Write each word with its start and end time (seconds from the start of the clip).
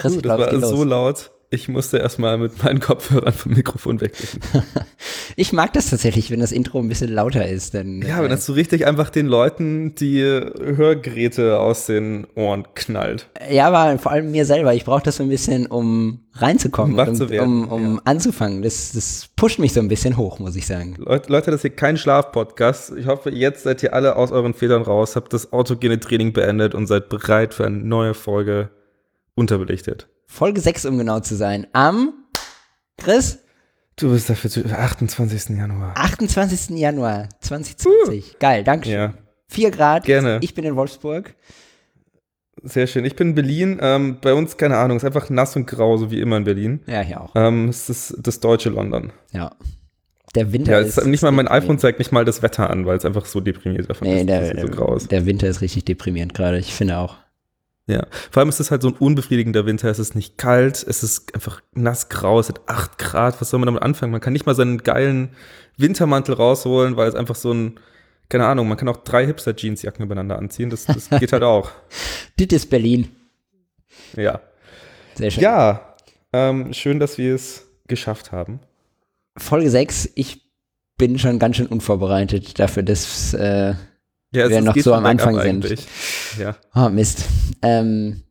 Chris, 0.00 0.16
Uh, 0.16 0.20
das 0.20 0.38
war 0.38 0.60
so 0.60 0.76
los. 0.76 0.86
laut. 0.86 1.30
Ich 1.52 1.68
musste 1.68 1.98
erstmal 1.98 2.38
mit 2.38 2.62
meinen 2.62 2.78
Kopfhörern 2.78 3.32
vom 3.32 3.52
Mikrofon 3.54 4.00
weglegen. 4.00 4.40
Ich 5.36 5.52
mag 5.52 5.72
das 5.72 5.88
tatsächlich, 5.90 6.30
wenn 6.30 6.40
das 6.40 6.52
Intro 6.52 6.80
ein 6.80 6.88
bisschen 6.88 7.10
lauter 7.10 7.48
ist. 7.48 7.72
Denn, 7.72 8.02
Ja, 8.02 8.22
wenn 8.22 8.30
das 8.30 8.44
so 8.46 8.52
richtig 8.52 8.86
einfach 8.86 9.10
den 9.10 9.26
Leuten 9.26 9.94
die 9.94 10.20
Hörgeräte 10.22 11.58
aus 11.60 11.86
den 11.86 12.26
Ohren 12.34 12.66
knallt. 12.74 13.28
äh, 13.38 13.54
ja, 13.54 13.68
aber 13.70 13.98
vor 13.98 14.12
allem 14.12 14.30
mir 14.32 14.44
selber. 14.44 14.74
Ich 14.74 14.84
brauche 14.84 15.02
das 15.02 15.16
so 15.16 15.22
ein 15.22 15.28
bisschen, 15.28 15.66
um 15.66 16.20
reinzukommen, 16.34 16.98
Um 16.98 17.08
und 17.08 17.20
um, 17.20 17.38
um, 17.38 17.68
um 17.68 18.00
anzufangen. 18.04 18.62
Das, 18.62 18.92
das 18.92 19.28
pusht 19.36 19.58
mich 19.58 19.72
so 19.72 19.80
ein 19.80 19.88
bisschen 19.88 20.16
hoch, 20.16 20.38
muss 20.38 20.56
ich 20.56 20.66
sagen. 20.66 20.96
Leute, 20.98 21.30
Leute, 21.32 21.50
das 21.50 21.56
ist 21.58 21.62
hier 21.62 21.70
kein 21.76 21.96
Schlafpodcast. 21.96 22.92
Ich 22.96 23.06
hoffe, 23.06 23.30
jetzt 23.30 23.62
seid 23.64 23.82
ihr 23.82 23.94
alle 23.94 24.16
aus 24.16 24.32
euren 24.32 24.54
Federn 24.54 24.82
raus, 24.82 25.16
habt 25.16 25.32
das 25.32 25.52
autogene 25.52 25.98
Training 26.00 26.32
beendet 26.32 26.74
und 26.74 26.86
seid 26.86 27.08
bereit 27.08 27.54
für 27.54 27.66
eine 27.66 27.78
neue 27.78 28.14
Folge 28.14 28.70
unterbelichtet. 29.40 30.08
Folge 30.26 30.60
6, 30.60 30.84
um 30.86 30.96
genau 30.98 31.18
zu 31.20 31.34
sein. 31.34 31.66
Am, 31.72 32.12
Chris, 32.96 33.38
Du 33.96 34.10
bist 34.12 34.30
dafür 34.30 34.48
zu 34.48 34.64
28. 34.64 35.56
Januar. 35.58 35.92
28. 35.94 36.78
Januar 36.78 37.28
2020. 37.40 38.38
Geil, 38.38 38.64
danke 38.64 38.86
schön. 38.86 38.94
Ja, 38.94 39.14
4 39.48 39.70
Grad. 39.72 40.04
Gerne. 40.04 40.38
Ich 40.40 40.54
bin 40.54 40.64
in 40.64 40.74
Wolfsburg. 40.76 41.34
sehr 42.62 42.86
schön. 42.86 43.04
Ich 43.04 43.14
bin 43.16 43.30
in 43.30 43.34
Berlin. 43.34 43.78
Ähm, 43.82 44.16
bei 44.22 44.32
uns, 44.32 44.56
keine 44.56 44.78
Ahnung, 44.78 44.96
ist 44.96 45.04
einfach 45.04 45.28
nass 45.28 45.54
und 45.56 45.66
grau, 45.66 45.98
so 45.98 46.10
wie 46.10 46.20
immer 46.20 46.38
in 46.38 46.44
Berlin. 46.44 46.80
Ja, 46.86 47.00
hier 47.00 47.20
auch. 47.20 47.32
Ähm, 47.34 47.68
es 47.68 47.90
ist 47.90 48.16
das 48.22 48.40
deutsche 48.40 48.70
London. 48.70 49.12
Ja. 49.32 49.52
Der 50.34 50.50
Winter 50.52 50.72
Ja, 50.72 50.78
ist. 50.80 50.96
ist 50.96 51.06
nicht 51.06 51.22
mal 51.22 51.32
mein 51.32 51.48
iPhone 51.48 51.78
zeigt 51.78 51.98
nicht 51.98 52.12
mal 52.12 52.24
das 52.24 52.40
Wetter 52.42 52.70
an, 52.70 52.86
weil 52.86 52.96
es 52.96 53.04
einfach 53.04 53.26
so 53.26 53.40
deprimiert 53.40 53.90
davon 53.90 54.06
Nee, 54.08 54.20
ist, 54.20 54.28
der, 54.28 54.40
dass 54.40 54.50
es 54.54 54.60
so 54.62 54.68
grau 54.68 54.94
ist. 54.94 55.10
der 55.10 55.26
Winter 55.26 55.48
ist 55.48 55.60
richtig 55.60 55.84
deprimierend 55.86 56.32
gerade. 56.32 56.58
Ich 56.58 56.72
finde 56.72 56.96
auch. 56.98 57.16
Ja, 57.90 58.06
vor 58.30 58.40
allem 58.40 58.48
ist 58.48 58.60
es 58.60 58.70
halt 58.70 58.82
so 58.82 58.88
ein 58.88 58.94
unbefriedigender 58.94 59.66
Winter. 59.66 59.88
Es 59.88 59.98
ist 59.98 60.14
nicht 60.14 60.38
kalt, 60.38 60.84
es 60.86 61.02
ist 61.02 61.34
einfach 61.34 61.60
nass 61.72 62.08
grau, 62.08 62.38
es 62.38 62.48
hat 62.48 62.60
8 62.66 62.98
Grad. 62.98 63.40
Was 63.40 63.50
soll 63.50 63.58
man 63.58 63.66
damit 63.66 63.82
anfangen? 63.82 64.12
Man 64.12 64.20
kann 64.20 64.32
nicht 64.32 64.46
mal 64.46 64.54
seinen 64.54 64.78
geilen 64.84 65.30
Wintermantel 65.76 66.36
rausholen, 66.36 66.96
weil 66.96 67.08
es 67.08 67.16
einfach 67.16 67.34
so 67.34 67.52
ein, 67.52 67.80
keine 68.28 68.46
Ahnung, 68.46 68.68
man 68.68 68.76
kann 68.76 68.88
auch 68.88 68.98
drei 68.98 69.26
Hipster-Jeansjacken 69.26 70.04
übereinander 70.04 70.38
anziehen. 70.38 70.70
Das, 70.70 70.86
das 70.86 71.10
geht 71.10 71.32
halt 71.32 71.42
auch. 71.42 71.70
Das 72.36 72.46
ist 72.52 72.70
Berlin. 72.70 73.08
Ja. 74.16 74.40
Sehr 75.14 75.30
schön. 75.30 75.42
Ja, 75.42 75.94
ähm, 76.32 76.72
schön, 76.72 76.98
dass 76.98 77.18
wir 77.18 77.34
es 77.34 77.66
geschafft 77.86 78.32
haben. 78.32 78.60
Folge 79.36 79.68
6. 79.68 80.12
Ich 80.14 80.40
bin 80.96 81.18
schon 81.18 81.38
ganz 81.38 81.56
schön 81.56 81.66
unvorbereitet 81.66 82.58
dafür, 82.58 82.82
dass. 82.82 83.34
Äh, 83.34 83.74
Ja, 84.32 84.48
Wir 84.48 84.60
noch 84.60 84.76
so 84.76 84.94
am 84.94 85.06
Anfang 85.06 85.34
sind. 85.34 85.44
eigentlich. 85.64 85.86
Ja. 86.38 86.56
oh, 86.74 86.88
Mist. 86.88 87.24
Ähm, 87.62 88.22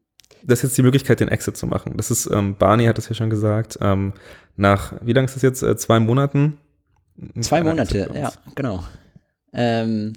Das 0.44 0.60
ist 0.60 0.64
jetzt 0.64 0.78
die 0.78 0.82
Möglichkeit, 0.84 1.20
den 1.20 1.28
Exit 1.28 1.58
zu 1.58 1.68
machen. 1.68 1.94
Das 1.98 2.10
ist, 2.12 2.30
ähm, 2.32 2.56
Barney 2.58 2.86
hat 2.86 2.98
das 2.98 3.10
ja 3.10 3.16
schon 3.16 3.30
gesagt, 3.30 3.78
ähm, 3.82 4.14
nach, 4.56 4.94
wie 5.02 5.14
lange 5.14 5.26
ist 5.26 5.36
das 5.36 5.44
jetzt? 5.44 5.62
Äh, 5.62 5.76
zwei 5.78 6.00
Monaten? 6.00 6.58
Zwei 7.42 7.60
kleiner 7.60 7.70
Monate, 7.72 8.10
ja, 8.16 8.32
genau. 8.56 8.82
Ähm, 9.52 10.14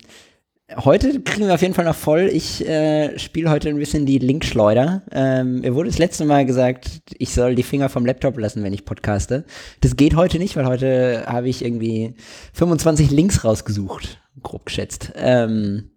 heute 0.77 1.21
kriegen 1.21 1.47
wir 1.49 1.55
auf 1.55 1.63
jeden 1.63 1.75
Fall 1.75 1.85
noch 1.85 1.97
voll. 1.97 2.31
Ich 2.33 2.65
äh, 2.67 3.19
spiele 3.19 3.51
heute 3.51 3.69
ein 3.69 3.77
bisschen 3.79 4.07
die 4.07 4.19
Linkschleuder. 4.19 5.03
Ähm, 5.11 5.61
mir 5.63 5.75
wurde 5.75 5.89
das 5.89 5.99
letzte 5.99 6.25
Mal 6.25 6.47
gesagt, 6.47 7.03
ich 7.19 7.35
soll 7.35 7.57
die 7.57 7.65
Finger 7.65 7.89
vom 7.89 8.07
Laptop 8.07 8.39
lassen, 8.39 8.63
wenn 8.63 8.73
ich 8.73 8.85
podcaste. 8.85 9.45
Das 9.81 9.97
geht 9.97 10.15
heute 10.15 10.39
nicht, 10.39 10.55
weil 10.57 10.67
heute 10.67 11.25
habe 11.27 11.49
ich 11.49 11.65
irgendwie 11.65 12.15
25 12.53 13.11
Links 13.11 13.43
rausgesucht, 13.45 14.22
grob 14.43 14.67
geschätzt, 14.67 15.13
ähm, 15.15 15.91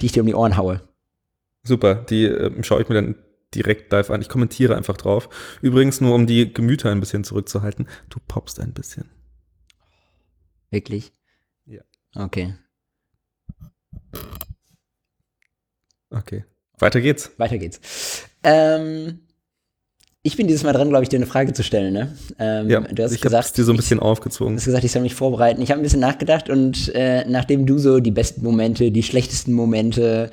die 0.00 0.06
ich 0.06 0.12
dir 0.12 0.20
um 0.20 0.26
die 0.26 0.34
Ohren 0.34 0.56
haue. 0.56 0.80
Super, 1.62 1.94
die 1.94 2.24
ähm, 2.24 2.62
schaue 2.62 2.82
ich 2.82 2.88
mir 2.88 2.94
dann 2.94 3.16
direkt 3.54 3.92
live 3.92 4.10
an. 4.10 4.20
Ich 4.20 4.28
kommentiere 4.28 4.76
einfach 4.76 4.96
drauf. 4.96 5.28
Übrigens, 5.60 6.00
nur 6.00 6.14
um 6.14 6.26
die 6.26 6.52
Gemüter 6.52 6.90
ein 6.90 7.00
bisschen 7.00 7.24
zurückzuhalten, 7.24 7.88
du 8.08 8.18
poppst 8.26 8.60
ein 8.60 8.72
bisschen. 8.72 9.10
Wirklich? 10.70 11.12
Ja. 11.66 11.82
Okay, 12.14 12.54
Okay. 16.10 16.44
Weiter 16.78 17.00
geht's. 17.00 17.30
weiter 17.38 17.58
geht's. 17.58 18.28
Ähm, 18.42 19.20
ich 20.22 20.36
bin 20.36 20.46
dieses 20.46 20.64
Mal 20.64 20.72
dran, 20.72 20.88
glaube 20.90 21.02
ich, 21.02 21.08
dir 21.08 21.16
eine 21.16 21.26
Frage 21.26 21.52
zu 21.52 21.62
stellen, 21.62 21.92
ne? 21.94 22.14
Ähm, 22.38 22.68
Ja, 22.68 22.80
du 22.80 23.02
hast 23.02 23.12
ich 23.12 23.20
gesagt, 23.20 23.56
dir 23.56 23.64
so 23.64 23.72
ein 23.72 23.76
ich- 23.76 23.80
bisschen 23.80 24.00
Du 24.00 24.06
hast 24.06 24.64
gesagt, 24.64 24.84
ich 24.84 24.92
soll 24.92 25.02
mich 25.02 25.14
vorbereiten. 25.14 25.62
Ich 25.62 25.70
habe 25.70 25.80
ein 25.80 25.82
bisschen 25.82 26.00
nachgedacht 26.00 26.50
und 26.50 26.94
äh, 26.94 27.24
nachdem 27.26 27.64
du 27.66 27.78
so 27.78 28.00
die 28.00 28.10
besten 28.10 28.42
Momente, 28.42 28.90
die 28.90 29.02
schlechtesten 29.02 29.52
Momente, 29.54 30.30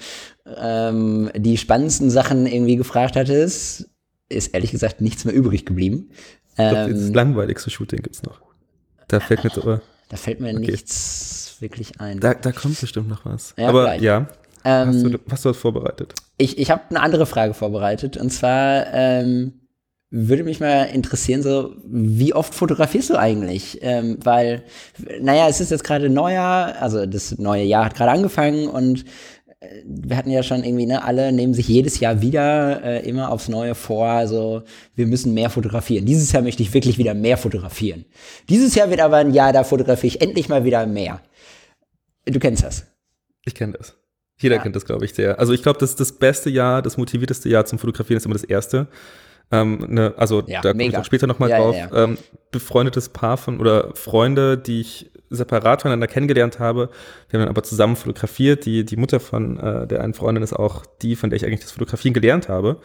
ähm, 0.59 1.30
die 1.36 1.58
spannendsten 1.58 2.09
Sachen 2.09 2.46
irgendwie 2.48 2.75
gefragt 2.75 3.16
hattest, 3.16 3.90
ist 4.30 4.53
ehrlich 4.53 4.72
gesagt 4.72 5.00
nichts 5.00 5.24
mehr 5.24 5.34
übrig 5.34 5.66
geblieben. 5.66 6.09
Ich 6.50 6.56
glaub, 6.56 6.90
das 6.90 7.08
Ähm, 7.08 7.14
langweiligste 7.14 7.69
Shooting 7.69 8.02
gibt's 8.02 8.24
noch. 8.24 8.42
Da 9.08 9.19
fällt 9.22 9.44
mir 9.46 9.52
so, 9.52 9.80
da 10.09 10.18
fällt 10.18 10.42
mir 10.42 10.50
okay. 10.50 10.72
nichts 10.72 11.56
wirklich 11.59 12.02
ein. 12.02 12.19
da, 12.19 12.34
da 12.34 12.52
kommt 12.52 12.80
bestimmt 12.81 13.08
noch 13.08 13.25
was. 13.25 13.54
Ja, 13.58 13.69
Aber 13.69 13.84
vielleicht. 13.84 14.04
ja, 14.04 14.28
ähm, 14.66 14.88
hast 14.90 15.04
du, 15.04 15.19
hast 15.30 15.46
du 15.46 15.50
was 15.50 15.58
vorbereitet? 15.58 16.14
Ich, 16.38 16.58
ich 16.58 16.72
habe 16.72 16.81
eine 16.90 17.00
andere 17.02 17.25
Frage 17.25 17.54
vorbereitet 17.54 18.18
und 18.18 18.31
zwar 18.31 18.88
ähm, 18.94 19.54
würde 20.09 20.44
mich 20.44 20.59
mal 20.59 20.84
interessieren, 20.84 21.41
so 21.44 21.75
wie 21.85 22.34
oft 22.34 22.56
fotografierst 22.56 23.09
du 23.09 23.18
eigentlich? 23.19 23.79
Ähm, 23.81 24.18
weil, 24.23 24.63
naja, 25.19 25.50
es 25.50 25.59
ist 25.59 25.72
jetzt 25.72 25.84
gerade 25.84 26.09
Neujahr, 26.09 26.81
also 26.81 27.06
das 27.06 27.38
neue 27.38 27.63
Jahr 27.63 27.85
hat 27.85 27.95
gerade 27.95 28.12
angefangen 28.12 28.68
und 28.69 29.03
äh, 29.59 29.68
wir 29.85 30.16
hatten 30.16 30.31
ja 30.31 30.44
schon 30.44 30.63
irgendwie, 30.63 30.85
ne, 30.85 31.03
alle 31.03 31.34
nehmen 31.34 31.53
sich 31.53 31.68
jedes 31.68 32.00
Jahr 32.00 32.22
wieder 32.22 32.81
äh, 32.84 33.07
immer 33.09 33.31
aufs 33.31 33.50
Neue 33.50 33.75
vor, 33.75 34.07
also 34.07 34.63
wir 34.95 35.07
müssen 35.07 35.34
mehr 35.34 35.50
fotografieren. 35.50 36.06
Dieses 36.06 36.31
Jahr 36.31 36.41
möchte 36.41 36.63
ich 36.63 36.74
wirklich 36.74 36.97
wieder 36.97 37.13
mehr 37.13 37.38
fotografieren. 37.38 38.06
Dieses 38.47 38.75
Jahr 38.75 38.89
wird 38.89 39.01
aber 39.01 39.18
ein 39.18 39.34
Jahr, 39.34 39.51
da 39.51 39.66
fotografiere 39.66 40.16
ich 40.16 40.22
endlich 40.22 40.47
mal 40.47 40.63
wieder 40.63 40.85
mehr. 40.88 41.22
Du 42.25 42.39
kennst 42.39 42.63
das. 42.63 42.85
Ich 43.45 43.56
kenne 43.56 43.74
das. 43.78 43.95
Jeder 44.39 44.56
Ja. 44.56 44.62
kennt 44.62 44.75
das, 44.75 44.85
glaube 44.85 45.03
ich, 45.03 45.13
sehr. 45.13 45.39
Also 45.39 45.51
ich 45.51 45.63
glaube, 45.63 45.79
das 45.79 45.95
das 45.95 46.13
beste 46.13 46.50
Jahr, 46.50 46.81
das 46.81 46.95
motivierteste 46.95 47.50
Jahr 47.50 47.66
zum 47.66 47.79
Fotografieren 47.79 48.18
ist 48.18 48.25
immer 48.25 48.35
das 48.35 48.44
erste. 48.44 48.88
Ähm, 49.52 49.85
ne, 49.88 50.13
also 50.18 50.44
Ja, 50.46 50.62
da 50.62 50.72
komme 50.72 50.88
ich 50.88 50.97
auch 50.97 51.06
später 51.06 51.28
nochmal 51.28 51.50
Ja, 51.50 51.58
drauf. 51.59 51.75
ja. 51.75 52.03
Ähm, 52.03 52.18
befreundetes 52.52 53.09
Paar 53.09 53.38
von 53.38 53.59
oder 53.59 53.91
Freunde, 53.96 54.58
die 54.58 54.81
ich 54.81 55.12
separat 55.30 55.81
voneinander 55.81 56.08
kennengelernt 56.08 56.59
habe. 56.59 56.90
Wir 57.30 57.40
haben 57.40 57.46
dann 57.46 57.50
aber 57.50 57.63
zusammen 57.63 57.96
fotografiert. 57.96 58.66
Die, 58.66 58.86
die 58.86 58.96
Mutter 58.97 59.19
von 59.19 59.59
äh, 59.59 59.88
der 59.88 60.02
einen 60.02 60.13
Freundin 60.13 60.44
ist 60.44 60.53
auch 60.53 60.86
die, 61.02 61.16
von 61.16 61.30
der 61.30 61.38
ich 61.38 61.46
eigentlich 61.46 61.62
das 61.62 61.72
Fotografieren 61.72 62.13
gelernt 62.13 62.50
habe. 62.50 62.80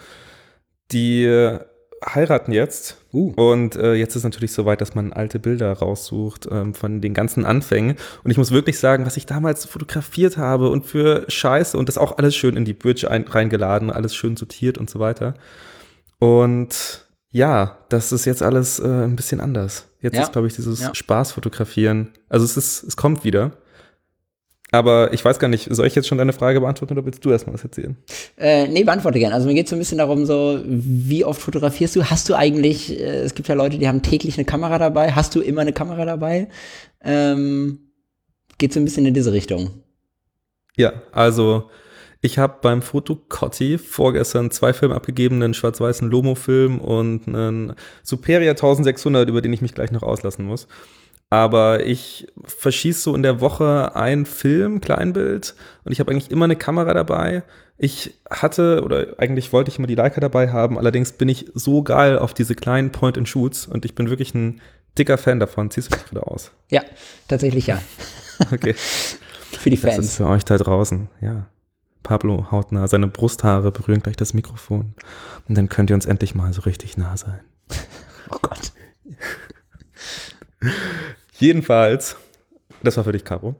Die 0.91 1.25
äh, 1.25 1.61
heiraten 2.05 2.53
jetzt. 2.53 2.99
Uh. 3.13 3.33
Und 3.37 3.77
äh, 3.77 3.95
jetzt 3.95 4.17
ist 4.17 4.25
natürlich 4.25 4.53
so 4.53 4.65
weit, 4.65 4.81
dass 4.81 4.95
man 4.95 5.13
alte 5.13 5.39
Bilder 5.39 5.73
raussucht 5.73 6.49
ähm, 6.51 6.75
von 6.75 7.01
den 7.01 7.15
ganzen 7.15 7.45
Anfängen. 7.45 7.97
Und 8.25 8.31
ich 8.31 8.39
muss 8.39 8.51
wirklich 8.51 8.79
sagen, 8.79 9.07
was 9.07 9.17
ich 9.17 9.27
damals 9.27 9.65
fotografiert 9.65 10.37
habe 10.37 10.71
und 10.71 10.87
für 10.87 11.25
Scheiße 11.29 11.77
und 11.77 11.89
das 11.89 11.99
auch 11.99 12.19
alles 12.19 12.35
schön 12.35 12.57
in 12.57 12.65
die 12.65 12.75
Bridge 12.75 13.11
ein, 13.11 13.25
reingeladen, 13.29 13.91
alles 13.91 14.15
schön 14.15 14.37
sortiert 14.37 14.79
und 14.79 14.91
so 14.91 14.99
weiter. 14.99 15.35
Und 16.23 17.05
ja, 17.31 17.79
das 17.89 18.13
ist 18.13 18.27
jetzt 18.27 18.45
alles 18.45 18.79
äh, 18.79 18.85
ein 18.87 19.17
bisschen 19.17 19.41
anders. 19.41 19.89
Jetzt 20.01 20.15
Ja. 20.15 20.23
ist, 20.23 20.31
glaube 20.33 20.47
ich, 20.47 20.55
dieses 20.55 20.81
Ja. 20.81 20.95
Spaßfotografieren. 20.95 22.13
Also 22.29 22.45
es 22.45 22.57
ist, 22.57 22.85
es 22.85 22.97
kommt 22.97 23.25
wieder. 23.25 23.51
Aber 24.71 25.13
ich 25.13 25.25
weiß 25.25 25.41
gar 25.41 25.49
nicht, 25.49 25.75
soll 25.75 25.87
ich 25.89 25.97
jetzt 25.97 26.07
schon 26.07 26.19
deine 26.19 26.33
Frage 26.33 26.61
beantworten 26.61 26.95
oder 26.97 27.05
willst 27.05 27.25
du 27.25 27.31
erstmal 27.33 27.55
was 27.55 27.65
erzählen? 27.65 27.97
Äh, 28.39 28.69
nee, 28.69 28.85
beantworte 28.85 29.19
gern. 29.19 29.33
Also 29.33 29.49
mir 29.49 29.55
geht 29.55 29.67
es 29.67 29.71
so 29.71 29.77
ein 29.77 29.81
bisschen 29.81 29.99
darum, 29.99 30.25
so, 30.25 30.61
wie 30.65 31.25
oft 31.25 31.43
fotografierst 31.43 31.97
du? 31.97 32.05
Hast 32.05 32.29
du 32.29 32.35
eigentlich, 32.37 32.99
äh, 33.01 33.23
es 33.23 33.35
gibt 33.35 33.49
ja 33.49 33.57
Leute, 33.57 33.79
die 33.79 33.89
haben 33.89 34.03
täglich 34.03 34.37
eine 34.37 34.45
Kamera 34.45 34.79
dabei. 34.79 35.11
Hast 35.13 35.35
du 35.35 35.41
immer 35.41 35.63
eine 35.63 35.73
Kamera 35.73 36.05
dabei? 36.05 36.49
Ähm, 37.03 37.81
geht 38.59 38.73
so 38.73 38.79
ein 38.79 38.85
bisschen 38.85 39.07
in 39.07 39.15
diese 39.15 39.33
Richtung. 39.33 39.71
Ja, 40.77 40.93
also 41.11 41.69
ich 42.23 42.39
habe 42.39 42.59
beim 42.63 42.83
Foto 42.83 43.17
Cotti 43.29 43.79
vorgestern 43.79 44.51
zwei 44.53 44.73
Filme 44.73 44.95
abgegeben, 44.95 45.43
einen 45.43 45.55
schwarz-weißen 45.55 46.09
Lomo-Film 46.09 46.79
und 46.79 47.27
einen 47.27 47.75
Superia 48.05 48.53
1600, 48.53 49.29
über 49.29 49.43
den 49.43 49.53
ich 49.53 49.61
mich 49.61 49.75
gleich 49.75 49.91
noch 49.91 50.05
auslassen 50.05 50.45
muss. 50.47 50.69
Aber 51.31 51.85
ich 51.85 52.29
verschieße 52.45 53.01
so 53.01 53.15
in 53.17 53.23
der 53.23 53.41
Woche 53.41 53.97
einen 53.97 54.25
Film, 54.27 54.81
Kleinbild, 54.81 55.55
und 55.85 55.91
ich 55.91 55.99
habe 55.99 56.13
eigentlich 56.13 56.31
immer 56.31 56.45
eine 56.45 56.57
Kamera 56.57 56.95
dabei. 56.95 57.43
Ich 57.77 58.15
hatte, 58.31 58.83
oder 58.85 59.15
eigentlich 59.19 59.53
wollte 59.53 59.71
ich 59.71 59.79
immer 59.79 59.89
die 59.89 59.95
Leica 59.97 60.21
dabei 60.21 60.53
haben, 60.53 60.79
allerdings 60.79 61.13
bin 61.13 61.29
ich 61.29 61.47
so 61.55 61.83
geil 61.83 62.19
auf 62.19 62.35
diese 62.35 62.55
kleinen 62.55 62.93
Point-and-Shoots 62.93 63.67
und 63.67 63.85
ich 63.85 63.95
bin 63.97 64.11
wirklich 64.11 64.35
ein 64.35 64.61
dicker 64.97 65.19
Fan 65.19 65.41
davon. 65.41 65.71
Ziehst 65.71 65.93
du 65.93 65.97
dich 65.97 66.11
wieder 66.13 66.29
aus? 66.29 66.53
Ja, 66.71 66.83
tatsächlich 67.29 67.67
ja. 67.67 67.81
Okay. 68.53 68.75
Für 68.75 69.71
die 69.71 69.81
Das 69.81 69.91
ist 69.91 69.95
Fans. 69.97 70.17
für 70.17 70.27
euch 70.27 70.45
da 70.45 70.57
draußen, 70.59 71.09
ja. 71.21 71.47
Pablo 72.03 72.51
haut 72.51 72.73
nah, 72.73 72.87
seine 72.89 73.07
Brusthaare 73.07 73.71
berühren 73.71 74.03
gleich 74.03 74.17
das 74.17 74.35
Mikrofon. 74.35 74.95
Und 75.49 75.59
dann 75.59 75.69
könnt 75.69 75.91
ihr 75.91 75.95
uns 75.95 76.07
endlich 76.07 76.35
mal 76.35 76.53
so 76.53 76.63
richtig 76.63 76.97
nah 76.97 77.17
sein. 77.17 77.41
Oh 78.31 78.39
Gott. 78.41 78.73
Jedenfalls, 81.39 82.17
das 82.83 82.97
war 82.97 83.05
für 83.05 83.13
dich, 83.13 83.25
Caro. 83.25 83.57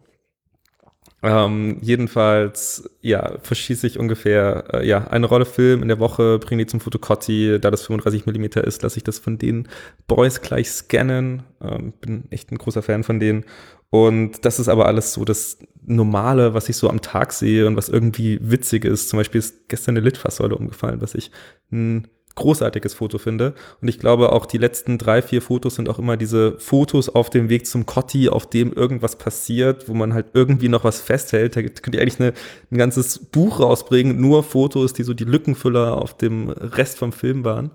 Ähm, 1.25 1.79
jedenfalls, 1.81 2.91
ja, 3.01 3.39
verschieße 3.41 3.87
ich 3.87 3.99
ungefähr 3.99 4.65
äh, 4.73 4.87
ja, 4.87 5.07
eine 5.07 5.27
Rolle 5.27 5.45
Film 5.45 5.83
in 5.83 5.89
der 5.89 6.01
Woche, 6.01 6.41
bringe 6.41 6.65
die 6.65 6.71
zum 6.71 6.81
Fotocotti. 6.81 7.59
Da 7.61 7.71
das 7.71 7.83
35 7.87 8.27
mm 8.27 8.59
ist, 8.65 8.83
lasse 8.83 8.97
ich 8.97 9.05
das 9.05 9.21
von 9.21 9.39
den 9.39 9.69
Boys 10.09 10.41
gleich 10.41 10.69
scannen. 10.71 11.45
Ähm, 11.61 11.93
bin 12.01 12.25
echt 12.31 12.51
ein 12.51 12.59
großer 12.59 12.83
Fan 12.83 13.05
von 13.05 13.21
denen. 13.21 13.45
Und 13.93 14.47
das 14.47 14.59
ist 14.59 14.71
aber 14.71 14.87
alles 14.87 15.13
so 15.13 15.23
das 15.23 15.59
Normale, 15.85 16.55
was 16.55 16.71
ich 16.71 16.77
so 16.79 16.89
am 16.89 17.03
Tag 17.03 17.31
sehe 17.35 17.67
und 17.67 17.77
was 17.77 17.91
irgendwie 17.91 18.39
witzig 18.41 18.87
ist. 18.87 19.11
Zum 19.11 19.19
Beispiel 19.19 19.39
ist 19.39 19.69
gestern 19.69 19.99
eine 19.99 20.05
Litfaßsäule 20.07 20.57
umgefallen, 20.57 21.03
was 21.03 21.15
ich 21.15 21.31
ein 21.71 22.09
großartiges 22.35 22.95
Foto 22.95 23.19
finde. 23.19 23.53
Und 23.83 23.89
ich 23.89 23.99
glaube, 23.99 24.33
auch 24.33 24.47
die 24.47 24.57
letzten 24.57 24.97
drei, 24.97 25.21
vier 25.21 25.43
Fotos 25.43 25.75
sind 25.75 25.91
auch 25.91 25.99
immer 25.99 26.17
diese 26.17 26.59
Fotos 26.59 27.11
auf 27.11 27.29
dem 27.29 27.51
Weg 27.51 27.67
zum 27.67 27.85
Cotti, 27.85 28.31
auf 28.31 28.49
dem 28.49 28.73
irgendwas 28.73 29.17
passiert, 29.17 29.91
wo 29.91 29.93
man 29.93 30.15
halt 30.15 30.29
irgendwie 30.33 30.71
noch 30.71 30.85
was 30.85 31.03
festhält. 31.03 31.55
Da 31.55 31.61
könnt 31.61 31.95
ihr 31.95 32.01
eigentlich 32.01 32.19
eine, 32.19 32.33
ein 32.71 32.79
ganzes 32.79 33.19
Buch 33.19 33.61
rausbringen, 33.61 34.19
nur 34.19 34.43
Fotos, 34.43 34.95
die 34.95 35.03
so 35.03 35.13
die 35.13 35.25
Lückenfüller 35.25 36.01
auf 36.01 36.17
dem 36.17 36.49
Rest 36.49 36.97
vom 36.97 37.13
Film 37.13 37.45
waren. 37.45 37.73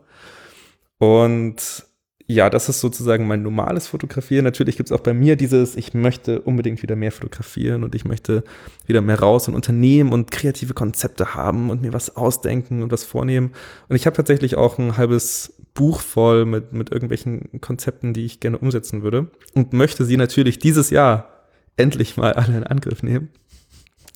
Und 0.98 1.86
ja, 2.30 2.50
das 2.50 2.68
ist 2.68 2.82
sozusagen 2.82 3.26
mein 3.26 3.42
normales 3.42 3.88
Fotografieren. 3.88 4.44
Natürlich 4.44 4.76
gibt 4.76 4.92
es 4.92 4.92
auch 4.92 5.00
bei 5.00 5.14
mir 5.14 5.38
dieses, 5.38 5.78
ich 5.78 5.94
möchte 5.94 6.42
unbedingt 6.42 6.82
wieder 6.84 6.98
mehr 6.98 7.14
fotografieren 7.14 7.86
und 7.86 7.96
ich 7.96 8.04
möchte 8.04 8.44
wieder 8.86 9.00
mehr 9.00 9.18
raus 9.18 9.48
und 9.48 9.56
Unternehmen 9.56 10.12
und 10.12 10.30
kreative 10.30 10.74
Konzepte 10.74 11.36
haben 11.36 11.70
und 11.70 11.82
mir 11.82 11.94
was 11.94 12.18
ausdenken 12.18 12.84
und 12.84 12.92
was 12.92 13.06
vornehmen. 13.06 13.54
Und 13.88 13.96
ich 13.96 14.06
habe 14.06 14.18
tatsächlich 14.18 14.58
auch 14.58 14.78
ein 14.78 14.98
halbes 14.98 15.54
Buch 15.74 16.02
voll 16.02 16.46
mit, 16.46 16.74
mit 16.74 16.92
irgendwelchen 16.92 17.62
Konzepten, 17.62 18.14
die 18.14 18.26
ich 18.26 18.42
gerne 18.42 18.58
umsetzen 18.58 19.04
würde 19.04 19.32
und 19.54 19.72
möchte 19.72 20.04
sie 20.04 20.18
natürlich 20.18 20.60
dieses 20.60 20.90
Jahr 20.90 21.30
endlich 21.78 22.18
mal 22.18 22.34
alle 22.34 22.58
in 22.58 22.64
Angriff 22.66 23.04
nehmen. 23.04 23.30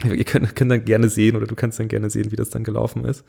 Ihr 0.04 0.25
könnt, 0.25 0.54
könnt 0.56 0.72
dann 0.72 0.84
gerne 0.84 1.08
sehen 1.08 1.38
oder 1.38 1.48
du 1.48 1.56
kannst 1.56 1.80
dann 1.80 1.88
gerne 1.88 2.10
sehen, 2.10 2.31
wie 2.31 2.36
das 2.36 2.50
dann 2.50 2.66
gelaufen 2.66 3.06
ist. 3.06 3.24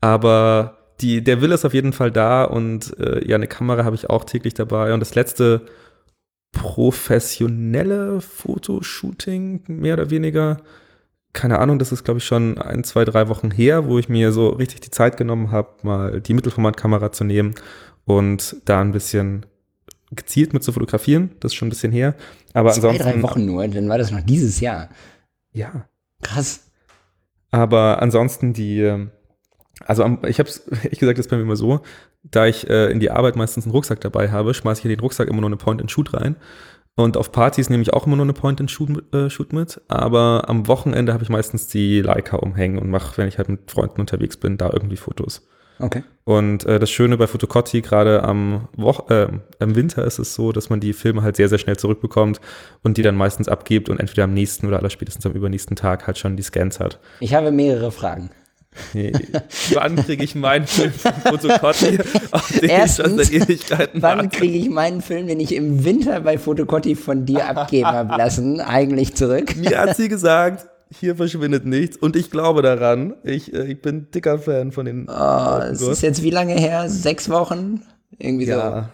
Aber 0.00 0.77
die, 1.00 1.22
der 1.22 1.40
Will 1.40 1.52
ist 1.52 1.64
auf 1.64 1.74
jeden 1.74 1.92
Fall 1.92 2.10
da 2.10 2.44
und 2.44 2.98
äh, 2.98 3.26
ja, 3.26 3.36
eine 3.36 3.46
Kamera 3.46 3.84
habe 3.84 3.96
ich 3.96 4.10
auch 4.10 4.24
täglich 4.24 4.54
dabei. 4.54 4.92
Und 4.92 5.00
das 5.00 5.14
letzte 5.14 5.62
professionelle 6.52 8.20
Fotoshooting, 8.20 9.62
mehr 9.68 9.94
oder 9.94 10.10
weniger, 10.10 10.58
keine 11.32 11.58
Ahnung, 11.58 11.78
das 11.78 11.92
ist, 11.92 12.04
glaube 12.04 12.18
ich, 12.18 12.24
schon 12.24 12.58
ein, 12.58 12.84
zwei, 12.84 13.04
drei 13.04 13.28
Wochen 13.28 13.50
her, 13.50 13.86
wo 13.86 13.98
ich 13.98 14.08
mir 14.08 14.32
so 14.32 14.48
richtig 14.48 14.80
die 14.80 14.90
Zeit 14.90 15.16
genommen 15.16 15.50
habe, 15.52 15.68
mal 15.82 16.20
die 16.20 16.34
Mittelformatkamera 16.34 17.12
zu 17.12 17.24
nehmen 17.24 17.54
und 18.04 18.56
da 18.64 18.80
ein 18.80 18.92
bisschen 18.92 19.46
gezielt 20.10 20.54
mit 20.54 20.64
zu 20.64 20.72
fotografieren. 20.72 21.30
Das 21.40 21.52
ist 21.52 21.56
schon 21.56 21.68
ein 21.68 21.70
bisschen 21.70 21.92
her. 21.92 22.14
Aber 22.54 22.72
zwei, 22.72 22.88
ansonsten. 22.88 23.02
drei 23.04 23.22
Wochen 23.22 23.44
nur, 23.44 23.68
dann 23.68 23.88
war 23.88 23.98
das 23.98 24.10
noch 24.10 24.22
dieses 24.22 24.60
Jahr. 24.60 24.88
Ja. 25.52 25.86
Krass. 26.22 26.70
Aber 27.50 28.02
ansonsten 28.02 28.52
die, 28.52 28.80
ähm, 28.80 29.10
also 29.86 30.02
am, 30.02 30.20
ich 30.26 30.38
habe 30.38 30.48
es, 30.48 30.66
ehrlich 30.82 30.98
gesagt, 30.98 31.18
das 31.18 31.26
ist 31.26 31.30
bei 31.30 31.36
mir 31.36 31.42
immer 31.42 31.56
so, 31.56 31.80
da 32.22 32.46
ich 32.46 32.68
äh, 32.68 32.90
in 32.90 33.00
die 33.00 33.10
Arbeit 33.10 33.36
meistens 33.36 33.64
einen 33.64 33.72
Rucksack 33.72 34.00
dabei 34.00 34.30
habe, 34.30 34.54
schmeiße 34.54 34.80
ich 34.80 34.84
in 34.84 34.90
den 34.90 35.00
Rucksack 35.00 35.28
immer 35.28 35.40
nur 35.40 35.48
eine 35.48 35.56
Point-and-Shoot 35.56 36.14
rein. 36.14 36.36
Und 36.96 37.16
auf 37.16 37.30
Partys 37.30 37.70
nehme 37.70 37.82
ich 37.82 37.92
auch 37.92 38.06
immer 38.06 38.16
nur 38.16 38.24
eine 38.24 38.32
Point-and-Shoot 38.32 39.14
äh, 39.14 39.30
Shoot 39.30 39.52
mit. 39.52 39.80
Aber 39.86 40.44
am 40.48 40.66
Wochenende 40.66 41.12
habe 41.12 41.22
ich 41.22 41.28
meistens 41.28 41.68
die 41.68 42.00
Leica 42.00 42.36
umhängen 42.38 42.78
und 42.78 42.90
mache, 42.90 43.16
wenn 43.18 43.28
ich 43.28 43.38
halt 43.38 43.48
mit 43.48 43.70
Freunden 43.70 44.00
unterwegs 44.00 44.36
bin, 44.36 44.58
da 44.58 44.70
irgendwie 44.72 44.96
Fotos. 44.96 45.46
Okay. 45.80 46.02
Und 46.24 46.66
äh, 46.66 46.80
das 46.80 46.90
Schöne 46.90 47.16
bei 47.16 47.28
Fotocotti, 47.28 47.82
gerade 47.82 48.24
am 48.24 48.68
Woch 48.76 49.10
äh, 49.10 49.28
im 49.60 49.76
Winter 49.76 50.04
ist 50.04 50.18
es 50.18 50.34
so, 50.34 50.50
dass 50.50 50.70
man 50.70 50.80
die 50.80 50.92
Filme 50.92 51.22
halt 51.22 51.36
sehr, 51.36 51.48
sehr 51.48 51.58
schnell 51.58 51.76
zurückbekommt 51.76 52.40
und 52.82 52.96
die 52.96 53.02
dann 53.02 53.14
meistens 53.14 53.48
abgibt 53.48 53.88
und 53.88 54.00
entweder 54.00 54.24
am 54.24 54.34
nächsten 54.34 54.66
oder 54.66 54.78
allerspätestens 54.78 55.24
am 55.24 55.32
übernächsten 55.32 55.76
Tag 55.76 56.06
halt 56.06 56.18
schon 56.18 56.36
die 56.36 56.42
Scans 56.42 56.80
hat. 56.80 56.98
Ich 57.20 57.34
habe 57.34 57.52
mehrere 57.52 57.92
Fragen. 57.92 58.30
Wann 59.74 59.96
kriege 59.96 60.24
ich 60.24 60.34
meinen 60.34 60.66
Film 60.66 60.92
von 60.92 61.12
Fotocotti, 61.12 61.98
auf 62.30 62.48
den 62.48 62.70
Erstens, 62.70 63.06
ich 63.06 63.06
schon 63.06 63.18
seit 63.18 63.48
Ewigkeiten 63.48 64.02
Wann 64.02 64.30
kriege 64.30 64.56
ich 64.56 64.68
meinen 64.68 65.02
Film, 65.02 65.26
den 65.26 65.40
ich 65.40 65.54
im 65.54 65.84
Winter 65.84 66.20
bei 66.20 66.38
Fotocotti 66.38 66.94
von 66.94 67.26
dir 67.26 67.46
abgeben 67.46 67.86
habe 67.86 68.16
lassen, 68.16 68.60
eigentlich 68.60 69.14
zurück? 69.14 69.56
Mir 69.56 69.78
hat 69.78 69.96
sie 69.96 70.08
gesagt, 70.08 70.66
hier 70.90 71.16
verschwindet 71.16 71.66
nichts 71.66 71.96
und 71.96 72.16
ich 72.16 72.30
glaube 72.30 72.62
daran. 72.62 73.14
Ich, 73.22 73.52
äh, 73.52 73.64
ich 73.64 73.82
bin 73.82 74.10
dicker 74.14 74.38
Fan 74.38 74.72
von 74.72 74.86
den. 74.86 75.08
Oh, 75.08 75.58
es 75.60 75.82
ist 75.82 76.02
jetzt 76.02 76.22
wie 76.22 76.30
lange 76.30 76.54
her? 76.54 76.88
Sechs 76.88 77.28
Wochen? 77.28 77.82
Irgendwie 78.18 78.46
ja, 78.46 78.88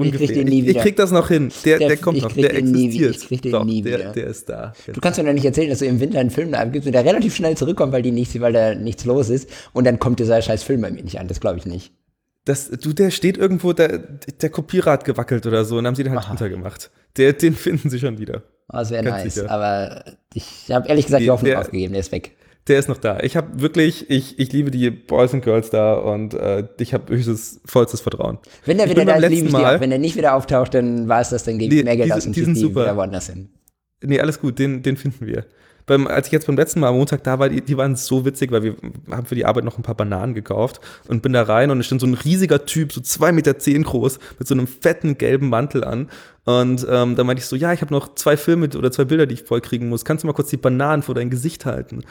Ich 0.00 0.12
krieg 0.12 0.20
ungefähr. 0.20 0.36
den 0.44 0.48
nie 0.48 0.58
Ich, 0.60 0.62
ich 0.62 0.68
wieder. 0.70 0.80
krieg 0.82 0.96
das 0.96 1.10
noch 1.10 1.28
hin. 1.28 1.50
Der, 1.64 1.78
der, 1.78 1.88
Der- 1.88 1.96
kommt 1.96 2.22
noch. 2.22 2.32
Der 2.32 2.48
den 2.52 2.70
nie 2.70 2.92
wieder. 2.92 3.08
existiert. 3.08 3.16
Ich 3.16 3.28
krieg 3.28 3.42
den 3.42 3.52
Doch, 3.52 3.64
nie 3.64 3.82
der, 3.82 3.98
wieder. 3.98 4.12
der 4.12 4.26
ist 4.28 4.48
da. 4.48 4.72
so. 4.86 4.92
Du 4.92 5.00
kannst 5.00 5.18
mir 5.18 5.24
doch 5.26 5.32
nicht 5.32 5.44
erzählen, 5.44 5.70
dass 5.70 5.80
du 5.80 5.86
im 5.86 6.00
Winter 6.00 6.18
einen 6.20 6.30
Film 6.30 6.52
da 6.52 6.58
abgibst 6.60 6.86
und 6.86 6.92
der 6.92 7.04
relativ 7.04 7.34
schnell 7.34 7.56
zurückkommt, 7.56 7.92
weil, 7.92 8.02
die 8.02 8.12
nicht, 8.12 8.40
weil 8.40 8.52
da 8.52 8.74
nichts 8.74 9.04
los 9.04 9.28
ist. 9.30 9.48
Und 9.72 9.84
dann 9.84 9.98
kommt 9.98 10.20
dieser 10.20 10.40
scheiß 10.40 10.62
Film 10.62 10.80
bei 10.80 10.90
mir 10.90 11.02
nicht 11.02 11.18
an. 11.18 11.28
Das 11.28 11.40
glaube 11.40 11.58
ich 11.58 11.66
nicht. 11.66 11.92
Das, 12.44 12.70
du, 12.70 12.92
der 12.94 13.10
steht 13.10 13.36
irgendwo, 13.36 13.74
der, 13.74 13.98
der 13.98 14.48
Kopierer 14.50 14.92
hat 14.92 15.04
gewackelt 15.04 15.44
oder 15.46 15.64
so 15.66 15.76
und 15.76 15.86
haben 15.86 15.94
sie 15.96 16.04
den 16.04 16.14
halt 16.14 16.26
drunter 16.28 16.48
gemacht. 16.48 16.90
Der, 17.18 17.34
den 17.34 17.54
finden 17.54 17.90
sie 17.90 17.98
schon 17.98 18.18
wieder. 18.18 18.42
Oh, 18.72 18.76
das 18.78 18.90
wäre 18.90 19.02
nice. 19.02 19.34
sicher. 19.34 19.50
Aber 19.50 20.04
ich 20.32 20.70
habe 20.70 20.88
ehrlich 20.88 21.04
gesagt 21.06 21.20
die 21.20 21.24
Die- 21.26 21.30
Hoffnung 21.30 21.50
der- 21.50 21.60
aufgegeben. 21.60 21.92
Der 21.92 22.00
ist 22.00 22.12
weg. 22.12 22.36
Der 22.68 22.78
ist 22.78 22.88
noch 22.88 22.98
da. 22.98 23.18
Ich 23.20 23.36
habe 23.36 23.60
wirklich, 23.60 24.10
ich, 24.10 24.38
ich 24.38 24.52
liebe 24.52 24.70
die 24.70 24.90
Boys 24.90 25.32
and 25.32 25.42
Girls 25.42 25.70
da 25.70 25.94
und 25.94 26.34
äh, 26.34 26.68
ich 26.78 26.92
habe 26.94 27.14
höchstes, 27.14 27.60
vollstes 27.64 28.00
Vertrauen. 28.02 28.38
Wenn 28.66 28.76
der 28.78 28.90
wieder 28.90 29.04
da 29.06 29.14
ist, 29.16 29.22
liebe 29.22 29.34
ich 29.34 29.40
letzten 29.42 29.56
die 29.56 29.62
Mal- 29.62 29.76
auch. 29.76 29.80
Wenn 29.80 29.90
der 29.90 29.98
nicht 29.98 30.16
wieder 30.16 30.34
auftaucht, 30.34 30.74
dann 30.74 31.08
war 31.08 31.20
es 31.22 31.30
das, 31.30 31.44
dann 31.44 31.58
ich 31.58 31.68
Nee, 31.70 31.82
die 31.96 32.10
sind- 32.10 32.26
und 32.26 32.36
die 32.36 32.44
sind 32.44 32.54
die 32.54 32.60
super. 32.60 32.94
woanders 32.96 33.28
hin. 33.30 33.48
Nee, 34.02 34.20
alles 34.20 34.38
gut, 34.40 34.58
den, 34.58 34.82
den 34.82 34.96
finden 34.96 35.26
wir. 35.26 35.44
Beim, 35.88 36.06
als 36.06 36.28
ich 36.28 36.32
jetzt 36.32 36.46
beim 36.46 36.56
letzten 36.56 36.80
Mal 36.80 36.88
am 36.88 36.96
Montag 36.96 37.24
da 37.24 37.38
war, 37.40 37.48
die, 37.48 37.60
die 37.60 37.76
waren 37.76 37.96
so 37.96 38.24
witzig, 38.24 38.52
weil 38.52 38.62
wir 38.62 38.76
haben 39.10 39.26
für 39.26 39.34
die 39.34 39.44
Arbeit 39.44 39.64
noch 39.64 39.76
ein 39.76 39.82
paar 39.82 39.96
Bananen 39.96 40.34
gekauft 40.34 40.80
und 41.08 41.22
bin 41.22 41.32
da 41.32 41.42
rein 41.42 41.70
und 41.70 41.80
es 41.80 41.86
stand 41.86 42.00
so 42.00 42.06
ein 42.06 42.14
riesiger 42.14 42.64
Typ, 42.64 42.92
so 42.92 43.00
zwei 43.00 43.32
Meter 43.32 43.58
zehn 43.58 43.82
groß, 43.82 44.20
mit 44.38 44.46
so 44.46 44.54
einem 44.54 44.68
fetten 44.68 45.18
gelben 45.18 45.48
Mantel 45.48 45.82
an. 45.82 46.08
Und 46.44 46.86
ähm, 46.88 47.16
da 47.16 47.24
meinte 47.24 47.40
ich 47.40 47.46
so, 47.46 47.56
ja, 47.56 47.72
ich 47.72 47.80
habe 47.80 47.92
noch 47.92 48.14
zwei 48.14 48.36
Filme 48.36 48.68
oder 48.76 48.92
zwei 48.92 49.04
Bilder, 49.04 49.26
die 49.26 49.34
ich 49.34 49.42
voll 49.42 49.60
kriegen 49.60 49.88
muss. 49.88 50.04
Kannst 50.04 50.22
du 50.22 50.28
mal 50.28 50.32
kurz 50.32 50.48
die 50.48 50.56
Bananen 50.56 51.02
vor 51.02 51.14
dein 51.14 51.28
Gesicht 51.28 51.66
halten? 51.66 52.04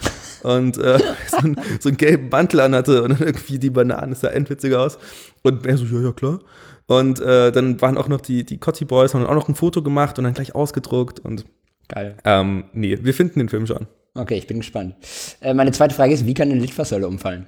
Und 0.44 0.78
äh, 0.78 1.00
so, 1.28 1.38
ein, 1.38 1.60
so 1.80 1.90
einen 1.90 1.98
gelben 1.98 2.30
Mantel 2.30 2.60
an 2.60 2.76
hatte 2.76 3.04
und 3.04 3.12
dann 3.12 3.28
irgendwie 3.28 3.58
die 3.58 3.70
Bananen, 3.70 4.12
das 4.12 4.22
sah 4.22 4.28
endwitzig 4.28 4.76
aus. 4.76 5.00
Und 5.44 5.66
er 5.66 5.78
so, 5.78 5.86
ja, 5.86 6.02
ja, 6.02 6.12
klar. 6.12 6.40
Und 6.88 7.20
äh, 7.20 7.52
dann 7.52 7.80
waren 7.82 7.98
auch 7.98 8.08
noch 8.08 8.22
die, 8.22 8.46
die 8.46 8.58
Cotti 8.58 8.86
Boys, 8.86 9.14
haben 9.14 9.22
dann 9.22 9.30
auch 9.30 9.36
noch 9.36 9.50
ein 9.50 9.56
Foto 9.56 9.84
gemacht 9.84 10.18
und 10.18 10.24
dann 10.24 10.34
gleich 10.34 10.56
ausgedruckt 10.56 11.20
und 11.20 11.46
Geil. 11.88 12.18
ähm, 12.26 12.66
nee, 12.74 12.98
wir 13.02 13.14
finden 13.14 13.40
den 13.40 13.50
Film 13.50 13.66
schon. 13.66 13.88
Okay, 14.14 14.36
ich 14.36 14.48
bin 14.48 14.58
gespannt. 14.58 14.96
Äh, 15.42 15.54
meine 15.54 15.72
zweite 15.72 15.96
Frage 15.96 16.14
ist, 16.14 16.26
wie 16.26 16.34
kann 16.34 16.52
eine 16.52 16.60
Litfaßsäule 16.60 17.08
umfallen? 17.08 17.48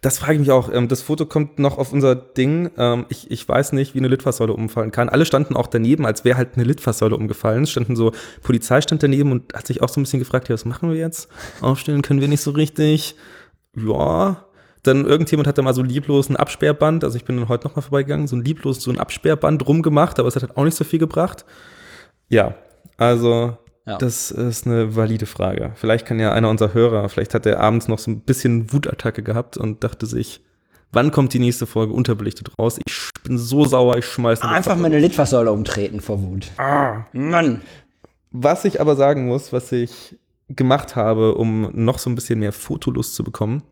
Das 0.00 0.18
frage 0.18 0.34
ich 0.34 0.40
mich 0.40 0.50
auch. 0.50 0.72
Ähm, 0.72 0.88
das 0.88 1.02
Foto 1.02 1.26
kommt 1.26 1.58
noch 1.58 1.78
auf 1.78 1.92
unser 1.92 2.14
Ding. 2.14 2.70
Ähm, 2.76 3.06
ich, 3.08 3.30
ich 3.30 3.48
weiß 3.48 3.72
nicht, 3.72 3.94
wie 3.94 3.98
eine 3.98 4.08
Litfaßsäule 4.08 4.52
umfallen 4.52 4.90
kann. 4.90 5.08
Alle 5.08 5.24
standen 5.24 5.56
auch 5.56 5.68
daneben, 5.68 6.06
als 6.06 6.24
wäre 6.24 6.36
halt 6.36 6.50
eine 6.54 6.64
Litfaßsäule 6.64 7.16
umgefallen. 7.16 7.66
Standen 7.66 7.96
so, 7.96 8.12
Polizei 8.42 8.80
stand 8.80 9.02
daneben 9.02 9.32
und 9.32 9.54
hat 9.54 9.66
sich 9.66 9.82
auch 9.82 9.88
so 9.88 10.00
ein 10.00 10.04
bisschen 10.04 10.18
gefragt, 10.18 10.48
ja, 10.48 10.54
was 10.54 10.64
machen 10.64 10.90
wir 10.90 10.96
jetzt? 10.96 11.28
Aufstellen 11.60 12.02
können 12.02 12.20
wir 12.20 12.28
nicht 12.28 12.42
so 12.42 12.50
richtig. 12.50 13.14
Ja. 13.76 14.44
Dann 14.82 15.04
irgendjemand 15.04 15.46
hat 15.46 15.58
da 15.58 15.62
mal 15.62 15.74
so 15.74 15.82
lieblos 15.82 16.30
ein 16.30 16.36
Absperrband, 16.36 17.04
also 17.04 17.14
ich 17.16 17.26
bin 17.26 17.36
dann 17.36 17.48
heute 17.48 17.68
nochmal 17.68 17.82
vorbeigegangen, 17.82 18.26
so 18.26 18.36
ein 18.36 18.42
lieblos 18.42 18.80
so 18.80 18.90
ein 18.90 18.98
Absperrband 18.98 19.68
rumgemacht, 19.68 20.18
aber 20.18 20.26
es 20.26 20.36
hat 20.36 20.42
halt 20.42 20.56
auch 20.56 20.64
nicht 20.64 20.76
so 20.76 20.84
viel 20.84 20.98
gebracht. 20.98 21.44
Ja, 22.30 22.54
also 23.00 23.56
Ja. 23.86 23.98
das 23.98 24.30
ist 24.30 24.66
eine 24.66 24.94
valide 24.94 25.26
Frage. 25.26 25.72
Vielleicht 25.74 26.06
kann 26.06 26.20
ja 26.20 26.32
einer 26.32 26.48
unserer 26.48 26.74
Hörer, 26.74 27.08
vielleicht 27.08 27.34
hat 27.34 27.46
er 27.46 27.58
abends 27.60 27.88
noch 27.88 27.98
so 27.98 28.10
ein 28.10 28.20
bisschen 28.20 28.72
Wutattacke 28.72 29.22
gehabt 29.22 29.56
und 29.56 29.82
dachte 29.82 30.06
sich, 30.06 30.42
wann 30.92 31.10
kommt 31.10 31.32
die 31.32 31.38
nächste 31.38 31.66
Folge 31.66 31.92
unterbelichtet 31.92 32.50
raus? 32.58 32.78
Ich 32.86 33.10
bin 33.24 33.38
so 33.38 33.64
sauer, 33.64 33.96
ich 33.96 34.04
schmeiß 34.06 34.42
eine 34.42 34.52
Einfach 34.52 34.76
mal 34.76 34.86
eine 34.86 34.98
Litfaßsäule 35.00 35.50
umtreten 35.50 36.00
vor 36.00 36.22
Wut. 36.22 36.50
Ah. 36.58 37.04
Mann. 37.12 37.62
Was 38.32 38.64
ich 38.64 38.80
aber 38.80 38.94
sagen 38.96 39.26
muss, 39.26 39.52
was 39.52 39.72
ich 39.72 40.16
gemacht 40.48 40.94
habe, 40.96 41.34
um 41.34 41.70
noch 41.72 41.98
so 41.98 42.10
ein 42.10 42.14
bisschen 42.14 42.38
mehr 42.38 42.52
Fotolust 42.52 43.14
zu 43.14 43.24
bekommen, 43.24 43.62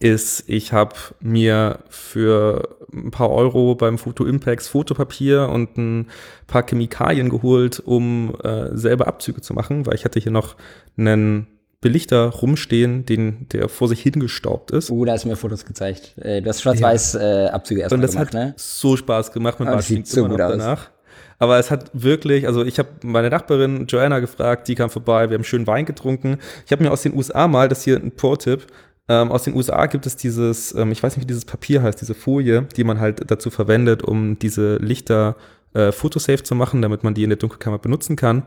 ist, 0.00 0.44
ich 0.48 0.72
habe 0.72 0.94
mir 1.20 1.80
für 1.88 2.76
ein 2.92 3.10
paar 3.10 3.30
Euro 3.30 3.74
beim 3.74 3.98
Photo 3.98 4.24
Impacts 4.24 4.66
Fotopapier 4.68 5.48
und 5.48 5.76
ein 5.76 6.08
paar 6.46 6.64
Chemikalien 6.66 7.28
geholt, 7.28 7.80
um 7.84 8.34
äh, 8.42 8.74
selber 8.76 9.06
Abzüge 9.06 9.42
zu 9.42 9.54
machen, 9.54 9.86
weil 9.86 9.94
ich 9.94 10.04
hatte 10.04 10.18
hier 10.18 10.32
noch 10.32 10.56
einen 10.96 11.46
Belichter 11.82 12.26
rumstehen, 12.30 13.06
den, 13.06 13.46
der 13.52 13.68
vor 13.68 13.88
sich 13.88 14.00
hingestaubt 14.02 14.70
ist. 14.70 14.90
Uh, 14.90 15.04
da 15.04 15.12
hast 15.12 15.24
du 15.24 15.28
mir 15.28 15.36
Fotos 15.36 15.64
gezeigt. 15.64 16.14
Äh, 16.18 16.42
du 16.42 16.48
hast 16.48 16.60
schwarz-weiß 16.62 17.14
äh, 17.16 17.48
Abzüge 17.52 17.80
Und 17.80 17.84
erstmal 17.84 18.00
das 18.02 18.12
gemacht, 18.12 18.26
hat 18.28 18.34
ne? 18.34 18.54
so 18.56 18.96
Spaß 18.96 19.32
gemacht. 19.32 19.60
Man 19.60 19.68
Ah, 19.68 19.72
war 19.72 19.76
das 19.78 19.86
sieht 19.86 20.06
so 20.06 20.26
gut 20.26 20.40
aus. 20.40 20.50
danach. 20.58 20.90
Aber 21.38 21.58
es 21.58 21.70
hat 21.70 21.90
wirklich, 21.94 22.46
also 22.46 22.64
ich 22.64 22.78
habe 22.78 22.88
meine 23.02 23.30
Nachbarin 23.30 23.86
Joanna 23.86 24.18
gefragt, 24.20 24.68
die 24.68 24.74
kam 24.74 24.90
vorbei, 24.90 25.30
wir 25.30 25.36
haben 25.38 25.44
schön 25.44 25.66
Wein 25.66 25.86
getrunken. 25.86 26.36
Ich 26.66 26.72
habe 26.72 26.84
mir 26.84 26.90
aus 26.90 27.00
den 27.00 27.14
USA 27.16 27.48
mal, 27.48 27.68
das 27.68 27.82
hier 27.82 27.96
ein 27.96 28.12
Pro-Tipp, 28.14 28.66
ähm, 29.10 29.32
aus 29.32 29.42
den 29.42 29.56
USA 29.56 29.86
gibt 29.86 30.06
es 30.06 30.16
dieses, 30.16 30.72
ähm, 30.72 30.92
ich 30.92 31.02
weiß 31.02 31.16
nicht, 31.16 31.24
wie 31.24 31.26
dieses 31.26 31.44
Papier 31.44 31.82
heißt, 31.82 32.00
diese 32.00 32.14
Folie, 32.14 32.68
die 32.76 32.84
man 32.84 33.00
halt 33.00 33.28
dazu 33.28 33.50
verwendet, 33.50 34.04
um 34.04 34.38
diese 34.38 34.76
Lichter 34.76 35.34
äh, 35.74 35.90
Fotosafe 35.90 36.44
zu 36.44 36.54
machen, 36.54 36.80
damit 36.80 37.02
man 37.02 37.14
die 37.14 37.24
in 37.24 37.30
der 37.30 37.36
Dunkelkammer 37.36 37.78
benutzen 37.78 38.14
kann. 38.14 38.44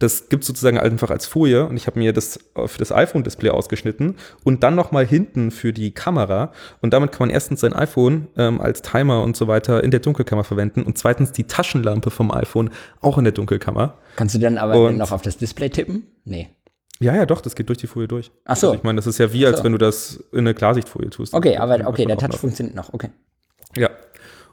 Das 0.00 0.28
gibt 0.28 0.44
sozusagen 0.44 0.78
einfach 0.78 1.10
als 1.10 1.24
Folie 1.26 1.66
und 1.66 1.78
ich 1.78 1.86
habe 1.86 1.98
mir 1.98 2.12
das 2.12 2.40
für 2.66 2.78
das 2.78 2.92
iPhone-Display 2.92 3.48
ausgeschnitten 3.48 4.16
und 4.44 4.62
dann 4.62 4.74
nochmal 4.74 5.06
hinten 5.06 5.50
für 5.50 5.72
die 5.72 5.92
Kamera. 5.92 6.52
Und 6.82 6.92
damit 6.92 7.12
kann 7.12 7.28
man 7.28 7.30
erstens 7.30 7.60
sein 7.60 7.72
iPhone 7.72 8.28
ähm, 8.36 8.60
als 8.60 8.82
Timer 8.82 9.22
und 9.22 9.34
so 9.34 9.48
weiter 9.48 9.82
in 9.82 9.90
der 9.90 10.00
Dunkelkammer 10.00 10.44
verwenden 10.44 10.82
und 10.82 10.98
zweitens 10.98 11.32
die 11.32 11.44
Taschenlampe 11.44 12.10
vom 12.10 12.30
iPhone 12.30 12.68
auch 13.00 13.16
in 13.16 13.24
der 13.24 13.32
Dunkelkammer. 13.32 13.94
Kannst 14.16 14.34
du 14.34 14.38
dann 14.38 14.58
aber 14.58 14.88
und, 14.88 14.98
noch 14.98 15.12
auf 15.12 15.22
das 15.22 15.38
Display 15.38 15.70
tippen? 15.70 16.06
Nee. 16.26 16.50
Ja, 17.02 17.14
ja, 17.16 17.26
doch, 17.26 17.40
das 17.40 17.54
geht 17.54 17.68
durch 17.68 17.78
die 17.78 17.86
Folie 17.86 18.08
durch. 18.08 18.30
Ach 18.44 18.56
so. 18.56 18.68
Also 18.68 18.78
ich 18.78 18.84
meine, 18.84 18.96
das 18.96 19.06
ist 19.06 19.18
ja 19.18 19.32
wie, 19.32 19.46
als 19.46 19.58
so. 19.58 19.64
wenn 19.64 19.72
du 19.72 19.78
das 19.78 20.22
in 20.32 20.40
eine 20.40 20.54
Klarsichtfolie 20.54 21.10
tust. 21.10 21.34
Okay, 21.34 21.56
aber 21.56 21.86
okay, 21.86 22.06
der 22.06 22.16
Touch 22.16 22.36
funktioniert 22.36 22.76
noch, 22.76 22.92
okay. 22.92 23.10
Ja, 23.76 23.90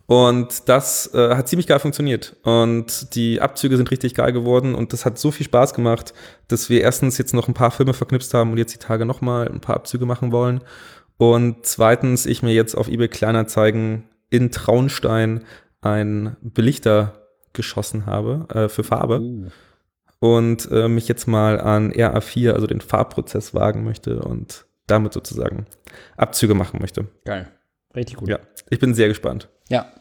und 0.10 0.68
das 0.68 1.14
äh, 1.14 1.36
hat 1.36 1.48
ziemlich 1.48 1.68
geil 1.68 1.78
funktioniert. 1.78 2.36
Und 2.42 3.14
die 3.14 3.42
Abzüge 3.42 3.78
sind 3.78 3.92
richtig 3.92 4.16
geil 4.16 4.34
geworden. 4.34 4.74
Und 4.74 4.92
das 4.92 5.06
hat 5.06 5.20
so 5.20 5.30
viel 5.30 5.46
Spaß 5.46 5.76
gemacht, 5.76 6.16
dass 6.48 6.68
wir 6.68 6.82
erstens 6.82 7.20
jetzt 7.20 7.36
noch 7.36 7.48
ein 7.48 7.54
paar 7.54 7.70
Filme 7.70 7.94
verknipst 7.94 8.34
haben 8.34 8.50
und 8.50 8.58
jetzt 8.58 8.74
die 8.74 8.80
Tage 8.80 9.06
nochmal 9.06 9.48
ein 9.48 9.62
paar 9.62 9.76
Abzüge 9.76 10.08
machen 10.08 10.32
wollen. 10.32 10.62
Und 11.18 11.64
zweitens, 11.68 12.26
ich 12.26 12.42
mir 12.42 12.56
jetzt 12.56 12.74
auf 12.74 12.88
eBay 12.88 13.08
Kleinanzeigen 13.08 14.06
in 14.32 14.50
Traunstein 14.50 15.44
ein 15.82 16.38
Belichter 16.42 17.28
geschossen 17.54 18.08
habe 18.08 18.48
äh, 18.52 18.68
für 18.68 18.84
Farbe. 18.84 19.20
Uh. 19.20 19.46
Und 20.20 20.70
äh, 20.72 20.90
mich 20.90 21.08
jetzt 21.08 21.28
mal 21.28 21.62
an 21.62 21.94
RA4, 21.94 22.52
also 22.52 22.68
den 22.68 22.82
Farbprozess, 22.82 23.54
wagen 23.54 23.84
möchte 23.84 24.20
und 24.20 24.66
damit 24.88 25.14
sozusagen 25.14 25.66
Abzüge 26.18 26.56
machen 26.56 26.80
möchte. 26.82 27.08
Geil. 27.24 27.48
Richtig 27.96 28.18
gut. 28.18 28.28
Ja, 28.28 28.40
ich 28.70 28.80
bin 28.80 28.94
sehr 28.94 29.08
gespannt. 29.08 29.48
Ja, 29.70 29.92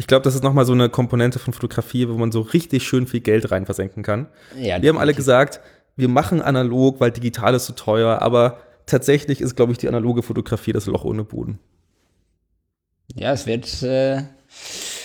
ich 0.00 0.06
glaube, 0.06 0.22
das 0.22 0.34
ist 0.34 0.42
nochmal 0.42 0.64
so 0.64 0.72
eine 0.72 0.88
Komponente 0.88 1.38
von 1.38 1.52
Fotografie, 1.52 2.08
wo 2.08 2.14
man 2.14 2.32
so 2.32 2.40
richtig 2.40 2.84
schön 2.84 3.06
viel 3.06 3.20
Geld 3.20 3.50
rein 3.50 3.66
versenken 3.66 4.02
kann. 4.02 4.28
Ja, 4.58 4.80
wir 4.80 4.88
haben 4.88 4.96
alle 4.96 5.12
gesagt, 5.12 5.60
wir 5.94 6.08
machen 6.08 6.40
analog, 6.40 7.00
weil 7.00 7.10
digital 7.10 7.54
ist 7.54 7.66
so 7.66 7.74
teuer, 7.74 8.22
aber 8.22 8.58
tatsächlich 8.86 9.42
ist, 9.42 9.56
glaube 9.56 9.72
ich, 9.72 9.78
die 9.78 9.88
analoge 9.88 10.22
Fotografie 10.22 10.72
das 10.72 10.86
Loch 10.86 11.04
ohne 11.04 11.24
Boden. 11.24 11.58
Ja, 13.14 13.32
es 13.32 13.46
wird, 13.46 13.82
äh, 13.82 14.22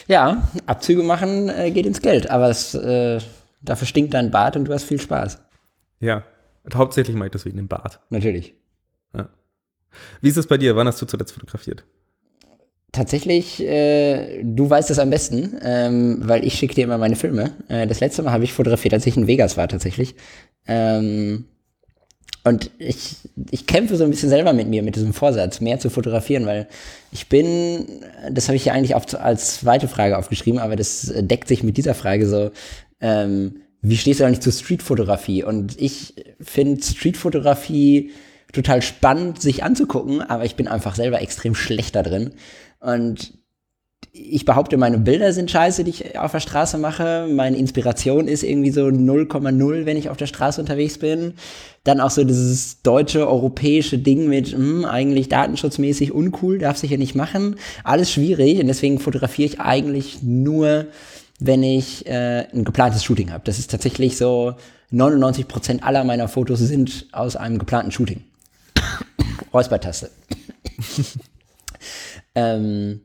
ja, 0.07 0.47
Abzüge 0.65 1.03
machen 1.03 1.49
äh, 1.49 1.71
geht 1.71 1.85
ins 1.85 2.01
Geld, 2.01 2.29
aber 2.29 2.49
es, 2.49 2.73
äh, 2.75 3.19
dafür 3.65 3.87
stinkt 3.87 4.13
dein 4.13 4.31
Bart 4.31 4.55
und 4.55 4.65
du 4.65 4.73
hast 4.73 4.83
viel 4.83 4.99
Spaß. 4.99 5.39
Ja, 5.99 6.23
hauptsächlich 6.73 7.15
mache 7.15 7.27
ich 7.27 7.33
das 7.33 7.45
wegen 7.45 7.57
dem 7.57 7.67
Bart. 7.67 7.99
Natürlich. 8.09 8.55
Ja. 9.13 9.29
Wie 10.21 10.29
ist 10.29 10.37
es 10.37 10.47
bei 10.47 10.57
dir? 10.57 10.75
Wann 10.75 10.87
hast 10.87 11.01
du 11.01 11.05
zuletzt 11.05 11.33
fotografiert? 11.33 11.83
Tatsächlich, 12.91 13.61
äh, 13.61 14.41
du 14.43 14.69
weißt 14.69 14.89
es 14.89 14.99
am 14.99 15.09
besten, 15.09 15.57
ähm, 15.61 16.19
weil 16.21 16.45
ich 16.45 16.53
schicke 16.53 16.75
dir 16.75 16.85
immer 16.85 16.97
meine 16.97 17.17
Filme. 17.17 17.51
Äh, 17.67 17.87
das 17.87 17.99
letzte 17.99 18.23
Mal 18.23 18.31
habe 18.31 18.45
ich 18.45 18.53
fotografiert, 18.53 18.93
als 18.93 19.05
ich 19.05 19.17
in 19.17 19.27
Vegas 19.27 19.57
war 19.57 19.67
tatsächlich. 19.67 20.15
Ähm, 20.65 21.45
und 22.45 22.69
ich, 22.77 23.17
ich 23.49 23.65
kämpfe 23.65 23.97
so 23.97 24.03
ein 24.03 24.11
bisschen 24.11 24.29
selber 24.29 24.53
mit 24.53 24.67
mir, 24.67 24.83
mit 24.83 24.95
diesem 24.95 25.13
Vorsatz, 25.13 25.61
mehr 25.61 25.79
zu 25.79 25.89
fotografieren, 25.89 26.45
weil 26.45 26.67
ich 27.11 27.27
bin, 27.27 27.87
das 28.31 28.47
habe 28.47 28.55
ich 28.55 28.65
ja 28.65 28.73
eigentlich 28.73 28.93
auf, 28.93 29.13
als 29.19 29.61
zweite 29.61 29.87
Frage 29.87 30.17
aufgeschrieben, 30.17 30.59
aber 30.59 30.75
das 30.75 31.11
deckt 31.17 31.47
sich 31.47 31.63
mit 31.63 31.75
dieser 31.75 31.95
Frage 31.95 32.27
so, 32.27 32.51
ähm, 32.99 33.61
wie 33.81 33.97
stehst 33.97 34.19
du 34.19 34.25
eigentlich 34.25 34.41
zur 34.41 34.53
Streetfotografie? 34.53 35.43
Und 35.43 35.79
ich 35.79 36.15
finde 36.41 36.81
Streetfotografie 36.81 38.11
total 38.51 38.81
spannend, 38.81 39.41
sich 39.41 39.63
anzugucken, 39.63 40.21
aber 40.21 40.45
ich 40.45 40.55
bin 40.55 40.67
einfach 40.67 40.95
selber 40.95 41.21
extrem 41.21 41.55
schlecht 41.55 41.95
da 41.95 42.03
drin. 42.03 42.31
Und 42.79 43.33
ich 44.17 44.45
behaupte, 44.45 44.77
meine 44.77 44.97
Bilder 44.97 45.33
sind 45.33 45.51
scheiße, 45.51 45.83
die 45.83 45.89
ich 45.89 46.17
auf 46.17 46.31
der 46.31 46.39
Straße 46.39 46.77
mache. 46.77 47.27
Meine 47.29 47.57
Inspiration 47.57 48.27
ist 48.27 48.43
irgendwie 48.43 48.71
so 48.71 48.85
0,0, 48.85 49.85
wenn 49.85 49.97
ich 49.97 50.09
auf 50.09 50.15
der 50.15 50.27
Straße 50.27 50.61
unterwegs 50.61 50.97
bin. 50.97 51.33
Dann 51.83 51.99
auch 51.99 52.09
so 52.09 52.23
dieses 52.23 52.81
deutsche, 52.81 53.27
europäische 53.27 53.97
Ding 53.97 54.29
mit, 54.29 54.53
hm, 54.53 54.85
eigentlich 54.85 55.27
datenschutzmäßig 55.27 56.13
uncool, 56.13 56.59
darf 56.59 56.77
sich 56.77 56.91
ja 56.91 56.97
nicht 56.97 57.15
machen. 57.15 57.57
Alles 57.83 58.11
schwierig 58.11 58.59
und 58.59 58.67
deswegen 58.67 58.99
fotografiere 58.99 59.49
ich 59.49 59.59
eigentlich 59.59 60.23
nur, 60.23 60.87
wenn 61.39 61.63
ich 61.63 62.05
äh, 62.05 62.47
ein 62.53 62.63
geplantes 62.63 63.03
Shooting 63.03 63.31
habe. 63.31 63.43
Das 63.45 63.59
ist 63.59 63.71
tatsächlich 63.71 64.17
so, 64.17 64.55
99% 64.91 65.81
aller 65.81 66.03
meiner 66.03 66.27
Fotos 66.27 66.59
sind 66.59 67.07
aus 67.11 67.35
einem 67.35 67.57
geplanten 67.57 67.91
Shooting. 67.91 68.23
Räuspertaste. 69.53 70.11
Ähm, 72.35 73.01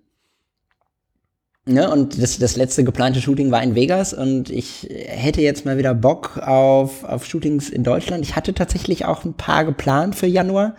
ne, 1.65 1.89
und 1.91 2.21
das, 2.21 2.39
das 2.39 2.57
letzte 2.57 2.83
geplante 2.85 3.21
Shooting 3.21 3.53
war 3.53 3.63
in 3.63 3.77
Vegas 3.77 4.13
und 4.13 4.51
ich 4.51 4.89
hätte 4.91 5.41
jetzt 5.41 5.65
mal 5.65 5.79
wieder 5.79 5.95
Bock 5.95 6.39
auf, 6.39 7.05
auf 7.05 7.25
Shootings 7.25 7.71
in 7.71 7.85
Deutschland. 7.85 8.25
Ich 8.25 8.35
hatte 8.35 8.53
tatsächlich 8.53 9.05
auch 9.05 9.25
ein 9.25 9.35
paar 9.35 9.65
geplant 9.65 10.17
für 10.17 10.27
Januar. 10.27 10.75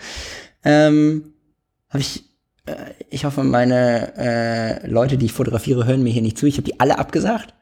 Ähm, 0.64 1.34
Habe 1.90 2.02
ich, 2.02 2.26
ich 3.10 3.26
hoffe, 3.26 3.44
meine 3.44 4.14
äh, 4.18 4.88
Leute, 4.88 5.18
die 5.18 5.26
ich 5.26 5.34
fotografiere, 5.34 5.86
hören 5.86 6.04
mir 6.04 6.14
hier 6.14 6.22
nicht 6.22 6.38
zu. 6.38 6.46
Ich 6.46 6.56
habe 6.56 6.64
die 6.64 6.80
alle 6.80 7.00
abgesagt. 7.00 7.54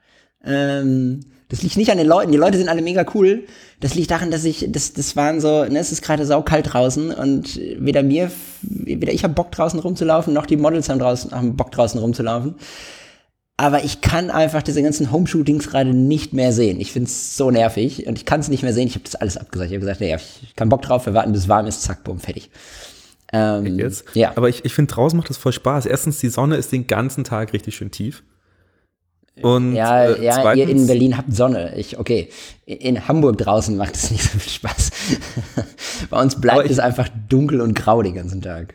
Ähm, 0.43 1.21
das 1.49 1.63
liegt 1.63 1.77
nicht 1.77 1.91
an 1.91 1.97
den 1.97 2.07
Leuten. 2.07 2.31
Die 2.31 2.37
Leute 2.37 2.57
sind 2.57 2.69
alle 2.69 2.81
mega 2.81 3.05
cool. 3.15 3.45
Das 3.79 3.95
liegt 3.95 4.11
daran, 4.11 4.29
dass 4.29 4.43
ich, 4.43 4.67
das, 4.69 4.93
das 4.93 5.15
waren 5.15 5.41
so, 5.41 5.65
ne, 5.65 5.79
es 5.79 5.91
ist 5.91 6.03
gerade 6.03 6.25
saukalt 6.25 6.73
draußen 6.73 7.11
und 7.11 7.59
weder 7.77 8.03
mir, 8.03 8.31
weder 8.61 9.13
ich 9.13 9.23
habe 9.23 9.33
Bock 9.33 9.51
draußen 9.51 9.79
rumzulaufen, 9.79 10.33
noch 10.33 10.45
die 10.45 10.57
Models 10.57 10.89
haben 10.89 10.99
draußen, 10.99 11.31
haben 11.31 11.55
Bock 11.55 11.71
draußen 11.71 11.99
rumzulaufen. 11.99 12.55
Aber 13.57 13.83
ich 13.83 14.01
kann 14.01 14.29
einfach 14.29 14.61
diese 14.61 14.81
ganzen 14.83 15.11
Homeshootings 15.11 15.69
gerade 15.69 15.93
nicht 15.93 16.33
mehr 16.33 16.53
sehen. 16.53 16.79
Ich 16.79 16.93
find's 16.93 17.35
so 17.35 17.51
nervig 17.51 18.07
und 18.07 18.17
ich 18.17 18.25
kann 18.25 18.39
es 18.39 18.47
nicht 18.47 18.63
mehr 18.63 18.73
sehen. 18.73 18.87
Ich 18.87 18.93
habe 18.93 19.03
das 19.03 19.15
alles 19.15 19.35
abgesagt. 19.35 19.71
Ich 19.71 19.75
habe 19.75 19.81
gesagt, 19.81 20.01
nee, 20.01 20.15
ich 20.43 20.55
kann 20.55 20.69
Bock 20.69 20.81
drauf, 20.81 21.07
wir 21.07 21.13
warten, 21.13 21.33
bis 21.33 21.49
warm 21.49 21.67
ist, 21.67 21.81
zack, 21.81 22.03
bumm, 22.03 22.19
fertig. 22.19 22.49
Ähm, 23.31 23.77
Jetzt? 23.77 24.05
Ja. 24.15 24.33
Aber 24.35 24.49
ich, 24.49 24.65
ich 24.65 24.73
finde, 24.73 24.93
draußen 24.93 25.17
macht 25.17 25.29
das 25.29 25.37
voll 25.37 25.53
Spaß. 25.53 25.85
Erstens, 25.85 26.19
die 26.19 26.29
Sonne 26.29 26.55
ist 26.55 26.71
den 26.71 26.87
ganzen 26.87 27.23
Tag 27.23 27.53
richtig 27.53 27.75
schön 27.75 27.91
tief. 27.91 28.23
Und 29.41 29.73
ja, 29.73 30.05
äh, 30.05 30.23
ja 30.23 30.53
ihr 30.53 30.67
in 30.67 30.87
Berlin 30.87 31.17
habt 31.17 31.33
Sonne. 31.33 31.73
Ich, 31.77 31.97
okay. 31.97 32.29
In 32.65 33.07
Hamburg 33.07 33.37
draußen 33.37 33.75
macht 33.77 33.95
es 33.95 34.11
nicht 34.11 34.23
so 34.23 34.37
viel 34.37 34.51
Spaß. 34.51 34.91
Bei 36.09 36.21
uns 36.21 36.39
bleibt 36.39 36.65
ich, 36.65 36.71
es 36.71 36.79
einfach 36.79 37.09
dunkel 37.29 37.61
und 37.61 37.73
grau 37.73 38.01
den 38.01 38.15
ganzen 38.15 38.41
Tag. 38.41 38.73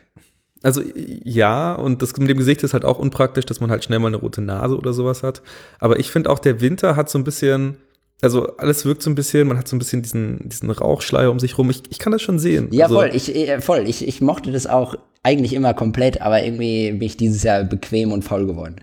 Also 0.63 0.83
ja, 0.95 1.75
und 1.75 2.01
das 2.01 2.17
mit 2.17 2.31
dem 2.31 2.39
Gesicht 2.39 2.63
ist 2.63 2.73
halt 2.73 2.87
auch 2.87 2.99
unpraktisch, 2.99 3.45
dass 3.45 3.61
man 3.61 3.71
halt 3.71 3.85
schnell 3.85 3.99
mal 3.99 4.09
eine 4.09 4.17
rote 4.17 4.41
Nase 4.41 4.79
oder 4.79 4.95
sowas 4.95 5.23
hat. 5.23 5.43
Aber 5.79 5.99
ich 5.99 6.11
finde 6.11 6.31
auch, 6.31 6.39
der 6.39 6.63
Winter 6.63 6.97
hat 6.97 7.11
so 7.11 7.19
ein 7.19 7.25
bisschen, 7.25 7.77
also 8.23 8.57
alles 8.57 8.85
wirkt 8.85 9.03
so 9.03 9.11
ein 9.11 9.15
bisschen, 9.15 9.47
man 9.49 9.59
hat 9.59 9.69
so 9.69 9.77
ein 9.77 9.79
bisschen 9.79 10.03
diesen, 10.03 10.49
diesen 10.49 10.71
Rauchschleier 10.71 11.31
um 11.31 11.39
sich 11.39 11.59
rum. 11.59 11.71
Ich, 11.71 11.83
ich 11.91 11.99
kann 11.99 12.13
das 12.13 12.23
schon 12.23 12.39
sehen. 12.39 12.69
Ja, 12.73 12.85
also, 12.85 12.97
voll. 12.97 13.11
Ich, 13.13 13.35
äh, 13.35 13.61
voll. 13.61 13.89
Ich, 13.89 14.07
ich 14.07 14.21
mochte 14.21 14.53
das 14.53 14.67
auch 14.67 14.97
eigentlich 15.23 15.53
immer 15.53 15.75
komplett, 15.75 16.21
aber 16.21 16.43
irgendwie 16.43 16.93
bin 16.93 17.03
ich 17.03 17.17
dieses 17.17 17.43
Jahr 17.43 17.65
bequem 17.65 18.13
und 18.13 18.23
faul 18.23 18.47
geworden. 18.47 18.77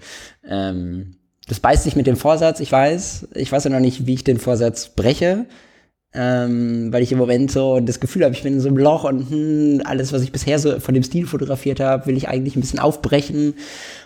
Ähm, 0.47 1.15
das 1.47 1.59
beißt 1.59 1.83
sich 1.83 1.95
mit 1.95 2.07
dem 2.07 2.15
Vorsatz, 2.15 2.59
ich 2.59 2.71
weiß. 2.71 3.29
Ich 3.35 3.51
weiß 3.51 3.63
ja 3.65 3.69
noch 3.69 3.79
nicht, 3.79 4.05
wie 4.05 4.13
ich 4.13 4.23
den 4.23 4.39
Vorsatz 4.39 4.89
breche. 4.89 5.45
Ähm, 6.13 6.91
weil 6.91 7.03
ich 7.03 7.13
im 7.13 7.17
Moment 7.17 7.51
so 7.51 7.79
das 7.79 8.01
Gefühl 8.01 8.25
habe, 8.25 8.33
ich 8.33 8.43
bin 8.43 8.53
in 8.53 8.59
so 8.59 8.67
einem 8.67 8.77
Loch 8.77 9.05
und 9.05 9.29
hm, 9.29 9.81
alles, 9.85 10.11
was 10.11 10.21
ich 10.21 10.33
bisher 10.33 10.59
so 10.59 10.79
von 10.81 10.93
dem 10.93 11.03
Stil 11.03 11.25
fotografiert 11.25 11.79
habe, 11.79 12.05
will 12.05 12.17
ich 12.17 12.27
eigentlich 12.27 12.57
ein 12.57 12.61
bisschen 12.61 12.79
aufbrechen. 12.79 13.53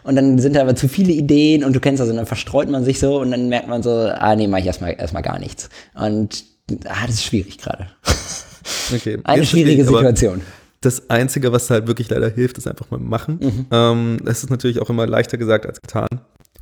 Und 0.03 0.15
dann 0.15 0.37
sind 0.37 0.55
da 0.55 0.61
aber 0.61 0.75
zu 0.75 0.87
viele 0.87 1.13
Ideen 1.13 1.63
und 1.63 1.73
du 1.75 1.79
kennst 1.79 2.01
also, 2.01 2.13
dann 2.13 2.27
verstreut 2.27 2.69
man 2.69 2.83
sich 2.83 2.99
so 2.99 3.19
und 3.19 3.31
dann 3.31 3.49
merkt 3.49 3.67
man 3.67 3.81
so, 3.81 3.89
ah 3.89 4.35
nee, 4.35 4.47
mach 4.47 4.59
ich 4.59 4.67
erstmal 4.67 4.93
erstmal 4.93 5.23
gar 5.23 5.39
nichts. 5.39 5.69
Und 5.95 6.43
ah, 6.85 7.07
das 7.07 7.15
ist 7.15 7.23
schwierig 7.23 7.57
gerade. 7.57 7.87
Okay. 8.93 9.19
Eine 9.23 9.41
Jetzt 9.41 9.51
schwierige 9.51 9.85
Situation. 9.85 10.41
Das 10.81 11.09
Einzige, 11.09 11.51
was 11.51 11.69
halt 11.69 11.87
wirklich 11.87 12.09
leider 12.09 12.29
hilft, 12.29 12.57
ist 12.57 12.67
einfach 12.67 12.89
mal 12.91 12.99
machen. 12.99 13.39
Mhm. 13.41 13.65
Ähm, 13.71 14.17
das 14.23 14.43
ist 14.43 14.49
natürlich 14.49 14.79
auch 14.79 14.89
immer 14.89 15.07
leichter 15.07 15.37
gesagt 15.37 15.65
als 15.65 15.81
getan. 15.81 16.07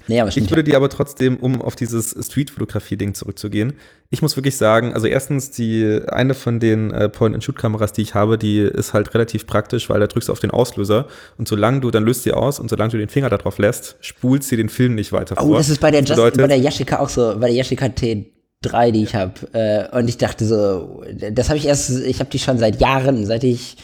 Nee, 0.08 0.20
aber 0.20 0.30
ich 0.30 0.50
würde 0.50 0.64
dir 0.64 0.76
aber 0.76 0.90
trotzdem, 0.90 1.38
um 1.38 1.62
auf 1.62 1.76
dieses 1.76 2.12
Street-Fotografie-Ding 2.12 3.14
zurückzugehen, 3.14 3.74
ich 4.10 4.22
muss 4.22 4.36
wirklich 4.36 4.58
sagen, 4.58 4.94
also 4.94 5.08
erstens, 5.08 5.52
die 5.52 6.02
eine 6.08 6.34
von 6.34 6.60
den 6.60 6.92
äh, 6.92 7.10
Point-and-Shoot-Kameras, 7.10 7.94
die 7.94 8.02
ich 8.02 8.14
habe, 8.14 8.38
die 8.38 8.60
ist 8.60 8.94
halt 8.94 9.14
relativ 9.14 9.48
praktisch, 9.48 9.90
weil 9.90 10.00
da 10.00 10.08
drückst 10.08 10.30
du 10.30 10.34
auf 10.34 10.40
den 10.40 10.52
Auslöser 10.52 11.08
und 11.38 11.48
solange 11.48 11.80
du, 11.80 11.90
dann 11.90 12.04
löst 12.04 12.24
sie 12.24 12.34
aus 12.34 12.60
und 12.60 12.70
solange 12.70 12.92
du 12.92 12.98
den 12.98 13.10
Finger 13.10 13.30
darauf 13.30 13.58
lässt, 13.58 13.96
spult 14.02 14.44
sie 14.44 14.58
den 14.58 14.70
Film 14.70 14.96
nicht 14.96 15.12
weiter 15.14 15.36
oh, 15.40 15.42
vor. 15.42 15.52
Oh, 15.52 15.58
das 15.58 15.70
ist 15.70 15.80
bei 15.80 15.90
der, 15.90 16.02
Just, 16.02 16.12
bedeutet, 16.12 16.42
bei 16.42 16.48
der 16.48 16.60
Yashica 16.60 17.00
auch 17.00 17.10
so, 17.10 17.34
bei 17.40 17.48
der 17.48 17.56
Yashica 17.56 17.86
T3, 17.86 18.92
die 18.92 19.04
ich 19.04 19.16
habe. 19.16 19.34
Äh, 19.54 19.98
und 19.98 20.08
ich 20.08 20.18
dachte 20.18 20.46
so, 20.46 21.04
das 21.32 21.50
habe 21.50 21.58
ich 21.58 21.66
erst, 21.66 21.90
ich 22.06 22.20
habe 22.20 22.30
die 22.30 22.40
schon 22.40 22.58
seit 22.58 22.80
Jahren, 22.82 23.26
seit 23.26 23.44
ich 23.44 23.78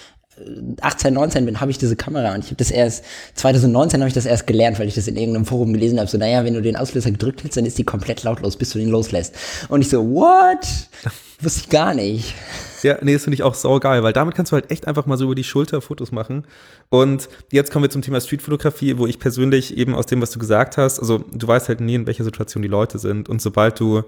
18, 0.82 1.14
19 1.14 1.46
bin, 1.46 1.60
habe 1.60 1.72
ich 1.72 1.78
diese 1.78 1.96
Kamera 1.96 2.34
und 2.34 2.40
ich 2.40 2.48
habe 2.48 2.56
das 2.56 2.72
erst 2.72 3.04
2019 3.36 4.00
habe 4.02 4.08
ich 4.08 4.14
das 4.14 4.26
erst 4.26 4.48
gelernt, 4.48 4.80
weil 4.80 4.88
ich 4.88 4.96
das 4.96 5.08
in 5.08 5.18
irgendeinem 5.18 5.46
Forum 5.46 5.74
gelesen 5.74 6.00
habe. 6.00 6.10
So, 6.10 6.18
naja, 6.18 6.44
wenn 6.46 6.54
du 6.54 6.62
den 6.62 6.76
Auslöser 6.76 7.12
gedrückt 7.12 7.44
hältst, 7.44 7.58
dann 7.58 7.66
ist 7.66 7.78
die 7.78 7.84
komplett 7.84 8.24
lautlos, 8.24 8.58
bis 8.58 8.72
du 8.72 8.80
den 8.80 8.90
loslässt. 8.90 9.36
Und 9.70 9.82
ich 9.82 9.90
so, 9.90 10.04
what? 10.04 10.66
Wusste 11.42 11.62
ich 11.62 11.70
gar 11.70 11.94
nicht. 11.94 12.36
Ja, 12.84 12.98
nee, 13.02 13.14
das 13.14 13.24
finde 13.24 13.36
ich 13.36 13.44
auch 13.44 13.54
saugeil, 13.54 14.04
weil 14.04 14.12
damit 14.12 14.36
kannst 14.36 14.52
du 14.52 14.56
halt 14.56 14.72
echt 14.72 14.88
einfach 14.88 15.06
mal 15.06 15.18
so 15.18 15.26
über 15.26 15.36
die 15.36 15.46
Schulter 15.46 15.82
Fotos 15.82 16.12
machen. 16.12 16.46
Und 16.90 17.30
jetzt 17.52 17.72
kommen 17.72 17.84
wir 17.84 17.90
zum 17.90 18.02
Thema 18.02 18.20
Streetfotografie, 18.20 18.98
wo 18.98 19.08
ich 19.08 19.20
persönlich 19.20 19.78
eben 19.78 19.96
aus 19.96 20.06
dem, 20.06 20.22
was 20.22 20.32
du 20.32 20.40
gesagt 20.40 20.78
hast, 20.78 21.00
also 21.00 21.20
du 21.20 21.48
weißt 21.48 21.70
halt 21.70 21.80
nie, 21.80 21.96
in 21.96 22.08
welcher 22.08 22.26
Situation 22.26 22.62
die 22.62 22.68
Leute 22.68 23.00
sind. 23.00 23.30
Und 23.30 23.42
sobald 23.42 23.80
du 23.80 24.04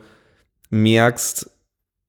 merkst, 0.71 1.49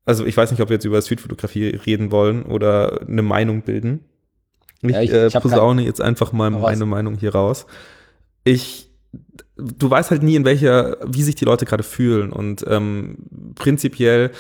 also 0.05 0.25
ich 0.25 0.37
weiß 0.37 0.51
nicht, 0.51 0.61
ob 0.61 0.69
wir 0.69 0.75
jetzt 0.75 0.85
über 0.85 1.01
Streetfotografie 1.01 1.69
reden 1.87 2.11
wollen 2.11 2.45
oder 2.45 3.03
eine 3.03 3.23
Meinung 3.23 3.63
bilden. 3.63 4.01
Ich, 4.83 4.91
ja, 4.91 5.01
ich, 5.03 5.13
äh, 5.13 5.27
ich 5.29 5.35
posaune 5.35 5.83
jetzt 5.83 6.01
einfach 6.01 6.33
mal 6.33 6.51
meine 6.51 6.87
Meinung 6.87 7.17
hier 7.17 7.35
raus. 7.35 7.67
Ich 8.45 8.93
du 9.57 9.91
weißt 9.91 10.11
halt 10.11 10.23
nie, 10.23 10.37
in 10.37 10.45
welcher, 10.45 10.97
wie 11.05 11.23
sich 11.23 11.35
die 11.35 11.45
Leute 11.45 11.67
gerade 11.67 11.83
fühlen. 11.83 12.33
Und 12.33 12.65
ähm, 12.69 13.19
prinzipiell 13.55 14.31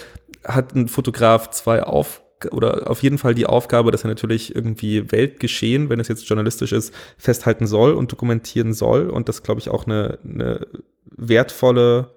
hat 0.44 0.74
ein 0.74 0.88
Fotograf 0.88 1.50
zwei 1.50 1.82
auf 1.82 2.22
oder 2.50 2.90
auf 2.90 3.04
jeden 3.04 3.18
Fall 3.18 3.36
die 3.36 3.46
Aufgabe, 3.46 3.92
dass 3.92 4.02
er 4.04 4.08
natürlich 4.08 4.54
irgendwie 4.54 5.12
Weltgeschehen, 5.12 5.88
wenn 5.90 6.00
es 6.00 6.08
jetzt 6.08 6.28
journalistisch 6.28 6.72
ist, 6.72 6.92
festhalten 7.16 7.68
soll 7.68 7.92
und 7.92 8.10
dokumentieren 8.10 8.72
soll. 8.72 9.10
Und 9.10 9.28
das, 9.28 9.44
glaube 9.44 9.60
ich, 9.60 9.68
auch 9.68 9.86
eine, 9.86 10.18
eine 10.24 10.66
wertvolle, 11.04 12.10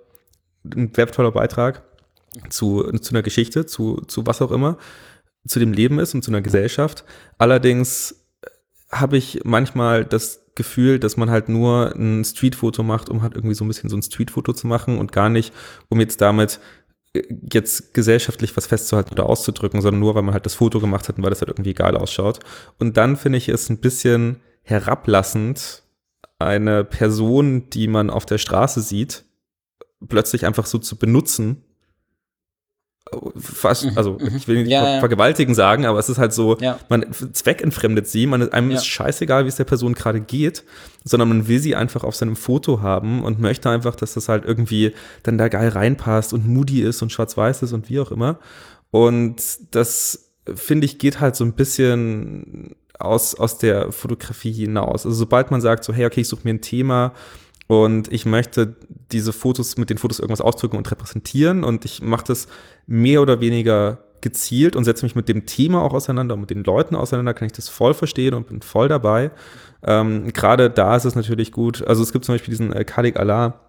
ein 0.63 0.97
wertvoller 0.97 1.31
Beitrag 1.31 1.83
zu, 2.49 2.91
zu 2.93 3.13
einer 3.13 3.21
Geschichte, 3.21 3.67
zu, 3.67 4.01
zu 4.07 4.25
was 4.25 4.41
auch 4.41 4.51
immer, 4.51 4.79
zu 5.47 5.59
dem 5.59 5.73
Leben 5.73 5.99
ist 5.99 6.13
und 6.13 6.23
zu 6.23 6.31
einer 6.31 6.41
Gesellschaft. 6.41 7.05
Allerdings 7.37 8.25
habe 8.91 9.17
ich 9.17 9.41
manchmal 9.43 10.05
das 10.05 10.45
Gefühl, 10.55 10.99
dass 10.99 11.17
man 11.17 11.29
halt 11.29 11.49
nur 11.49 11.93
ein 11.95 12.23
Streetfoto 12.23 12.81
macht, 12.81 13.09
um 13.09 13.21
halt 13.21 13.35
irgendwie 13.35 13.55
so 13.55 13.65
ein 13.65 13.67
bisschen 13.67 13.89
so 13.89 13.97
ein 13.97 14.01
Streetfoto 14.01 14.53
zu 14.53 14.67
machen 14.67 14.97
und 14.97 15.11
gar 15.11 15.29
nicht, 15.29 15.53
um 15.89 15.99
jetzt 15.99 16.21
damit 16.21 16.59
äh, 17.13 17.23
jetzt 17.51 17.93
gesellschaftlich 17.93 18.55
was 18.55 18.67
festzuhalten 18.67 19.11
oder 19.11 19.25
auszudrücken, 19.25 19.81
sondern 19.81 19.99
nur, 19.99 20.15
weil 20.15 20.23
man 20.23 20.33
halt 20.33 20.45
das 20.45 20.55
Foto 20.55 20.79
gemacht 20.79 21.09
hat 21.09 21.17
und 21.17 21.23
weil 21.23 21.29
das 21.29 21.41
halt 21.41 21.49
irgendwie 21.49 21.73
geil 21.73 21.97
ausschaut. 21.97 22.39
Und 22.79 22.95
dann 22.95 23.17
finde 23.17 23.37
ich 23.37 23.49
es 23.49 23.69
ein 23.69 23.79
bisschen 23.79 24.41
herablassend, 24.63 25.83
eine 26.39 26.83
Person, 26.83 27.69
die 27.69 27.87
man 27.87 28.09
auf 28.09 28.25
der 28.25 28.37
Straße 28.37 28.81
sieht, 28.81 29.25
plötzlich 30.07 30.45
einfach 30.45 30.65
so 30.65 30.77
zu 30.77 30.97
benutzen, 30.97 31.63
fast, 33.37 33.85
mhm, 33.85 33.97
also 33.97 34.17
mhm. 34.19 34.35
ich 34.35 34.47
will 34.47 34.63
nicht 34.63 34.71
ja, 34.71 34.99
vergewaltigen 34.99 35.51
ja. 35.51 35.55
sagen, 35.55 35.85
aber 35.85 35.99
es 35.99 36.09
ist 36.09 36.17
halt 36.17 36.33
so, 36.33 36.57
ja. 36.57 36.79
man 36.89 37.05
zweckentfremdet 37.13 38.07
sie, 38.07 38.25
man, 38.25 38.51
einem 38.51 38.71
ist 38.71 38.85
scheißegal, 38.85 39.45
wie 39.45 39.49
es 39.49 39.55
der 39.55 39.63
Person 39.63 39.93
gerade 39.93 40.21
geht, 40.21 40.63
sondern 41.03 41.29
man 41.29 41.47
will 41.47 41.59
sie 41.59 41.75
einfach 41.75 42.03
auf 42.03 42.15
seinem 42.15 42.35
Foto 42.35 42.81
haben 42.81 43.23
und 43.23 43.39
möchte 43.39 43.69
einfach, 43.69 43.95
dass 43.95 44.15
das 44.15 44.27
halt 44.27 44.43
irgendwie 44.45 44.93
dann 45.23 45.37
da 45.37 45.47
geil 45.49 45.69
reinpasst 45.69 46.33
und 46.33 46.47
moody 46.47 46.81
ist 46.81 47.01
und 47.01 47.11
schwarz-weiß 47.11 47.61
ist 47.61 47.73
und 47.73 47.89
wie 47.89 47.99
auch 47.99 48.11
immer. 48.11 48.39
Und 48.89 49.41
das, 49.71 50.31
finde 50.53 50.85
ich, 50.85 50.97
geht 50.97 51.19
halt 51.19 51.35
so 51.35 51.43
ein 51.43 51.53
bisschen 51.53 52.75
aus, 52.97 53.35
aus 53.35 53.57
der 53.57 53.91
Fotografie 53.91 54.53
hinaus. 54.53 55.05
Also 55.05 55.17
sobald 55.17 55.51
man 55.51 55.61
sagt 55.61 55.83
so, 55.83 55.93
hey, 55.93 56.05
okay, 56.05 56.21
ich 56.21 56.27
suche 56.27 56.41
mir 56.43 56.53
ein 56.53 56.61
Thema, 56.61 57.13
und 57.67 58.11
ich 58.11 58.25
möchte 58.25 58.75
diese 59.11 59.33
Fotos 59.33 59.77
mit 59.77 59.89
den 59.89 59.97
Fotos 59.97 60.19
irgendwas 60.19 60.41
ausdrücken 60.41 60.77
und 60.77 60.89
repräsentieren 60.89 61.63
und 61.63 61.85
ich 61.85 62.01
mache 62.01 62.25
das 62.27 62.47
mehr 62.85 63.21
oder 63.21 63.41
weniger 63.41 63.99
gezielt 64.21 64.75
und 64.75 64.83
setze 64.85 65.05
mich 65.05 65.15
mit 65.15 65.29
dem 65.29 65.45
Thema 65.45 65.81
auch 65.83 65.93
auseinander, 65.93 66.35
mit 66.35 66.49
den 66.49 66.63
Leuten 66.63 66.95
auseinander, 66.95 67.33
kann 67.33 67.45
ich 67.45 67.51
das 67.51 67.69
voll 67.69 67.93
verstehen 67.93 68.33
und 68.33 68.47
bin 68.47 68.61
voll 68.61 68.87
dabei. 68.87 69.31
Ähm, 69.83 70.31
Gerade 70.33 70.69
da 70.69 70.95
ist 70.95 71.05
es 71.05 71.15
natürlich 71.15 71.51
gut. 71.51 71.85
Also 71.85 72.01
es 72.01 72.11
gibt 72.11 72.25
zum 72.25 72.33
Beispiel 72.33 72.51
diesen 72.51 72.73
äh, 72.73 72.83
Khalid 72.83 73.17
Allah, 73.17 73.59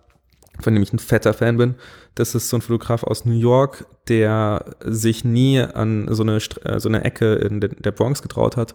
von 0.60 0.72
dem 0.72 0.82
ich 0.82 0.92
ein 0.92 0.98
fetter 0.98 1.34
Fan 1.34 1.58
bin. 1.58 1.74
Das 2.14 2.34
ist 2.34 2.48
so 2.48 2.56
ein 2.56 2.62
Fotograf 2.62 3.02
aus 3.02 3.26
New 3.26 3.38
York, 3.38 3.84
der 4.08 4.64
sich 4.80 5.24
nie 5.26 5.60
an 5.60 6.08
so 6.10 6.22
eine, 6.22 6.36
äh, 6.36 6.80
so 6.80 6.88
eine 6.88 7.04
Ecke 7.04 7.34
in 7.34 7.60
der 7.60 7.92
Bronx 7.92 8.22
getraut 8.22 8.56
hat 8.56 8.74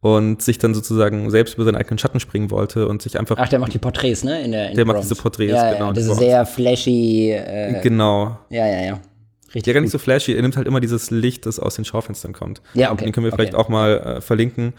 und 0.00 0.42
sich 0.42 0.58
dann 0.58 0.74
sozusagen 0.74 1.30
selbst 1.30 1.54
über 1.54 1.64
seinen 1.64 1.76
eigenen 1.76 1.98
Schatten 1.98 2.20
springen 2.20 2.50
wollte 2.50 2.88
und 2.88 3.02
sich 3.02 3.18
einfach. 3.18 3.36
Ach, 3.38 3.48
der 3.48 3.58
macht 3.58 3.74
die 3.74 3.78
Porträts, 3.78 4.24
ne? 4.24 4.42
In 4.42 4.52
der, 4.52 4.70
in 4.70 4.76
der 4.76 4.84
macht 4.84 5.02
diese 5.02 5.16
Porträts, 5.16 5.52
ja, 5.52 5.72
genau. 5.72 5.86
Ja, 5.88 5.92
das 5.92 6.06
ist 6.06 6.18
sehr 6.18 6.46
flashy. 6.46 7.32
Äh, 7.32 7.80
genau. 7.82 8.38
Ja, 8.50 8.66
ja, 8.66 8.84
ja. 8.84 9.00
Richtig. 9.46 9.66
Ja, 9.66 9.72
gar 9.72 9.80
nicht 9.80 9.92
so 9.92 9.98
flashy. 9.98 10.34
Er 10.34 10.42
nimmt 10.42 10.56
halt 10.56 10.66
immer 10.66 10.80
dieses 10.80 11.10
Licht, 11.10 11.46
das 11.46 11.58
aus 11.58 11.76
den 11.76 11.84
Schaufenstern 11.84 12.32
kommt. 12.32 12.60
Ja, 12.74 12.92
okay. 12.92 13.04
Den 13.04 13.12
können 13.12 13.24
wir 13.24 13.32
vielleicht 13.32 13.54
okay. 13.54 13.62
auch 13.62 13.68
mal 13.68 13.98
äh, 13.98 14.20
verlinken. 14.20 14.74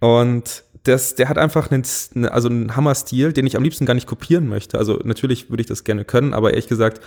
Und 0.00 0.64
das, 0.84 1.14
der 1.14 1.28
hat 1.28 1.38
einfach 1.38 1.70
einen, 1.70 1.84
ne, 2.14 2.32
also 2.32 2.48
einen 2.48 2.74
Hammer-Stil, 2.74 3.32
den 3.32 3.46
ich 3.46 3.56
am 3.56 3.62
liebsten 3.62 3.86
gar 3.86 3.94
nicht 3.94 4.06
kopieren 4.06 4.48
möchte. 4.48 4.78
Also 4.78 5.00
natürlich 5.04 5.50
würde 5.50 5.60
ich 5.60 5.68
das 5.68 5.84
gerne 5.84 6.04
können, 6.04 6.34
aber 6.34 6.50
ehrlich 6.50 6.66
gesagt, 6.66 7.00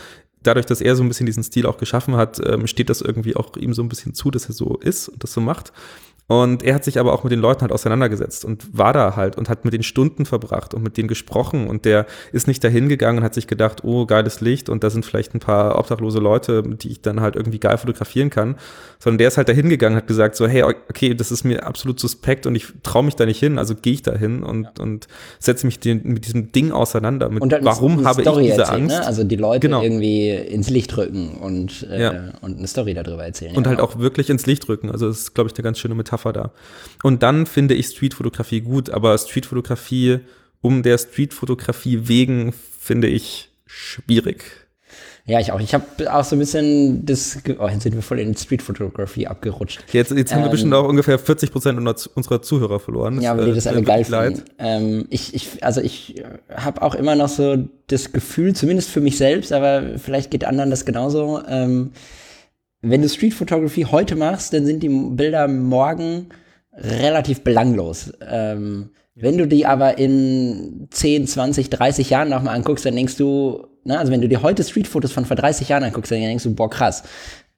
dadurch, 0.43 0.65
dass 0.65 0.81
er 0.81 0.95
so 0.95 1.03
ein 1.03 1.07
bisschen 1.07 1.25
diesen 1.25 1.43
Stil 1.43 1.65
auch 1.65 1.77
geschaffen 1.77 2.15
hat, 2.15 2.39
ähm, 2.45 2.67
steht 2.67 2.89
das 2.89 3.01
irgendwie 3.01 3.35
auch 3.35 3.57
ihm 3.57 3.73
so 3.73 3.81
ein 3.81 3.89
bisschen 3.89 4.13
zu, 4.13 4.31
dass 4.31 4.47
er 4.47 4.53
so 4.53 4.77
ist 4.77 5.09
und 5.09 5.23
das 5.23 5.33
so 5.33 5.41
macht. 5.41 5.73
Und 6.27 6.63
er 6.63 6.73
hat 6.73 6.83
sich 6.83 6.99
aber 6.99 7.13
auch 7.13 7.23
mit 7.23 7.31
den 7.31 7.39
Leuten 7.39 7.61
halt 7.61 7.71
auseinandergesetzt 7.71 8.45
und 8.45 8.75
war 8.75 8.93
da 8.93 9.15
halt 9.15 9.37
und 9.37 9.47
hat 9.47 9.63
mit 9.63 9.75
den 9.75 9.83
Stunden 9.83 10.25
verbracht 10.25 10.73
und 10.73 10.81
mit 10.81 10.97
denen 10.97 11.07
gesprochen. 11.07 11.67
Und 11.67 11.85
der 11.85 12.07
ist 12.31 12.47
nicht 12.47 12.63
dahin 12.63 12.89
gegangen 12.89 13.19
und 13.19 13.23
hat 13.23 13.35
sich 13.35 13.45
gedacht, 13.45 13.83
oh, 13.83 14.07
geiles 14.07 14.41
Licht 14.41 14.67
und 14.67 14.83
da 14.83 14.89
sind 14.89 15.05
vielleicht 15.05 15.35
ein 15.35 15.39
paar 15.39 15.77
obdachlose 15.77 16.17
Leute, 16.17 16.63
die 16.63 16.89
ich 16.89 17.01
dann 17.01 17.21
halt 17.21 17.35
irgendwie 17.35 17.59
geil 17.59 17.77
fotografieren 17.77 18.31
kann. 18.31 18.55
Sondern 18.97 19.19
der 19.19 19.27
ist 19.27 19.37
halt 19.37 19.49
dahin 19.49 19.69
gegangen, 19.69 19.95
hat 19.95 20.07
gesagt 20.07 20.35
so, 20.35 20.47
hey, 20.47 20.63
okay, 20.63 21.13
das 21.13 21.31
ist 21.31 21.43
mir 21.43 21.63
absolut 21.63 21.99
suspekt 21.99 22.47
und 22.47 22.55
ich 22.55 22.65
traue 22.81 23.03
mich 23.03 23.15
da 23.15 23.27
nicht 23.27 23.39
hin, 23.39 23.59
also 23.59 23.75
gehe 23.75 23.93
ich 23.93 24.01
da 24.01 24.15
hin 24.15 24.41
und, 24.41 24.63
ja. 24.63 24.71
und 24.79 25.07
setze 25.37 25.67
mich 25.67 25.79
den, 25.79 26.01
mit 26.05 26.25
diesem 26.25 26.51
Ding 26.51 26.71
auseinander. 26.71 27.29
Mit, 27.29 27.43
und 27.43 27.55
warum 27.61 28.03
habe 28.03 28.23
Story 28.23 28.45
ich 28.45 28.49
diese 28.49 28.61
erzählen, 28.61 28.81
Angst? 28.81 28.97
Ne? 28.97 29.05
Also 29.05 29.23
die 29.23 29.35
Leute 29.35 29.59
genau. 29.59 29.83
irgendwie 29.83 30.31
ins 30.31 30.71
Licht 30.71 30.97
rücken 30.97 31.37
und, 31.39 31.87
äh, 31.91 32.01
ja. 32.01 32.13
und 32.41 32.57
eine 32.57 32.67
Story 32.67 32.95
darüber 32.95 33.23
erzählen. 33.23 33.55
Und 33.55 33.65
ja, 33.65 33.69
halt 33.69 33.79
auch 33.79 33.99
wirklich 33.99 34.31
ins 34.31 34.47
Licht 34.47 34.67
rücken. 34.67 34.89
Also 34.89 35.07
das 35.07 35.19
ist, 35.19 35.35
glaube 35.35 35.51
ich, 35.51 35.55
eine 35.55 35.63
ganz 35.63 35.77
schöne 35.77 35.93
Metapher 35.93 36.14
Metapher 36.15 36.33
da. 36.33 36.51
Und 37.03 37.23
dann 37.23 37.45
finde 37.45 37.73
ich 37.75 37.87
Streetfotografie 37.87 38.61
gut, 38.61 38.89
aber 38.89 39.17
Streetfotografie 39.17 40.19
um 40.61 40.81
der 40.81 40.97
Streetfotografie 40.97 42.07
wegen 42.07 42.53
finde 42.79 43.07
ich 43.07 43.49
schwierig. 43.65 44.43
Ja, 45.27 45.39
ich 45.39 45.51
auch. 45.51 45.59
Ich 45.59 45.73
habe 45.73 45.85
auch 46.13 46.23
so 46.23 46.35
ein 46.35 46.39
bisschen 46.39 47.03
das. 47.03 47.39
Oh, 47.57 47.67
jetzt 47.67 47.81
sind 47.81 47.95
wir 47.95 48.03
voll 48.03 48.19
in 48.19 48.35
Streetfotografie 48.35 49.25
abgerutscht. 49.25 49.83
Jetzt, 49.91 50.11
jetzt 50.11 50.31
haben 50.31 50.41
ähm, 50.41 50.45
wir 50.45 50.51
bestimmt 50.51 50.73
auch 50.75 50.87
ungefähr 50.87 51.17
40 51.17 51.51
Prozent 51.51 51.79
unserer 51.79 52.43
Zuhörer 52.43 52.79
verloren. 52.79 53.19
Ja, 53.21 53.35
weil 53.35 53.45
die 53.45 53.53
das 53.53 53.65
äh, 53.65 53.69
alle 53.69 53.81
geil 53.81 54.05
finden. 54.05 54.43
Ähm, 54.59 55.07
ich, 55.09 55.33
ich, 55.33 55.63
also 55.63 55.81
ich 55.81 56.23
habe 56.55 56.83
auch 56.83 56.93
immer 56.93 57.15
noch 57.15 57.29
so 57.29 57.57
das 57.87 58.11
Gefühl, 58.11 58.53
zumindest 58.53 58.91
für 58.91 59.01
mich 59.01 59.17
selbst, 59.17 59.51
aber 59.51 59.97
vielleicht 59.97 60.29
geht 60.29 60.45
anderen 60.45 60.69
das 60.69 60.85
genauso. 60.85 61.41
Ähm, 61.47 61.91
wenn 62.89 63.01
du 63.01 63.09
Street 63.09 63.33
Photography 63.33 63.83
heute 63.83 64.15
machst, 64.15 64.53
dann 64.53 64.65
sind 64.65 64.83
die 64.83 64.89
Bilder 64.89 65.47
morgen 65.47 66.29
relativ 66.73 67.41
belanglos. 67.41 68.13
Ähm, 68.27 68.91
wenn 69.15 69.37
du 69.37 69.47
die 69.47 69.65
aber 69.65 69.97
in 69.97 70.87
10, 70.91 71.27
20, 71.27 71.69
30 71.69 72.09
Jahren 72.09 72.29
nochmal 72.29 72.55
anguckst, 72.55 72.85
dann 72.85 72.95
denkst 72.95 73.15
du, 73.15 73.65
na, 73.85 73.99
also 73.99 74.11
wenn 74.11 74.21
du 74.21 74.27
dir 74.27 74.41
heute 74.41 74.63
Streetfotos 74.63 75.11
von 75.11 75.25
vor 75.25 75.37
30 75.37 75.69
Jahren 75.69 75.83
anguckst, 75.83 76.11
dann 76.11 76.19
denkst 76.19 76.43
du, 76.43 76.53
boah, 76.53 76.69
krass. 76.69 77.03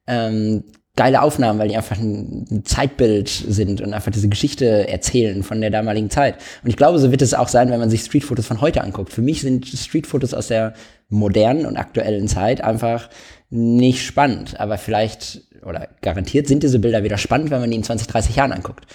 Ähm, 0.05 0.63
geile 0.95 1.21
Aufnahmen, 1.21 1.59
weil 1.59 1.69
die 1.69 1.77
einfach 1.77 1.97
ein, 1.97 2.63
Zeitbild 2.65 3.29
sind 3.29 3.81
und 3.81 3.93
einfach 3.93 4.11
diese 4.11 4.29
Geschichte 4.29 4.87
erzählen 4.87 5.43
von 5.43 5.61
der 5.61 5.69
damaligen 5.69 6.09
Zeit. 6.09 6.35
Und 6.63 6.69
ich 6.69 6.75
glaube, 6.75 6.99
so 6.99 7.11
wird 7.11 7.21
es 7.21 7.33
auch 7.33 7.47
sein, 7.47 7.69
wenn 7.69 7.79
man 7.79 7.89
sich 7.89 8.01
Streetfotos 8.01 8.45
von 8.45 8.61
heute 8.61 8.83
anguckt. 8.83 9.13
Für 9.13 9.21
mich 9.21 9.41
sind 9.41 9.65
Streetfotos 9.67 10.33
aus 10.33 10.47
der 10.47 10.73
modernen 11.09 11.65
und 11.65 11.77
aktuellen 11.77 12.27
Zeit 12.27 12.61
einfach 12.61 13.09
nicht 13.49 14.05
spannend. 14.05 14.59
Aber 14.59 14.77
vielleicht 14.77 15.41
oder 15.63 15.89
garantiert 16.01 16.47
sind 16.47 16.63
diese 16.63 16.79
Bilder 16.79 17.03
wieder 17.03 17.17
spannend, 17.17 17.51
wenn 17.51 17.59
man 17.59 17.71
die 17.71 17.77
in 17.77 17.83
20, 17.83 18.07
30 18.07 18.35
Jahren 18.35 18.51
anguckt. 18.51 18.85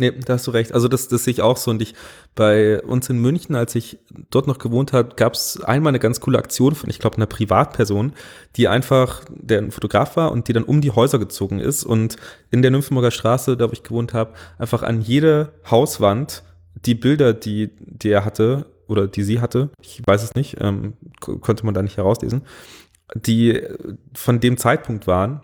Nee, 0.00 0.12
da 0.12 0.34
hast 0.34 0.46
du 0.46 0.50
recht. 0.50 0.72
Also 0.72 0.88
das, 0.88 1.08
das 1.08 1.24
sehe 1.24 1.32
ich 1.32 1.42
auch 1.42 1.58
so. 1.58 1.70
Und 1.70 1.82
ich 1.82 1.94
bei 2.34 2.82
uns 2.82 3.10
in 3.10 3.18
München, 3.18 3.54
als 3.54 3.74
ich 3.74 3.98
dort 4.30 4.46
noch 4.46 4.58
gewohnt 4.58 4.92
habe, 4.92 5.14
gab 5.14 5.34
es 5.34 5.60
einmal 5.62 5.90
eine 5.90 5.98
ganz 5.98 6.20
coole 6.20 6.38
Aktion 6.38 6.74
von, 6.74 6.88
ich 6.88 6.98
glaube, 6.98 7.16
einer 7.16 7.26
Privatperson, 7.26 8.14
die 8.56 8.66
einfach, 8.66 9.24
der 9.28 9.58
ein 9.58 9.70
Fotograf 9.70 10.16
war 10.16 10.32
und 10.32 10.48
die 10.48 10.54
dann 10.54 10.64
um 10.64 10.80
die 10.80 10.90
Häuser 10.90 11.18
gezogen 11.18 11.58
ist 11.60 11.84
und 11.84 12.16
in 12.50 12.62
der 12.62 12.70
Nymphenburger 12.70 13.10
Straße, 13.10 13.56
da 13.58 13.68
wo 13.68 13.72
ich 13.72 13.82
gewohnt 13.82 14.14
habe, 14.14 14.32
einfach 14.58 14.82
an 14.82 15.02
jede 15.02 15.52
Hauswand 15.70 16.42
die 16.86 16.94
Bilder, 16.94 17.34
die, 17.34 17.70
die 17.78 18.10
er 18.10 18.24
hatte 18.24 18.66
oder 18.88 19.06
die 19.06 19.22
sie 19.22 19.40
hatte, 19.40 19.70
ich 19.82 20.02
weiß 20.04 20.22
es 20.22 20.34
nicht, 20.34 20.56
ähm, 20.60 20.94
konnte 21.20 21.66
man 21.66 21.74
da 21.74 21.82
nicht 21.82 21.98
herauslesen, 21.98 22.42
die 23.14 23.60
von 24.14 24.40
dem 24.40 24.56
Zeitpunkt 24.56 25.06
waren, 25.06 25.42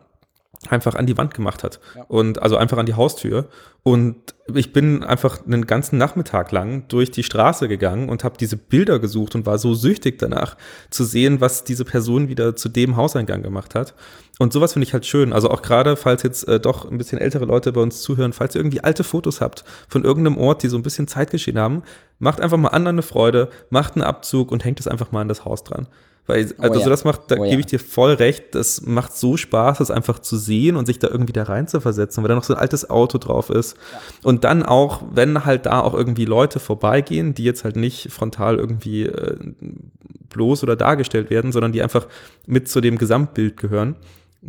einfach 0.70 0.94
an 0.94 1.06
die 1.06 1.16
Wand 1.16 1.34
gemacht 1.34 1.62
hat. 1.62 1.80
Ja. 1.94 2.04
Und 2.04 2.42
also 2.42 2.56
einfach 2.56 2.78
an 2.78 2.86
die 2.86 2.94
Haustür. 2.94 3.48
Und 3.82 4.16
ich 4.52 4.72
bin 4.72 5.04
einfach 5.04 5.44
einen 5.46 5.66
ganzen 5.66 5.96
Nachmittag 5.96 6.50
lang 6.50 6.88
durch 6.88 7.10
die 7.10 7.22
Straße 7.22 7.68
gegangen 7.68 8.08
und 8.08 8.24
habe 8.24 8.36
diese 8.36 8.56
Bilder 8.56 8.98
gesucht 8.98 9.34
und 9.34 9.46
war 9.46 9.58
so 9.58 9.74
süchtig 9.74 10.18
danach 10.18 10.56
zu 10.90 11.04
sehen, 11.04 11.40
was 11.40 11.62
diese 11.62 11.84
Person 11.84 12.28
wieder 12.28 12.56
zu 12.56 12.68
dem 12.68 12.96
Hauseingang 12.96 13.42
gemacht 13.42 13.74
hat. 13.74 13.94
Und 14.38 14.52
sowas 14.52 14.72
finde 14.72 14.86
ich 14.86 14.92
halt 14.92 15.06
schön. 15.06 15.32
Also 15.32 15.50
auch 15.50 15.62
gerade, 15.62 15.96
falls 15.96 16.22
jetzt 16.22 16.48
äh, 16.48 16.58
doch 16.58 16.90
ein 16.90 16.98
bisschen 16.98 17.18
ältere 17.18 17.44
Leute 17.44 17.72
bei 17.72 17.80
uns 17.80 18.02
zuhören, 18.02 18.32
falls 18.32 18.54
ihr 18.54 18.60
irgendwie 18.60 18.82
alte 18.82 19.04
Fotos 19.04 19.40
habt 19.40 19.64
von 19.88 20.04
irgendeinem 20.04 20.38
Ort, 20.38 20.62
die 20.62 20.68
so 20.68 20.76
ein 20.76 20.82
bisschen 20.82 21.06
Zeitgeschehen 21.06 21.58
haben, 21.58 21.82
macht 22.18 22.40
einfach 22.40 22.58
mal 22.58 22.68
anderen 22.68 22.96
eine 22.96 23.02
Freude, 23.02 23.50
macht 23.70 23.94
einen 23.94 24.02
Abzug 24.02 24.50
und 24.50 24.64
hängt 24.64 24.80
es 24.80 24.88
einfach 24.88 25.12
mal 25.12 25.20
an 25.20 25.28
das 25.28 25.44
Haus 25.44 25.62
dran. 25.62 25.86
Weil, 26.26 26.52
also 26.58 26.80
Oh 26.80 26.82
ja. 26.82 26.88
das 26.88 27.04
macht, 27.04 27.22
da 27.30 27.36
Oh 27.36 27.44
ja. 27.44 27.50
gebe 27.50 27.60
ich 27.60 27.66
dir 27.66 27.78
voll 27.78 28.12
recht, 28.14 28.54
das 28.54 28.82
macht 28.82 29.16
so 29.16 29.36
Spaß, 29.36 29.78
das 29.78 29.90
einfach 29.90 30.18
zu 30.18 30.36
sehen 30.36 30.76
und 30.76 30.86
sich 30.86 30.98
da 30.98 31.08
irgendwie 31.08 31.32
da 31.32 31.44
rein 31.44 31.68
zu 31.68 31.80
versetzen, 31.80 32.22
weil 32.22 32.28
da 32.28 32.34
noch 32.34 32.44
so 32.44 32.54
ein 32.54 32.60
altes 32.60 32.90
Auto 32.90 33.18
drauf 33.18 33.50
ist. 33.50 33.76
Und 34.22 34.44
dann 34.44 34.62
auch, 34.64 35.02
wenn 35.12 35.44
halt 35.44 35.66
da 35.66 35.80
auch 35.80 35.94
irgendwie 35.94 36.24
Leute 36.24 36.58
vorbeigehen, 36.58 37.34
die 37.34 37.44
jetzt 37.44 37.64
halt 37.64 37.76
nicht 37.76 38.10
frontal 38.10 38.56
irgendwie 38.56 39.04
äh, 39.04 39.36
bloß 40.28 40.62
oder 40.64 40.76
dargestellt 40.76 41.30
werden, 41.30 41.52
sondern 41.52 41.72
die 41.72 41.82
einfach 41.82 42.06
mit 42.46 42.68
zu 42.68 42.80
dem 42.80 42.98
Gesamtbild 42.98 43.56
gehören, 43.56 43.96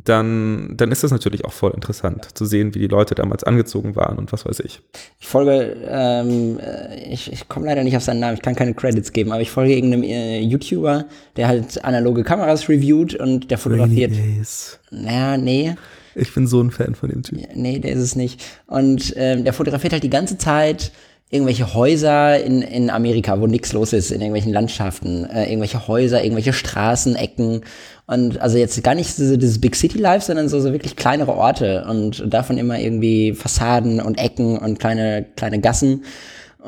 dann, 0.03 0.73
dann 0.77 0.91
ist 0.91 1.03
das 1.03 1.11
natürlich 1.11 1.45
auch 1.45 1.53
voll 1.53 1.71
interessant 1.71 2.27
zu 2.37 2.45
sehen, 2.45 2.75
wie 2.75 2.79
die 2.79 2.87
Leute 2.87 3.15
damals 3.15 3.43
angezogen 3.43 3.95
waren 3.95 4.17
und 4.17 4.31
was 4.31 4.45
weiß 4.45 4.59
ich. 4.59 4.81
Ich 5.19 5.27
folge, 5.27 5.75
ähm, 5.89 6.59
äh, 6.59 7.11
ich, 7.11 7.31
ich 7.31 7.47
komme 7.47 7.65
leider 7.65 7.83
nicht 7.83 7.97
auf 7.97 8.03
seinen 8.03 8.19
Namen, 8.19 8.35
ich 8.35 8.41
kann 8.41 8.55
keine 8.55 8.73
Credits 8.73 9.11
geben, 9.13 9.31
aber 9.31 9.41
ich 9.41 9.49
folge 9.51 9.73
irgendeinem 9.73 10.03
äh, 10.03 10.39
YouTuber, 10.41 11.05
der 11.35 11.47
halt 11.47 11.83
analoge 11.83 12.23
Kameras 12.23 12.69
reviewt 12.69 13.15
und 13.15 13.49
der 13.49 13.57
fotografiert. 13.57 14.11
Days. 14.11 14.79
Naja, 14.91 15.37
nee, 15.37 15.75
Ich 16.15 16.33
bin 16.33 16.47
so 16.47 16.61
ein 16.61 16.71
Fan 16.71 16.95
von 16.95 17.09
dem 17.09 17.23
Typ. 17.23 17.39
nee, 17.55 17.79
der 17.79 17.91
ist 17.93 18.01
es 18.01 18.15
nicht. 18.15 18.43
Und 18.67 19.13
ähm, 19.17 19.43
der 19.43 19.53
fotografiert 19.53 19.93
halt 19.93 20.03
die 20.03 20.09
ganze 20.09 20.37
Zeit 20.37 20.91
irgendwelche 21.29 21.73
Häuser 21.73 22.41
in, 22.41 22.61
in 22.61 22.89
Amerika, 22.89 23.39
wo 23.41 23.47
nichts 23.47 23.73
los 23.73 23.91
ist, 23.91 24.11
in 24.11 24.21
irgendwelchen 24.21 24.53
Landschaften, 24.53 25.25
äh, 25.25 25.45
irgendwelche 25.49 25.87
Häuser, 25.87 26.23
irgendwelche 26.23 26.53
Straßen, 26.53 27.15
Ecken. 27.15 27.61
Und 28.05 28.39
also 28.39 28.57
jetzt 28.57 28.81
gar 28.83 28.95
nicht 28.95 29.13
so 29.13 29.35
dieses 29.35 29.59
Big 29.59 29.75
City 29.75 29.97
Life, 29.97 30.25
sondern 30.25 30.47
so, 30.47 30.61
so 30.61 30.71
wirklich 30.71 30.95
kleinere 30.95 31.33
Orte 31.33 31.85
und 31.89 32.23
davon 32.33 32.57
immer 32.57 32.79
irgendwie 32.79 33.33
Fassaden 33.33 33.99
und 33.99 34.17
Ecken 34.17 34.57
und 34.57 34.79
kleine, 34.79 35.25
kleine 35.35 35.59
Gassen. 35.59 36.05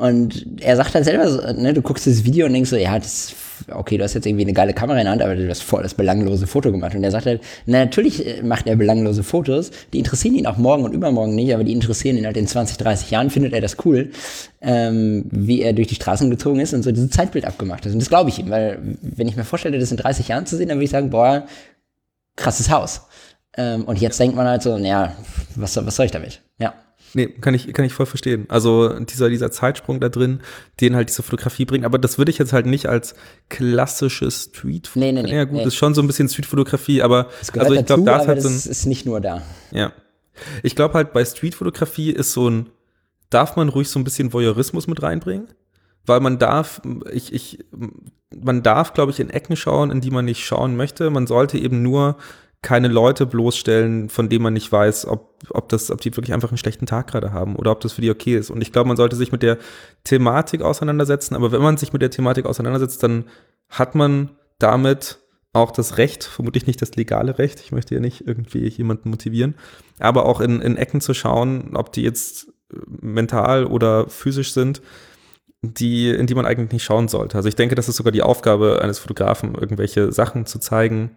Und 0.00 0.46
er 0.62 0.76
sagt 0.76 0.94
halt 0.94 1.04
selber, 1.04 1.28
so, 1.28 1.42
ne, 1.60 1.74
du 1.74 1.82
guckst 1.82 2.06
das 2.06 2.24
Video 2.24 2.46
und 2.46 2.54
denkst 2.54 2.70
so, 2.70 2.76
ja, 2.76 2.98
das, 2.98 3.34
okay, 3.70 3.98
du 3.98 4.04
hast 4.04 4.14
jetzt 4.14 4.24
irgendwie 4.24 4.44
eine 4.44 4.54
geile 4.54 4.72
Kamera 4.72 4.98
in 4.98 5.04
der 5.04 5.12
Hand, 5.12 5.20
aber 5.20 5.36
du 5.36 5.46
hast 5.46 5.62
voll 5.62 5.82
das 5.82 5.92
belanglose 5.92 6.46
Foto 6.46 6.72
gemacht. 6.72 6.94
Und 6.94 7.04
er 7.04 7.10
sagt 7.10 7.26
halt, 7.26 7.42
na, 7.66 7.80
natürlich 7.80 8.26
äh, 8.26 8.42
macht 8.42 8.66
er 8.66 8.76
belanglose 8.76 9.22
Fotos, 9.22 9.70
die 9.92 9.98
interessieren 9.98 10.36
ihn 10.36 10.46
auch 10.46 10.56
morgen 10.56 10.84
und 10.84 10.94
übermorgen 10.94 11.34
nicht, 11.34 11.52
aber 11.52 11.64
die 11.64 11.74
interessieren 11.74 12.16
ihn 12.16 12.24
halt 12.24 12.38
in 12.38 12.46
20, 12.46 12.78
30 12.78 13.10
Jahren, 13.10 13.28
findet 13.28 13.52
er 13.52 13.60
das 13.60 13.76
cool, 13.84 14.10
ähm, 14.62 15.26
wie 15.30 15.60
er 15.60 15.74
durch 15.74 15.88
die 15.88 15.96
Straßen 15.96 16.30
gezogen 16.30 16.60
ist 16.60 16.72
und 16.72 16.82
so 16.82 16.92
dieses 16.92 17.10
Zeitbild 17.10 17.44
abgemacht 17.44 17.84
hat. 17.84 17.92
Und 17.92 17.98
das 17.98 18.08
glaube 18.08 18.30
ich 18.30 18.38
ihm, 18.38 18.48
weil 18.48 18.78
wenn 19.02 19.28
ich 19.28 19.36
mir 19.36 19.44
vorstelle, 19.44 19.78
das 19.78 19.90
in 19.90 19.98
30 19.98 20.28
Jahren 20.28 20.46
zu 20.46 20.56
sehen, 20.56 20.68
dann 20.68 20.78
würde 20.78 20.86
ich 20.86 20.90
sagen, 20.90 21.10
boah, 21.10 21.44
krasses 22.36 22.70
Haus. 22.70 23.02
Ähm, 23.54 23.84
und 23.84 24.00
jetzt 24.00 24.18
denkt 24.18 24.34
man 24.34 24.46
halt 24.46 24.62
so, 24.62 24.78
naja, 24.78 25.12
was, 25.56 25.76
was 25.76 25.94
soll 25.94 26.06
ich 26.06 26.12
damit? 26.12 26.40
Nee, 27.14 27.26
kann 27.26 27.54
ich, 27.54 27.72
kann 27.72 27.84
ich 27.84 27.92
voll 27.92 28.06
verstehen. 28.06 28.46
Also 28.48 28.98
dieser, 29.00 29.28
dieser 29.28 29.50
Zeitsprung 29.50 30.00
da 30.00 30.08
drin, 30.08 30.40
den 30.80 30.94
halt 30.94 31.08
diese 31.08 31.22
Fotografie 31.22 31.64
bringt. 31.64 31.84
Aber 31.84 31.98
das 31.98 32.18
würde 32.18 32.30
ich 32.30 32.38
jetzt 32.38 32.52
halt 32.52 32.66
nicht 32.66 32.86
als 32.86 33.14
klassische 33.48 34.30
Street 34.30 34.90
Nee, 34.94 35.12
nee, 35.12 35.22
nee, 35.22 35.34
Ja 35.34 35.44
gut, 35.44 35.58
nee. 35.58 35.64
ist 35.64 35.74
schon 35.76 35.94
so 35.94 36.02
ein 36.02 36.06
bisschen 36.06 36.28
Streetfotografie, 36.28 37.02
aber 37.02 37.28
also 37.58 37.74
ich 37.74 37.86
glaube, 37.86 38.04
da 38.04 38.20
ist 38.20 38.28
halt 38.28 38.42
so 38.42 38.48
das 38.48 38.66
ein, 38.66 38.70
ist 38.70 38.86
nicht 38.86 39.06
nur 39.06 39.20
da. 39.20 39.42
ja. 39.70 39.92
Ich 40.62 40.74
glaube 40.74 40.94
halt 40.94 41.12
bei 41.12 41.22
Streetfotografie 41.24 42.10
ist 42.10 42.32
so 42.32 42.48
ein, 42.48 42.70
darf 43.28 43.56
man 43.56 43.68
ruhig 43.68 43.88
so 43.88 43.98
ein 43.98 44.04
bisschen 44.04 44.32
Voyeurismus 44.32 44.86
mit 44.86 45.02
reinbringen? 45.02 45.48
Weil 46.06 46.20
man 46.20 46.38
darf, 46.38 46.80
ich, 47.12 47.32
ich, 47.34 47.58
man 48.34 48.62
darf, 48.62 48.94
glaube 48.94 49.10
ich, 49.10 49.20
in 49.20 49.28
Ecken 49.28 49.56
schauen, 49.56 49.90
in 49.90 50.00
die 50.00 50.10
man 50.10 50.24
nicht 50.24 50.44
schauen 50.44 50.76
möchte. 50.76 51.10
Man 51.10 51.26
sollte 51.26 51.58
eben 51.58 51.82
nur 51.82 52.16
keine 52.62 52.88
Leute 52.88 53.24
bloßstellen, 53.24 54.10
von 54.10 54.28
denen 54.28 54.42
man 54.42 54.52
nicht 54.52 54.70
weiß, 54.70 55.06
ob, 55.06 55.34
ob 55.50 55.68
das, 55.70 55.90
ob 55.90 56.00
die 56.00 56.14
wirklich 56.14 56.34
einfach 56.34 56.50
einen 56.50 56.58
schlechten 56.58 56.86
Tag 56.86 57.06
gerade 57.06 57.32
haben 57.32 57.56
oder 57.56 57.70
ob 57.70 57.80
das 57.80 57.92
für 57.92 58.02
die 58.02 58.10
okay 58.10 58.36
ist. 58.36 58.50
Und 58.50 58.60
ich 58.60 58.72
glaube, 58.72 58.88
man 58.88 58.98
sollte 58.98 59.16
sich 59.16 59.32
mit 59.32 59.42
der 59.42 59.58
Thematik 60.04 60.60
auseinandersetzen. 60.60 61.34
Aber 61.34 61.52
wenn 61.52 61.62
man 61.62 61.78
sich 61.78 61.92
mit 61.92 62.02
der 62.02 62.10
Thematik 62.10 62.44
auseinandersetzt, 62.44 63.02
dann 63.02 63.24
hat 63.70 63.94
man 63.94 64.30
damit 64.58 65.18
auch 65.52 65.70
das 65.70 65.96
Recht, 65.96 66.24
vermutlich 66.24 66.66
nicht 66.66 66.80
das 66.82 66.94
legale 66.94 67.38
Recht, 67.38 67.60
ich 67.60 67.72
möchte 67.72 67.94
ja 67.94 68.00
nicht 68.00 68.26
irgendwie 68.26 68.68
jemanden 68.68 69.10
motivieren, 69.10 69.54
aber 69.98 70.26
auch 70.26 70.40
in, 70.40 70.60
in 70.60 70.76
Ecken 70.76 71.00
zu 71.00 71.12
schauen, 71.12 71.74
ob 71.74 71.92
die 71.92 72.02
jetzt 72.02 72.48
äh, 72.72 72.76
mental 73.00 73.64
oder 73.64 74.08
physisch 74.08 74.52
sind, 74.52 74.80
die, 75.62 76.10
in 76.10 76.26
die 76.26 76.34
man 76.34 76.46
eigentlich 76.46 76.72
nicht 76.72 76.84
schauen 76.84 77.08
sollte. 77.08 77.36
Also 77.36 77.48
ich 77.48 77.56
denke, 77.56 77.74
das 77.74 77.88
ist 77.88 77.96
sogar 77.96 78.12
die 78.12 78.22
Aufgabe 78.22 78.80
eines 78.80 78.98
Fotografen, 78.98 79.54
irgendwelche 79.54 80.12
Sachen 80.12 80.46
zu 80.46 80.58
zeigen, 80.58 81.16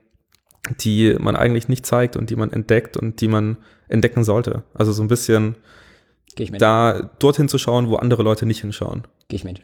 die 0.79 1.15
man 1.19 1.35
eigentlich 1.35 1.67
nicht 1.67 1.85
zeigt 1.85 2.15
und 2.15 2.29
die 2.29 2.35
man 2.35 2.51
entdeckt 2.51 2.97
und 2.97 3.21
die 3.21 3.27
man 3.27 3.57
entdecken 3.87 4.23
sollte. 4.23 4.63
Also 4.73 4.91
so 4.91 5.03
ein 5.03 5.07
bisschen 5.07 5.55
Gehe 6.35 6.45
ich 6.45 6.51
mit. 6.51 6.61
da 6.61 7.09
dorthin 7.19 7.49
zu 7.49 7.57
schauen, 7.57 7.89
wo 7.89 7.95
andere 7.95 8.23
Leute 8.23 8.45
nicht 8.45 8.61
hinschauen. 8.61 9.03
Gehe 9.27 9.37
ich 9.37 9.43
mit. 9.43 9.61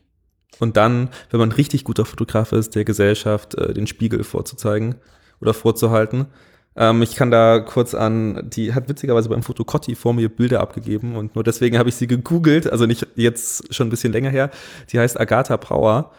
Und 0.60 0.78
dann, 0.78 1.10
wenn 1.30 1.40
man 1.40 1.52
richtig 1.52 1.84
guter 1.84 2.06
Fotograf 2.06 2.52
ist, 2.52 2.76
der 2.76 2.84
Gesellschaft 2.84 3.56
äh, 3.56 3.74
den 3.74 3.88
Spiegel 3.88 4.24
vorzuzeigen 4.24 4.96
oder 5.40 5.54
vorzuhalten. 5.54 6.28
Ähm, 6.76 7.02
ich 7.02 7.16
kann 7.16 7.32
da 7.32 7.60
kurz 7.60 7.94
an, 7.94 8.50
die 8.50 8.74
hat 8.74 8.90
witzigerweise 8.90 9.30
beim 9.30 9.42
Foto 9.42 9.64
Cotti 9.64 9.96
vor 9.96 10.14
mir 10.14 10.28
Bilder 10.28 10.60
abgegeben 10.60 11.16
und 11.16 11.36
nur 11.36 11.44
deswegen 11.44 11.78
habe 11.78 11.90
ich 11.90 11.96
sie 11.96 12.08
gegoogelt, 12.08 12.70
also 12.70 12.86
nicht 12.86 13.08
jetzt 13.16 13.74
schon 13.74 13.88
ein 13.88 13.90
bisschen 13.90 14.12
länger 14.12 14.30
her. 14.30 14.52
Die 14.92 15.00
heißt 15.00 15.20
Agatha 15.20 15.56
Brauer. 15.58 16.12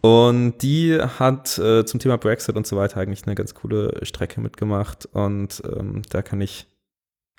Und 0.00 0.58
die 0.62 0.98
hat 1.00 1.58
äh, 1.58 1.84
zum 1.84 2.00
Thema 2.00 2.16
Brexit 2.16 2.56
und 2.56 2.66
so 2.66 2.76
weiter 2.76 3.00
eigentlich 3.00 3.26
eine 3.26 3.34
ganz 3.34 3.54
coole 3.54 3.98
Strecke 4.02 4.40
mitgemacht. 4.40 5.06
Und 5.12 5.62
ähm, 5.64 6.02
da 6.10 6.22
kann 6.22 6.40
ich 6.40 6.66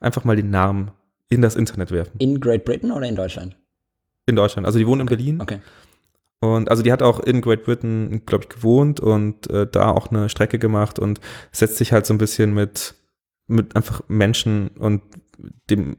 einfach 0.01 0.23
mal 0.23 0.35
den 0.35 0.49
Namen 0.49 0.91
in 1.29 1.41
das 1.41 1.55
Internet 1.55 1.91
werfen. 1.91 2.17
In 2.19 2.39
Great 2.39 2.65
Britain 2.65 2.91
oder 2.91 3.07
in 3.07 3.15
Deutschland? 3.15 3.55
In 4.25 4.35
Deutschland. 4.35 4.65
Also 4.65 4.79
die 4.79 4.87
wohnt 4.87 5.01
in 5.01 5.07
Berlin. 5.07 5.41
Okay. 5.41 5.59
Und 6.39 6.69
also 6.69 6.83
die 6.83 6.91
hat 6.91 7.01
auch 7.01 7.19
in 7.19 7.41
Great 7.41 7.63
Britain, 7.63 8.23
glaube 8.25 8.43
ich, 8.43 8.49
gewohnt 8.49 8.99
und 8.99 9.49
äh, 9.49 9.65
da 9.65 9.91
auch 9.91 10.11
eine 10.11 10.29
Strecke 10.29 10.59
gemacht 10.59 10.99
und 10.99 11.19
setzt 11.51 11.77
sich 11.77 11.93
halt 11.93 12.05
so 12.05 12.13
ein 12.13 12.19
bisschen 12.19 12.53
mit, 12.53 12.93
mit 13.47 13.75
einfach 13.75 14.01
Menschen 14.07 14.69
und 14.77 15.01
dem 15.69 15.97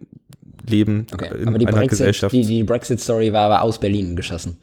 Leben 0.66 1.06
Okay. 1.12 1.30
in 1.40 1.48
aber 1.48 1.58
die 1.58 1.66
einer 1.66 1.78
Brexit, 1.78 1.90
Gesellschaft. 1.98 2.32
die, 2.32 2.44
die 2.44 2.62
Brexit-Story 2.62 3.32
war 3.32 3.46
aber 3.46 3.62
aus 3.62 3.80
Berlin 3.80 4.14
geschossen. 4.16 4.58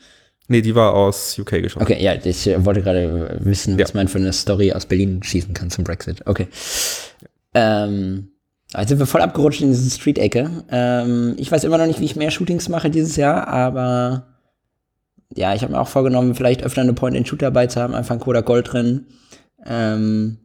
Nee, 0.48 0.62
die 0.62 0.76
war 0.76 0.94
aus 0.94 1.38
UK 1.40 1.62
geschossen. 1.62 1.84
Okay, 1.84 2.02
ja, 2.04 2.14
ich 2.16 2.48
äh, 2.48 2.64
wollte 2.66 2.82
gerade 2.82 3.38
wissen, 3.42 3.80
was 3.80 3.90
Ja. 3.90 3.96
man 3.96 4.08
für 4.08 4.18
eine 4.20 4.34
Story 4.34 4.72
aus 4.74 4.86
Berlin 4.86 5.22
schießen 5.24 5.54
kann 5.54 5.70
zum 5.70 5.84
Brexit. 5.84 6.22
Okay. 6.26 6.48
Ähm, 7.54 8.30
jetzt 8.78 8.90
sind 8.90 9.00
wir 9.00 9.06
voll 9.06 9.22
abgerutscht 9.22 9.62
in 9.62 9.70
diese 9.70 9.90
Street-Ecke. 9.90 10.50
Ähm, 10.70 11.34
ich 11.38 11.52
weiß 11.52 11.64
immer 11.64 11.78
noch 11.78 11.88
nicht, 11.88 12.00
wie 12.00 12.06
ich 12.06 12.16
mehr 12.16 12.32
Shootings 12.32 12.70
mache 12.70 12.90
dieses 12.90 13.16
Jahr, 13.16 13.48
aber 13.48 14.28
ja, 15.34 15.54
ich 15.54 15.64
habe 15.64 15.74
mir 15.74 15.80
auch 15.80 15.88
vorgenommen, 15.88 16.36
vielleicht 16.36 16.64
öfter 16.64 16.82
eine 16.82 16.94
Point-and-Shoot 16.94 17.42
dabei 17.42 17.68
zu 17.68 17.82
haben, 17.82 17.94
einfach 17.96 18.16
ein 18.16 18.20
Kodak 18.20 18.46
Gold 18.46 18.72
drin. 18.72 19.06
Ähm, 19.66 20.38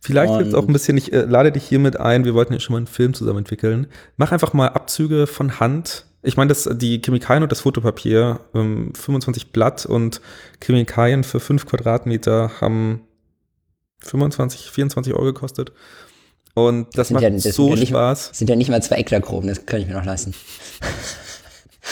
Vielleicht 0.00 0.32
jetzt 0.40 0.54
auch 0.54 0.66
ein 0.66 0.72
bisschen, 0.72 0.96
ich 0.96 1.12
äh, 1.12 1.22
lade 1.22 1.50
dich 1.50 1.64
hiermit 1.64 1.98
ein, 1.98 2.24
wir 2.24 2.32
wollten 2.32 2.52
ja 2.52 2.60
schon 2.60 2.72
mal 2.74 2.78
einen 2.78 2.86
Film 2.86 3.14
zusammen 3.14 3.38
entwickeln. 3.40 3.88
Mach 4.16 4.30
einfach 4.30 4.52
mal 4.52 4.68
Abzüge 4.68 5.26
von 5.26 5.58
Hand. 5.58 6.06
Ich 6.22 6.36
meine, 6.36 6.48
das, 6.48 6.68
die 6.72 7.00
Chemikalien 7.00 7.42
und 7.44 7.52
das 7.52 7.60
Fotopapier, 7.60 8.40
ähm, 8.54 8.92
25 8.94 9.52
Blatt 9.52 9.86
und 9.86 10.20
Chemikalien 10.62 11.22
für 11.24 11.38
5 11.40 11.64
Quadratmeter 11.66 12.50
haben 12.60 13.02
25, 14.00 14.70
24 14.70 15.14
Euro 15.14 15.24
gekostet. 15.26 15.72
Und 16.54 16.88
das, 16.98 17.08
sind 17.08 17.14
macht 17.14 17.22
ja- 17.22 17.30
das 17.30 17.44
so 17.44 17.68
ja 17.70 17.76
nicht- 17.76 17.88
Spaß. 17.90 18.30
sind 18.32 18.50
ja 18.50 18.56
nicht 18.56 18.68
mal 18.70 18.82
zwei 18.82 18.96
Ektarchromen, 18.96 19.48
das 19.48 19.64
kann 19.64 19.80
ich 19.80 19.86
mir 19.86 19.94
noch 19.94 20.04
leisten. 20.04 20.34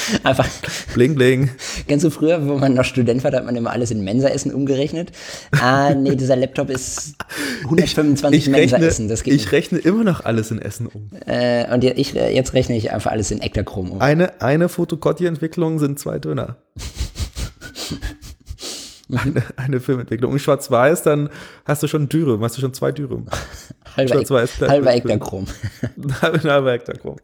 Einfach, 0.23 0.47
Bling, 0.95 1.15
bling. 1.15 1.51
Kennst 1.89 2.05
du 2.05 2.11
früher, 2.11 2.47
wo 2.47 2.57
man 2.57 2.75
noch 2.75 2.85
Student 2.85 3.25
war, 3.25 3.31
da 3.31 3.39
hat 3.39 3.47
man 3.47 3.57
immer 3.57 3.71
alles 3.71 3.91
in 3.91 4.05
Mensaessen 4.05 4.53
umgerechnet? 4.53 5.13
Ah, 5.61 5.95
nee, 5.95 6.17
dieser 6.17 6.37
Laptop 6.37 6.71
ist 6.71 7.15
125 7.65 8.47
Ich 8.47 8.55
rechne, 8.55 8.79
Mensaessen, 8.79 9.11
ich 9.27 9.53
rechne 9.53 9.79
immer 9.79 10.05
noch 10.05 10.25
alles 10.25 10.51
in 10.51 10.61
Essen 10.61 10.87
um. 10.87 11.11
nicht. 11.13 11.27
Äh, 11.27 11.67
und 11.73 11.85
ich, 11.85 12.13
jetzt 12.13 12.55
rechne 12.55 12.77
ich 12.77 12.93
einfach 12.93 13.11
alles 13.11 13.31
in 13.31 13.41
Ektarchrom 13.41 13.93
um. 13.93 14.01
Eine, 14.01 14.41
eine 14.41 14.69
Fotocotti-Entwicklung 14.69 15.79
sind 15.79 15.99
zwei 15.99 16.19
Döner. 16.19 16.57
eine, 19.11 19.43
eine 19.57 19.81
Filmentwicklung. 19.81 20.33
Und 20.33 20.41
schwarz-weiß, 20.41 21.03
dann 21.03 21.31
hast 21.65 21.83
du 21.83 21.89
schon 21.89 22.09
Dürüm, 22.09 22.43
hast 22.43 22.57
du 22.57 22.61
schon 22.61 22.75
zwei 22.75 22.93
Dürüm. 22.93 23.27
Halber, 23.97 24.15
schwarz-weiß, 24.15 24.61
halber 24.69 24.93
Film. 24.93 25.11
Ektarchrom. 25.11 25.47
Halber 26.23 26.73
Ektachrom. 26.73 27.17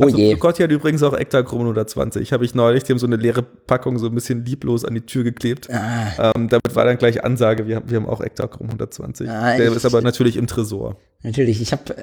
Oh 0.00 0.04
Also 0.04 0.16
je. 0.16 0.34
Gotti 0.36 0.62
hat 0.62 0.70
übrigens 0.70 1.02
auch 1.02 1.12
Ektachrom 1.12 1.60
120. 1.60 2.32
Habe 2.32 2.44
ich 2.44 2.54
neulich, 2.54 2.84
die 2.84 2.92
haben 2.92 2.98
so 3.00 3.06
eine 3.06 3.16
leere 3.16 3.42
Packung 3.42 3.98
so 3.98 4.06
ein 4.06 4.14
bisschen 4.14 4.44
lieblos 4.44 4.84
an 4.84 4.94
die 4.94 5.00
Tür 5.00 5.24
geklebt. 5.24 5.68
Ah, 5.70 6.32
Ähm, 6.36 6.48
damit 6.48 6.74
war 6.76 6.84
dann 6.84 6.98
gleich 6.98 7.24
Ansage, 7.24 7.66
wir 7.66 7.76
haben, 7.76 7.90
wir 7.90 7.96
haben 7.96 8.06
auch 8.08 8.20
Ektachrom 8.20 8.68
120. 8.68 9.28
Ah, 9.28 9.56
Der 9.56 9.68
ich- 9.68 9.74
ist 9.76 9.84
aber 9.84 10.00
natürlich 10.00 10.36
im 10.36 10.46
Tresor. 10.46 10.96
natürlich, 11.22 11.60
ich 11.60 11.72
hab. 11.72 11.90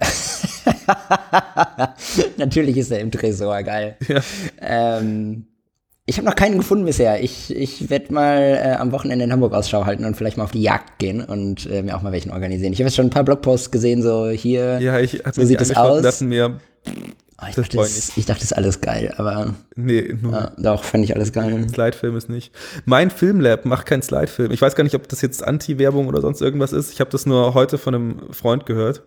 natürlich 2.37 2.77
ist 2.77 2.91
er 2.91 2.99
im 2.99 3.11
Tresor, 3.11 3.61
geil. 3.63 3.95
Ja. 4.07 4.21
Ähm, 4.61 5.47
ich 6.05 6.17
habe 6.17 6.27
noch 6.27 6.35
keinen 6.35 6.57
gefunden 6.57 6.85
bisher. 6.85 7.23
Ich, 7.23 7.55
ich 7.55 7.89
werde 7.89 8.13
mal 8.13 8.37
äh, 8.39 8.75
am 8.77 8.91
Wochenende 8.91 9.25
in 9.25 9.31
Hamburg 9.31 9.53
Ausschau 9.53 9.85
halten 9.85 10.05
und 10.05 10.15
vielleicht 10.15 10.37
mal 10.37 10.43
auf 10.43 10.51
die 10.51 10.61
Jagd 10.61 10.99
gehen 10.99 11.23
und 11.23 11.67
äh, 11.71 11.81
mir 11.81 11.97
auch 11.97 12.01
mal 12.03 12.11
welchen 12.11 12.31
organisieren. 12.31 12.73
Ich 12.73 12.79
habe 12.79 12.87
jetzt 12.87 12.95
schon 12.95 13.07
ein 13.07 13.11
paar 13.11 13.23
Blogposts 13.23 13.71
gesehen, 13.71 14.01
so 14.03 14.29
hier. 14.29 14.79
Ja, 14.81 14.99
ich 14.99 15.19
habe 15.25 15.33
So 15.33 15.43
sieht 15.45 15.61
es 15.61 15.75
aus. 15.75 16.01
dachte 16.03 16.25
mir, 16.25 16.59
Oh, 17.41 17.45
ich, 17.49 17.55
Das 17.55 17.65
dachte, 17.67 17.77
ich 17.77 17.95
das, 17.95 18.17
ich 18.17 18.25
dachte, 18.25 18.39
das 18.41 18.51
ist 18.51 18.57
alles 18.57 18.79
geil, 18.81 19.13
aber 19.17 19.55
Nee, 19.75 20.15
nur 20.21 20.31
ja, 20.31 20.51
doch, 20.57 20.83
fand 20.85 21.03
ich 21.03 21.13
alles 21.15 21.33
geil. 21.33 21.67
Slidefilm 21.67 22.15
ist 22.15 22.29
nicht. 22.29 22.53
Mein 22.85 23.09
Filmlab 23.11 23.65
macht 23.65 23.85
keinen 23.85 24.01
Slidefilm. 24.03 24.51
Ich 24.51 24.61
weiß 24.61 24.75
gar 24.75 24.83
nicht, 24.85 24.95
ob 24.95 25.07
das 25.09 25.21
jetzt 25.21 25.43
Anti-Werbung 25.43 26.07
oder 26.07 26.21
sonst 26.21 26.41
irgendwas 26.41 26.71
ist. 26.71 26.93
Ich 26.93 27.01
habe 27.01 27.09
das 27.09 27.25
nur 27.25 27.53
heute 27.53 27.77
von 27.77 27.93
einem 27.95 28.21
Freund 28.31 28.65
gehört. 28.65 29.03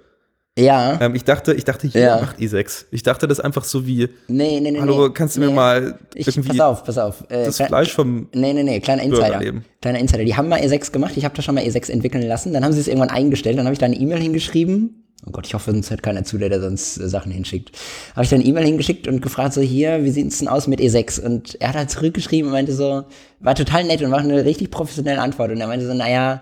Ja, 0.59 0.99
Ähm, 1.01 1.15
ich 1.15 1.23
dachte, 1.25 1.55
ich 1.55 1.65
dachte, 1.65 1.87
jeder 1.87 2.01
Ja. 2.17 2.21
macht 2.21 2.39
E6. 2.41 2.87
Ich 2.91 3.05
dachte 3.05 3.29
das 3.29 3.39
einfach 3.39 3.63
so 3.63 3.87
wie, 3.87 4.09
nee, 4.27 4.59
nee, 4.61 4.73
nee. 4.73 4.81
hallo, 4.81 5.09
kannst 5.13 5.37
du 5.37 5.41
nee. 5.41 5.47
mir 5.47 5.53
mal 5.53 5.99
Ich, 6.15 6.27
pass 6.27 6.61
auf, 6.61 6.83
pass 6.85 6.99
auf. 6.99 7.25
Äh, 7.31 7.45
das 7.45 7.57
klein- 7.57 7.69
Fleisch 7.69 7.93
vom 7.95 8.29
Nee, 8.35 8.53
nee, 8.53 8.65
nee, 8.65 8.81
kleiner 8.81 9.05
Insider. 9.05 9.41
Kleiner 9.81 9.99
Insider. 10.01 10.25
Die 10.25 10.35
haben 10.37 10.49
mal 10.49 10.61
E6 10.61 10.91
gemacht. 10.91 11.13
Ich 11.17 11.25
habe 11.25 11.35
da 11.37 11.43
schon 11.43 11.55
mal 11.55 11.63
E6 11.65 11.91
entwickeln 11.93 12.27
lassen. 12.27 12.53
Dann 12.53 12.65
haben 12.65 12.73
sie 12.73 12.81
es 12.81 12.89
irgendwann 12.89 13.11
eingestellt. 13.11 13.57
Dann 13.57 13.67
habe 13.67 13.73
ich 13.73 13.79
da 13.79 13.87
eine 13.87 13.97
E-Mail 13.97 14.19
hingeschrieben. 14.21 15.05
Oh 15.27 15.31
Gott, 15.33 15.47
ich 15.47 15.55
hoffe, 15.55 15.73
sonst 15.73 15.91
hört 15.91 16.03
keiner 16.03 16.23
zu, 16.23 16.39
der 16.39 16.49
da 16.49 16.61
sonst 16.61 16.99
äh, 16.99 17.09
Sachen 17.09 17.33
hinschickt. 17.33 17.73
Habe 18.15 18.25
ich 18.25 18.31
dann 18.31 18.41
eine 18.41 18.49
E-Mail 18.49 18.65
hingeschickt 18.65 19.09
und 19.09 19.21
gefragt, 19.21 19.53
so 19.53 19.61
hier, 19.61 20.05
wie 20.05 20.11
sieht's 20.11 20.39
denn 20.39 20.49
aus 20.49 20.69
mit 20.69 20.81
E6? 20.81 21.21
Und 21.21 21.61
er 21.61 21.71
hat 21.71 21.77
halt 21.77 21.91
zurückgeschrieben 21.91 22.49
und 22.49 22.53
meinte 22.53 22.73
so, 22.73 23.05
war 23.41 23.55
total 23.55 23.85
nett 23.85 24.01
und 24.03 24.13
war 24.13 24.21
eine 24.21 24.45
richtig 24.45 24.71
professionelle 24.71 25.21
Antwort. 25.21 25.51
Und 25.51 25.61
er 25.61 25.67
meinte 25.67 25.87
so, 25.87 25.95
naja, 25.95 26.41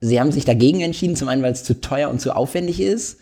sie 0.00 0.18
haben 0.18 0.32
sich 0.32 0.46
dagegen 0.46 0.80
entschieden, 0.80 1.16
zum 1.16 1.28
einen, 1.28 1.42
weil 1.42 1.52
es 1.52 1.64
zu 1.64 1.80
teuer 1.80 2.08
und 2.08 2.20
zu 2.20 2.34
aufwendig 2.34 2.80
ist. 2.80 3.18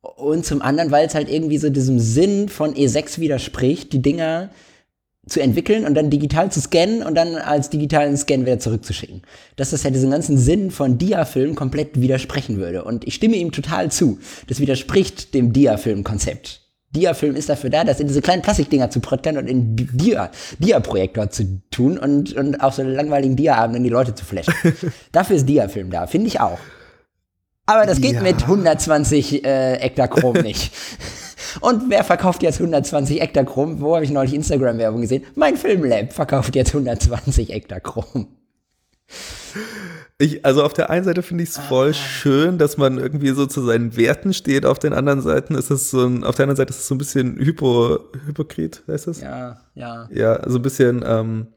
Und 0.00 0.46
zum 0.46 0.62
anderen, 0.62 0.90
weil 0.90 1.06
es 1.06 1.14
halt 1.14 1.28
irgendwie 1.28 1.58
so 1.58 1.68
diesem 1.68 1.98
Sinn 1.98 2.48
von 2.48 2.74
E6 2.74 3.18
widerspricht, 3.18 3.92
die 3.92 4.00
Dinger 4.00 4.48
zu 5.30 5.40
entwickeln 5.40 5.86
und 5.86 5.94
dann 5.94 6.10
digital 6.10 6.50
zu 6.52 6.60
scannen 6.60 7.02
und 7.02 7.14
dann 7.14 7.36
als 7.36 7.70
digitalen 7.70 8.16
Scan 8.16 8.42
wieder 8.42 8.58
zurückzuschicken. 8.58 9.22
Dass 9.56 9.70
das 9.70 9.82
ja 9.84 9.90
diesen 9.90 10.10
ganzen 10.10 10.36
Sinn 10.36 10.70
von 10.70 10.98
Dia-Film 10.98 11.54
komplett 11.54 12.00
widersprechen 12.00 12.58
würde. 12.58 12.84
Und 12.84 13.06
ich 13.06 13.14
stimme 13.14 13.36
ihm 13.36 13.52
total 13.52 13.90
zu. 13.90 14.18
Das 14.48 14.60
widerspricht 14.60 15.32
dem 15.34 15.52
Dia-Film-Konzept. 15.52 16.60
Dia-Film 16.92 17.36
ist 17.36 17.48
dafür 17.48 17.70
da, 17.70 17.84
das 17.84 18.00
in 18.00 18.08
diese 18.08 18.20
kleinen 18.20 18.42
Plastikdinger 18.42 18.90
zu 18.90 18.98
prottern 18.98 19.38
und 19.38 19.46
in 19.46 19.76
Dia, 19.76 20.30
Dia-Projektor 20.58 21.30
zu 21.30 21.62
tun 21.70 21.96
und, 21.98 22.32
und 22.32 22.60
auf 22.60 22.74
so 22.74 22.82
langweiligen 22.82 23.36
Dia-Abenden 23.36 23.84
die 23.84 23.90
Leute 23.90 24.14
zu 24.16 24.24
flashen. 24.24 24.52
dafür 25.12 25.36
ist 25.36 25.48
Dia-Film 25.48 25.90
da, 25.90 26.08
finde 26.08 26.26
ich 26.26 26.40
auch. 26.40 26.58
Aber 27.66 27.86
das 27.86 28.00
geht 28.00 28.14
Ja. 28.14 28.22
mit 28.22 28.42
120 28.42 29.44
äh, 29.44 29.74
Ektachrom 29.76 30.38
nicht. 30.38 30.72
Und 31.60 31.90
wer 31.90 32.04
verkauft 32.04 32.42
jetzt 32.42 32.58
120 32.58 33.20
Ektachrom? 33.20 33.80
Wo 33.80 33.94
habe 33.94 34.04
ich 34.04 34.10
neulich 34.10 34.34
Instagram-Werbung 34.34 35.00
gesehen? 35.00 35.24
Mein 35.34 35.56
Filmlab 35.56 36.12
verkauft 36.12 36.54
jetzt 36.56 36.74
120 36.74 37.50
Ektachrom. 37.52 38.28
Ich, 40.18 40.44
also 40.44 40.62
auf 40.62 40.74
der 40.74 40.90
einen 40.90 41.04
Seite 41.04 41.22
finde 41.22 41.44
ich 41.44 41.50
es 41.50 41.56
voll 41.58 41.94
schön, 41.94 42.58
dass 42.58 42.76
man 42.76 42.98
irgendwie 42.98 43.30
so 43.30 43.46
zu 43.46 43.64
seinen 43.64 43.96
Werten 43.96 44.34
steht. 44.34 44.66
Auf 44.66 44.78
den 44.78 44.92
anderen 44.92 45.22
Seiten 45.22 45.54
ist 45.54 45.70
es 45.70 45.90
so 45.90 46.06
ein, 46.06 46.24
auf 46.24 46.36
der 46.36 46.44
anderen 46.44 46.58
Seite 46.58 46.70
ist 46.70 46.80
es 46.80 46.88
so 46.88 46.94
ein 46.94 46.98
bisschen 46.98 47.36
hypo, 47.38 47.98
hypokrit, 48.26 48.82
heißt 48.86 49.06
das? 49.06 49.20
Ja, 49.22 49.60
ja, 49.74 50.08
Ja, 50.12 50.48
so 50.48 50.58
ein 50.58 50.62
bisschen, 50.62 51.02
ähm, 51.06 51.48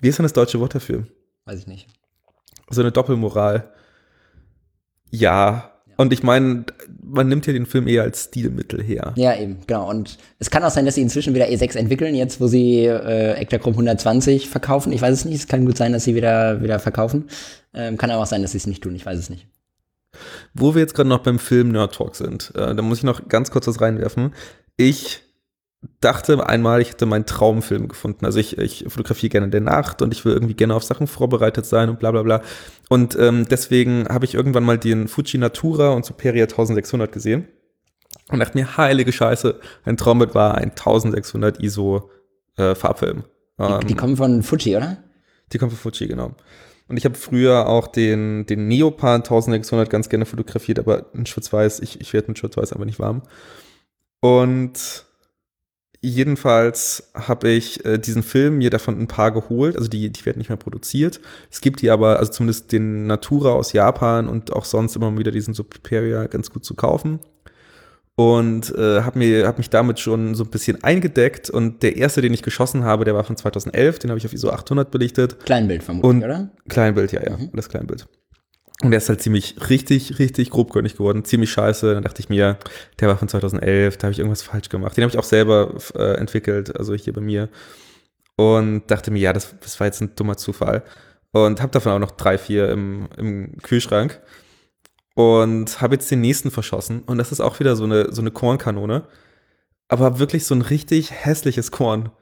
wie 0.00 0.08
ist 0.08 0.18
denn 0.18 0.24
das 0.24 0.32
deutsche 0.32 0.58
Wort 0.60 0.74
dafür? 0.74 1.04
weiß 1.44 1.60
ich 1.60 1.66
nicht. 1.66 1.88
So 2.68 2.82
eine 2.82 2.92
Doppelmoral. 2.92 3.72
Ja. 5.10 5.72
Und 5.98 6.12
ich 6.12 6.22
meine, 6.22 6.64
man 7.02 7.28
nimmt 7.28 7.48
ja 7.48 7.52
den 7.52 7.66
Film 7.66 7.88
eher 7.88 8.04
als 8.04 8.26
Stilmittel 8.26 8.80
her. 8.80 9.12
Ja, 9.16 9.36
eben, 9.36 9.58
genau. 9.66 9.90
Und 9.90 10.16
es 10.38 10.48
kann 10.48 10.62
auch 10.62 10.70
sein, 10.70 10.86
dass 10.86 10.94
sie 10.94 11.02
inzwischen 11.02 11.34
wieder 11.34 11.46
E6 11.46 11.76
entwickeln, 11.76 12.14
jetzt 12.14 12.40
wo 12.40 12.46
sie 12.46 12.84
äh, 12.84 13.32
Ektachrom 13.32 13.72
120 13.72 14.48
verkaufen. 14.48 14.92
Ich 14.92 15.02
weiß 15.02 15.12
es 15.12 15.24
nicht. 15.24 15.40
Es 15.40 15.48
kann 15.48 15.66
gut 15.66 15.76
sein, 15.76 15.92
dass 15.92 16.04
sie 16.04 16.14
wieder, 16.14 16.62
wieder 16.62 16.78
verkaufen. 16.78 17.24
Ähm, 17.74 17.96
kann 17.96 18.12
aber 18.12 18.22
auch 18.22 18.26
sein, 18.26 18.42
dass 18.42 18.52
sie 18.52 18.58
es 18.58 18.68
nicht 18.68 18.84
tun. 18.84 18.94
Ich 18.94 19.04
weiß 19.04 19.18
es 19.18 19.28
nicht. 19.28 19.48
Wo 20.54 20.74
wir 20.74 20.82
jetzt 20.82 20.94
gerade 20.94 21.08
noch 21.08 21.24
beim 21.24 21.40
Film 21.40 21.72
Nerd 21.72 21.96
Talk 21.96 22.14
sind, 22.14 22.52
äh, 22.54 22.76
da 22.76 22.80
muss 22.80 22.98
ich 22.98 23.04
noch 23.04 23.26
ganz 23.26 23.50
kurz 23.50 23.66
was 23.66 23.80
reinwerfen. 23.80 24.34
Ich 24.76 25.22
dachte 26.00 26.46
einmal, 26.46 26.80
ich 26.80 26.90
hätte 26.90 27.06
meinen 27.06 27.26
Traumfilm 27.26 27.88
gefunden. 27.88 28.24
Also 28.24 28.38
ich, 28.38 28.58
ich 28.58 28.84
fotografiere 28.88 29.30
gerne 29.30 29.44
in 29.46 29.50
der 29.50 29.60
Nacht 29.60 30.02
und 30.02 30.12
ich 30.12 30.24
will 30.24 30.32
irgendwie 30.32 30.54
gerne 30.54 30.74
auf 30.74 30.82
Sachen 30.82 31.06
vorbereitet 31.06 31.66
sein 31.66 31.88
und 31.88 31.98
bla 31.98 32.10
bla 32.10 32.22
bla. 32.22 32.42
Und 32.88 33.16
ähm, 33.18 33.46
deswegen 33.50 34.08
habe 34.08 34.24
ich 34.24 34.34
irgendwann 34.34 34.64
mal 34.64 34.78
den 34.78 35.08
Fuji 35.08 35.38
Natura 35.38 35.90
und 35.90 36.04
Superia 36.04 36.44
1600 36.44 37.12
gesehen 37.12 37.48
und 38.30 38.38
dachte 38.38 38.56
mir, 38.56 38.76
heilige 38.76 39.12
Scheiße, 39.12 39.60
ein 39.84 39.96
Traumbild 39.96 40.34
war 40.34 40.54
ein 40.54 40.70
1600 40.70 41.62
ISO 41.62 42.10
äh, 42.56 42.74
Farbfilm. 42.74 43.24
Die, 43.58 43.62
Ähm, 43.64 43.86
die 43.86 43.94
kommen 43.94 44.16
von 44.16 44.42
Fuji, 44.42 44.76
oder? 44.76 44.98
die 45.52 45.58
kommt 45.58 45.72
von 45.72 45.92
Fuji, 45.92 46.08
genau. 46.08 46.34
Und 46.88 46.96
ich 46.96 47.04
habe 47.04 47.16
früher 47.16 47.68
auch 47.68 47.86
den, 47.86 48.46
den 48.46 48.66
Neopan 48.66 49.16
1600 49.16 49.90
ganz 49.90 50.08
gerne 50.08 50.24
fotografiert, 50.24 50.78
aber 50.78 51.06
in 51.14 51.26
Schwarz-Weiß, 51.26 51.80
ich, 51.80 52.00
ich 52.00 52.12
werde 52.14 52.28
mit 52.28 52.38
Schwarz-Weiß 52.38 52.72
einfach 52.72 52.86
nicht 52.86 52.98
warm. 52.98 53.22
Und 54.20 55.04
jedenfalls 56.00 57.10
habe 57.14 57.48
ich 57.48 57.84
äh, 57.84 57.98
diesen 57.98 58.22
Film 58.22 58.58
mir 58.58 58.70
davon 58.70 58.98
ein 59.00 59.08
paar 59.08 59.32
geholt. 59.32 59.76
Also 59.76 59.88
die, 59.88 60.10
die 60.10 60.24
werden 60.26 60.38
nicht 60.38 60.48
mehr 60.48 60.56
produziert. 60.56 61.20
Es 61.50 61.60
gibt 61.60 61.82
die 61.82 61.90
aber, 61.90 62.18
also 62.18 62.32
zumindest 62.32 62.72
den 62.72 63.06
Natura 63.06 63.50
aus 63.52 63.72
Japan 63.72 64.28
und 64.28 64.52
auch 64.52 64.64
sonst 64.64 64.96
immer 64.96 65.16
wieder 65.18 65.30
diesen 65.30 65.54
Superia 65.54 66.26
ganz 66.26 66.50
gut 66.50 66.64
zu 66.64 66.74
kaufen. 66.74 67.20
Und 68.14 68.74
äh, 68.76 69.02
habe 69.02 69.16
mir 69.18 69.46
hab 69.46 69.58
mich 69.58 69.70
damit 69.70 70.00
schon 70.00 70.34
so 70.34 70.42
ein 70.42 70.50
bisschen 70.50 70.82
eingedeckt. 70.82 71.50
Und 71.50 71.84
der 71.84 71.96
erste, 71.96 72.20
den 72.20 72.34
ich 72.34 72.42
geschossen 72.42 72.82
habe, 72.84 73.04
der 73.04 73.14
war 73.14 73.22
von 73.22 73.36
2011. 73.36 74.00
Den 74.00 74.10
habe 74.10 74.18
ich 74.18 74.26
auf 74.26 74.32
ISO 74.32 74.50
800 74.50 74.90
belichtet. 74.90 75.38
Kleinbild 75.44 75.84
vermutlich, 75.84 76.10
Und- 76.10 76.24
oder? 76.24 76.50
Kleinbild, 76.68 77.12
ja, 77.12 77.22
ja, 77.22 77.38
alles 77.52 77.68
Kleinbild. 77.68 78.08
Und 78.82 78.92
der 78.92 78.98
ist 78.98 79.08
halt 79.08 79.20
ziemlich, 79.20 79.56
richtig, 79.68 80.20
richtig 80.20 80.50
grobkörnig 80.50 80.92
geworden, 80.92 81.24
ziemlich 81.24 81.50
scheiße. 81.50 81.94
Dann 81.94 82.04
dachte 82.04 82.20
ich 82.20 82.28
mir, 82.28 82.58
der 83.00 83.08
war 83.08 83.16
von 83.16 83.28
2011, 83.28 83.96
da 83.96 84.04
habe 84.04 84.12
ich 84.12 84.20
irgendwas 84.20 84.42
falsch 84.42 84.68
gemacht. 84.68 84.96
Den 84.96 85.02
habe 85.02 85.10
ich 85.10 85.18
auch 85.18 85.24
selber 85.24 85.74
äh, 85.96 86.14
entwickelt, 86.14 86.76
also 86.76 86.94
hier 86.94 87.12
bei 87.12 87.20
mir. 87.20 87.48
Und 88.36 88.88
dachte 88.88 89.10
mir, 89.10 89.18
ja, 89.18 89.32
das, 89.32 89.56
das 89.60 89.80
war 89.80 89.88
jetzt 89.88 90.00
ein 90.00 90.14
dummer 90.14 90.36
Zufall. 90.36 90.84
Und 91.32 91.60
habe 91.60 91.72
davon 91.72 91.92
auch 91.92 91.98
noch 91.98 92.12
drei, 92.12 92.38
vier 92.38 92.70
im, 92.70 93.08
im 93.16 93.58
Kühlschrank. 93.62 94.20
Und 95.14 95.80
habe 95.80 95.96
jetzt 95.96 96.08
den 96.12 96.20
nächsten 96.20 96.52
verschossen. 96.52 97.02
Und 97.02 97.18
das 97.18 97.32
ist 97.32 97.40
auch 97.40 97.58
wieder 97.58 97.74
so 97.74 97.82
eine, 97.82 98.12
so 98.12 98.20
eine 98.20 98.30
Kornkanone. 98.30 99.08
Aber 99.88 100.20
wirklich 100.20 100.46
so 100.46 100.54
ein 100.54 100.62
richtig 100.62 101.10
hässliches 101.10 101.72
Korn. 101.72 102.12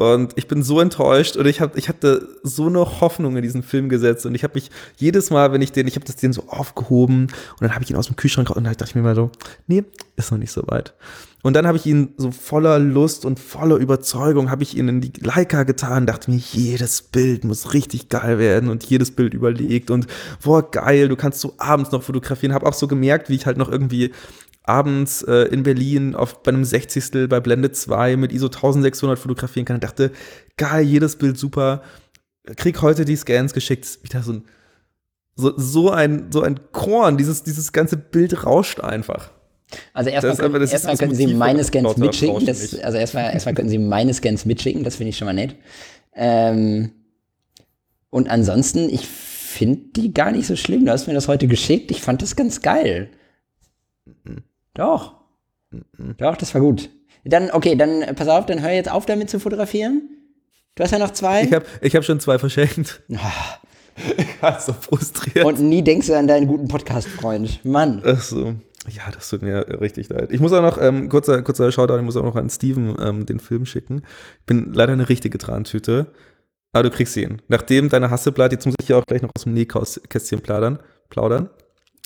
Und 0.00 0.32
ich 0.36 0.48
bin 0.48 0.62
so 0.62 0.80
enttäuscht 0.80 1.36
und 1.36 1.44
ich, 1.46 1.60
hab, 1.60 1.76
ich 1.76 1.90
hatte 1.90 2.26
so 2.42 2.68
eine 2.68 3.02
Hoffnung 3.02 3.36
in 3.36 3.42
diesen 3.42 3.62
Film 3.62 3.90
gesetzt 3.90 4.24
und 4.24 4.34
ich 4.34 4.44
habe 4.44 4.54
mich 4.54 4.70
jedes 4.96 5.28
Mal, 5.28 5.52
wenn 5.52 5.60
ich 5.60 5.72
den, 5.72 5.86
ich 5.86 5.94
habe 5.96 6.06
das 6.06 6.16
den 6.16 6.32
so 6.32 6.44
aufgehoben 6.48 7.24
und 7.24 7.60
dann 7.60 7.74
habe 7.74 7.84
ich 7.84 7.90
ihn 7.90 7.96
aus 7.96 8.06
dem 8.06 8.16
Kühlschrank 8.16 8.48
und 8.48 8.64
dann 8.64 8.72
dachte 8.72 8.86
ich 8.86 8.94
mir 8.94 9.02
mal 9.02 9.14
so, 9.14 9.30
nee, 9.66 9.84
ist 10.16 10.30
noch 10.30 10.38
nicht 10.38 10.52
so 10.52 10.62
weit. 10.68 10.94
Und 11.42 11.52
dann 11.54 11.66
habe 11.66 11.76
ich 11.76 11.84
ihn 11.84 12.14
so 12.16 12.30
voller 12.30 12.78
Lust 12.78 13.26
und 13.26 13.38
voller 13.38 13.76
Überzeugung 13.76 14.50
habe 14.50 14.62
ich 14.62 14.74
ihn 14.74 14.88
in 14.88 15.00
die 15.02 15.12
Leica 15.20 15.64
getan, 15.64 16.06
dachte 16.06 16.30
mir, 16.30 16.38
jedes 16.38 17.02
Bild 17.02 17.44
muss 17.44 17.74
richtig 17.74 18.08
geil 18.08 18.38
werden 18.38 18.70
und 18.70 18.84
jedes 18.84 19.10
Bild 19.10 19.34
überlegt 19.34 19.90
und 19.90 20.06
boah, 20.42 20.70
geil, 20.70 21.10
du 21.10 21.16
kannst 21.16 21.40
so 21.40 21.52
abends 21.58 21.92
noch 21.92 22.02
fotografieren. 22.02 22.54
Habe 22.54 22.64
auch 22.64 22.72
so 22.72 22.88
gemerkt, 22.88 23.28
wie 23.28 23.34
ich 23.34 23.44
halt 23.44 23.58
noch 23.58 23.70
irgendwie 23.70 24.12
abends 24.62 25.22
äh, 25.22 25.48
in 25.48 25.62
Berlin 25.62 26.14
auf, 26.14 26.42
bei 26.42 26.50
einem 26.50 26.64
60. 26.64 27.28
bei 27.28 27.40
Blende 27.40 27.72
2 27.72 28.16
mit 28.16 28.32
ISO 28.32 28.46
1600 28.46 29.18
fotografieren 29.18 29.64
kann 29.64 29.76
und 29.76 29.84
dachte, 29.84 30.12
geil, 30.56 30.84
jedes 30.84 31.16
Bild 31.16 31.38
super. 31.38 31.82
Krieg 32.56 32.82
heute 32.82 33.04
die 33.04 33.16
Scans 33.16 33.52
geschickt, 33.52 33.98
wieder 34.02 34.22
so 34.22 34.32
ein, 34.32 34.44
so, 35.36 35.52
so 35.56 35.90
ein, 35.90 36.30
so 36.30 36.42
ein 36.42 36.60
Korn, 36.72 37.16
dieses, 37.16 37.42
dieses 37.42 37.72
ganze 37.72 37.96
Bild 37.96 38.44
rauscht 38.44 38.80
einfach. 38.80 39.30
Also 39.92 40.10
erstmal 40.10 40.36
können, 40.36 40.60
erstmal 40.62 40.92
das 40.92 40.98
können 40.98 41.14
Sie 41.14 41.34
meine 41.34 41.62
Scans 41.64 41.96
mitschicken. 41.96 42.44
Das, 42.44 42.78
also 42.80 42.98
erstmal, 42.98 43.32
erstmal 43.32 43.54
können 43.54 43.68
Sie 43.68 43.78
meine 43.78 44.12
Scans 44.14 44.44
mitschicken, 44.44 44.84
das 44.84 44.96
finde 44.96 45.10
ich 45.10 45.18
schon 45.18 45.26
mal 45.26 45.32
nett. 45.32 45.56
Ähm, 46.14 46.92
und 48.10 48.28
ansonsten, 48.28 48.88
ich 48.90 49.06
finde 49.06 49.80
die 49.96 50.12
gar 50.12 50.32
nicht 50.32 50.46
so 50.46 50.56
schlimm. 50.56 50.84
Du 50.84 50.92
hast 50.92 51.06
mir 51.06 51.14
das 51.14 51.28
heute 51.28 51.46
geschickt. 51.46 51.90
Ich 51.90 52.02
fand 52.02 52.22
das 52.22 52.36
ganz 52.36 52.62
geil. 52.62 53.10
Doch. 54.80 55.14
Doch, 56.16 56.36
das 56.36 56.54
war 56.54 56.60
gut. 56.62 56.88
Dann, 57.24 57.50
okay, 57.50 57.76
dann 57.76 58.00
äh, 58.02 58.14
pass 58.14 58.28
auf, 58.28 58.46
dann 58.46 58.62
hör 58.62 58.70
jetzt 58.70 58.90
auf 58.90 59.04
damit 59.04 59.28
zu 59.28 59.38
fotografieren. 59.38 60.08
Du 60.74 60.82
hast 60.82 60.90
ja 60.92 60.98
noch 60.98 61.10
zwei. 61.10 61.42
Ich 61.42 61.52
habe 61.52 61.66
ich 61.82 61.94
hab 61.94 62.04
schon 62.04 62.18
zwei 62.18 62.38
verschenkt. 62.38 63.02
Ah, 63.14 63.58
Ich 64.16 64.42
war 64.42 64.58
so 64.58 64.72
frustriert. 64.72 65.44
und 65.44 65.60
nie 65.60 65.82
denkst 65.82 66.06
du 66.06 66.16
an 66.16 66.26
deinen 66.26 66.46
guten 66.46 66.66
Podcast-Freund. 66.68 67.62
Mann. 67.64 68.00
Ach 68.06 68.22
so. 68.22 68.54
Ja, 68.88 69.10
das 69.12 69.28
tut 69.28 69.42
mir 69.42 69.66
richtig 69.82 70.08
leid. 70.08 70.32
Ich 70.32 70.40
muss 70.40 70.54
auch 70.54 70.62
noch, 70.62 70.80
ähm, 70.80 71.10
kurzer, 71.10 71.42
kurzer 71.42 71.70
Shoutout, 71.70 71.98
ich 71.98 72.02
muss 72.02 72.16
auch 72.16 72.24
noch 72.24 72.36
an 72.36 72.48
Steven 72.48 72.96
ähm, 72.98 73.26
den 73.26 73.38
Film 73.38 73.66
schicken. 73.66 74.02
Ich 74.40 74.46
bin 74.46 74.72
leider 74.72 74.94
eine 74.94 75.10
richtige 75.10 75.36
Trantüte. 75.36 76.06
Aber 76.72 76.84
du 76.84 76.90
kriegst 76.90 77.14
ihn. 77.18 77.42
Nachdem 77.48 77.90
deine 77.90 78.10
Hasseblatt, 78.10 78.52
jetzt 78.52 78.64
muss 78.64 78.76
ich 78.80 78.88
ja 78.88 78.96
auch 78.96 79.04
gleich 79.04 79.20
noch 79.20 79.30
aus 79.36 79.42
dem 79.42 79.52
Nähkästchen 79.52 80.40
plaudern. 80.40 80.78
plaudern. 81.10 81.50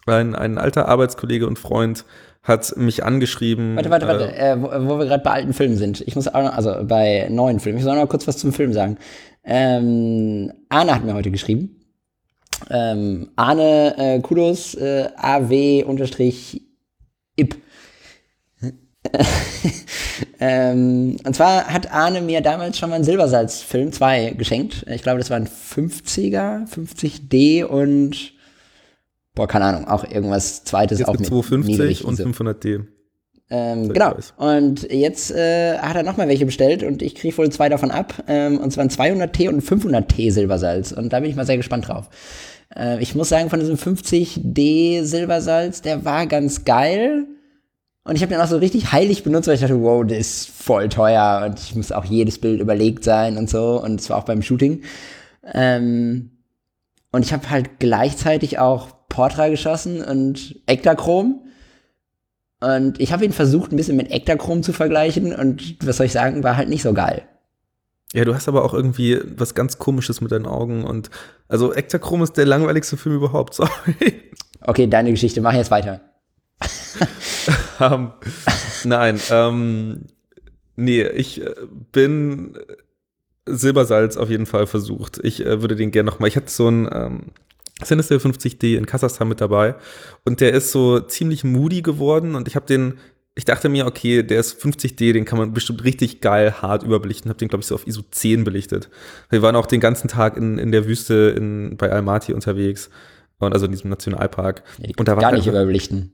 Ein, 0.07 0.35
ein 0.35 0.59
alter 0.59 0.89
Arbeitskollege 0.89 1.47
und 1.47 1.59
Freund 1.59 2.05
hat 2.43 2.77
mich 2.77 3.05
angeschrieben. 3.05 3.75
Warte, 3.77 3.91
warte, 3.91 4.07
warte, 4.07 4.33
Äh, 4.37 4.53
äh, 4.53 4.63
wo, 4.63 4.67
wo 4.89 4.99
wir 4.99 5.07
gerade 5.07 5.23
bei 5.23 5.31
alten 5.31 5.55
Filmen 5.55 5.77
sind. 5.77 6.03
Ich 6.03 6.15
muss 6.15 6.29
auch 6.29 6.43
noch, 6.43 6.55
also 6.55 6.75
bei 6.85 7.27
neuen 7.31 7.59
Filmen, 7.59 7.79
ich 7.79 7.85
muss 7.85 7.93
auch 7.93 7.97
noch 7.99 8.09
kurz 8.09 8.29
was 8.29 8.37
zum 8.37 8.53
Film 8.53 8.73
sagen. 8.75 8.99
Ähm, 9.45 10.53
Arne 10.69 10.95
hat 10.95 11.05
mir 11.05 11.15
heute 11.15 11.31
geschrieben. 11.31 11.81
Ähm, 12.71 13.31
Arne, 13.37 13.95
äh, 13.97 14.21
Kudos, 14.21 14.75
äh, 14.75 15.09
AW-IP. 15.17 15.87
ähm, 20.41 21.17
und 21.25 21.37
zwar 21.37 21.67
hat 21.67 21.93
Arne 21.93 22.21
mir 22.21 22.41
damals 22.41 22.79
schon 22.79 22.91
mal 22.91 22.97
einen 22.97 23.05
Silbersalz-Film 23.05 23.93
2 23.93 24.31
geschenkt. 24.31 24.87
Ich 24.89 25.03
glaube, 25.03 25.19
das 25.19 25.31
war 25.31 25.37
ein 25.37 25.49
50er, 25.49 26.67
50D 26.69 27.65
und 27.65 28.34
boah, 29.35 29.49
keine 29.49 29.65
Ahnung, 29.67 29.89
auch 29.89 30.05
irgendwas 30.05 30.65
zweites 30.65 31.01
Jetzt 31.01 31.09
auch 31.09 31.13
mit 31.15 31.21
mit 31.21 31.29
250 31.29 32.05
und 32.05 32.17
so. 32.17 32.25
500D. 32.25 32.85
Ähm, 33.51 33.93
genau. 33.93 34.15
Und 34.37 34.91
jetzt 34.91 35.31
äh, 35.31 35.79
hat 35.79 35.97
er 35.97 36.03
nochmal 36.03 36.29
welche 36.29 36.47
bestellt 36.47 36.83
und 36.83 37.03
ich 37.03 37.15
kriege 37.15 37.37
wohl 37.37 37.51
zwei 37.51 37.69
davon 37.69 37.91
ab. 37.91 38.25
Ähm, 38.27 38.59
und 38.59 38.73
zwar 38.73 38.85
ein 38.85 38.91
200T 38.91 39.49
und 39.49 39.57
ein 39.57 39.63
500T 39.63 40.33
Silbersalz. 40.33 40.93
Und 40.93 41.13
da 41.13 41.21
bin 41.21 41.29
ich 41.29 41.37
mal 41.37 41.47
sehr 41.47 41.59
gespannt 41.59 41.89
drauf. 41.89 42.09
Äh, 42.75 43.03
ich 43.03 43.15
muss 43.15 43.29
sagen, 43.29 43.51
von 43.51 43.61
diesem 43.61 43.77
50D 43.77 45.03
Silbersalz, 45.05 45.83
der 45.83 46.05
war 46.05 46.27
ganz 46.27 46.65
geil. 46.65 47.27
Und 48.05 48.17
ich 48.17 48.23
habe 48.23 48.33
den 48.33 48.41
auch 48.41 48.49
so 48.49 48.59
richtig 48.59 48.93
heilig 48.93 49.25
benutzt, 49.25 49.49
weil 49.49 49.55
ich 49.55 49.63
dachte, 49.63 49.81
wow, 49.81 50.05
der 50.05 50.19
ist 50.19 50.49
voll 50.49 50.89
teuer 50.89 51.47
und 51.47 51.59
ich 51.59 51.75
muss 51.75 51.93
auch 51.93 52.05
jedes 52.05 52.39
Bild 52.39 52.61
überlegt 52.61 53.05
sein 53.05 53.37
und 53.39 53.49
so. 53.49 53.83
Und 53.83 54.01
zwar 54.01 54.19
auch 54.19 54.25
beim 54.25 54.43
Shooting. 54.43 54.83
Ähm, 55.53 56.31
und 57.13 57.25
ich 57.25 57.33
habe 57.33 57.49
halt 57.51 57.79
gleichzeitig 57.79 58.59
auch 58.59 58.89
Portra 59.15 59.49
geschossen 59.49 60.03
und 60.03 60.57
Ektachrom. 60.67 61.47
Und 62.61 63.01
ich 63.01 63.13
habe 63.13 63.25
ihn 63.25 63.33
versucht, 63.33 63.71
ein 63.71 63.77
bisschen 63.77 63.97
mit 63.97 64.11
Ektachrom 64.11 64.65
zu 64.65 64.73
vergleichen. 64.73 65.33
Und 65.33 65.77
was 65.87 65.99
soll 65.99 66.07
ich 66.07 66.13
sagen, 66.13 66.43
war 66.43 66.57
halt 66.57 66.69
nicht 66.69 66.83
so 66.83 66.93
geil. 66.93 67.23
Ja, 68.13 68.25
du 68.25 68.35
hast 68.35 68.49
aber 68.49 68.65
auch 68.65 68.75
irgendwie 68.75 69.21
was 69.37 69.55
ganz 69.55 69.79
Komisches 69.79 70.21
mit 70.21 70.33
deinen 70.33 70.47
Augen 70.47 70.85
und 70.85 71.11
also 71.49 71.73
Ektachrom 71.73 72.23
ist 72.23 72.37
der 72.37 72.47
langweiligste 72.47 72.97
Film 72.97 73.17
überhaupt, 73.17 73.55
sorry. 73.57 74.31
Okay, 74.61 74.87
deine 74.87 75.11
Geschichte, 75.11 75.41
mach 75.41 75.53
jetzt 75.53 75.73
weiter. 75.73 76.01
ähm, 77.81 78.13
nein, 78.85 79.21
ähm, 79.31 80.07
nee, 80.77 81.03
ich 81.03 81.41
äh, 81.41 81.55
bin 81.91 82.57
Silbersalz 83.47 84.17
auf 84.17 84.31
jeden 84.31 84.47
Fall 84.47 84.69
versucht. 84.69 85.19
Ich 85.25 85.45
äh, 85.45 85.61
würde 85.61 85.75
den 85.75 85.91
gerne 85.91 86.09
nochmal. 86.09 86.29
Ich 86.29 86.37
hatte 86.37 86.51
so 86.51 86.69
einen 86.69 86.89
ähm, 86.93 87.23
Sinister 87.83 88.17
50D 88.17 88.77
in 88.77 88.87
Kasachstan 88.87 89.29
mit 89.29 89.41
dabei 89.41 89.75
und 90.25 90.41
der 90.41 90.53
ist 90.53 90.71
so 90.71 91.01
ziemlich 91.01 91.45
moody 91.45 91.83
geworden 91.83 92.35
und 92.35 92.47
ich 92.47 92.57
habe 92.57 92.67
den, 92.67 92.99
ich 93.35 93.45
dachte 93.45 93.69
mir, 93.69 93.87
okay, 93.87 94.23
der 94.23 94.39
ist 94.39 94.63
50D, 94.63 95.13
den 95.13 95.25
kann 95.25 95.39
man 95.39 95.53
bestimmt 95.53 95.83
richtig 95.83 96.21
geil 96.21 96.63
hart 96.63 96.85
überbelichten. 96.85 97.29
Habe 97.29 97.39
den, 97.39 97.49
glaube 97.49 97.63
ich, 97.63 97.67
so 97.67 97.75
auf 97.75 97.87
ISO 97.87 98.03
10 98.09 98.45
belichtet. 98.45 98.91
Wir 99.29 99.43
waren 99.43 99.57
auch 99.57 99.67
den 99.67 99.81
ganzen 99.81 100.07
Tag 100.07 100.37
in, 100.37 100.59
in 100.59 100.71
der 100.71 100.87
Wüste 100.87 101.35
in, 101.37 101.77
bei 101.77 101.91
Almaty 101.91 102.33
unterwegs. 102.33 102.91
Und 103.39 103.53
also 103.53 103.67
in 103.67 103.73
diesem 103.73 103.91
Nationalpark. 103.91 104.63
Ja, 104.79 104.91
und 104.97 105.09
da 105.09 105.17
war 105.17 105.23
gar 105.23 105.31
halt 105.33 105.39
nicht 105.39 105.49
überbelichten. 105.49 106.13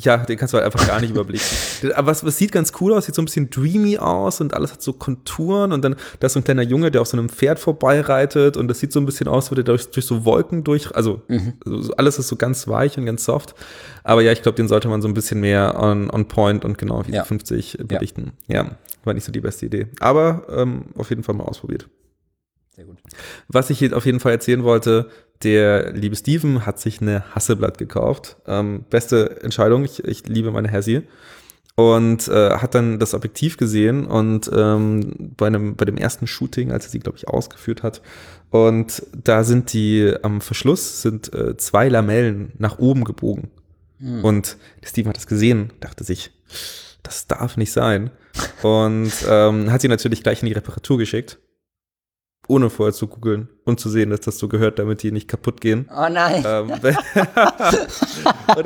Ja, 0.00 0.16
den 0.18 0.38
kannst 0.38 0.54
du 0.54 0.58
halt 0.58 0.64
einfach 0.64 0.86
gar 0.86 1.00
nicht 1.00 1.10
überblicken. 1.10 1.44
Aber 1.96 2.12
es, 2.12 2.22
es 2.22 2.38
sieht 2.38 2.52
ganz 2.52 2.72
cool 2.80 2.92
aus, 2.94 3.06
sieht 3.06 3.16
so 3.16 3.22
ein 3.22 3.24
bisschen 3.24 3.50
dreamy 3.50 3.98
aus 3.98 4.40
und 4.40 4.54
alles 4.54 4.72
hat 4.72 4.80
so 4.80 4.92
Konturen 4.92 5.72
und 5.72 5.82
dann 5.84 5.96
da 6.20 6.26
ist 6.28 6.34
so 6.34 6.40
ein 6.40 6.44
kleiner 6.44 6.62
Junge, 6.62 6.92
der 6.92 7.00
auf 7.00 7.08
so 7.08 7.16
einem 7.16 7.28
Pferd 7.28 7.58
vorbeireitet 7.58 8.56
und 8.56 8.68
das 8.68 8.78
sieht 8.78 8.92
so 8.92 9.00
ein 9.00 9.06
bisschen 9.06 9.26
aus, 9.26 9.50
würde 9.50 9.64
der 9.64 9.74
durch, 9.74 9.90
durch 9.90 10.06
so 10.06 10.24
Wolken 10.24 10.62
durch, 10.62 10.94
also 10.94 11.22
so, 11.64 11.82
so 11.82 11.92
alles 11.96 12.18
ist 12.18 12.28
so 12.28 12.36
ganz 12.36 12.68
weich 12.68 12.96
und 12.96 13.06
ganz 13.06 13.24
soft. 13.24 13.54
Aber 14.04 14.22
ja, 14.22 14.30
ich 14.30 14.42
glaube, 14.42 14.56
den 14.56 14.68
sollte 14.68 14.86
man 14.88 15.02
so 15.02 15.08
ein 15.08 15.14
bisschen 15.14 15.40
mehr 15.40 15.76
on, 15.80 16.10
on 16.10 16.28
point 16.28 16.64
und 16.64 16.78
genau 16.78 17.04
wie 17.06 17.12
Ja. 17.12 17.24
50 17.24 17.78
belichten. 17.84 18.32
Ja. 18.46 18.76
war 19.04 19.14
nicht 19.14 19.24
so 19.24 19.32
die 19.32 19.40
beste 19.40 19.66
Idee. 19.66 19.88
Aber 20.00 20.44
ähm, 20.48 20.84
auf 20.96 21.10
jeden 21.10 21.24
Fall 21.24 21.34
mal 21.34 21.44
ausprobiert. 21.44 21.88
Sehr 22.78 22.86
gut. 22.86 22.98
Was 23.48 23.70
ich 23.70 23.80
jetzt 23.80 23.92
auf 23.92 24.06
jeden 24.06 24.20
Fall 24.20 24.30
erzählen 24.30 24.62
wollte, 24.62 25.10
der 25.42 25.90
liebe 25.94 26.14
Steven 26.14 26.64
hat 26.64 26.78
sich 26.78 27.02
eine 27.02 27.24
Hasseblatt 27.34 27.76
gekauft. 27.76 28.36
Ähm, 28.46 28.84
beste 28.88 29.42
Entscheidung, 29.42 29.84
ich, 29.84 30.04
ich 30.04 30.28
liebe 30.28 30.52
meine 30.52 30.70
Hassi. 30.70 31.02
Und 31.74 32.28
äh, 32.28 32.50
hat 32.52 32.76
dann 32.76 33.00
das 33.00 33.14
Objektiv 33.14 33.56
gesehen 33.56 34.06
und 34.06 34.48
ähm, 34.54 35.32
bei, 35.36 35.48
einem, 35.48 35.74
bei 35.74 35.86
dem 35.86 35.96
ersten 35.96 36.28
Shooting, 36.28 36.70
als 36.70 36.84
er 36.84 36.90
sie, 36.90 37.00
glaube 37.00 37.18
ich, 37.18 37.26
ausgeführt 37.26 37.82
hat. 37.82 38.00
Und 38.50 39.02
da 39.12 39.42
sind 39.42 39.72
die 39.72 40.14
am 40.22 40.40
Verschluss 40.40 41.02
sind 41.02 41.34
äh, 41.34 41.56
zwei 41.56 41.88
Lamellen 41.88 42.52
nach 42.58 42.78
oben 42.78 43.02
gebogen. 43.02 43.50
Und 44.22 44.56
der 44.84 44.88
Steven 44.88 45.08
hat 45.08 45.16
das 45.16 45.26
gesehen, 45.26 45.72
dachte 45.80 46.04
sich, 46.04 46.30
das 47.02 47.26
darf 47.26 47.56
nicht 47.56 47.72
sein. 47.72 48.10
Und 48.62 49.12
ähm, 49.28 49.72
hat 49.72 49.80
sie 49.80 49.88
natürlich 49.88 50.22
gleich 50.22 50.42
in 50.42 50.46
die 50.46 50.52
Reparatur 50.52 50.96
geschickt 50.96 51.40
ohne 52.48 52.70
vorher 52.70 52.94
zu 52.94 53.06
googeln 53.06 53.48
und 53.64 53.78
zu 53.78 53.90
sehen, 53.90 54.08
dass 54.08 54.20
das 54.20 54.38
so 54.38 54.48
gehört, 54.48 54.78
damit 54.78 55.02
die 55.02 55.12
nicht 55.12 55.28
kaputt 55.28 55.60
gehen. 55.60 55.88
Oh 55.94 56.08
nein. 56.10 56.42
Ähm, 56.46 56.70
und 56.72 56.82
er 56.82 56.94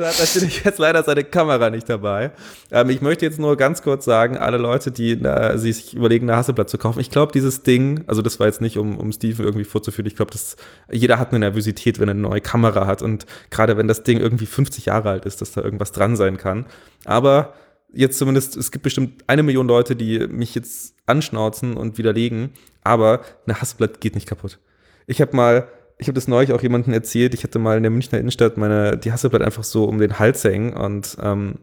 hat 0.07 0.19
natürlich 0.19 0.63
jetzt 0.63 0.79
leider 0.79 1.03
seine 1.03 1.25
Kamera 1.25 1.69
nicht 1.69 1.89
dabei. 1.89 2.31
Ähm, 2.71 2.89
ich 2.89 3.01
möchte 3.01 3.25
jetzt 3.25 3.39
nur 3.39 3.57
ganz 3.57 3.81
kurz 3.81 4.05
sagen, 4.05 4.37
alle 4.37 4.57
Leute, 4.57 4.91
die 4.91 5.11
äh, 5.11 5.57
sich 5.57 5.93
überlegen, 5.93 6.29
eine 6.29 6.37
Hasseblatt 6.37 6.69
zu 6.69 6.77
kaufen, 6.77 7.01
ich 7.01 7.11
glaube, 7.11 7.33
dieses 7.33 7.63
Ding, 7.63 8.05
also 8.07 8.21
das 8.21 8.39
war 8.39 8.47
jetzt 8.47 8.61
nicht, 8.61 8.77
um, 8.77 8.97
um 8.97 9.11
Steven 9.11 9.45
irgendwie 9.45 9.65
vorzuführen, 9.65 10.07
ich 10.07 10.15
glaube, 10.15 10.31
dass 10.31 10.55
jeder 10.89 11.19
hat 11.19 11.29
eine 11.29 11.39
Nervosität, 11.39 11.99
wenn 11.99 12.07
er 12.07 12.13
eine 12.13 12.21
neue 12.21 12.41
Kamera 12.41 12.87
hat 12.87 13.01
und 13.01 13.25
gerade 13.49 13.75
wenn 13.75 13.89
das 13.89 14.03
Ding 14.03 14.19
irgendwie 14.19 14.45
50 14.45 14.85
Jahre 14.85 15.09
alt 15.09 15.25
ist, 15.25 15.41
dass 15.41 15.51
da 15.51 15.61
irgendwas 15.61 15.91
dran 15.91 16.15
sein 16.15 16.37
kann. 16.37 16.65
Aber 17.03 17.53
jetzt 17.93 18.17
zumindest, 18.17 18.57
es 18.57 18.71
gibt 18.71 18.83
bestimmt 18.83 19.23
eine 19.27 19.43
Million 19.43 19.67
Leute, 19.67 19.95
die 19.95 20.27
mich 20.27 20.55
jetzt 20.55 20.95
anschnauzen 21.05 21.77
und 21.77 21.97
widerlegen, 21.97 22.51
aber 22.83 23.21
eine 23.45 23.59
Hasseblatt 23.59 24.01
geht 24.01 24.15
nicht 24.15 24.27
kaputt. 24.27 24.59
Ich 25.07 25.21
habe 25.21 25.35
mal, 25.35 25.67
ich 25.97 26.07
habe 26.07 26.15
das 26.15 26.27
neulich 26.27 26.51
auch 26.53 26.61
jemandem 26.61 26.93
erzählt, 26.93 27.33
ich 27.33 27.43
hatte 27.43 27.59
mal 27.59 27.77
in 27.77 27.83
der 27.83 27.91
Münchner 27.91 28.19
Innenstadt 28.19 28.57
meine, 28.57 28.97
die 28.97 29.11
Hasseblatt 29.11 29.41
einfach 29.41 29.63
so 29.63 29.85
um 29.85 29.99
den 29.99 30.19
Hals 30.19 30.43
hängen 30.43 30.73
und 30.73 31.17
ähm, 31.21 31.55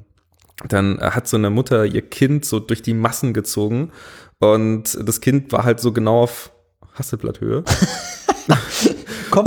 dann 0.69 1.01
hat 1.01 1.27
so 1.27 1.37
eine 1.37 1.51
Mutter 1.51 1.87
ihr 1.87 2.03
Kind 2.03 2.45
so 2.45 2.61
durch 2.61 2.83
die 2.83 2.95
Massen 2.95 3.33
gezogen 3.33 3.91
und 4.39 4.99
das 5.07 5.21
Kind 5.21 5.53
war 5.53 5.65
halt 5.65 5.81
so 5.81 5.93
genau 5.93 6.23
auf 6.23 6.53
Hasselblatthöhe. 6.95 7.65
Komm, 9.31 9.47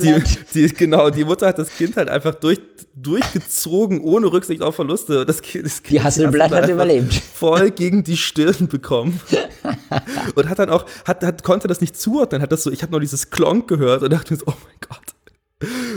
Die, 0.00 0.22
die, 0.54 0.74
genau, 0.74 1.10
die 1.10 1.24
Mutter 1.24 1.48
hat 1.48 1.58
das 1.58 1.70
Kind 1.76 1.96
halt 1.96 2.08
einfach 2.08 2.34
durch, 2.34 2.60
durchgezogen, 2.94 4.00
ohne 4.00 4.32
Rücksicht 4.32 4.62
auf 4.62 4.76
Verluste. 4.76 5.26
Das 5.26 5.42
kind, 5.42 5.66
das 5.66 5.82
kind 5.82 5.92
Die 5.92 6.02
Hasselblatt 6.02 6.52
hat 6.52 6.68
überlebt. 6.68 7.14
Voll 7.14 7.70
gegen 7.70 8.04
die 8.04 8.16
Stirn 8.16 8.68
bekommen. 8.68 9.20
und 10.34 10.48
hat 10.48 10.58
dann 10.58 10.70
auch, 10.70 10.86
hat, 11.04 11.22
hat, 11.22 11.42
konnte 11.42 11.68
das 11.68 11.80
nicht 11.80 11.96
zuordnen, 11.96 12.42
hat 12.42 12.52
das 12.52 12.62
so, 12.62 12.70
ich 12.70 12.82
habe 12.82 12.92
noch 12.92 13.00
dieses 13.00 13.30
Klonk 13.30 13.68
gehört 13.68 14.02
und 14.02 14.12
dachte 14.12 14.32
mir 14.32 14.38
so, 14.38 14.46
oh 14.46 14.54
mein 14.64 14.76
Gott. 14.88 15.14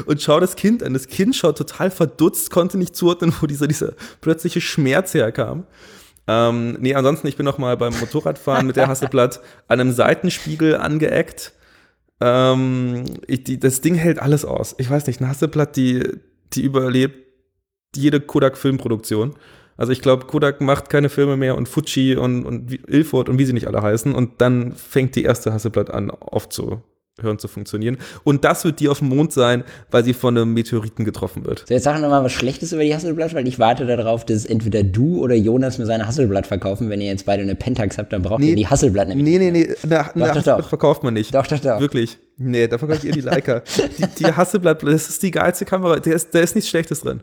Und 0.06 0.22
schau 0.22 0.40
das 0.40 0.56
Kind 0.56 0.84
an. 0.84 0.94
Das 0.94 1.08
Kind 1.08 1.36
schaut 1.36 1.58
total 1.58 1.92
verdutzt, 1.92 2.52
konnte 2.52 2.78
nicht 2.78 2.96
zuordnen, 2.96 3.34
wo 3.42 3.48
dieser, 3.48 3.68
dieser 3.68 3.94
plötzliche 4.22 4.62
Schmerz 4.62 5.14
herkam. 5.14 5.66
Ähm, 6.28 6.78
nee, 6.80 6.94
ansonsten, 6.94 7.28
ich 7.28 7.38
bin 7.38 7.46
noch 7.46 7.58
mal 7.58 7.78
beim 7.78 7.98
Motorradfahren 8.00 8.68
mit 8.68 8.76
der 8.76 8.88
Hasselblatt 8.88 9.40
an 9.68 9.80
einem 9.80 9.92
Seitenspiegel 9.92 10.76
angeeckt. 10.76 11.54
Ähm, 12.20 13.04
ich, 13.28 13.44
die, 13.44 13.60
das 13.60 13.82
Ding 13.82 13.96
hält 13.96 14.20
alles 14.20 14.46
aus. 14.46 14.76
Ich 14.78 14.90
weiß 14.90 15.08
nicht, 15.08 15.22
eine 15.22 15.30
Hasselblatt, 15.30 15.76
die, 15.76 16.04
die 16.54 16.64
überlebt 16.64 17.28
jede 17.96 18.20
Kodak-Filmproduktion. 18.20 19.36
Also 19.78 19.92
ich 19.92 20.02
glaube, 20.02 20.26
Kodak 20.26 20.60
macht 20.60 20.90
keine 20.90 21.10
Filme 21.10 21.38
mehr 21.38 21.56
und 21.56 21.70
Fuji 21.70 22.16
und, 22.16 22.46
und 22.46 22.72
Ilford 22.90 23.30
und 23.30 23.38
wie 23.38 23.46
sie 23.46 23.54
nicht 23.54 23.68
alle 23.68 23.82
heißen. 23.82 24.16
Und 24.16 24.42
dann 24.42 24.74
fängt 24.74 25.16
die 25.16 25.24
erste 25.24 25.54
Hasselblatt 25.54 25.92
an, 25.92 26.12
aufzuhören 27.18 27.40
zu 27.40 27.48
funktionieren. 27.48 27.98
Und 28.24 28.44
das 28.44 28.64
wird 28.64 28.80
die 28.80 28.90
auf 28.90 29.00
dem 29.00 29.10
Mond 29.10 29.34
sein, 29.34 29.64
weil 29.90 30.04
sie 30.04 30.14
von 30.14 30.38
einem 30.38 30.54
Meteoriten 30.54 31.04
getroffen 31.04 31.46
wird. 31.46 31.64
So, 31.68 31.74
jetzt 31.74 31.84
sag 31.84 32.00
noch 32.00 32.10
mal 32.10 32.24
was 32.24 32.32
Schlechtes 32.32 32.74
über 32.74 32.84
die 32.84 32.94
Hasselblatt, 32.94 33.34
weil 33.34 33.48
ich 33.48 33.58
warte 33.58 33.86
darauf, 33.88 34.24
dass 34.24 34.46
entweder 34.46 34.84
du 34.84 35.24
oder 35.24 35.34
Jonas 35.34 35.80
mir 35.80 35.86
seine 35.88 36.06
Hasselblatt 36.08 36.46
verkaufen. 36.46 36.90
Wenn 36.90 37.02
ihr 37.02 37.08
jetzt 37.08 37.26
beide 37.26 37.42
eine 37.42 37.56
Pentax 37.56 37.98
habt, 37.98 38.14
dann 38.14 38.22
braucht 38.22 38.40
Nee. 38.42 38.52
ihr 38.52 38.56
die 38.56 38.68
Hasselblatt 38.68 39.08
nämlich. 39.08 39.26
Nee, 39.26 39.40
nee, 39.40 39.52
nee, 39.52 39.76
eine, 39.84 40.00
eine 40.00 40.14
doch, 40.14 40.30
Hasselblatt 40.30 40.60
doch. 40.60 40.70
verkauft 40.70 41.04
man 41.04 41.16
nicht. 41.16 41.34
Doch, 41.34 41.48
doch, 41.48 41.60
doch. 41.60 41.80
Wirklich. 41.80 42.20
Nee, 42.38 42.68
da 42.68 42.78
verkaufe 42.78 43.00
ich 43.00 43.06
ihr 43.06 43.14
die 43.14 43.22
Leica. 43.22 43.64
die, 43.98 44.06
die 44.20 44.26
Hasselblatt, 44.34 44.84
das 44.84 45.10
ist 45.10 45.24
die 45.24 45.32
geilste 45.32 45.66
Kamera. 45.66 46.00
Da 46.00 46.12
ist, 46.12 46.36
da 46.36 46.40
ist 46.40 46.54
nichts 46.54 46.70
Schlechtes 46.70 47.02
drin. 47.02 47.22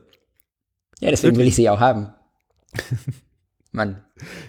Ja, 1.01 1.11
deswegen 1.11 1.37
will 1.37 1.47
ich 1.47 1.55
sie 1.55 1.69
auch 1.71 1.79
haben. 1.81 2.09
Mann. 3.75 4.05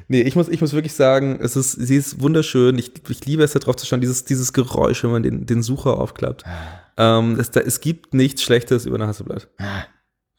Nee, 0.08 0.22
ich 0.22 0.36
muss, 0.36 0.48
ich 0.48 0.62
muss 0.62 0.74
wirklich 0.74 0.94
sagen, 0.94 1.40
es 1.42 1.56
ist, 1.56 1.72
sie 1.72 1.96
ist 1.96 2.22
wunderschön. 2.22 2.78
Ich, 2.78 2.92
ich 3.10 3.26
liebe 3.26 3.44
es, 3.44 3.54
da 3.54 3.60
drauf 3.60 3.76
zu 3.76 3.86
schauen, 3.86 4.02
dieses, 4.02 4.24
dieses 4.24 4.54
Geräusch, 4.54 5.04
wenn 5.04 5.12
man 5.12 5.24
den, 5.24 5.46
den 5.46 5.64
Sucher 5.64 6.00
aufklappt. 6.00 6.44
Ähm, 6.98 7.38
es, 7.40 7.52
da, 7.52 7.60
es 7.62 7.82
gibt 7.82 8.14
nichts 8.14 8.44
Schlechtes 8.44 8.86
über 8.86 8.96
eine 8.96 9.08
Hasselblatt. 9.08 9.50
Ah, 9.58 9.84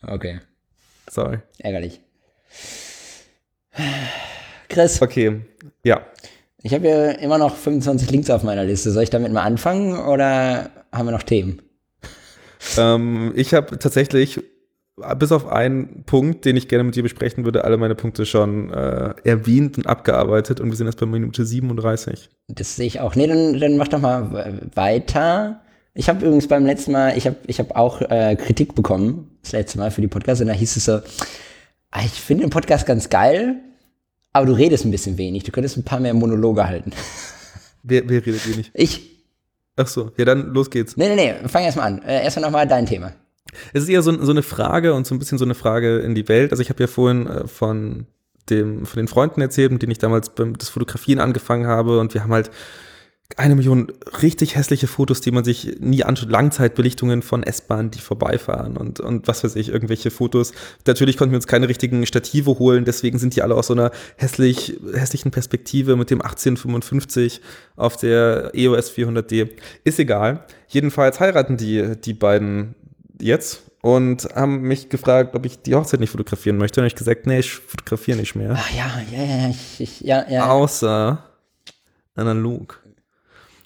okay. 0.03 0.41
Sorry. 1.11 1.39
Ärgerlich. 1.59 2.01
Chris, 4.68 5.03
Okay, 5.03 5.43
ja. 5.84 6.07
ich 6.62 6.72
habe 6.72 6.89
ja 6.89 7.11
immer 7.12 7.39
noch 7.39 7.57
25 7.57 8.11
Links 8.11 8.30
auf 8.30 8.43
meiner 8.43 8.64
Liste. 8.64 8.91
Soll 8.91 9.03
ich 9.03 9.11
damit 9.11 9.32
mal 9.32 9.43
anfangen 9.43 9.99
oder 9.99 10.70
haben 10.93 11.07
wir 11.07 11.12
noch 11.12 11.22
Themen? 11.22 11.61
Ähm, 12.78 13.32
ich 13.37 13.53
habe 13.55 13.78
tatsächlich, 13.78 14.41
bis 15.18 15.32
auf 15.32 15.47
einen 15.49 16.05
Punkt, 16.05 16.44
den 16.44 16.57
ich 16.57 16.68
gerne 16.68 16.84
mit 16.84 16.97
dir 16.97 17.03
besprechen 17.03 17.44
würde, 17.44 17.64
alle 17.64 17.76
meine 17.76 17.94
Punkte 17.94 18.24
schon 18.26 18.70
äh, 18.72 19.14
erwähnt 19.24 19.76
und 19.78 19.86
abgearbeitet 19.86 20.61
und 20.61 20.70
wir 20.70 20.76
sind 20.76 20.86
jetzt 20.86 20.99
bei 20.99 21.07
Minute 21.07 21.44
37. 21.44 22.30
Das 22.49 22.76
sehe 22.76 22.86
ich 22.86 23.01
auch. 23.01 23.14
Nee, 23.14 23.26
dann, 23.26 23.59
dann 23.61 23.76
mach 23.76 23.88
doch 23.88 24.01
mal 24.01 24.61
weiter. 24.74 25.61
Ich 25.94 26.09
habe 26.09 26.24
übrigens 26.24 26.49
beim 26.49 26.64
letzten 26.66 26.92
Mal, 26.92 27.16
ich 27.16 27.26
habe 27.26 27.36
ich 27.47 27.59
hab 27.59 27.76
auch 27.76 28.01
äh, 28.03 28.36
Kritik 28.36 28.74
bekommen, 28.74 29.30
das 29.42 29.53
letzte 29.53 29.78
Mal 29.78 29.90
für 29.90 30.01
die 30.01 30.09
Podcast, 30.09 30.40
und 30.40 30.49
da 30.49 30.53
hieß 30.55 30.76
es 30.76 30.84
so, 30.84 31.01
Ah, 31.90 32.03
Ich 32.05 32.12
finde 32.20 32.44
den 32.44 32.51
Podcast 32.51 32.84
ganz 32.86 33.09
geil, 33.09 33.57
aber 34.32 34.47
du 34.47 34.53
redest 34.53 34.84
ein 34.84 34.90
bisschen 34.90 35.16
wenig. 35.16 35.44
Du 35.44 35.53
könntest 35.53 35.76
ein 35.78 35.84
paar 35.84 36.01
mehr 36.01 36.12
Monologe 36.14 36.66
halten. 36.66 36.92
Wer, 37.88 38.09
wer 38.09 38.26
redet 38.26 38.57
nicht? 38.57 38.70
Ich. 38.74 39.22
Ach 39.76 39.86
so, 39.86 40.11
ja, 40.16 40.24
dann 40.24 40.53
los 40.53 40.70
geht's. 40.70 40.97
Nee, 40.97 41.14
nee, 41.14 41.14
nee, 41.14 41.49
fang 41.49 41.62
erst 41.62 41.76
mal 41.76 41.84
an. 41.84 42.03
Äh, 42.03 42.24
erstmal 42.24 42.47
nochmal 42.47 42.66
dein 42.66 42.84
Thema. 42.84 43.12
Es 43.72 43.84
ist 43.84 43.88
eher 43.88 44.03
so, 44.03 44.12
so 44.22 44.30
eine 44.30 44.42
Frage 44.42 44.94
und 44.94 45.07
so 45.07 45.14
ein 45.14 45.18
bisschen 45.18 45.38
so 45.38 45.44
eine 45.44 45.55
Frage 45.55 45.99
in 45.99 46.14
die 46.14 46.28
Welt. 46.28 46.51
Also 46.51 46.62
ich 46.62 46.70
habe 46.70 46.82
ja 46.82 46.86
vorhin 46.86 47.26
äh, 47.26 47.47
von 47.47 48.07
dem, 48.51 48.86
von 48.86 48.99
den 48.99 49.09
Freunden 49.09 49.40
erzählt, 49.40 49.72
mit 49.72 49.82
denen 49.82 49.92
ich 49.92 49.99
damals 49.99 50.30
beim 50.30 50.57
das 50.57 50.68
Fotografieren 50.68 51.20
angefangen 51.20 51.66
habe 51.66 51.99
und 51.99 52.14
wir 52.14 52.22
haben 52.22 52.32
halt 52.32 52.51
eine 53.36 53.57
Million 53.57 53.92
richtig 54.22 54.55
hässliche 54.55 54.86
Fotos, 54.86 55.20
die 55.20 55.32
man 55.32 55.42
sich 55.42 55.78
nie 55.80 56.05
anschaut. 56.05 56.30
Langzeitbelichtungen 56.30 57.22
von 57.22 57.42
S-Bahnen, 57.42 57.90
die 57.90 57.99
vorbeifahren 57.99 58.76
und, 58.76 59.01
und 59.01 59.26
was 59.26 59.42
weiß 59.42 59.57
ich, 59.57 59.68
irgendwelche 59.68 60.12
Fotos. 60.12 60.53
Natürlich 60.86 61.16
konnten 61.16 61.32
wir 61.32 61.38
uns 61.38 61.49
keine 61.49 61.68
richtigen 61.68 62.07
Stative 62.07 62.59
holen, 62.59 62.84
deswegen 62.84 63.18
sind 63.18 63.34
die 63.34 63.42
alle 63.42 63.57
aus 63.57 63.66
so 63.66 63.74
einer 63.74 63.90
hässlich, 64.16 64.78
hässlichen 64.94 65.32
Perspektive 65.32 65.97
mit 65.97 66.11
dem 66.11 66.20
1855 66.20 67.40
auf 67.74 67.97
der 67.97 68.53
EOS 68.55 68.92
400D. 68.92 69.51
Ist 69.82 69.99
egal. 69.99 70.44
Jedenfalls 70.68 71.18
heiraten 71.18 71.57
die, 71.57 71.97
die 72.01 72.14
beiden 72.14 72.76
jetzt 73.20 73.62
und 73.82 74.28
haben 74.34 74.62
mich 74.62 74.88
gefragt, 74.88 75.34
ob 75.34 75.46
ich 75.46 75.62
die 75.62 75.74
Hochzeit 75.74 76.00
nicht 76.00 76.10
fotografieren 76.10 76.58
möchte. 76.58 76.80
Und 76.80 76.82
habe 76.82 76.88
ich 76.88 76.96
gesagt, 76.96 77.26
nee, 77.26 77.38
ich 77.38 77.52
fotografiere 77.52 78.18
nicht 78.18 78.34
mehr. 78.34 78.54
Ach 78.56 78.70
ja, 78.72 78.90
ja, 79.12 79.24
ja, 79.24 79.36
ja, 79.42 79.48
ich, 79.48 79.80
ich, 79.80 80.00
ja, 80.00 80.28
ja. 80.28 80.50
Außer 80.50 81.24
analog. 82.14 82.82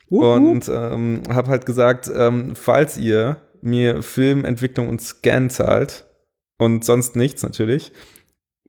Wup, 0.08 0.22
wup. 0.22 0.36
Und 0.36 0.68
ähm, 0.68 1.22
habe 1.32 1.48
halt 1.48 1.66
gesagt, 1.66 2.10
ähm, 2.14 2.54
falls 2.54 2.98
ihr 2.98 3.36
mir 3.62 4.02
Filmentwicklung 4.02 4.88
und 4.88 5.00
Scan 5.00 5.48
zahlt 5.48 6.04
und 6.58 6.84
sonst 6.84 7.16
nichts 7.16 7.42
natürlich, 7.42 7.92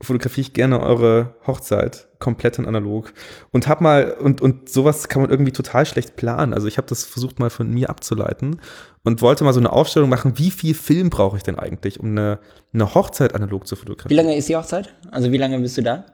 fotografiere 0.02 0.42
ich 0.48 0.54
gerne 0.54 0.80
eure 0.82 1.36
Hochzeit 1.46 2.08
komplett 2.20 2.60
in 2.60 2.66
analog 2.68 3.14
und 3.52 3.68
hab 3.68 3.82
mal 3.82 4.12
und 4.20 4.42
und 4.42 4.70
sowas 4.70 5.08
kann 5.10 5.22
man 5.22 5.32
irgendwie 5.32 5.52
total 5.52 5.86
schlecht 5.86 6.16
planen. 6.16 6.54
Also 6.54 6.68
ich 6.68 6.78
habe 6.78 6.88
das 6.88 7.04
versucht 7.06 7.40
mal 7.40 7.50
von 7.50 7.70
mir 7.72 7.90
abzuleiten 7.90 8.60
und 9.04 9.22
wollte 9.22 9.44
mal 9.44 9.54
so 9.54 9.60
eine 9.60 9.72
Aufstellung 9.72 10.10
machen, 10.10 10.34
wie 10.38 10.52
viel 10.52 10.74
Film 10.76 11.10
brauche 11.10 11.38
ich 11.38 11.44
denn 11.44 11.58
eigentlich, 11.58 12.00
um 12.00 12.08
eine, 12.10 12.40
eine 12.74 12.94
Hochzeit 12.94 13.34
analog 13.36 13.66
zu 13.68 13.76
Wie 13.76 13.80
fotografieren? 13.80 14.26
lange 14.26 14.38
ist 14.38 14.50
die 14.50 14.56
Hochzeit? 14.56 14.94
Also 15.12 15.32
wie 15.32 15.38
lange 15.38 15.60
bist 15.60 15.78
du 15.78 15.82
da? 15.84 16.06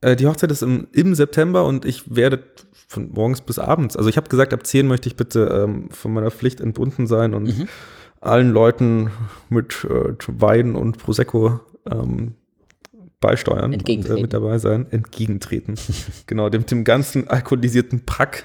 Äh, 0.00 0.16
die 0.16 0.26
Hochzeit 0.26 0.50
ist 0.50 0.62
im, 0.62 0.88
im 0.92 1.14
September 1.14 1.64
und 1.64 1.84
ich 1.84 2.14
werde 2.16 2.42
von 2.88 3.10
morgens 3.12 3.40
bis 3.40 3.58
abends. 3.60 3.96
Also 3.96 4.08
ich 4.08 4.16
habe 4.16 4.28
gesagt, 4.28 4.52
ab 4.52 4.66
10 4.66 4.86
möchte 4.88 5.08
ich 5.08 5.16
bitte 5.16 5.44
ähm, 5.64 5.88
von 5.90 6.12
meiner 6.12 6.30
Pflicht 6.32 6.60
entbunden 6.60 7.06
sein 7.06 7.34
und 7.34 7.44
Mhm. 7.44 7.68
allen 8.20 8.50
Leuten 8.50 9.10
mit 9.48 9.84
äh, 9.84 10.14
Wein 10.28 10.74
und 10.74 10.98
Prosecco 10.98 11.60
ähm, 11.90 12.34
beisteuern 13.22 13.64
und 13.66 13.72
Entgegentreten. 13.72 14.18
äh, 14.18 14.20
mit 14.22 14.34
dabei 14.34 14.58
sein, 14.58 14.86
entgegentreten. 14.90 15.76
genau, 16.26 16.50
dem, 16.50 16.66
dem 16.66 16.84
ganzen 16.84 17.28
alkoholisierten 17.28 18.04
Pack 18.04 18.44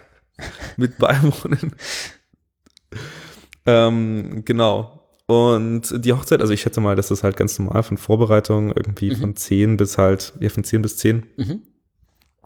mit 0.77 0.97
beiwohnen. 0.97 1.73
ähm, 3.65 4.43
genau. 4.45 4.93
Und 5.25 6.05
die 6.05 6.13
Hochzeit, 6.13 6.39
also 6.39 6.53
ich 6.53 6.61
schätze 6.61 6.79
mal, 6.79 6.95
das 6.95 7.11
ist 7.11 7.23
halt 7.23 7.35
ganz 7.35 7.59
normal 7.59 7.83
von 7.83 7.97
Vorbereitung, 7.97 8.69
irgendwie 8.73 9.13
von 9.13 9.35
10 9.35 9.75
bis 9.75 9.97
halt, 9.97 10.31
ja, 10.39 10.47
von 10.49 10.63
10 10.63 10.81
bis 10.81 10.95
10 10.97 11.25
Mhm. 11.35 11.61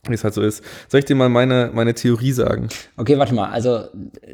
wie 0.08 0.14
es 0.16 0.24
halt 0.24 0.34
so 0.34 0.42
ist. 0.42 0.64
Soll 0.88 0.98
ich 1.00 1.06
dir 1.06 1.14
mal 1.16 1.30
meine, 1.30 1.70
meine 1.76 1.94
Theorie 1.94 2.32
sagen? 2.32 2.70
Okay, 2.98 3.20
warte 3.20 3.36
mal. 3.36 3.52
Also 3.52 3.84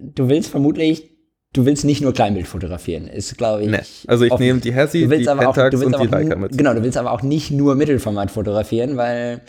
du 0.01 0.29
willst 0.29 0.49
vermutlich, 0.49 1.16
du 1.53 1.65
willst 1.65 1.85
nicht 1.85 2.01
nur 2.01 2.13
Kleinbild 2.13 2.47
fotografieren. 2.47 3.07
Ist, 3.07 3.37
glaube 3.37 3.63
ich. 3.63 3.69
Nee. 3.69 3.79
Also 4.07 4.25
ich 4.25 4.31
offen. 4.31 4.43
nehme 4.43 4.59
die 4.59 4.73
Hessi, 4.73 5.07
die 5.07 5.29
aber 5.29 5.47
auch, 5.49 5.53
Pentax 5.53 5.73
willst 5.81 5.85
und 5.85 6.01
die 6.03 6.07
auch, 6.07 6.11
Leica 6.11 6.35
mit. 6.35 6.57
Genau, 6.57 6.73
du 6.73 6.83
willst 6.83 6.97
aber 6.97 7.11
auch 7.11 7.21
nicht 7.21 7.51
nur 7.51 7.75
Mittelformat 7.75 8.31
fotografieren, 8.31 8.97
weil, 8.97 9.41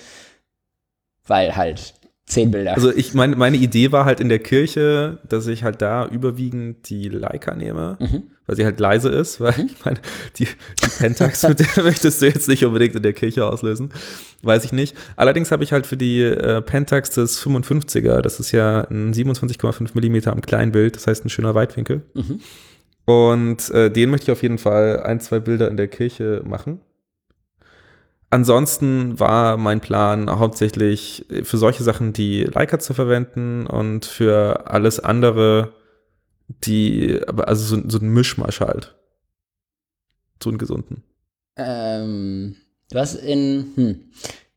weil 1.27 1.57
halt 1.57 1.95
zehn 2.27 2.51
Bilder. 2.51 2.75
Also 2.75 2.95
ich 2.95 3.15
meine, 3.15 3.37
meine 3.37 3.57
Idee 3.57 3.93
war 3.93 4.05
halt 4.05 4.21
in 4.21 4.29
der 4.29 4.39
Kirche, 4.39 5.19
dass 5.29 5.47
ich 5.47 5.65
halt 5.65 5.83
da 5.83 6.07
überwiegend 6.07 6.89
die 6.89 7.09
Leica 7.09 7.55
nehme, 7.55 7.97
Mhm. 8.01 8.23
Weil 8.49 8.57
sie 8.57 8.65
halt 8.65 8.81
leise 8.81 9.11
ist, 9.11 9.41
weil 9.41 9.55
ich 9.61 9.85
meine, 9.85 10.01
die, 10.37 10.47
die 10.47 10.89
Pentax, 10.99 11.47
mit 11.47 11.61
der 11.61 11.67
möchtest 11.85 12.21
du 12.21 12.27
jetzt 12.27 12.49
nicht 12.49 12.65
unbedingt 12.65 12.97
in 12.97 13.03
der 13.03 13.13
Kirche 13.13 13.47
auslösen. 13.47 13.91
Weiß 14.43 14.65
ich 14.65 14.73
nicht. 14.73 14.97
Allerdings 15.17 15.53
habe 15.53 15.63
ich 15.63 15.73
halt 15.73 15.87
für 15.87 15.99
die 15.99 16.23
äh, 16.23 16.63
Pentax 16.63 17.11
das 17.11 17.41
55er, 17.41 18.23
das 18.23 18.41
ist 18.41 18.51
ja 18.53 18.81
ein 18.91 19.13
27,5 19.13 19.91
Millimeter 19.95 20.33
am 20.33 20.41
Kleinbild, 20.41 20.97
das 20.97 21.07
heißt 21.07 21.25
ein 21.25 21.29
schöner 21.29 21.55
Weitwinkel. 21.55 22.03
Mhm. 22.15 22.41
Und 23.05 23.71
äh, 23.71 23.91
den 23.91 24.11
möchte 24.11 24.25
ich 24.25 24.33
auf 24.33 24.43
jeden 24.43 24.59
Fall 24.59 25.03
ein, 25.03 25.21
zwei 25.21 25.41
Bilder 25.41 25.69
in 25.69 25.77
der 25.77 25.89
Kirche 25.89 26.43
machen. 26.45 26.81
Ansonsten 28.31 29.19
war 29.21 29.57
mein 29.57 29.81
Plan 29.81 30.31
hauptsächlich 30.31 31.27
für 31.43 31.57
solche 31.57 31.83
Sachen 31.83 32.13
die 32.13 32.45
Leica 32.45 32.79
zu 32.79 32.93
verwenden 32.93 33.67
und 33.67 34.05
für 34.05 34.71
alles 34.71 35.01
andere 35.01 35.73
die, 36.49 37.21
aber 37.27 37.49
also 37.49 37.77
so, 37.77 37.89
so 37.89 37.99
ein 37.99 38.09
Mischmasch 38.09 38.61
halt. 38.61 38.97
So 40.43 40.51
einen 40.51 40.59
gesunden. 40.59 41.03
Ähm, 41.57 42.57
du 42.91 42.99
hast 42.99 43.15
in, 43.15 43.67
hm, 43.75 44.01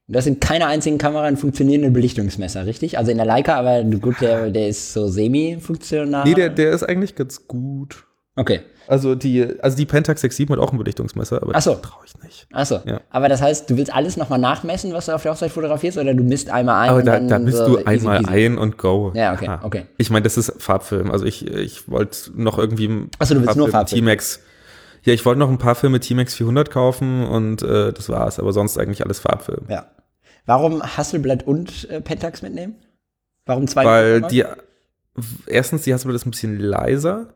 du 0.08 0.18
hast 0.18 0.28
in 0.28 0.40
keiner 0.40 0.68
einzigen 0.68 0.98
Kamera 0.98 1.24
einen 1.24 1.38
funktionierenden 1.38 1.94
Belichtungsmesser, 1.94 2.66
richtig? 2.66 2.98
Also 2.98 3.12
in 3.12 3.18
der 3.18 3.26
Leica, 3.26 3.56
aber 3.56 3.84
gut, 3.84 4.22
der, 4.22 4.52
der 4.52 4.70
ist 4.70 4.94
so 4.94 5.08
semi-funktional. 5.08 6.24
Nee, 6.26 6.36
der, 6.36 6.50
der 6.50 6.72
ist 6.72 6.84
eigentlich 6.84 7.16
ganz 7.16 7.48
gut. 7.48 8.06
Okay. 8.36 8.62
Also 8.88 9.16
die, 9.16 9.46
also 9.62 9.78
die 9.78 9.86
Pentax 9.86 10.22
67 10.22 10.50
hat 10.50 10.60
auch 10.60 10.72
ein 10.72 10.78
Belichtungsmesser, 10.78 11.42
aber 11.44 11.60
so. 11.62 11.74
das 11.74 11.82
traue 11.82 12.06
ich 12.06 12.18
nicht. 12.24 12.48
Achso. 12.52 12.80
Ja. 12.86 13.02
Aber 13.10 13.30
das 13.30 13.42
heißt, 13.42 13.70
du 13.70 13.78
willst 13.78 13.94
alles 13.94 14.18
nochmal 14.18 14.40
nachmessen, 14.40 14.94
was 14.94 15.06
du 15.06 15.14
auf 15.14 15.22
der 15.24 15.32
Hochzeit 15.34 15.52
fotografierst, 15.52 15.98
oder 15.98 16.14
du 16.14 16.24
misst 16.24 16.50
einmal 16.50 16.84
ein? 16.84 16.90
Aber 16.90 17.00
und 17.00 17.06
da, 17.06 17.14
dann 17.14 17.28
da 17.28 17.38
bist 17.40 17.58
so 17.58 17.66
du 17.68 17.78
easy 17.80 17.88
einmal 17.88 18.20
peasy? 18.20 18.32
ein 18.34 18.58
und 18.58 18.78
go. 18.78 19.12
Ja, 19.16 19.34
okay, 19.34 19.48
Ah. 19.48 19.60
okay. 19.64 19.86
Ich 19.98 20.10
meine, 20.10 20.24
das 20.24 20.38
ist 20.38 20.54
Farbfilm. 20.62 21.12
Also 21.12 21.26
ich, 21.26 21.46
ich 21.48 21.90
wollte 21.90 22.32
noch 22.34 22.58
irgendwie 22.58 22.88
ein 22.88 23.10
Ach 23.20 23.26
so, 23.28 23.36
du 23.36 23.42
willst 23.42 23.56
nur 23.58 23.70
Farbfilm. 23.70 24.00
T-Max. 24.02 24.40
Ja, 25.04 25.14
ich 25.14 25.26
wollte 25.26 25.40
noch 25.40 25.50
ein 25.50 25.58
paar 25.58 25.76
Filme 25.76 26.00
T-Max 26.00 26.34
400 26.36 26.70
kaufen 26.72 27.26
und 27.28 27.64
äh, 27.64 27.92
das 27.94 28.08
war's. 28.10 28.40
Aber 28.40 28.54
sonst 28.54 28.78
eigentlich 28.78 29.04
alles 29.04 29.20
Farbfilm. 29.20 29.66
Ja. 29.68 29.88
Warum 30.46 30.82
Hasselblatt 30.84 31.46
und 31.46 31.90
äh, 31.90 32.02
Pentax 32.02 32.42
mitnehmen? 32.42 32.76
Warum 33.46 33.68
zwei? 33.68 33.86
Weil 33.86 34.22
die, 34.24 34.44
erstens, 35.48 35.84
die 35.84 35.94
Hasselblad 35.94 36.16
ist 36.16 36.26
ein 36.26 36.32
bisschen 36.32 36.60
leiser. 36.60 37.34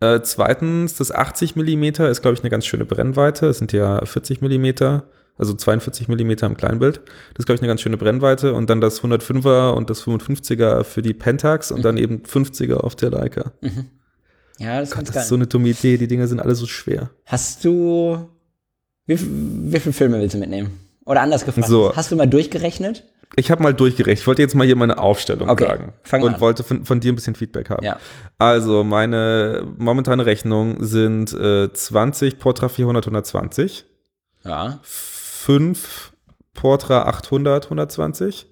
Äh, 0.00 0.20
zweitens, 0.22 0.94
das 0.96 1.10
80 1.12 1.56
Millimeter 1.56 2.10
ist, 2.10 2.22
glaube 2.22 2.34
ich, 2.34 2.40
eine 2.42 2.50
ganz 2.50 2.66
schöne 2.66 2.84
Brennweite. 2.84 3.46
Es 3.46 3.58
sind 3.58 3.72
ja 3.72 4.04
40 4.04 4.42
Millimeter, 4.42 5.04
also 5.38 5.54
42 5.54 6.08
Millimeter 6.08 6.46
im 6.46 6.56
Kleinbild. 6.56 6.98
Das 7.34 7.40
ist, 7.40 7.46
glaube 7.46 7.56
ich, 7.56 7.62
eine 7.62 7.68
ganz 7.68 7.80
schöne 7.80 7.96
Brennweite. 7.96 8.52
Und 8.54 8.68
dann 8.68 8.80
das 8.80 9.02
105er 9.02 9.70
und 9.72 9.88
das 9.90 10.02
55er 10.02 10.84
für 10.84 11.02
die 11.02 11.14
Pentax 11.14 11.70
und 11.70 11.82
dann 11.84 11.96
eben 11.96 12.22
50er 12.24 12.74
auf 12.76 12.94
der 12.96 13.10
Leica. 13.10 13.52
Ja, 14.58 14.80
das 14.80 14.90
ist 14.90 14.94
ganz 14.96 15.10
Das 15.12 15.22
ist 15.24 15.28
so 15.28 15.34
eine 15.34 15.46
dumme 15.46 15.68
Idee. 15.68 15.96
Die 15.98 16.08
Dinger 16.08 16.26
sind 16.26 16.40
alle 16.40 16.54
so 16.54 16.66
schwer. 16.66 17.10
Hast 17.24 17.64
du. 17.64 18.28
Wie, 19.06 19.18
wie 19.20 19.80
viele 19.80 19.92
Filme 19.92 20.18
willst 20.20 20.34
du 20.34 20.38
mitnehmen? 20.38 20.78
Oder 21.04 21.20
anders 21.22 21.44
gefragt, 21.44 21.68
So. 21.68 21.94
hast 21.94 22.10
du 22.10 22.16
mal 22.16 22.26
durchgerechnet? 22.26 23.04
Ich 23.34 23.50
habe 23.50 23.62
mal 23.62 23.74
durchgerechnet. 23.74 24.20
Ich 24.20 24.26
wollte 24.26 24.42
jetzt 24.42 24.54
mal 24.54 24.64
hier 24.66 24.76
meine 24.76 24.98
Aufstellung 24.98 25.48
Okay, 25.48 25.66
sagen. 25.66 25.92
fang 26.04 26.22
und 26.22 26.34
an. 26.34 26.40
wollte 26.40 26.62
von, 26.62 26.84
von 26.84 27.00
dir 27.00 27.12
ein 27.12 27.16
bisschen 27.16 27.34
Feedback 27.34 27.68
haben. 27.70 27.84
Ja. 27.84 27.98
Also, 28.38 28.84
meine 28.84 29.66
momentane 29.76 30.24
Rechnung 30.24 30.82
sind 30.84 31.32
äh, 31.32 31.70
20 31.72 32.38
Portra 32.38 32.68
400 32.68 33.04
120, 33.06 33.84
Ja. 34.44 34.78
5 34.82 36.12
Portra 36.54 37.02
800 37.08 37.64
120, 37.64 38.46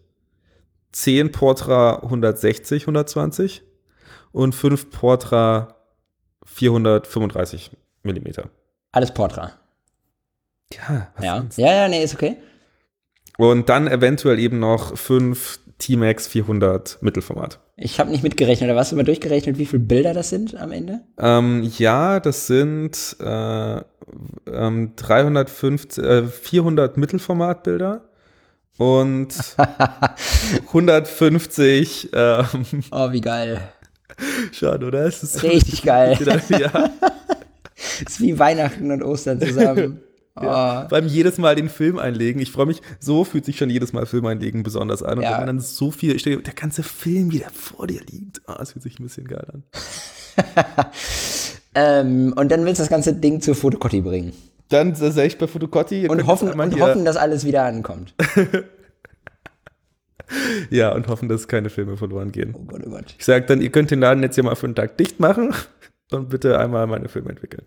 10 0.93 1.33
Portra 1.33 2.03
160 2.03 2.83
120 2.83 3.63
und 4.33 4.55
5 4.55 4.91
Portra 4.91 5.77
435 6.45 7.71
Millimeter. 8.03 8.51
Alles 8.93 9.13
Portra. 9.15 9.53
Ja, 10.73 11.09
was 11.17 11.25
Ja. 11.25 11.37
sonst? 11.39 11.59
Ja, 11.59 11.73
ja, 11.73 11.89
nee, 11.89 12.03
ist 12.03 12.15
okay. 12.15 12.37
Und 13.37 13.69
dann 13.69 13.89
eventuell 13.89 14.39
eben 14.39 14.59
noch 14.61 14.97
5 14.97 15.59
T-Max 15.79 16.29
400 16.29 16.99
Mittelformat. 17.01 17.59
Ich 17.77 17.99
habe 17.99 18.11
nicht 18.11 18.23
mitgerechnet, 18.23 18.71
aber 18.71 18.79
hast 18.81 18.93
du 18.93 18.97
mal 18.97 19.03
durchgerechnet, 19.03 19.59
wie 19.59 19.67
viele 19.67 19.83
Bilder 19.83 20.15
das 20.15 20.31
sind 20.31 20.55
am 20.57 20.71
Ende? 20.71 21.01
Ähm, 21.19 21.69
ja, 21.79 22.21
das 22.21 22.47
sind 22.47 23.17
äh, 23.21 23.81
ähm, 24.47 24.93
350, 24.95 26.05
äh, 26.05 26.27
400 26.27 26.97
Mittelformatbilder 26.97 28.03
und 28.79 29.35
150. 30.69 32.11
Ähm, 32.13 32.47
Oh, 32.93 33.11
wie 33.11 33.21
geil. 33.21 33.61
schade, 34.53 34.87
oder? 34.87 35.07
Es 35.07 35.25
ist 35.25 35.43
Richtig 35.43 35.83
geil. 35.83 36.17
ja, 36.51 36.91
ist 38.07 38.21
wie 38.21 38.39
Weihnachten 38.39 38.93
und 38.93 39.03
Ostern 39.03 39.41
zusammen. 39.41 40.01
Oh. 40.37 40.83
beim 40.91 41.07
jedes 41.07 41.39
Mal 41.39 41.55
den 41.55 41.69
Film 41.69 41.99
einlegen. 41.99 42.43
Ich 42.43 42.51
freue 42.51 42.67
mich, 42.67 42.83
so 42.99 43.25
fühlt 43.25 43.45
sich 43.45 43.57
schon 43.57 43.71
jedes 43.71 43.93
Mal 43.93 44.05
Film 44.05 44.27
einlegen 44.27 44.65
besonders 44.65 45.03
an. 45.03 45.19
Und 45.19 45.25
Ja. 45.25 45.31
wenn 45.33 45.39
man 45.39 45.47
dann 45.47 45.61
so 45.61 45.93
viel, 45.93 46.19
stell 46.19 46.37
dir, 46.37 46.43
der 46.43 46.55
ganze 46.55 46.83
Film 46.83 47.31
wieder 47.31 47.51
vor 47.51 47.87
dir 47.87 48.01
liegt. 48.11 48.43
Ah, 48.49 48.59
es 48.61 48.73
fühlt 48.73 48.83
sich 48.83 48.99
ein 48.99 49.05
bisschen 49.05 49.29
geil 49.29 49.47
an. 49.53 49.63
Ähm, 51.77 52.33
und 52.37 52.53
dann 52.53 52.65
willst 52.65 52.79
du 52.79 52.83
das 52.85 52.91
ganze 52.91 53.15
Ding 53.15 53.41
zur 53.41 53.55
Fotokotti 53.57 54.01
bringen. 54.01 54.33
Dann 54.69 54.95
sage 54.95 55.25
ich 55.25 55.39
bei 55.39 55.47
Fotocotti. 55.49 56.09
Und, 56.09 56.25
hoffen, 56.27 56.49
und 56.59 56.81
hoffen, 56.81 57.05
dass 57.05 57.17
alles 57.17 57.45
wieder 57.45 57.65
ankommt. 57.65 58.15
ja, 60.71 60.93
und 60.95 61.09
hoffen, 61.09 61.29
dass 61.29 61.49
keine 61.49 61.71
Filme 61.71 61.97
verloren 61.97 62.31
gehen. 62.33 62.55
Oh 62.57 62.65
Gott, 62.65 62.83
oh 62.87 62.91
Gott. 62.91 63.15
Ich 63.19 63.25
sage 63.25 63.45
dann, 63.47 63.61
ihr 63.61 63.71
könnt 63.71 63.91
den 63.91 64.01
Laden 64.01 64.23
jetzt 64.23 64.37
hier 64.37 64.45
mal 64.45 64.55
für 64.55 64.67
einen 64.67 64.75
Tag 64.77 64.97
dicht 64.99 65.19
machen 65.21 65.53
und 66.13 66.29
bitte 66.31 66.59
einmal 66.59 66.87
meine 66.87 67.09
Filme 67.09 67.31
entwickeln. 67.31 67.67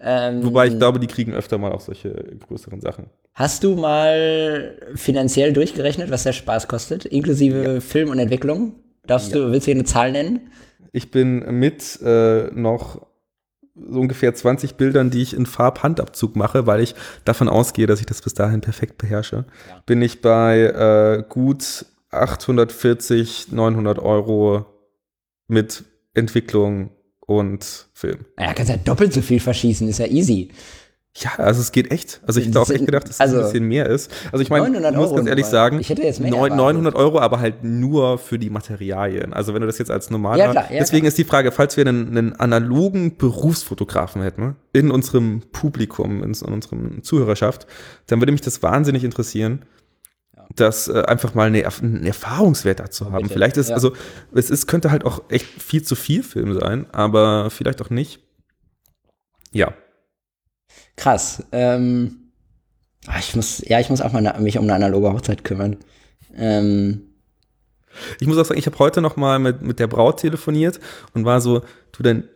Ähm, 0.00 0.44
Wobei 0.44 0.66
ich 0.66 0.78
glaube, 0.78 1.00
die 1.00 1.06
kriegen 1.06 1.32
öfter 1.32 1.58
mal 1.58 1.72
auch 1.72 1.80
solche 1.80 2.10
größeren 2.46 2.80
Sachen. 2.80 3.06
Hast 3.34 3.64
du 3.64 3.76
mal 3.76 4.76
finanziell 4.94 5.52
durchgerechnet, 5.52 6.10
was 6.10 6.24
der 6.24 6.32
Spaß 6.32 6.68
kostet, 6.68 7.04
inklusive 7.06 7.74
ja. 7.74 7.80
Film 7.80 8.10
und 8.10 8.18
Entwicklung? 8.18 8.74
Darfst 9.06 9.32
ja. 9.32 9.38
du, 9.38 9.52
willst 9.52 9.66
du 9.66 9.72
hier 9.72 9.80
eine 9.80 9.84
Zahl 9.84 10.12
nennen? 10.12 10.50
Ich 10.92 11.10
bin 11.10 11.58
mit 11.58 12.00
äh, 12.02 12.50
noch 12.52 13.06
so 13.74 14.00
ungefähr 14.00 14.34
20 14.34 14.76
Bildern, 14.76 15.10
die 15.10 15.22
ich 15.22 15.34
in 15.34 15.46
Farbhandabzug 15.46 16.34
mache, 16.34 16.66
weil 16.66 16.80
ich 16.80 16.94
davon 17.24 17.48
ausgehe, 17.48 17.86
dass 17.86 18.00
ich 18.00 18.06
das 18.06 18.22
bis 18.22 18.34
dahin 18.34 18.62
perfekt 18.62 18.96
beherrsche, 18.98 19.44
ja. 19.68 19.82
bin 19.84 20.00
ich 20.00 20.22
bei 20.22 20.60
äh, 20.60 21.24
gut 21.28 21.86
840, 22.10 23.52
900 23.52 23.98
Euro 23.98 24.66
mit 25.48 25.84
Entwicklung 26.14 26.90
und 27.26 27.88
Film. 27.92 28.24
Ja, 28.38 28.54
kannst 28.54 28.70
ja 28.70 28.76
doppelt 28.76 29.12
so 29.12 29.20
viel 29.20 29.40
verschießen, 29.40 29.88
ist 29.88 29.98
ja 29.98 30.06
easy. 30.06 30.50
Ja, 31.18 31.30
also 31.38 31.62
es 31.62 31.72
geht 31.72 31.90
echt. 31.90 32.20
Also 32.26 32.40
ich 32.40 32.46
hätte 32.46 32.60
auch 32.60 32.68
echt 32.68 32.84
gedacht, 32.84 33.08
dass 33.08 33.20
also, 33.20 33.36
es 33.36 33.46
ein 33.46 33.52
bisschen 33.52 33.68
mehr 33.68 33.86
ist. 33.86 34.12
Also 34.32 34.42
ich 34.42 34.50
meine, 34.50 34.66
ich 34.66 34.96
muss 34.96 35.14
ganz 35.14 35.26
ehrlich 35.26 35.46
sagen, 35.46 35.80
ich 35.80 35.88
hätte 35.88 36.02
jetzt 36.02 36.20
mehr 36.20 36.30
900 36.30 36.94
Euro, 36.94 37.20
aber 37.20 37.40
halt 37.40 37.64
nur 37.64 38.18
für 38.18 38.38
die 38.38 38.50
Materialien. 38.50 39.32
Also 39.32 39.54
wenn 39.54 39.62
du 39.62 39.66
das 39.66 39.78
jetzt 39.78 39.90
als 39.90 40.10
normaler, 40.10 40.44
ja, 40.44 40.50
klar, 40.50 40.70
ja, 40.70 40.78
deswegen 40.78 41.02
klar. 41.02 41.08
ist 41.08 41.18
die 41.18 41.24
Frage, 41.24 41.52
falls 41.52 41.78
wir 41.78 41.86
einen, 41.86 42.08
einen 42.08 42.32
analogen 42.34 43.16
Berufsfotografen 43.16 44.20
hätten 44.20 44.56
in 44.74 44.90
unserem 44.90 45.40
Publikum, 45.52 46.22
in, 46.22 46.34
in 46.34 46.52
unserem 46.52 47.02
Zuhörerschaft, 47.02 47.66
dann 48.08 48.20
würde 48.20 48.32
mich 48.32 48.42
das 48.42 48.62
wahnsinnig 48.62 49.02
interessieren, 49.02 49.62
das 50.54 50.88
äh, 50.88 51.02
einfach 51.02 51.34
mal 51.34 51.48
eine, 51.48 51.66
einen 51.66 52.06
Erfahrungswert 52.06 52.80
dazu 52.80 53.12
haben. 53.12 53.24
Bitte. 53.24 53.34
Vielleicht 53.34 53.56
ist, 53.56 53.70
ja. 53.70 53.74
also, 53.74 53.92
es 54.34 54.50
ist, 54.50 54.66
könnte 54.66 54.90
halt 54.90 55.04
auch 55.04 55.22
echt 55.28 55.46
viel 55.46 55.82
zu 55.82 55.94
viel 55.94 56.22
Film 56.22 56.58
sein, 56.58 56.86
aber 56.92 57.50
vielleicht 57.50 57.82
auch 57.82 57.90
nicht. 57.90 58.20
Ja. 59.52 59.74
Krass. 60.96 61.44
Ähm, 61.52 62.32
ah, 63.06 63.18
ich 63.18 63.34
muss, 63.34 63.62
ja, 63.66 63.80
ich 63.80 63.90
muss 63.90 64.00
auch 64.00 64.12
mal 64.12 64.40
mich 64.40 64.58
um 64.58 64.64
eine 64.64 64.74
analoge 64.74 65.12
Hochzeit 65.12 65.44
kümmern. 65.44 65.76
Ähm, 66.34 67.02
ich 68.20 68.26
muss 68.26 68.38
auch 68.38 68.44
sagen, 68.44 68.58
ich 68.58 68.66
habe 68.66 68.78
heute 68.78 69.00
noch 69.00 69.16
mal 69.16 69.38
mit, 69.38 69.62
mit 69.62 69.78
der 69.78 69.86
Braut 69.86 70.20
telefoniert 70.20 70.80
und 71.14 71.24
war 71.24 71.40
so, 71.40 71.62
du, 71.92 72.02
dein, 72.02 72.28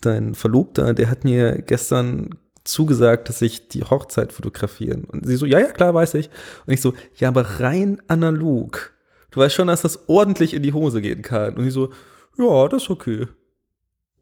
dein 0.00 0.34
Verlobter, 0.34 0.94
der 0.94 1.10
hat 1.10 1.24
mir 1.24 1.62
gestern 1.62 2.30
zugesagt, 2.68 3.28
dass 3.28 3.42
ich 3.42 3.68
die 3.68 3.84
Hochzeit 3.84 4.32
fotografieren. 4.32 5.04
Und 5.04 5.26
sie 5.26 5.36
so, 5.36 5.46
ja, 5.46 5.58
ja, 5.58 5.70
klar, 5.70 5.94
weiß 5.94 6.14
ich. 6.14 6.30
Und 6.66 6.74
ich 6.74 6.80
so, 6.80 6.94
ja, 7.16 7.28
aber 7.28 7.60
rein 7.60 8.00
analog. 8.08 8.92
Du 9.30 9.40
weißt 9.40 9.54
schon, 9.54 9.68
dass 9.68 9.82
das 9.82 10.08
ordentlich 10.08 10.54
in 10.54 10.62
die 10.62 10.72
Hose 10.72 11.00
gehen 11.00 11.22
kann. 11.22 11.56
Und 11.56 11.66
ich 11.66 11.72
so, 11.72 11.90
ja, 12.38 12.68
das 12.68 12.84
ist 12.84 12.90
okay. 12.90 13.26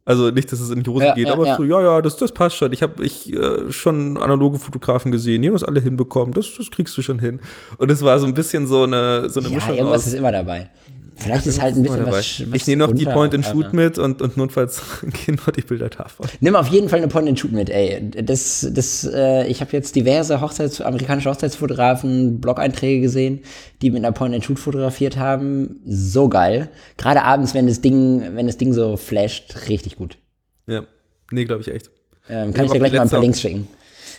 Also 0.05 0.31
nicht, 0.31 0.53
dass 0.53 0.61
es 0.61 0.71
in 0.71 0.85
die 0.85 0.91
Hose 0.91 1.07
ja, 1.07 1.15
geht, 1.15 1.27
ja, 1.27 1.33
aber 1.33 1.47
ja. 1.47 1.57
so, 1.57 1.65
ja, 1.65 1.83
ja, 1.83 2.01
das, 2.01 2.17
das 2.17 2.31
passt 2.31 2.55
schon. 2.55 2.73
Ich 2.73 2.81
habe 2.81 3.05
ich 3.05 3.33
äh, 3.33 3.73
schon 3.73 4.17
analoge 4.17 4.61
Fotografen 4.61 5.11
gesehen, 5.11 5.43
die 5.43 5.49
haben 5.49 5.55
das 5.55 5.65
alle 5.65 5.81
hinbekommen, 5.81 6.33
das, 6.33 6.55
das 6.57 6.71
kriegst 6.71 6.97
du 6.97 7.03
schon 7.03 7.19
hin. 7.19 7.41
Und 7.79 7.91
es 7.91 8.03
war 8.03 8.17
so 8.21 8.27
ein 8.27 8.35
bisschen 8.35 8.69
so 8.69 8.85
eine, 8.85 9.29
so 9.29 9.41
eine 9.41 9.49
ja, 9.49 9.57
Mischung 9.57 9.75
irgendwas 9.75 10.03
aus, 10.03 10.07
ist 10.07 10.15
immer 10.15 10.31
dabei. 10.31 10.71
Vielleicht 11.19 11.47
ist 11.47 11.63
halt 11.63 11.77
ein 11.77 11.83
bisschen 11.83 12.07
was, 12.07 12.41
was 12.41 12.43
Ich 12.53 12.67
nehme 12.67 12.87
noch 12.87 12.93
die 12.93 13.07
Point-and-Shoot 13.07 13.73
mit 13.73 13.99
und, 13.99 14.21
und 14.21 14.37
notfalls 14.37 14.83
gehen 15.25 15.37
noch 15.37 15.51
die 15.51 15.63
Bilder 15.63 15.89
davon. 15.89 16.27
Nimm 16.41 16.55
auf 16.55 16.69
jeden 16.69 16.89
Fall 16.89 16.99
eine 16.99 17.09
Point-and-Shoot 17.09 17.53
mit, 17.53 17.71
ey. 17.71 18.11
Das, 18.23 18.67
das, 18.71 19.09
äh, 19.13 19.47
ich 19.47 19.61
habe 19.63 19.73
jetzt 19.73 19.97
diverse 19.97 20.41
Hochzeits 20.41 20.81
amerikanische 20.81 21.31
Hochzeitsfotografen, 21.31 22.41
Blog-Einträge 22.41 23.01
gesehen, 23.01 23.41
die 23.81 23.91
mit 23.91 24.05
einer 24.05 24.13
Point-and-Shoot 24.13 24.59
fotografiert 24.59 25.17
haben. 25.17 25.81
So 25.87 26.29
geil. 26.29 26.69
Gerade 26.99 27.23
abends, 27.23 27.55
wenn 27.55 27.67
das 27.67 27.81
Ding, 27.81 28.23
wenn 28.35 28.47
das 28.47 28.59
Ding 28.59 28.75
so 28.75 28.97
flasht, 28.97 29.69
richtig 29.69 29.97
gut. 29.97 30.19
Ja, 30.67 30.83
nee, 31.31 31.45
glaube 31.45 31.63
ich 31.63 31.69
echt. 31.69 31.91
Ähm, 32.29 32.53
kann 32.53 32.67
ich, 32.67 32.71
ich 32.71 32.73
dir 32.73 32.79
gleich 32.81 32.93
mal 32.93 33.03
ein 33.03 33.09
paar 33.09 33.21
Links 33.21 33.41
schicken. 33.41 33.69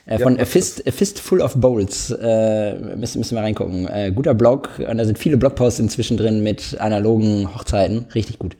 Äh, 0.07 0.19
von 0.19 0.37
ja, 0.37 0.43
A, 0.43 0.45
Fist, 0.45 0.87
A 0.87 0.91
Fistful 0.91 1.41
of 1.41 1.55
Bowls. 1.55 2.11
Äh, 2.11 2.75
müssen, 2.95 3.19
müssen 3.19 3.35
wir 3.35 3.41
reingucken. 3.41 3.87
Äh, 3.87 4.11
guter 4.15 4.33
Blog. 4.33 4.69
Und 4.79 4.97
da 4.97 5.05
sind 5.05 5.19
viele 5.19 5.37
Blogposts 5.37 5.79
inzwischen 5.79 6.17
drin 6.17 6.41
mit 6.41 6.79
analogen 6.79 7.53
Hochzeiten. 7.53 8.05
Richtig 8.15 8.39
gut. 8.39 8.55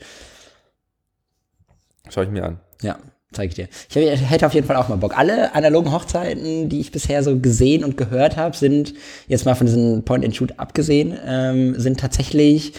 Schau 2.10 2.22
ich 2.22 2.30
mir 2.30 2.44
an. 2.44 2.60
Ja, 2.82 2.98
zeige 3.32 3.50
ich 3.50 3.56
dir. 3.56 3.68
Ich 3.90 4.30
hätte 4.30 4.46
auf 4.46 4.54
jeden 4.54 4.68
Fall 4.68 4.76
auch 4.76 4.90
mal 4.90 4.98
Bock. 4.98 5.18
Alle 5.18 5.56
analogen 5.56 5.92
Hochzeiten, 5.92 6.68
die 6.68 6.82
ich 6.82 6.92
bisher 6.92 7.24
so 7.24 7.40
gesehen 7.40 7.84
und 7.86 7.98
gehört 7.98 8.36
habe, 8.36 8.56
sind, 8.56 8.94
jetzt 9.28 9.46
mal 9.46 9.56
von 9.56 9.68
diesem 9.68 10.04
Point-and-Shoot 10.04 10.56
abgesehen, 10.58 11.18
ähm, 11.26 11.80
sind 11.80 12.00
tatsächlich 12.00 12.74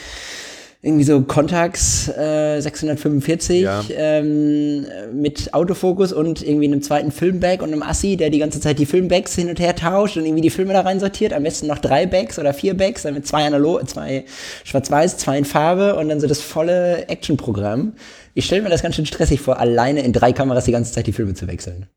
irgendwie 0.80 1.02
so 1.02 1.20
Contax 1.22 2.08
äh, 2.08 2.60
645 2.60 3.62
ja. 3.62 3.82
ähm, 3.90 4.86
mit 5.12 5.52
Autofokus 5.52 6.12
und 6.12 6.40
irgendwie 6.40 6.66
einem 6.66 6.82
zweiten 6.82 7.10
Filmback 7.10 7.62
und 7.62 7.72
einem 7.72 7.82
Assi, 7.82 8.16
der 8.16 8.30
die 8.30 8.38
ganze 8.38 8.60
Zeit 8.60 8.78
die 8.78 8.86
Filmbacks 8.86 9.34
hin 9.34 9.48
und 9.48 9.58
her 9.58 9.74
tauscht 9.74 10.16
und 10.16 10.24
irgendwie 10.24 10.42
die 10.42 10.50
Filme 10.50 10.72
da 10.72 10.82
rein 10.82 11.00
sortiert. 11.00 11.32
Am 11.32 11.42
besten 11.42 11.66
noch 11.66 11.78
drei 11.78 12.06
Bags 12.06 12.38
oder 12.38 12.54
vier 12.54 12.74
Bags, 12.74 13.02
damit 13.02 13.26
zwei 13.26 13.44
analog, 13.44 13.88
zwei 13.88 14.24
schwarz-weiß, 14.62 15.18
zwei 15.18 15.38
in 15.38 15.44
Farbe 15.44 15.96
und 15.96 16.08
dann 16.08 16.20
so 16.20 16.28
das 16.28 16.40
volle 16.40 17.08
Actionprogramm. 17.08 17.94
Ich 18.34 18.46
stelle 18.46 18.62
mir 18.62 18.70
das 18.70 18.82
ganz 18.82 18.94
schön 18.94 19.06
stressig 19.06 19.40
vor, 19.40 19.58
alleine 19.58 20.04
in 20.04 20.12
drei 20.12 20.32
Kameras 20.32 20.66
die 20.66 20.72
ganze 20.72 20.92
Zeit 20.92 21.08
die 21.08 21.12
Filme 21.12 21.34
zu 21.34 21.48
wechseln. 21.48 21.88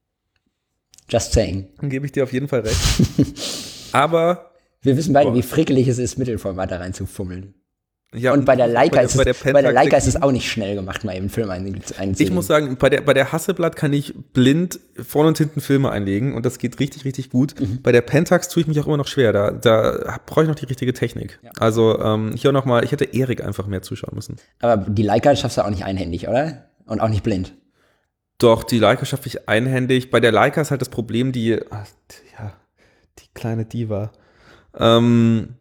Just 1.07 1.33
saying. 1.33 1.67
Dann 1.79 1.91
gebe 1.91 2.07
ich 2.07 2.13
dir 2.13 2.23
auf 2.23 2.33
jeden 2.33 2.47
Fall 2.47 2.61
recht. 2.61 2.79
Aber 3.91 4.51
wir 4.81 4.97
wissen 4.97 5.13
beide, 5.13 5.29
oh. 5.29 5.35
wie 5.35 5.43
frickelig 5.43 5.87
es 5.87 5.99
ist, 5.99 6.17
Mittelformat 6.17 6.71
da 6.71 6.77
reinzufummeln. 6.77 7.53
Ja, 8.13 8.33
und 8.33 8.43
bei 8.43 8.57
der 8.57 8.67
Leica, 8.67 8.97
bei, 8.97 9.03
ist, 9.03 9.15
bei 9.15 9.23
der, 9.23 9.33
es, 9.33 9.53
bei 9.53 9.61
der 9.61 9.71
Leica 9.71 9.95
ist 9.95 10.07
es 10.07 10.21
auch 10.21 10.33
nicht 10.33 10.51
schnell 10.51 10.75
gemacht, 10.75 11.05
mal 11.05 11.15
eben 11.15 11.29
Film 11.29 11.49
einzulegen. 11.49 12.15
Ich 12.17 12.29
muss 12.29 12.45
sagen, 12.45 12.75
bei 12.75 12.89
der, 12.89 13.01
bei 13.01 13.13
der 13.13 13.31
Hasselblatt 13.31 13.77
kann 13.77 13.93
ich 13.93 14.13
blind 14.33 14.81
vorne 15.01 15.29
und 15.29 15.37
hinten 15.37 15.61
Filme 15.61 15.91
einlegen 15.91 16.33
und 16.33 16.45
das 16.45 16.57
geht 16.57 16.81
richtig, 16.81 17.05
richtig 17.05 17.29
gut. 17.29 17.57
Mhm. 17.57 17.81
Bei 17.81 17.93
der 17.93 18.01
Pentax 18.01 18.49
tue 18.49 18.61
ich 18.61 18.67
mich 18.67 18.77
auch 18.81 18.87
immer 18.87 18.97
noch 18.97 19.07
schwer. 19.07 19.31
Da, 19.31 19.51
da 19.51 20.19
brauche 20.25 20.41
ich 20.41 20.49
noch 20.49 20.55
die 20.55 20.65
richtige 20.65 20.93
Technik. 20.93 21.39
Ja. 21.41 21.51
Also 21.57 21.99
ähm, 21.99 22.33
hier 22.35 22.51
nochmal, 22.51 22.83
ich 22.83 22.91
hätte 22.91 23.05
Erik 23.05 23.41
einfach 23.41 23.67
mehr 23.67 23.81
zuschauen 23.81 24.13
müssen. 24.13 24.35
Aber 24.59 24.75
die 24.75 25.03
Leica 25.03 25.33
schaffst 25.33 25.57
du 25.57 25.63
auch 25.63 25.69
nicht 25.69 25.85
einhändig, 25.85 26.27
oder? 26.27 26.65
Und 26.85 26.99
auch 26.99 27.09
nicht 27.09 27.23
blind. 27.23 27.53
Doch, 28.39 28.65
die 28.65 28.79
Leica 28.79 29.05
schaffe 29.05 29.27
ich 29.27 29.47
einhändig. 29.47 30.11
Bei 30.11 30.19
der 30.19 30.33
Leica 30.33 30.59
ist 30.59 30.71
halt 30.71 30.81
das 30.81 30.89
Problem, 30.89 31.31
die, 31.31 31.59
ach, 31.69 31.85
ja, 32.37 32.53
die 33.19 33.27
kleine 33.33 33.63
Diva. 33.63 34.11
Ähm, 34.77 35.55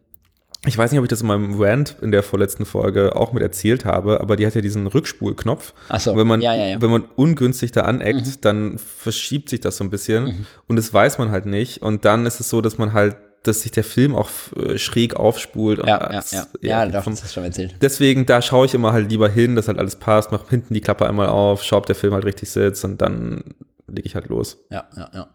ich 0.65 0.77
weiß 0.77 0.91
nicht, 0.91 0.99
ob 0.99 1.05
ich 1.05 1.09
das 1.09 1.21
in 1.21 1.27
meinem 1.27 1.59
Rant 1.59 1.95
in 2.01 2.11
der 2.11 2.21
vorletzten 2.21 2.65
Folge 2.65 3.15
auch 3.15 3.33
mit 3.33 3.41
erzählt 3.41 3.83
habe, 3.83 4.21
aber 4.21 4.35
die 4.35 4.45
hat 4.45 4.53
ja 4.53 4.61
diesen 4.61 4.85
Rückspulknopf. 4.85 5.73
Ach 5.89 5.99
so. 5.99 6.15
wenn 6.15 6.27
man, 6.27 6.39
ja, 6.41 6.53
ja, 6.53 6.67
ja. 6.67 6.81
wenn 6.81 6.91
man 6.91 7.05
ungünstig 7.15 7.71
da 7.71 7.81
aneckt, 7.81 8.27
mhm. 8.27 8.41
dann 8.41 8.77
verschiebt 8.77 9.49
sich 9.49 9.59
das 9.59 9.77
so 9.77 9.83
ein 9.83 9.89
bisschen 9.89 10.25
mhm. 10.25 10.45
und 10.67 10.75
das 10.75 10.93
weiß 10.93 11.17
man 11.17 11.31
halt 11.31 11.47
nicht. 11.47 11.81
Und 11.81 12.05
dann 12.05 12.27
ist 12.27 12.39
es 12.39 12.49
so, 12.49 12.61
dass 12.61 12.77
man 12.77 12.93
halt, 12.93 13.17
dass 13.41 13.61
sich 13.61 13.71
der 13.71 13.83
Film 13.83 14.15
auch 14.15 14.29
äh, 14.55 14.77
schräg 14.77 15.15
aufspult. 15.15 15.79
Ja, 15.79 15.87
ja, 15.87 16.23
ja. 16.29 16.47
Ja, 16.61 16.85
ja 16.85 17.01
vom, 17.01 17.15
das 17.15 17.33
schon 17.33 17.43
erzählt. 17.43 17.75
Deswegen, 17.81 18.27
da 18.27 18.43
schaue 18.43 18.67
ich 18.67 18.75
immer 18.75 18.93
halt 18.93 19.09
lieber 19.09 19.29
hin, 19.29 19.55
dass 19.55 19.67
halt 19.67 19.79
alles 19.79 19.95
passt, 19.95 20.31
mach 20.31 20.47
hinten 20.47 20.75
die 20.75 20.81
Klappe 20.81 21.09
einmal 21.09 21.29
auf, 21.29 21.63
schau, 21.63 21.77
ob 21.77 21.87
der 21.87 21.95
Film 21.95 22.13
halt 22.13 22.25
richtig 22.25 22.51
sitzt 22.51 22.85
und 22.85 23.01
dann 23.01 23.55
lege 23.87 24.05
ich 24.05 24.13
halt 24.13 24.27
los. 24.27 24.59
Ja, 24.69 24.87
ja, 24.95 25.09
ja. 25.11 25.29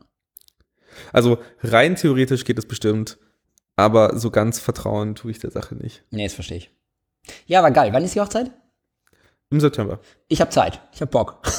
Also 1.12 1.38
rein 1.64 1.96
theoretisch 1.96 2.44
geht 2.44 2.58
es 2.58 2.66
bestimmt 2.66 3.18
aber 3.76 4.18
so 4.18 4.30
ganz 4.30 4.58
vertrauen 4.58 5.14
tue 5.14 5.30
ich 5.30 5.38
der 5.38 5.50
Sache 5.50 5.74
nicht. 5.74 6.02
Nee, 6.10 6.24
das 6.24 6.34
verstehe 6.34 6.58
ich. 6.58 6.70
Ja, 7.46 7.62
war 7.62 7.70
geil. 7.70 7.92
Wann 7.92 8.04
ist 8.04 8.14
die 8.14 8.20
Hochzeit? 8.20 8.50
Im 9.50 9.60
September. 9.60 10.00
Ich 10.28 10.40
habe 10.40 10.50
Zeit. 10.50 10.80
Ich 10.92 11.00
habe 11.00 11.10
Bock. 11.10 11.42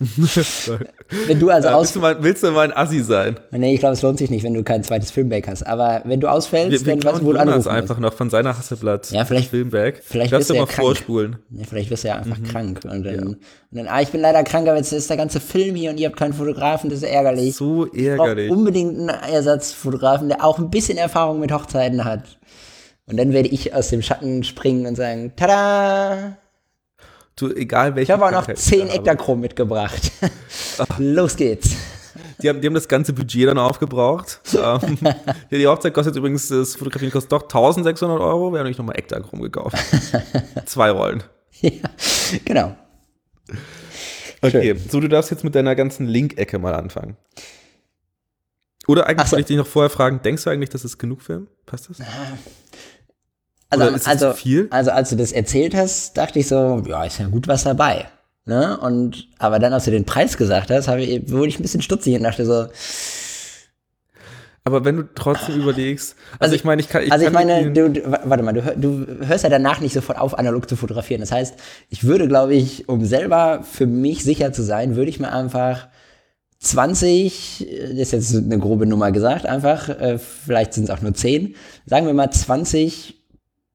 wenn 1.26 1.38
du 1.38 1.50
also 1.50 1.68
ja, 1.68 1.78
willst, 1.78 1.94
du 1.94 2.00
mal, 2.00 2.22
willst 2.22 2.42
du 2.42 2.50
mal 2.52 2.62
ein 2.62 2.72
Assi 2.76 3.00
sein? 3.00 3.38
Nee, 3.50 3.74
ich 3.74 3.80
glaube, 3.80 3.92
es 3.92 4.00
lohnt 4.00 4.16
sich 4.16 4.30
nicht, 4.30 4.42
wenn 4.42 4.54
du 4.54 4.62
kein 4.62 4.82
zweites 4.82 5.10
Filmback 5.10 5.46
hast. 5.46 5.66
Aber 5.66 6.00
wenn 6.06 6.20
du 6.20 6.28
ausfällst, 6.28 6.70
wir, 6.70 6.86
wir 6.86 6.96
dann 6.96 7.12
weißt 7.12 7.20
du, 7.20 7.26
wo 7.26 7.32
du 7.34 7.38
anrufen 7.38 7.68
einfach 7.68 7.98
noch 7.98 8.14
von 8.14 8.30
seiner 8.30 8.56
Hasselblatt 8.56 9.10
ja, 9.10 9.26
vielleicht, 9.26 9.50
Filmback. 9.50 10.00
Vielleicht 10.02 10.32
wirst 10.32 10.48
du 10.48 10.54
ja 10.54 10.60
mal 10.60 10.66
krank. 10.66 10.86
vorspulen. 10.86 11.36
Ja, 11.50 11.64
vielleicht 11.68 11.90
wirst 11.90 12.04
du 12.04 12.08
ja 12.08 12.16
einfach 12.16 12.38
mhm. 12.38 12.44
krank. 12.44 12.80
Und 12.84 13.04
dann, 13.04 13.14
ja. 13.14 13.20
und 13.20 13.38
dann, 13.72 13.88
ah, 13.88 14.00
ich 14.00 14.08
bin 14.08 14.22
leider 14.22 14.42
krank, 14.42 14.66
aber 14.68 14.78
jetzt 14.78 14.90
ist 14.90 15.10
der 15.10 15.18
ganze 15.18 15.38
Film 15.38 15.74
hier 15.74 15.90
und 15.90 16.00
ihr 16.00 16.08
habt 16.08 16.16
keinen 16.16 16.32
Fotografen, 16.32 16.88
das 16.88 17.00
ist 17.00 17.08
ärgerlich. 17.08 17.54
So 17.54 17.84
ärgerlich. 17.92 18.46
Ich 18.46 18.52
unbedingt 18.52 18.96
einen 18.96 19.08
Ersatzfotografen, 19.10 20.28
der 20.28 20.42
auch 20.42 20.58
ein 20.58 20.70
bisschen 20.70 20.96
Erfahrung 20.96 21.40
mit 21.40 21.52
Hochzeiten 21.52 22.06
hat. 22.06 22.38
Und 23.04 23.18
dann 23.18 23.34
werde 23.34 23.50
ich 23.50 23.74
aus 23.74 23.88
dem 23.88 24.00
Schatten 24.00 24.44
springen 24.44 24.86
und 24.86 24.94
sagen, 24.94 25.32
tada! 25.36 26.38
Du, 27.40 27.48
egal 27.54 27.94
welche. 27.96 28.12
Ich 28.12 28.20
habe 28.20 28.26
auch 28.26 28.46
noch 28.46 28.52
10 28.54 28.88
Ektachrom 28.88 29.40
mitgebracht. 29.40 30.12
Los 30.98 31.36
geht's. 31.36 31.70
Die 32.42 32.50
haben, 32.50 32.60
die 32.60 32.66
haben 32.66 32.74
das 32.74 32.86
ganze 32.86 33.14
Budget 33.14 33.48
dann 33.48 33.56
aufgebraucht. 33.58 34.40
ähm, 34.54 34.98
die 35.50 35.66
Hochzeit 35.66 35.94
kostet 35.94 36.16
übrigens, 36.16 36.48
das 36.48 36.76
Fotografieren 36.76 37.10
kostet 37.12 37.32
doch 37.32 37.42
1600 37.42 38.20
Euro. 38.20 38.52
Wir 38.52 38.58
haben 38.58 38.64
nämlich 38.64 38.76
nochmal 38.76 38.98
Ektachrom 38.98 39.40
gekauft. 39.40 39.74
Zwei 40.66 40.90
Rollen. 40.90 41.22
Ja, 41.62 41.72
genau. 42.44 42.76
Okay, 44.42 44.74
Schön. 44.74 44.88
so 44.90 45.00
du 45.00 45.08
darfst 45.08 45.30
jetzt 45.30 45.44
mit 45.44 45.54
deiner 45.54 45.74
ganzen 45.74 46.06
Link-Ecke 46.06 46.58
mal 46.58 46.74
anfangen. 46.74 47.16
Oder 48.86 49.06
eigentlich 49.06 49.28
so. 49.28 49.32
wollte 49.32 49.40
ich 49.42 49.46
dich 49.46 49.56
noch 49.56 49.66
vorher 49.66 49.90
fragen, 49.90 50.20
denkst 50.22 50.44
du 50.44 50.50
eigentlich, 50.50 50.70
das 50.70 50.84
ist 50.84 50.98
genug 50.98 51.22
Film? 51.22 51.48
Passt 51.64 51.88
das? 51.88 51.98
Also, 53.70 53.84
also, 54.10 54.34
also 54.70 54.90
als 54.90 55.10
du 55.10 55.16
das 55.16 55.32
erzählt 55.32 55.74
hast, 55.74 56.16
dachte 56.16 56.40
ich 56.40 56.48
so, 56.48 56.82
ja, 56.86 57.04
ist 57.04 57.18
ja 57.18 57.28
gut 57.28 57.46
was 57.46 57.64
dabei. 57.64 58.06
Ne? 58.44 58.78
Und 58.78 59.28
aber 59.38 59.58
dann, 59.58 59.72
als 59.72 59.84
du 59.84 59.92
den 59.92 60.04
Preis 60.04 60.36
gesagt 60.36 60.70
hast, 60.70 60.88
ich, 60.88 61.30
wurde 61.30 61.48
ich 61.48 61.58
ein 61.58 61.62
bisschen 61.62 61.82
stutzig 61.82 62.16
und 62.16 62.24
dachte 62.24 62.44
so, 62.44 62.66
Aber 64.64 64.84
wenn 64.84 64.96
du 64.96 65.02
trotzdem 65.14 65.60
überlegst, 65.60 66.16
also, 66.32 66.42
Also 66.42 66.54
ich 66.56 66.64
meine, 66.64 66.80
ich 66.80 66.88
kann, 66.88 67.02
ich 67.04 67.12
also 67.12 67.26
ich 67.26 67.32
kann 67.32 67.46
meine, 67.46 67.70
du, 67.70 67.90
du, 67.90 68.10
warte 68.10 68.42
mal, 68.42 68.52
du, 68.52 68.62
du 68.76 69.26
hörst 69.26 69.44
ja 69.44 69.50
danach 69.50 69.80
nicht 69.80 69.92
sofort 69.92 70.18
auf, 70.18 70.38
analog 70.38 70.68
zu 70.68 70.76
fotografieren. 70.76 71.20
Das 71.20 71.30
heißt, 71.30 71.54
ich 71.90 72.04
würde, 72.04 72.26
glaube 72.26 72.54
ich, 72.54 72.88
um 72.88 73.04
selber 73.04 73.62
für 73.62 73.86
mich 73.86 74.24
sicher 74.24 74.52
zu 74.52 74.62
sein, 74.62 74.96
würde 74.96 75.10
ich 75.10 75.20
mir 75.20 75.32
einfach 75.32 75.88
20, 76.58 77.68
äh, 77.70 77.88
das 77.90 78.12
ist 78.12 78.12
jetzt 78.12 78.34
eine 78.34 78.58
grobe 78.58 78.86
Nummer 78.86 79.12
gesagt, 79.12 79.46
einfach, 79.46 79.88
äh, 79.88 80.18
vielleicht 80.18 80.74
sind 80.74 80.84
es 80.84 80.90
auch 80.90 81.02
nur 81.02 81.14
10, 81.14 81.54
sagen 81.86 82.06
wir 82.06 82.14
mal 82.14 82.30
20 82.30 83.19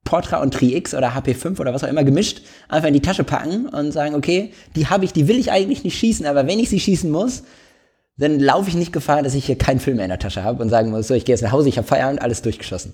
Portra 0.06 0.42
und 0.42 0.54
Tri-X 0.54 0.94
oder 0.94 1.16
HP5 1.16 1.60
oder 1.60 1.74
was 1.74 1.84
auch 1.84 1.90
immer 1.90 2.06
gemischt, 2.06 2.42
einfach 2.70 2.88
in 2.88 2.94
die 2.94 3.02
Tasche 3.02 3.26
packen 3.26 3.68
und 3.68 3.92
sagen, 3.92 4.16
okay, 4.16 4.54
die 4.76 4.88
habe 4.88 5.04
ich, 5.04 5.12
die 5.12 5.28
will 5.28 5.38
ich 5.38 5.52
eigentlich 5.52 5.84
nicht 5.84 5.98
schießen, 5.98 6.26
aber 6.26 6.48
wenn 6.48 6.60
ich 6.60 6.70
sie 6.70 6.80
schießen 6.80 7.12
muss, 7.12 7.44
dann 8.18 8.40
laufe 8.40 8.70
ich 8.70 8.76
nicht 8.76 8.94
Gefahr, 8.94 9.24
dass 9.24 9.34
ich 9.34 9.46
hier 9.46 9.58
keinen 9.58 9.82
Film 9.82 9.98
mehr 9.98 10.06
in 10.06 10.10
der 10.10 10.20
Tasche 10.20 10.44
habe 10.44 10.62
und 10.64 10.70
sagen 10.70 10.92
muss, 10.92 11.08
so, 11.08 11.14
ich 11.14 11.26
gehe 11.26 11.34
jetzt 11.34 11.42
nach 11.42 11.52
Hause, 11.52 11.68
ich 11.68 11.78
habe 11.78 11.88
Feierabend, 11.88 12.22
alles 12.22 12.42
durchgeschossen. 12.42 12.94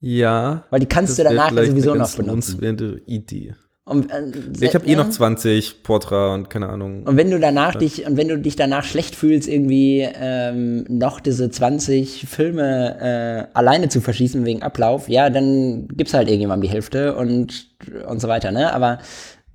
ja. 0.00 0.64
Weil 0.68 0.80
die 0.80 0.86
kannst 0.86 1.18
du 1.18 1.24
danach 1.24 1.50
sowieso 1.50 1.94
noch 1.94 2.14
benutzen. 2.14 2.60
Idee. 3.06 3.54
Und, 3.88 4.10
äh, 4.10 4.22
Ich 4.60 4.74
habe 4.74 4.86
eh 4.86 4.92
ja. 4.92 4.98
noch 4.98 5.10
20 5.10 5.82
Portra 5.82 6.34
und 6.34 6.50
keine 6.50 6.68
Ahnung. 6.68 7.04
Und 7.04 7.16
wenn 7.16 7.30
du 7.30 7.40
danach 7.40 7.74
dich, 7.74 8.06
und 8.06 8.16
wenn 8.16 8.28
du 8.28 8.38
dich 8.38 8.56
danach 8.56 8.84
schlecht 8.84 9.16
fühlst, 9.16 9.48
irgendwie 9.48 10.06
ähm, 10.14 10.84
noch 10.88 11.20
diese 11.20 11.50
20 11.50 12.26
Filme 12.28 13.48
äh, 13.52 13.56
alleine 13.56 13.88
zu 13.88 14.00
verschießen 14.00 14.44
wegen 14.44 14.62
Ablauf, 14.62 15.08
ja, 15.08 15.30
dann 15.30 15.88
gibt's 15.88 16.14
halt 16.14 16.28
irgendjemandem 16.28 16.68
die 16.68 16.74
Hälfte 16.74 17.16
und, 17.16 17.68
und 18.06 18.20
so 18.20 18.28
weiter, 18.28 18.50
ne? 18.50 18.72
Aber 18.72 18.98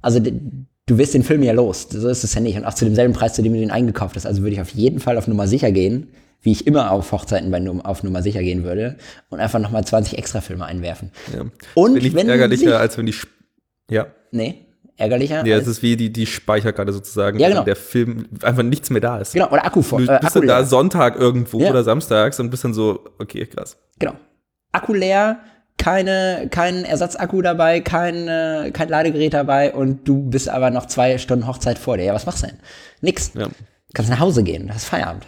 also 0.01 0.19
du 0.19 0.97
wirst 0.97 1.13
den 1.13 1.23
Film 1.23 1.43
ja 1.43 1.53
los. 1.53 1.87
So 1.89 2.07
ist 2.09 2.23
es 2.23 2.33
ja 2.33 2.41
nicht. 2.41 2.57
Und 2.57 2.65
auch 2.65 2.73
zu 2.73 2.85
demselben 2.85 3.13
Preis, 3.13 3.33
zu 3.33 3.41
dem 3.41 3.53
du 3.53 3.59
den 3.59 3.71
eingekauft 3.71 4.15
hast. 4.15 4.25
Also 4.25 4.41
würde 4.41 4.53
ich 4.53 4.61
auf 4.61 4.71
jeden 4.71 4.99
Fall 4.99 5.17
auf 5.17 5.27
Nummer 5.27 5.47
sicher 5.47 5.71
gehen, 5.71 6.09
wie 6.41 6.51
ich 6.51 6.67
immer 6.67 6.91
auf 6.91 7.11
Hochzeiten 7.11 7.49
bei 7.51 7.65
auf 7.83 8.03
Nummer 8.03 8.21
sicher 8.21 8.41
gehen 8.41 8.63
würde, 8.63 8.97
und 9.29 9.39
einfach 9.39 9.59
nochmal 9.59 9.85
20 9.85 10.17
extra 10.17 10.41
Filme 10.41 10.65
einwerfen. 10.65 11.11
ja. 11.33 11.45
Und 11.73 11.97
ich 11.97 12.13
wenn 12.13 12.29
ärgerlicher, 12.29 12.79
als 12.79 12.97
wenn 12.97 13.05
die. 13.05 13.15
Ja. 13.89 14.07
Nee, 14.33 14.65
ärgerlicher. 14.97 15.45
Ja, 15.45 15.57
es 15.57 15.67
ist 15.67 15.81
wie 15.81 15.95
die, 15.95 16.11
die 16.11 16.25
Speicherkarte 16.25 16.91
sozusagen, 16.91 17.39
Ja, 17.39 17.45
wenn 17.47 17.53
genau. 17.53 17.63
der 17.65 17.75
Film 17.75 18.27
einfach 18.41 18.63
nichts 18.63 18.89
mehr 18.89 19.01
da 19.01 19.19
ist. 19.19 19.33
genau, 19.33 19.49
oder 19.49 19.63
Akku 19.65 19.81
voll. 19.81 20.05
Du 20.05 20.11
Äh, 20.11 20.19
bist 20.19 20.35
Akku 20.35 20.39
dann 20.45 20.47
da. 20.47 20.65
Sonntag 20.65 21.15
irgendwo 21.15 21.59
Ja. 21.59 21.69
oder 21.69 21.83
samstags 21.83 22.39
und 22.39 22.49
bist 22.49 22.63
dann 22.63 22.73
so, 22.73 23.05
okay, 23.19 23.45
krass. 23.45 23.77
Genau. 23.99 24.13
Akku 24.71 24.93
leer, 24.93 25.39
keine, 25.77 26.47
kein 26.51 26.83
Ersatzakku 26.85 27.41
dabei, 27.41 27.79
kein, 27.81 28.27
äh, 28.27 28.71
kein 28.73 28.89
Ladegerät 28.89 29.33
dabei 29.33 29.73
und 29.73 30.07
du 30.07 30.29
bist 30.29 30.49
aber 30.49 30.71
noch 30.71 30.87
zwei 30.87 31.17
Stunden 31.17 31.45
Hochzeit 31.47 31.77
vor 31.77 31.97
dir. 31.97 32.05
Ja, 32.05 32.13
was 32.13 32.25
machst 32.25 32.43
du 32.43 32.47
denn? 32.47 32.57
Nix. 33.01 33.31
Ja. 33.35 33.47
Kannst 33.93 34.09
nach 34.09 34.19
Hause 34.19 34.43
gehen, 34.43 34.67
das 34.67 34.77
ist 34.77 34.85
Feierabend. 34.85 35.27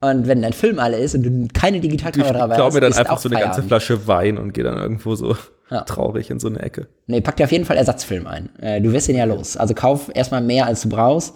Und 0.00 0.26
wenn 0.26 0.42
dein 0.42 0.52
Film 0.52 0.78
alle 0.78 0.98
ist 0.98 1.14
und 1.14 1.22
du 1.22 1.48
keine 1.54 1.76
Ich 1.78 1.82
Digitalkamera 1.82 2.32
dabei 2.32 2.56
hast, 2.58 2.74
mir 2.74 2.80
dann 2.80 2.92
einfach 2.92 3.18
so 3.18 3.28
eine 3.28 3.36
ganze 3.38 3.62
Feierabend. 3.62 3.68
Flasche 3.68 4.06
Wein 4.06 4.38
und 4.38 4.52
gehe 4.52 4.64
dann 4.64 4.76
irgendwo 4.76 5.14
so 5.14 5.36
Ja. 5.70 5.80
traurig 5.82 6.30
in 6.30 6.38
so 6.38 6.48
eine 6.48 6.60
Ecke. 6.60 6.88
Nee, 7.06 7.20
pack 7.20 7.36
dir 7.36 7.44
auf 7.44 7.52
jeden 7.52 7.64
Fall 7.64 7.76
Ersatzfilm 7.76 8.26
ein. 8.26 8.54
Äh, 8.60 8.80
du 8.80 8.92
wirst 8.92 9.08
den 9.08 9.16
ja 9.16 9.24
los. 9.24 9.56
Also 9.56 9.74
kauf 9.74 10.10
erstmal 10.14 10.42
mehr, 10.42 10.66
als 10.66 10.82
du 10.82 10.88
brauchst. 10.90 11.34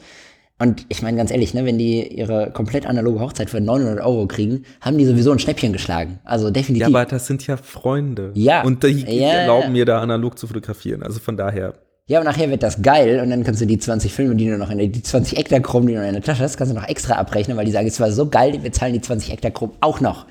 Und 0.61 0.85
ich 0.89 1.03
meine 1.03 1.17
ganz 1.17 1.31
ehrlich, 1.31 1.55
ne, 1.55 1.65
wenn 1.65 1.79
die 1.79 2.07
ihre 2.07 2.51
komplett 2.51 2.85
analoge 2.85 3.21
Hochzeit 3.21 3.49
für 3.49 3.61
900 3.61 4.05
Euro 4.05 4.27
kriegen, 4.27 4.65
haben 4.81 4.99
die 4.99 5.05
sowieso 5.05 5.31
ein 5.31 5.39
Schnäppchen 5.39 5.73
geschlagen. 5.73 6.19
Also 6.25 6.51
definitiv. 6.51 6.89
Ja, 6.89 6.89
aber 6.89 7.05
das 7.05 7.27
sind 7.27 7.47
ja 7.47 7.57
Freunde. 7.57 8.33
Ja. 8.35 8.63
Und 8.65 8.83
die, 8.83 9.05
die 9.05 9.19
Ja, 9.19 9.29
erlauben 9.29 9.73
mir 9.73 9.85
da 9.85 10.01
analog 10.01 10.37
zu 10.39 10.49
fotografieren. 10.49 11.03
Also 11.05 11.21
von 11.21 11.37
daher. 11.37 11.75
Ja, 12.07 12.19
und 12.19 12.25
nachher 12.25 12.51
wird 12.51 12.63
das 12.63 12.83
geil 12.83 13.21
und 13.21 13.31
dann 13.31 13.45
kannst 13.45 13.61
du 13.61 13.67
die 13.67 13.79
20 13.79 14.13
Filme, 14.13 14.35
die 14.35 14.47
du 14.49 14.59
noch 14.59 14.71
in 14.71 14.79
der, 14.79 14.89
die 14.89 15.03
20 15.03 15.39
Ektachrom, 15.39 15.87
die 15.87 15.93
du 15.95 16.01
noch 16.01 16.09
in 16.09 16.15
der 16.15 16.23
Tasche 16.23 16.43
hast, 16.43 16.57
kannst 16.57 16.73
du 16.73 16.77
noch 16.77 16.89
extra 16.89 17.15
abrechnen, 17.15 17.57
weil 17.57 17.67
die 17.67 17.71
sagen, 17.71 17.87
es 17.87 18.01
war 18.01 18.11
so 18.11 18.29
geil, 18.29 18.59
wir 18.63 18.73
zahlen 18.73 18.95
die 18.95 19.01
20 19.01 19.31
Ektachrom 19.33 19.73
auch 19.81 20.01
noch. 20.01 20.27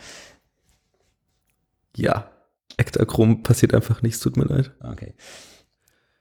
Ja. 1.96 2.26
Ektachrom 2.78 3.44
passiert 3.44 3.74
einfach 3.74 4.02
nichts, 4.02 4.20
tut 4.20 4.38
mir 4.38 4.46
leid. 4.46 4.72
Okay. 4.82 5.14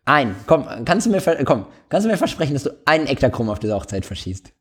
Ein, 0.07 0.35
komm, 0.47 0.67
kannst 0.85 1.07
du 1.07 1.11
mir, 1.11 1.21
komm, 1.45 1.67
kannst 1.89 2.07
du 2.07 2.11
mir 2.11 2.17
versprechen, 2.17 2.55
dass 2.55 2.63
du 2.63 2.71
einen 2.85 3.07
Ektachrom 3.07 3.51
auf 3.51 3.59
dieser 3.59 3.77
Hochzeit 3.77 4.07
verschießt? 4.07 4.53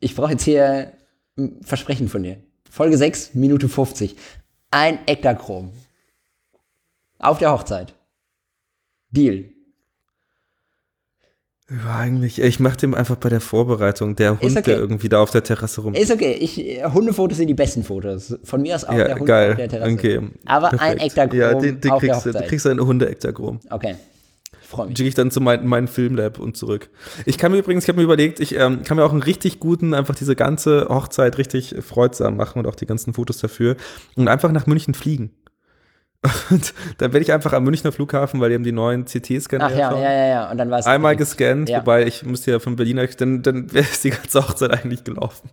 Ich 0.00 0.14
brauche 0.14 0.32
jetzt 0.32 0.42
hier 0.42 0.92
ein 1.38 1.62
Versprechen 1.62 2.08
von 2.08 2.22
dir. 2.22 2.42
Folge 2.70 2.98
6, 2.98 3.34
Minute 3.34 3.68
50. 3.68 4.16
Ein 4.70 5.06
Ektachrom. 5.06 5.72
Auf 7.18 7.38
der 7.38 7.52
Hochzeit. 7.52 7.94
Deal. 9.10 9.53
Ja, 11.82 11.96
eigentlich, 11.96 12.40
ich 12.40 12.60
mache 12.60 12.76
dem 12.76 12.94
einfach 12.94 13.16
bei 13.16 13.28
der 13.28 13.40
Vorbereitung, 13.40 14.16
der 14.16 14.40
Hund, 14.40 14.52
okay. 14.52 14.62
der 14.62 14.78
irgendwie 14.78 15.08
da 15.08 15.20
auf 15.20 15.30
der 15.30 15.42
Terrasse 15.42 15.80
rum. 15.80 15.94
Ist 15.94 16.12
okay, 16.12 16.32
ich, 16.38 16.58
äh, 16.58 16.84
Hundefotos 16.84 17.38
sind 17.38 17.48
die 17.48 17.54
besten 17.54 17.82
Fotos. 17.82 18.36
Von 18.44 18.62
mir 18.62 18.76
aus 18.76 18.84
auch 18.84 18.92
ja, 18.92 19.04
der 19.04 19.14
Hund 19.14 19.22
auf 19.22 19.26
geil. 19.26 19.54
der 19.56 19.68
Terrasse. 19.68 19.92
Okay. 19.92 20.20
Aber 20.44 20.72
ein 20.72 20.78
perfekt. 20.78 21.02
Ektachrom 21.02 21.38
Ja, 21.38 21.54
den, 21.54 21.80
den 21.80 21.90
auf 21.90 22.00
kriegst 22.00 22.26
du, 22.26 22.32
du 22.32 22.42
kriegst 22.42 22.66
einen 22.66 22.80
Hunde-Ektachrom. 22.80 23.60
Okay, 23.70 23.96
ich 24.60 24.68
freue 24.68 24.86
mich. 24.88 24.98
Schicke 24.98 25.08
ich 25.08 25.14
dann 25.14 25.30
zu 25.30 25.40
mein, 25.40 25.66
meinem 25.66 25.88
Filmlab 25.88 26.38
und 26.38 26.56
zurück. 26.56 26.90
Ich 27.24 27.38
kann 27.38 27.50
mir 27.50 27.58
übrigens, 27.58 27.84
ich 27.84 27.88
habe 27.88 27.98
mir 27.98 28.04
überlegt, 28.04 28.40
ich 28.40 28.54
ähm, 28.54 28.82
kann 28.82 28.96
mir 28.96 29.04
auch 29.04 29.12
einen 29.12 29.22
richtig 29.22 29.58
guten, 29.58 29.94
einfach 29.94 30.14
diese 30.14 30.36
ganze 30.36 30.86
Hochzeit 30.88 31.38
richtig 31.38 31.74
freudsam 31.80 32.36
machen 32.36 32.58
und 32.58 32.66
auch 32.66 32.76
die 32.76 32.86
ganzen 32.86 33.14
Fotos 33.14 33.38
dafür 33.38 33.76
und 34.16 34.28
einfach 34.28 34.52
nach 34.52 34.66
München 34.66 34.94
fliegen. 34.94 35.32
Und 36.50 36.72
dann 36.98 37.12
werde 37.12 37.24
ich 37.24 37.32
einfach 37.32 37.52
am 37.52 37.64
Münchner 37.64 37.92
Flughafen, 37.92 38.40
weil 38.40 38.48
die 38.50 38.54
haben 38.54 38.64
die 38.64 38.72
neuen 38.72 39.04
CT-Scanner. 39.04 39.66
Ach 39.66 39.76
ja, 39.76 39.92
ja, 39.96 40.12
ja, 40.12 40.26
ja. 40.26 40.50
Und 40.50 40.58
dann 40.58 40.70
war 40.70 40.78
es 40.78 40.86
Einmal 40.86 41.16
gescannt, 41.16 41.68
Ja. 41.68 41.80
wobei 41.80 42.06
ich 42.06 42.22
müsste 42.24 42.50
ja 42.52 42.58
von 42.58 42.76
Berlin, 42.76 43.00
dann, 43.18 43.42
dann 43.42 43.72
wäre 43.72 43.86
die 44.02 44.10
ganze 44.10 44.42
Hochzeit 44.46 44.70
eigentlich 44.72 45.04
gelaufen. 45.04 45.50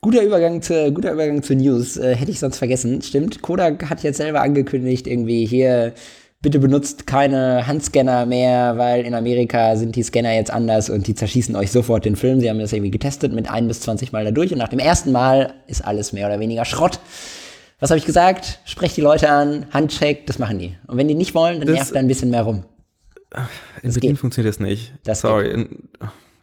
Guter 0.00 0.22
Übergang 0.22 0.62
zu, 0.62 0.90
guter 0.92 1.12
Übergang 1.12 1.42
zu 1.42 1.54
News. 1.54 1.96
Äh, 1.98 2.14
hätte 2.14 2.30
ich 2.30 2.38
sonst 2.40 2.58
vergessen. 2.58 3.02
Stimmt, 3.02 3.42
Kodak 3.42 3.90
hat 3.90 4.02
jetzt 4.02 4.16
selber 4.16 4.40
angekündigt, 4.40 5.06
irgendwie 5.06 5.44
hier, 5.44 5.92
bitte 6.40 6.58
benutzt 6.60 7.06
keine 7.06 7.66
Handscanner 7.66 8.24
mehr, 8.24 8.78
weil 8.78 9.04
in 9.04 9.14
Amerika 9.14 9.76
sind 9.76 9.96
die 9.96 10.02
Scanner 10.02 10.32
jetzt 10.34 10.50
anders 10.50 10.88
und 10.88 11.06
die 11.06 11.14
zerschießen 11.14 11.54
euch 11.56 11.72
sofort 11.72 12.04
den 12.06 12.16
Film. 12.16 12.40
Sie 12.40 12.48
haben 12.48 12.58
das 12.58 12.72
irgendwie 12.72 12.90
getestet 12.90 13.32
mit 13.34 13.50
ein 13.50 13.68
bis 13.68 13.80
20 13.80 14.12
Mal 14.12 14.24
dadurch 14.24 14.52
und 14.52 14.58
nach 14.58 14.68
dem 14.68 14.78
ersten 14.78 15.12
Mal 15.12 15.52
ist 15.66 15.84
alles 15.84 16.12
mehr 16.14 16.26
oder 16.26 16.40
weniger 16.40 16.64
Schrott. 16.64 17.00
Was 17.78 17.90
habe 17.90 17.98
ich 17.98 18.06
gesagt? 18.06 18.60
Sprecht 18.64 18.96
die 18.96 19.02
Leute 19.02 19.28
an, 19.30 19.66
Handcheck, 19.72 20.26
das 20.26 20.38
machen 20.38 20.58
die. 20.58 20.76
Und 20.86 20.96
wenn 20.96 21.08
die 21.08 21.14
nicht 21.14 21.34
wollen, 21.34 21.58
dann 21.60 21.66
Das- 21.68 21.76
nervt 21.76 21.94
da 21.94 21.98
ein 21.98 22.08
bisschen 22.08 22.30
mehr 22.30 22.42
rum. 22.42 22.64
In 23.82 23.92
Berlin 23.92 24.00
geht. 24.00 24.18
funktioniert 24.18 24.54
das 24.54 24.60
nicht. 24.60 24.94
Das 25.04 25.20
Sorry. 25.20 25.50
In, 25.50 25.88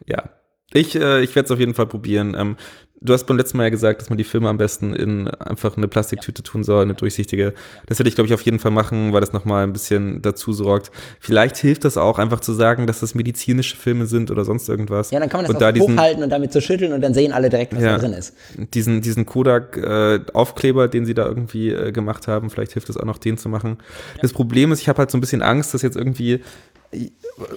ja. 0.06 0.30
Ich, 0.72 0.94
äh, 0.94 1.22
ich 1.22 1.34
werde 1.34 1.46
es 1.46 1.50
auf 1.50 1.58
jeden 1.58 1.74
Fall 1.74 1.86
probieren. 1.86 2.34
Ähm, 2.38 2.56
du 3.04 3.12
hast 3.12 3.24
beim 3.24 3.36
letzten 3.36 3.58
Mal 3.58 3.64
ja 3.64 3.68
gesagt, 3.70 4.00
dass 4.00 4.08
man 4.10 4.18
die 4.18 4.24
Filme 4.24 4.48
am 4.48 4.56
besten 4.56 4.94
in 4.94 5.28
einfach 5.28 5.76
eine 5.76 5.86
Plastiktüte 5.88 6.42
tun 6.42 6.64
soll, 6.64 6.82
eine 6.82 6.94
durchsichtige. 6.94 7.52
Das 7.86 7.98
werde 7.98 8.08
ich, 8.08 8.14
glaube 8.14 8.26
ich, 8.26 8.34
auf 8.34 8.40
jeden 8.42 8.58
Fall 8.58 8.70
machen, 8.72 9.12
weil 9.12 9.20
das 9.20 9.32
nochmal 9.32 9.62
ein 9.64 9.72
bisschen 9.72 10.22
dazu 10.22 10.52
sorgt. 10.52 10.90
Vielleicht 11.20 11.56
hilft 11.58 11.84
das 11.84 11.96
auch, 11.96 12.18
einfach 12.18 12.40
zu 12.40 12.52
sagen, 12.52 12.86
dass 12.86 13.00
das 13.00 13.14
medizinische 13.14 13.76
Filme 13.76 14.06
sind 14.06 14.30
oder 14.30 14.44
sonst 14.44 14.68
irgendwas. 14.68 15.10
Ja, 15.10 15.20
dann 15.20 15.28
kann 15.28 15.38
man 15.42 15.46
das 15.46 15.54
und 15.54 15.60
da 15.62 15.70
diesen, 15.70 15.94
hochhalten 15.96 16.22
und 16.24 16.30
damit 16.30 16.52
so 16.52 16.60
schütteln 16.60 16.92
und 16.92 17.00
dann 17.02 17.14
sehen 17.14 17.32
alle 17.32 17.50
direkt, 17.50 17.74
was 17.76 17.82
Ja. 17.82 17.92
da 17.92 17.98
drin 17.98 18.12
ist. 18.14 18.34
diesen, 18.74 19.02
diesen 19.02 19.26
Kodak-Aufkleber, 19.26 20.88
den 20.88 21.04
sie 21.06 21.14
da 21.14 21.26
irgendwie 21.26 21.70
äh, 21.70 21.92
gemacht 21.92 22.26
haben, 22.28 22.50
vielleicht 22.50 22.72
hilft 22.72 22.88
es 22.88 22.96
auch 22.96 23.04
noch, 23.04 23.18
den 23.18 23.36
zu 23.38 23.48
machen. 23.48 23.78
Das 24.20 24.32
Problem 24.32 24.72
ist, 24.72 24.80
ich 24.80 24.88
habe 24.88 24.98
halt 24.98 25.10
so 25.10 25.18
ein 25.18 25.20
bisschen 25.20 25.42
Angst, 25.42 25.74
dass 25.74 25.82
jetzt 25.82 25.96
irgendwie 25.96 26.40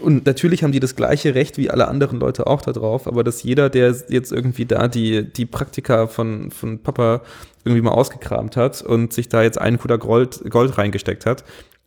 und 0.02 0.26
natürlich 0.26 0.64
haben 0.64 0.72
die 0.72 0.80
das 0.80 0.96
gleiche 0.96 1.36
Recht 1.36 1.58
wie 1.58 1.70
alle 1.70 1.88
anderen 1.88 2.20
Leute 2.20 2.48
auch 2.48 2.62
da 2.62 2.72
drauf, 2.72 3.08
aber 3.08 3.24
dass 3.24 3.44
jeder, 3.44 3.70
der 3.70 3.96
jetzt 4.10 4.32
irgendwie 4.32 4.66
da 4.66 4.88
die, 4.88 5.24
die 5.32 5.46
Praktika 5.46 6.08
von, 6.08 6.50
von 6.52 6.80
Papa 6.80 7.22
irgendwie 7.64 7.82
mal 7.82 7.92
ausgekramt 7.92 8.58
hat 8.58 8.82
und 8.82 9.14
sich 9.14 9.30
da 9.30 9.44
jetzt 9.44 9.60
einen 9.60 9.78
Kuder 9.78 9.98
Gold, 9.98 10.50
Gold 10.50 10.78
reingesteckt 10.78 11.26
hat, 11.26 11.44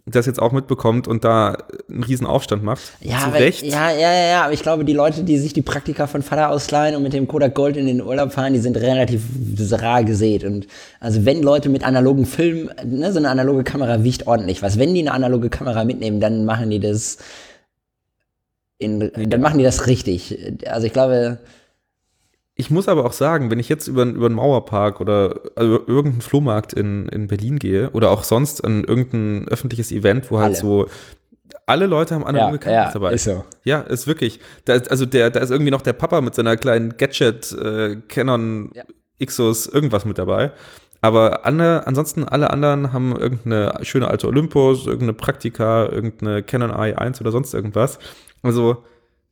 das 0.07 0.27
jetzt 0.27 0.41
auch 0.41 0.53
mitbekommt 0.53 1.07
und 1.09 1.25
da 1.25 1.57
einen 1.89 2.03
riesen 2.03 2.27
Aufstand 2.27 2.63
macht. 2.63 2.81
Ja, 3.01 3.19
Zu 3.19 3.27
aber, 3.27 3.39
Recht. 3.39 3.63
ja, 3.63 3.91
ja, 3.93 4.13
ja, 4.13 4.45
aber 4.45 4.53
ich 4.53 4.63
glaube, 4.63 4.85
die 4.85 4.93
Leute, 4.93 5.23
die 5.23 5.39
sich 5.39 5.53
die 5.53 5.63
Praktika 5.63 6.07
von 6.07 6.23
Vater 6.23 6.51
ausleihen 6.51 6.97
und 6.97 7.03
mit 7.03 7.13
dem 7.13 7.29
Kodak 7.29 7.55
Gold 7.55 7.77
in 7.77 7.87
den 7.87 8.03
Urlaub 8.03 8.33
fahren, 8.33 8.53
die 8.53 8.59
sind 8.59 8.77
relativ 8.77 9.23
rar 9.73 10.05
gesät. 10.05 10.45
Und 10.45 10.67
also 11.01 11.25
wenn 11.25 11.43
Leute 11.43 11.69
mit 11.69 11.85
analogen 11.85 12.27
Film, 12.27 12.71
ne, 12.85 13.13
so 13.13 13.19
eine 13.19 13.31
analoge 13.31 13.65
Kamera 13.65 14.03
wiegt 14.03 14.27
ordentlich 14.27 14.63
was. 14.63 14.79
Wenn 14.79 14.95
die 14.95 15.01
eine 15.01 15.13
analoge 15.13 15.51
Kamera 15.51 15.85
mitnehmen, 15.85 16.21
dann 16.21 16.45
machen 16.45 16.71
die 16.71 16.81
das 16.81 17.19
in, 18.79 19.11
dann 19.15 19.41
machen 19.41 19.59
die 19.59 19.65
das 19.65 19.87
richtig. 19.87 20.39
Also 20.67 20.87
ich 20.87 20.93
glaube, 20.93 21.39
Ich 22.61 22.71
muss 22.71 22.89
aber 22.89 23.07
auch 23.07 23.15
sagen, 23.15 23.51
wenn 23.51 23.59
ich 23.59 23.71
jetzt 23.71 23.89
über, 23.89 24.03
über 24.05 24.27
einen 24.27 24.35
Mauerpark 24.35 25.01
oder 25.01 25.41
also 25.57 25.79
irgendeinen 25.87 26.21
Flohmarkt 26.21 26.75
in, 26.75 27.09
in 27.09 27.27
Berlin 27.27 27.59
gehe 27.59 27.89
oder 27.93 28.11
auch 28.11 28.23
sonst 28.23 28.63
an 28.67 28.85
irgendein 28.85 29.49
öffentliches 29.49 29.91
Event, 29.93 30.31
wo 30.31 30.37
halt 30.41 30.49
Alle. 30.49 30.57
so 30.57 30.87
alle 31.65 31.87
Leute 31.87 32.15
haben 32.15 32.27
analoge 32.27 32.57
Ja, 32.57 32.59
Kameras 32.59 32.87
ja, 32.89 32.93
dabei. 32.93 33.13
ist 33.15 33.25
so. 33.25 33.45
Ja, 33.65 33.81
ist 33.81 34.07
wirklich. 34.07 34.41
Da 34.67 34.75
ist, 34.75 34.91
also 34.91 35.07
der, 35.07 35.31
da 35.31 35.41
ist 35.41 35.51
irgendwie 35.51 35.71
noch 35.71 35.81
der 35.81 35.95
Papa 35.95 36.21
mit 36.21 36.35
seiner 36.35 36.59
kleinen 36.59 36.99
Gadget 36.99 37.51
äh, 37.53 37.97
Canon 38.09 38.71
Ja. 38.75 38.85
Xos 39.25 39.67
irgendwas 39.67 40.05
mit 40.05 40.19
dabei. 40.19 40.53
Aber 41.01 41.47
alle, 41.47 41.87
ansonsten 41.87 42.25
alle 42.25 42.51
anderen 42.51 42.93
haben 42.93 43.17
irgendeine 43.17 43.73
schöne 43.85 44.09
alte 44.09 44.27
Olympus, 44.29 44.85
irgendeine 44.85 45.15
Praktika, 45.15 45.87
irgendeine 45.87 46.43
Canon 46.43 46.73
i1 46.73 47.23
oder 47.23 47.33
sonst 47.33 47.55
irgendwas. 47.55 47.99
Also 48.43 48.85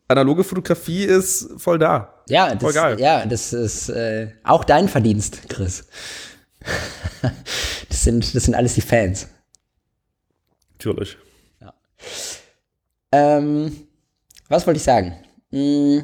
analoge 0.09 0.45
Fotografie 0.45 1.05
ist 1.05 1.51
voll 1.61 1.79
da. 1.79 2.15
Ja, 2.29 2.55
das, 2.55 2.75
ja, 2.75 3.27
das 3.27 3.53
ist 3.53 3.89
äh, 3.89 4.29
auch 4.45 4.65
dein 4.65 4.89
Verdienst, 4.89 5.49
Chris. 5.49 5.87
das, 7.89 8.03
sind, 8.05 8.35
das 8.35 8.45
sind 8.45 8.55
alles 8.55 8.75
die 8.75 8.81
Fans. 8.81 9.29
Natürlich. 10.73 11.17
Ähm, 13.13 13.73
was 14.49 14.67
wollte 14.67 14.79
ich 14.79 14.85
sagen? 14.85 15.15
Hm, 15.51 16.03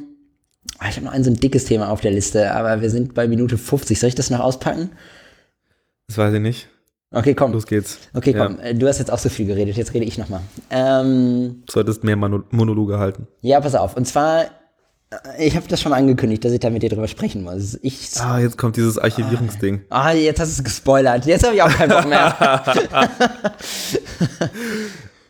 ah, 0.79 0.89
ich 0.89 0.97
habe 0.97 1.07
noch 1.07 1.12
ein 1.12 1.25
so 1.25 1.31
ein 1.31 1.37
dickes 1.37 1.66
Thema 1.66 1.91
auf 1.91 2.01
der 2.01 2.12
Liste, 2.12 2.53
aber 2.53 2.81
wir 2.81 2.91
sind 2.91 3.14
bei 3.14 3.29
Minute 3.29 3.59
50. 3.59 3.99
Soll 3.99 4.09
ich 4.09 4.14
das 4.14 4.31
noch 4.31 4.41
auspacken? 4.41 4.91
Das 6.09 6.18
weiß 6.18 6.35
ich 6.35 6.41
nicht. 6.41 6.68
Okay, 7.11 7.35
komm. 7.35 7.53
Los 7.53 7.66
geht's. 7.66 7.99
Okay, 8.14 8.33
Ja. 8.33 8.47
komm. 8.47 8.59
äh, 8.59 8.75
Du 8.75 8.89
hast 8.89 8.99
jetzt 8.99 9.11
auch 9.12 9.18
so 9.18 9.29
viel 9.29 9.47
geredet, 9.47 9.77
jetzt 9.77 9.95
rede 9.95 10.05
ich 10.05 10.18
noch 10.18 10.29
mal. 10.29 10.41
Ähm, 10.70 11.62
Du 11.66 11.72
solltest 11.72 12.03
mehr 12.05 12.16
Mono 12.16 12.43
Monologe 12.51 12.99
halten. 12.99 13.29
ja, 13.43 13.61
pass 13.61 13.75
auf. 13.75 13.97
Und 13.97 14.07
zwar, 14.07 14.47
ich 15.39 15.57
habe 15.57 15.67
das 15.69 15.81
schon 15.81 15.93
angekündigt, 15.93 16.45
dass 16.45 16.53
ich 16.53 16.61
da 16.61 16.71
mit 16.71 16.83
dir 16.83 16.89
drüber 16.91 17.09
sprechen 17.09 17.43
muss. 17.43 17.79
Ich, 17.83 18.11
Ah, 18.21 18.39
jetzt 18.39 18.57
kommt 18.59 18.77
dieses 18.77 18.99
Archivierungsding. 18.99 19.83
ah, 19.91 20.12
jetzt 20.12 20.41
hast 20.41 20.49
du 20.51 20.61
es 20.61 20.65
gespoilert. 20.65 21.27
Jetzt 21.27 21.45
habe 21.45 21.55
ich 21.55 21.62
auch 21.62 21.71
keinen 21.71 21.91
Bock 21.91 22.07
mehr. 22.09 22.62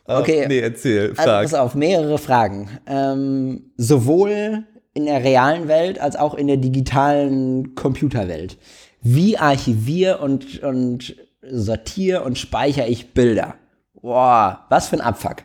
okay. 0.07 0.47
Nee, 0.49 0.61
erzähl, 0.61 1.11
Also, 1.11 1.23
frag. 1.23 1.43
pass 1.45 1.55
auf, 1.55 1.75
mehrere 1.75 2.19
Fragen. 2.19 2.69
Ähm, 2.87 3.71
sowohl 3.77 4.65
in 4.95 5.07
der 5.07 5.23
realen 5.25 5.69
Welt 5.69 5.99
als 6.01 6.17
auch 6.17 6.35
in 6.35 6.47
der 6.47 6.57
digitalen 6.59 7.75
Computerwelt. 7.75 8.59
Wie 9.03 9.37
archiviere 9.37 10.19
und, 10.19 10.63
und 10.63 11.17
sortiere 11.43 12.23
und 12.23 12.39
speichere 12.39 12.87
ich 12.87 13.13
Bilder? 13.13 13.55
Boah, 14.01 14.67
was 14.69 14.89
für 14.89 14.97
ein 14.97 15.03
Abfuck. 15.03 15.37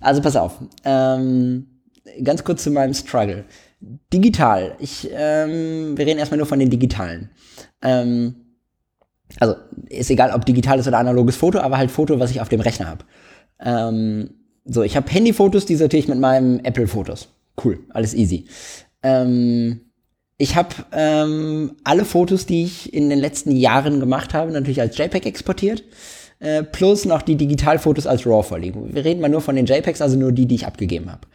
Also 0.00 0.22
pass 0.22 0.36
auf. 0.36 0.52
Ähm, 0.84 1.66
ganz 2.22 2.42
kurz 2.44 2.62
zu 2.62 2.70
meinem 2.70 2.94
Struggle. 2.94 3.44
Digital. 3.80 4.76
Ich, 4.78 5.08
ähm, 5.12 5.96
wir 5.96 6.06
reden 6.06 6.18
erstmal 6.18 6.38
nur 6.38 6.46
von 6.46 6.58
den 6.58 6.70
digitalen. 6.70 7.30
Ähm, 7.82 8.36
also 9.38 9.54
ist 9.88 10.10
egal, 10.10 10.32
ob 10.32 10.46
digitales 10.46 10.86
oder 10.86 10.98
analoges 10.98 11.36
Foto, 11.36 11.58
aber 11.58 11.78
halt 11.78 11.90
Foto, 11.90 12.18
was 12.18 12.30
ich 12.30 12.40
auf 12.40 12.48
dem 12.48 12.60
Rechner 12.60 12.86
habe. 12.88 13.04
Ähm, 13.60 14.30
so, 14.64 14.82
ich 14.82 14.96
habe 14.96 15.10
Handyfotos, 15.10 15.66
die 15.66 15.76
sortiere 15.76 16.00
ich 16.00 16.08
mit 16.08 16.18
meinem 16.18 16.60
Apple-Fotos. 16.60 17.28
Cool, 17.62 17.80
alles 17.90 18.14
easy. 18.14 18.46
Ähm, 19.02 19.80
ich 20.38 20.56
habe 20.56 20.74
ähm, 20.92 21.76
alle 21.84 22.04
Fotos, 22.04 22.46
die 22.46 22.64
ich 22.64 22.92
in 22.92 23.08
den 23.08 23.18
letzten 23.18 23.52
Jahren 23.52 24.00
gemacht 24.00 24.34
habe, 24.34 24.52
natürlich 24.52 24.80
als 24.80 24.98
JPEG 24.98 25.26
exportiert. 25.26 25.84
Äh, 26.38 26.64
plus 26.64 27.06
noch 27.06 27.22
die 27.22 27.36
Digitalfotos 27.36 28.06
als 28.06 28.26
RAW 28.26 28.42
vorliegen. 28.42 28.94
Wir 28.94 29.04
reden 29.04 29.22
mal 29.22 29.28
nur 29.28 29.40
von 29.40 29.56
den 29.56 29.64
JPEGs, 29.64 30.02
also 30.02 30.18
nur 30.18 30.32
die, 30.32 30.46
die 30.46 30.56
ich 30.56 30.66
abgegeben 30.66 31.10
habe. 31.10 31.26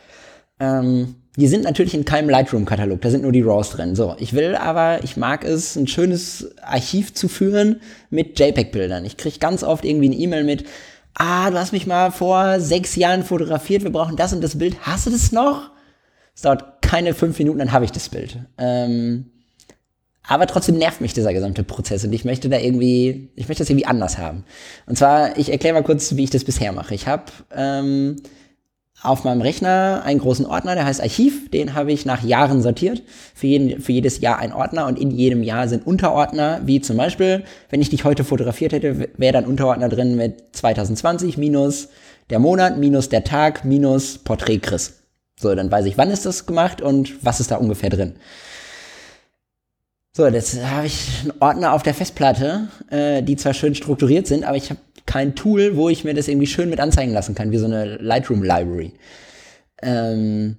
Ähm, 0.60 1.16
die 1.38 1.48
sind 1.48 1.64
natürlich 1.64 1.94
in 1.94 2.04
keinem 2.04 2.30
Lightroom-Katalog, 2.30 3.02
da 3.02 3.10
sind 3.10 3.24
nur 3.24 3.32
die 3.32 3.42
RAWs 3.42 3.70
drin. 3.70 3.96
So, 3.96 4.16
ich 4.20 4.34
will 4.34 4.56
aber, 4.56 5.04
ich 5.04 5.16
mag 5.16 5.46
es, 5.46 5.78
ein 5.78 5.88
schönes 5.88 6.54
Archiv 6.62 7.14
zu 7.14 7.30
führen 7.30 7.80
mit 8.10 8.38
JPEG-Bildern. 8.38 9.06
Ich 9.06 9.16
kriege 9.16 9.40
ganz 9.40 9.64
oft 9.64 9.86
irgendwie 9.86 10.08
eine 10.08 10.16
E-Mail 10.16 10.44
mit, 10.44 10.66
ah, 11.14 11.50
du 11.50 11.58
hast 11.58 11.72
mich 11.72 11.88
mal 11.88 12.12
vor 12.12 12.60
sechs 12.60 12.96
Jahren 12.98 13.24
fotografiert, 13.24 13.84
wir 13.84 13.92
brauchen 13.92 14.18
das 14.18 14.34
und 14.34 14.44
das 14.44 14.58
Bild. 14.58 14.76
Hast 14.82 15.06
du 15.06 15.10
das 15.10 15.32
noch? 15.32 15.72
Es 16.36 16.42
dauert 16.42 16.82
keine 16.82 17.14
fünf 17.14 17.40
Minuten, 17.40 17.60
dann 17.60 17.72
habe 17.72 17.86
ich 17.86 17.92
das 17.92 18.10
Bild. 18.10 18.38
Ähm, 18.58 19.28
aber 20.28 20.48
trotzdem 20.48 20.78
nervt 20.78 21.02
mich 21.02 21.14
dieser 21.14 21.34
gesamte 21.34 21.64
Prozess 21.64 22.04
und 22.04 22.14
ich 22.14 22.26
möchte 22.26 22.50
da 22.50 22.58
irgendwie, 22.58 23.30
ich 23.36 23.48
möchte 23.48 23.64
das 23.64 23.70
irgendwie 23.70 23.88
anders 23.88 24.18
haben. 24.18 24.44
Und 24.86 24.98
zwar, 24.98 25.38
ich 25.38 25.50
erkläre 25.50 25.76
mal 25.76 25.84
kurz, 25.84 26.16
wie 26.16 26.26
ich 26.26 26.30
das 26.30 26.44
bisher 26.44 26.74
mache. 26.74 26.94
Ich 26.94 27.08
habe 27.08 27.24
ähm, 27.56 28.18
auf 29.04 29.24
meinem 29.24 29.42
Rechner 29.42 30.04
einen 30.06 30.20
großen 30.20 30.46
Ordner, 30.46 30.76
der 30.76 30.86
heißt 30.86 31.02
Archiv. 31.02 31.50
Den 31.50 31.74
habe 31.74 31.92
ich 31.92 32.06
nach 32.06 32.24
Jahren 32.24 32.62
sortiert. 32.62 33.02
Für, 33.34 33.48
jeden, 33.48 33.82
für 33.82 33.92
jedes 33.92 34.22
Jahr 34.22 34.40
ein 34.40 34.54
Ordner 34.54 34.86
und 34.86 35.00
in 35.00 35.12
jedem 35.12 35.44
Jahr 35.44 35.68
sind 35.68 35.88
Unterordner, 35.88 36.62
wie 36.66 36.82
zum 36.82 36.98
Beispiel, 36.98 37.44
wenn 37.70 37.82
ich 37.82 37.90
dich 37.90 38.04
heute 38.04 38.24
fotografiert 38.24 38.74
hätte, 38.74 39.10
wäre 39.18 39.34
dann 39.34 39.46
Unterordner 39.46 39.90
drin 39.90 40.16
mit 40.16 40.56
2020 40.56 41.38
minus 41.38 41.90
der 42.30 42.40
Monat, 42.40 42.78
minus 42.78 43.10
der 43.10 43.24
Tag, 43.24 43.66
minus 43.66 44.20
Porträt 44.20 44.60
Chris. 44.60 44.94
So, 45.40 45.54
dann 45.56 45.72
weiß 45.72 45.86
ich, 45.86 45.98
wann 45.98 46.12
ist 46.12 46.26
das 46.26 46.46
gemacht 46.46 46.82
und 46.82 47.26
was 47.26 47.40
ist 47.40 47.50
da 47.50 47.56
ungefähr 47.56 47.90
drin. 47.90 48.16
So, 50.14 50.28
jetzt 50.28 50.64
habe 50.64 50.86
ich 50.86 51.08
einen 51.22 51.34
Ordner 51.40 51.74
auf 51.74 51.84
der 51.84 51.94
Festplatte, 51.94 52.68
äh, 52.90 53.24
die 53.24 53.38
zwar 53.38 53.54
schön 53.54 53.74
strukturiert 53.74 54.28
sind, 54.28 54.44
aber 54.44 54.58
ich 54.58 54.70
habe 54.70 54.80
kein 55.12 55.36
Tool, 55.36 55.76
wo 55.76 55.90
ich 55.90 56.04
mir 56.06 56.14
das 56.14 56.28
irgendwie 56.30 56.48
schön 56.48 56.70
mit 56.70 56.80
anzeigen 56.80 57.12
lassen 57.12 57.36
kann, 57.36 57.52
wie 57.52 57.58
so 57.58 57.66
eine 57.66 57.98
Lightroom 57.98 58.44
Library. 58.44 58.94
Ähm, 59.82 60.58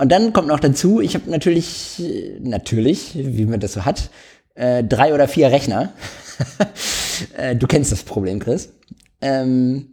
und 0.00 0.12
dann 0.12 0.32
kommt 0.34 0.48
noch 0.48 0.60
dazu, 0.60 1.00
ich 1.00 1.14
habe 1.14 1.30
natürlich, 1.30 2.02
natürlich, 2.40 3.12
wie 3.14 3.46
man 3.46 3.60
das 3.60 3.72
so 3.72 3.84
hat, 3.86 4.10
äh, 4.54 4.84
drei 4.84 5.14
oder 5.14 5.26
vier 5.26 5.50
Rechner. 5.50 5.92
äh, 7.36 7.56
du 7.56 7.66
kennst 7.66 7.90
das 7.92 8.02
Problem, 8.02 8.40
Chris. 8.40 8.74
Ähm, 9.22 9.88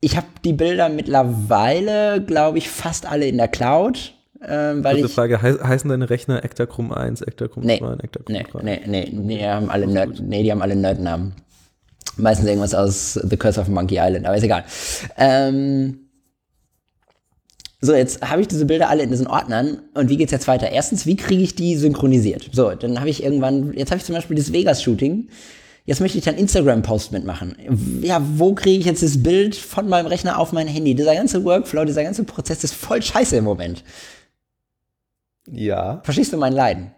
ich 0.00 0.16
habe 0.18 0.26
die 0.44 0.52
Bilder 0.52 0.90
mittlerweile, 0.90 2.22
glaube 2.22 2.58
ich, 2.58 2.68
fast 2.68 3.06
alle 3.06 3.26
in 3.26 3.38
der 3.38 3.48
Cloud, 3.48 4.12
ähm, 4.46 4.84
weil 4.84 4.98
ich 4.98 5.10
Frage, 5.12 5.40
hei- 5.40 5.54
heißen 5.54 5.88
deine 5.88 6.10
Rechner 6.10 6.44
Ektachrome 6.44 6.94
1, 6.94 7.22
Ektachrome 7.22 7.64
Nee. 7.66 7.78
2 7.78 7.86
und 7.86 8.04
Ektachrome 8.04 8.38
Nee, 8.38 8.46
3? 8.52 8.62
nee, 8.62 8.80
nee, 8.86 9.08
nee, 9.12 9.38
die 9.38 9.46
haben 9.46 9.70
alle 9.70 9.86
Nerd, 9.86 10.20
nee, 10.20 10.42
die 10.42 10.52
haben 10.52 10.60
alle 10.60 10.76
Nerdnamen. 10.76 11.32
Meistens 12.16 12.46
irgendwas 12.46 12.74
aus 12.74 13.14
The 13.14 13.36
Curse 13.36 13.60
of 13.60 13.68
Monkey 13.68 13.98
Island, 13.98 14.26
aber 14.26 14.36
ist 14.36 14.44
egal. 14.44 14.64
Ähm, 15.16 15.98
so, 17.80 17.94
jetzt 17.94 18.22
habe 18.22 18.40
ich 18.40 18.48
diese 18.48 18.64
Bilder 18.64 18.88
alle 18.88 19.02
in 19.02 19.10
diesen 19.10 19.26
Ordnern 19.26 19.82
und 19.92 20.08
wie 20.08 20.16
geht's 20.16 20.32
jetzt 20.32 20.48
weiter? 20.48 20.70
Erstens, 20.70 21.04
wie 21.04 21.16
kriege 21.16 21.42
ich 21.42 21.54
die 21.54 21.76
synchronisiert? 21.76 22.48
So, 22.52 22.70
dann 22.70 22.98
habe 22.98 23.10
ich 23.10 23.22
irgendwann, 23.22 23.74
jetzt 23.74 23.90
habe 23.90 23.98
ich 23.98 24.04
zum 24.04 24.14
Beispiel 24.14 24.36
das 24.36 24.52
Vegas-Shooting. 24.52 25.28
Jetzt 25.84 26.00
möchte 26.00 26.16
ich 26.16 26.24
dann 26.24 26.36
Instagram-Post 26.36 27.12
mitmachen. 27.12 27.56
Ja, 28.00 28.22
wo 28.36 28.54
kriege 28.54 28.78
ich 28.78 28.86
jetzt 28.86 29.02
das 29.02 29.22
Bild 29.22 29.54
von 29.54 29.86
meinem 29.86 30.06
Rechner 30.06 30.38
auf 30.38 30.52
mein 30.52 30.66
Handy? 30.66 30.94
Dieser 30.94 31.14
ganze 31.14 31.44
Workflow, 31.44 31.84
dieser 31.84 32.04
ganze 32.04 32.24
Prozess 32.24 32.64
ist 32.64 32.72
voll 32.72 33.02
scheiße 33.02 33.36
im 33.36 33.44
Moment. 33.44 33.84
Ja. 35.50 36.00
Verstehst 36.04 36.32
du 36.32 36.38
mein 36.38 36.54
Leiden? 36.54 36.93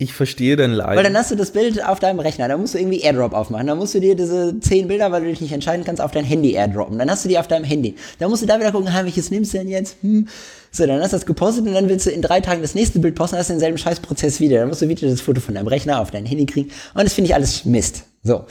Ich 0.00 0.14
verstehe 0.14 0.56
dein 0.56 0.72
Leid. 0.72 0.96
Weil 0.96 1.04
dann 1.04 1.14
hast 1.14 1.30
du 1.30 1.36
das 1.36 1.50
Bild 1.50 1.84
auf 1.84 2.00
deinem 2.00 2.20
Rechner, 2.20 2.48
dann 2.48 2.58
musst 2.58 2.72
du 2.72 2.78
irgendwie 2.78 3.00
Airdrop 3.00 3.34
aufmachen, 3.34 3.66
dann 3.66 3.76
musst 3.76 3.94
du 3.94 4.00
dir 4.00 4.16
diese 4.16 4.58
zehn 4.58 4.88
Bilder, 4.88 5.12
weil 5.12 5.20
du 5.20 5.28
dich 5.28 5.42
nicht 5.42 5.52
entscheiden 5.52 5.84
kannst, 5.84 6.00
auf 6.00 6.10
dein 6.10 6.24
Handy 6.24 6.52
airdroppen. 6.52 6.98
Dann 6.98 7.10
hast 7.10 7.26
du 7.26 7.28
die 7.28 7.38
auf 7.38 7.48
deinem 7.48 7.64
Handy. 7.64 7.96
Dann 8.18 8.30
musst 8.30 8.42
du 8.42 8.46
da 8.46 8.58
wieder 8.58 8.72
gucken, 8.72 8.88
ah, 8.88 9.04
welches 9.04 9.30
nimmst 9.30 9.52
du 9.52 9.58
denn 9.58 9.68
jetzt? 9.68 9.98
Hm. 10.00 10.26
So, 10.72 10.86
dann 10.86 11.02
hast 11.02 11.12
du 11.12 11.16
das 11.18 11.26
gepostet 11.26 11.66
und 11.66 11.74
dann 11.74 11.90
willst 11.90 12.06
du 12.06 12.10
in 12.10 12.22
drei 12.22 12.40
Tagen 12.40 12.62
das 12.62 12.74
nächste 12.74 12.98
Bild 12.98 13.14
posten, 13.14 13.36
hast 13.36 13.50
denselben 13.50 13.76
Scheißprozess 13.76 14.40
wieder. 14.40 14.60
Dann 14.60 14.68
musst 14.68 14.80
du 14.80 14.88
wieder 14.88 15.06
das 15.06 15.20
Foto 15.20 15.42
von 15.42 15.54
deinem 15.54 15.66
Rechner 15.66 16.00
auf 16.00 16.10
dein 16.10 16.24
Handy 16.24 16.46
kriegen. 16.46 16.70
Und 16.94 17.04
das 17.04 17.12
finde 17.12 17.28
ich 17.28 17.34
alles 17.34 17.66
Mist. 17.66 18.04
So. 18.22 18.46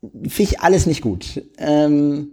Finde 0.00 0.52
ich 0.52 0.60
alles 0.60 0.86
nicht 0.86 1.00
gut. 1.00 1.42
Ähm, 1.58 2.28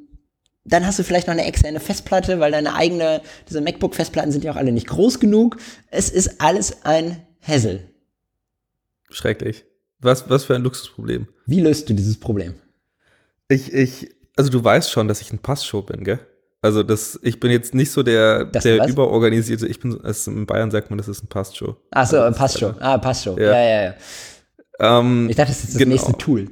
dann 0.63 0.85
hast 0.85 0.99
du 0.99 1.03
vielleicht 1.03 1.25
noch 1.25 1.33
eine 1.33 1.45
externe 1.45 1.79
Festplatte, 1.79 2.39
weil 2.39 2.51
deine 2.51 2.75
eigene, 2.75 3.21
diese 3.49 3.61
MacBook-Festplatten 3.61 4.31
sind 4.31 4.43
ja 4.43 4.51
auch 4.51 4.57
alle 4.57 4.71
nicht 4.71 4.85
groß 4.85 5.19
genug. 5.19 5.57
Es 5.89 6.11
ist 6.11 6.39
alles 6.39 6.85
ein 6.85 7.23
Hassel. 7.41 7.96
Schrecklich. 9.09 9.65
Was, 9.99 10.29
was 10.29 10.43
für 10.43 10.55
ein 10.55 10.63
Luxusproblem. 10.63 11.27
Wie 11.45 11.61
löst 11.61 11.89
du 11.89 11.93
dieses 11.93 12.19
Problem? 12.19 12.53
Ich, 13.47 13.73
ich, 13.73 14.09
also 14.35 14.49
du 14.49 14.63
weißt 14.63 14.91
schon, 14.91 15.07
dass 15.07 15.21
ich 15.21 15.31
ein 15.31 15.39
Passshow 15.39 15.81
bin, 15.81 16.03
gell? 16.03 16.19
Also 16.61 16.83
das, 16.83 17.19
ich 17.23 17.39
bin 17.39 17.49
jetzt 17.51 17.73
nicht 17.73 17.91
so 17.91 18.03
der, 18.03 18.45
der 18.45 18.79
was? 18.79 18.89
überorganisierte, 18.89 19.67
ich 19.67 19.79
bin, 19.79 19.99
also 20.03 20.31
in 20.31 20.45
Bayern 20.45 20.69
sagt 20.71 20.89
man, 20.89 20.97
das 20.97 21.07
ist 21.07 21.23
ein 21.23 21.27
Passshow. 21.27 21.77
Ach 21.91 22.05
so, 22.07 22.19
Also 22.19 22.37
passt 22.37 22.55
ist 22.55 22.59
schon. 22.61 22.69
einfach- 22.75 22.81
Ah, 22.85 22.97
passt 22.97 23.23
schon. 23.23 23.37
Ja. 23.39 23.51
Ja, 23.53 23.61
ja, 23.63 23.83
ja. 23.85 23.93
Ähm, 24.99 25.27
Ich 25.29 25.35
dachte, 25.35 25.51
das 25.51 25.63
ist 25.63 25.73
das 25.73 25.77
Genau. 25.79 25.91
nächste 25.93 26.13
Tool. 26.17 26.49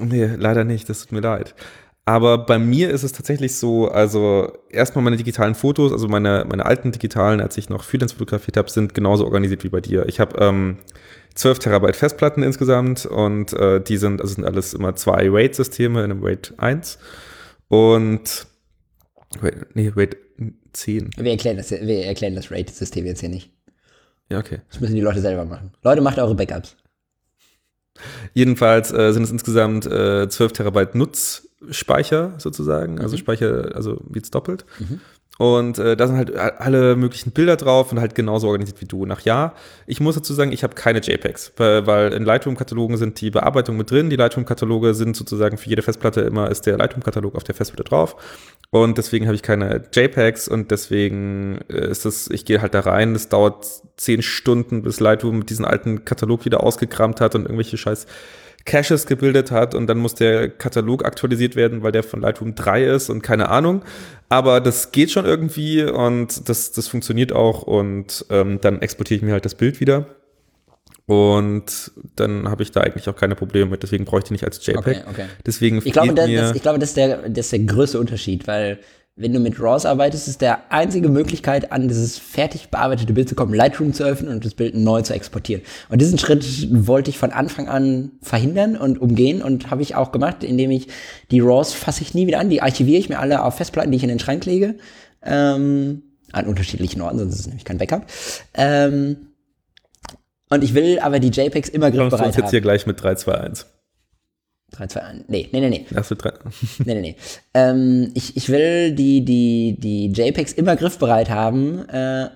Nee, 0.00 0.26
leider 0.36 0.64
nicht, 0.64 0.88
das 0.88 1.00
tut 1.00 1.12
mir 1.12 1.20
leid. 1.20 1.54
Aber 2.08 2.38
bei 2.38 2.58
mir 2.58 2.88
ist 2.88 3.02
es 3.02 3.12
tatsächlich 3.12 3.56
so, 3.56 3.88
also 3.88 4.50
erstmal 4.70 5.04
meine 5.04 5.18
digitalen 5.18 5.54
Fotos, 5.54 5.92
also 5.92 6.08
meine, 6.08 6.46
meine 6.48 6.64
alten 6.64 6.90
digitalen, 6.90 7.38
als 7.42 7.58
ich 7.58 7.68
noch 7.68 7.84
Freelance 7.84 8.14
fotografiert 8.14 8.56
habe, 8.56 8.70
sind 8.70 8.94
genauso 8.94 9.26
organisiert 9.26 9.62
wie 9.62 9.68
bei 9.68 9.82
dir. 9.82 10.08
Ich 10.08 10.18
habe 10.18 10.42
ähm, 10.42 10.78
12 11.34 11.58
Terabyte 11.58 11.96
Festplatten 11.96 12.42
insgesamt 12.42 13.04
und 13.04 13.52
äh, 13.52 13.82
die 13.82 13.98
sind, 13.98 14.22
also 14.22 14.32
sind 14.32 14.46
alles 14.46 14.72
immer 14.72 14.96
zwei 14.96 15.28
RAID-Systeme 15.28 16.02
in 16.02 16.10
einem 16.10 16.24
RAID 16.24 16.54
1 16.56 16.98
und 17.68 18.46
RAID, 19.42 19.66
nee, 19.74 19.92
RAID 19.94 20.16
10. 20.72 21.10
Wir 21.18 21.32
erklären 21.32 21.58
das, 21.58 21.70
wir 21.72 22.06
erklären 22.06 22.34
das 22.34 22.50
Rate-System 22.50 23.04
jetzt 23.04 23.20
hier 23.20 23.28
nicht. 23.28 23.50
Ja, 24.30 24.38
okay. 24.38 24.62
Das 24.70 24.80
müssen 24.80 24.94
die 24.94 25.02
Leute 25.02 25.20
selber 25.20 25.44
machen. 25.44 25.72
Leute, 25.82 26.00
macht 26.00 26.18
eure 26.18 26.34
Backups. 26.34 26.74
Jedenfalls 28.32 28.94
äh, 28.94 29.12
sind 29.12 29.24
es 29.24 29.30
insgesamt 29.30 29.84
äh, 29.84 30.26
12 30.26 30.52
Terabyte 30.52 30.94
Nutz 30.94 31.47
Speicher 31.70 32.34
sozusagen, 32.38 33.00
also 33.00 33.16
Speicher, 33.16 33.74
also 33.74 34.00
Beats 34.08 34.30
doppelt. 34.30 34.64
Und 35.38 35.78
äh, 35.78 35.96
da 35.96 36.08
sind 36.08 36.16
halt 36.16 36.34
alle 36.36 36.96
möglichen 36.96 37.30
Bilder 37.30 37.56
drauf 37.56 37.92
und 37.92 38.00
halt 38.00 38.16
genauso 38.16 38.48
organisiert 38.48 38.80
wie 38.80 38.86
du. 38.86 39.06
Nach 39.06 39.20
ja, 39.20 39.54
ich 39.86 40.00
muss 40.00 40.16
dazu 40.16 40.34
sagen, 40.34 40.50
ich 40.50 40.64
habe 40.64 40.74
keine 40.74 40.98
JPEGs, 40.98 41.52
weil, 41.56 41.86
weil 41.86 42.12
in 42.12 42.24
Lightroom-Katalogen 42.24 42.96
sind 42.96 43.20
die 43.20 43.30
Bearbeitungen 43.30 43.78
mit 43.78 43.88
drin. 43.88 44.10
Die 44.10 44.16
Lightroom-Kataloge 44.16 44.94
sind 44.94 45.16
sozusagen 45.16 45.56
für 45.56 45.68
jede 45.68 45.82
Festplatte 45.82 46.22
immer 46.22 46.50
ist 46.50 46.66
der 46.66 46.76
Lightroom-Katalog 46.76 47.36
auf 47.36 47.44
der 47.44 47.54
Festplatte 47.54 47.88
drauf. 47.88 48.16
Und 48.70 48.98
deswegen 48.98 49.26
habe 49.26 49.36
ich 49.36 49.42
keine 49.42 49.84
JPEGs 49.92 50.48
und 50.48 50.72
deswegen 50.72 51.60
äh, 51.68 51.88
ist 51.88 52.04
das, 52.04 52.28
ich 52.30 52.44
gehe 52.44 52.60
halt 52.60 52.74
da 52.74 52.80
rein. 52.80 53.14
Es 53.14 53.28
dauert 53.28 53.64
zehn 53.96 54.22
Stunden, 54.22 54.82
bis 54.82 54.98
Lightroom 54.98 55.46
diesen 55.46 55.64
alten 55.64 56.04
Katalog 56.04 56.46
wieder 56.46 56.64
ausgekramt 56.64 57.20
hat 57.20 57.36
und 57.36 57.42
irgendwelche 57.42 57.76
scheiß 57.76 58.06
Caches 58.68 59.06
gebildet 59.06 59.50
hat 59.50 59.74
und 59.74 59.86
dann 59.86 59.98
muss 59.98 60.14
der 60.14 60.50
Katalog 60.50 61.04
aktualisiert 61.04 61.56
werden, 61.56 61.82
weil 61.82 61.90
der 61.90 62.02
von 62.02 62.20
Lightroom 62.20 62.54
3 62.54 62.84
ist 62.84 63.08
und 63.08 63.22
keine 63.22 63.48
Ahnung. 63.48 63.82
Aber 64.28 64.60
das 64.60 64.92
geht 64.92 65.10
schon 65.10 65.24
irgendwie 65.24 65.82
und 65.82 66.48
das, 66.48 66.70
das 66.72 66.86
funktioniert 66.86 67.32
auch 67.32 67.62
und 67.62 68.26
ähm, 68.28 68.60
dann 68.60 68.82
exportiere 68.82 69.16
ich 69.16 69.22
mir 69.24 69.32
halt 69.32 69.46
das 69.46 69.54
Bild 69.54 69.80
wieder. 69.80 70.06
Und 71.06 71.90
dann 72.16 72.50
habe 72.50 72.62
ich 72.62 72.70
da 72.70 72.82
eigentlich 72.82 73.08
auch 73.08 73.16
keine 73.16 73.34
Probleme 73.34 73.70
mit, 73.70 73.82
deswegen 73.82 74.04
bräuchte 74.04 74.26
ich 74.26 74.32
nicht 74.32 74.44
als 74.44 74.64
JPEG. 74.64 74.78
Okay, 74.78 75.02
okay. 75.08 75.24
Deswegen 75.46 75.80
Ich 75.82 75.94
glaube, 75.94 76.12
das, 76.12 76.26
mir, 76.26 76.42
das, 76.42 76.54
ich 76.54 76.60
glaube, 76.60 76.78
das 76.78 76.90
ist, 76.90 76.98
der, 76.98 77.30
das 77.30 77.46
ist 77.46 77.52
der 77.52 77.60
größte 77.60 77.98
Unterschied, 77.98 78.46
weil 78.46 78.80
wenn 79.18 79.32
du 79.32 79.40
mit 79.40 79.60
RAWs 79.60 79.84
arbeitest, 79.84 80.28
ist 80.28 80.40
der 80.40 80.70
einzige 80.72 81.08
Möglichkeit, 81.08 81.72
an 81.72 81.88
dieses 81.88 82.18
fertig 82.18 82.68
bearbeitete 82.68 83.12
Bild 83.12 83.28
zu 83.28 83.34
kommen, 83.34 83.52
Lightroom 83.52 83.92
zu 83.92 84.04
öffnen 84.04 84.32
und 84.32 84.44
das 84.44 84.54
Bild 84.54 84.76
neu 84.76 85.02
zu 85.02 85.12
exportieren. 85.12 85.62
Und 85.88 86.00
diesen 86.00 86.18
Schritt 86.18 86.68
wollte 86.86 87.10
ich 87.10 87.18
von 87.18 87.32
Anfang 87.32 87.68
an 87.68 88.12
verhindern 88.22 88.76
und 88.76 89.00
umgehen 89.00 89.42
und 89.42 89.72
habe 89.72 89.82
ich 89.82 89.96
auch 89.96 90.12
gemacht, 90.12 90.44
indem 90.44 90.70
ich 90.70 90.86
die 91.32 91.40
RAWs 91.40 91.74
fasse 91.74 92.02
ich 92.02 92.14
nie 92.14 92.28
wieder 92.28 92.38
an, 92.38 92.48
die 92.48 92.62
archiviere 92.62 93.00
ich 93.00 93.08
mir 93.08 93.18
alle 93.18 93.42
auf 93.42 93.56
Festplatten, 93.56 93.90
die 93.90 93.96
ich 93.96 94.04
in 94.04 94.08
den 94.08 94.20
Schrank 94.20 94.44
lege, 94.46 94.76
ähm, 95.22 96.02
an 96.30 96.46
unterschiedlichen 96.46 97.02
Orten, 97.02 97.18
sonst 97.18 97.34
ist 97.34 97.40
es 97.40 97.46
nämlich 97.46 97.64
kein 97.64 97.78
Backup. 97.78 98.06
Ähm, 98.54 99.16
und 100.48 100.62
ich 100.62 100.74
will 100.74 101.00
aber 101.00 101.18
die 101.18 101.28
JPEGs 101.28 101.68
immer 101.70 101.86
kommst 101.86 101.96
du 101.96 102.02
griffbereit 102.02 102.26
uns 102.26 102.36
jetzt 102.36 102.50
hier 102.50 102.58
haben. 102.58 102.62
gleich 102.62 102.86
mit 102.86 103.02
3, 103.02 103.16
2, 103.16 103.34
1. 103.34 103.66
3, 104.72 104.86
2, 104.86 105.00
1. 105.00 105.24
Nee, 105.28 105.48
nee, 105.52 105.60
nee, 105.60 105.68
nee. 105.70 105.86
Wird 105.90 106.22
drei. 106.24 106.32
Nee, 106.84 106.94
nee, 106.94 107.00
nee. 107.00 107.16
Ähm, 107.54 108.10
ich, 108.14 108.36
ich 108.36 108.48
will 108.48 108.92
die, 108.92 109.24
die, 109.24 109.76
die 109.78 110.12
JPEGs 110.12 110.52
immer 110.52 110.76
griffbereit 110.76 111.30
haben. 111.30 111.88
Äh, 111.88 112.28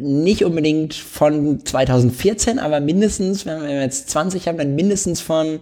nicht 0.00 0.44
unbedingt 0.44 0.92
von 0.94 1.64
2014, 1.64 2.58
aber 2.58 2.80
mindestens, 2.80 3.46
wenn 3.46 3.62
wir 3.62 3.80
jetzt 3.80 4.10
20 4.10 4.46
haben, 4.46 4.58
dann 4.58 4.74
mindestens 4.74 5.22
von 5.22 5.60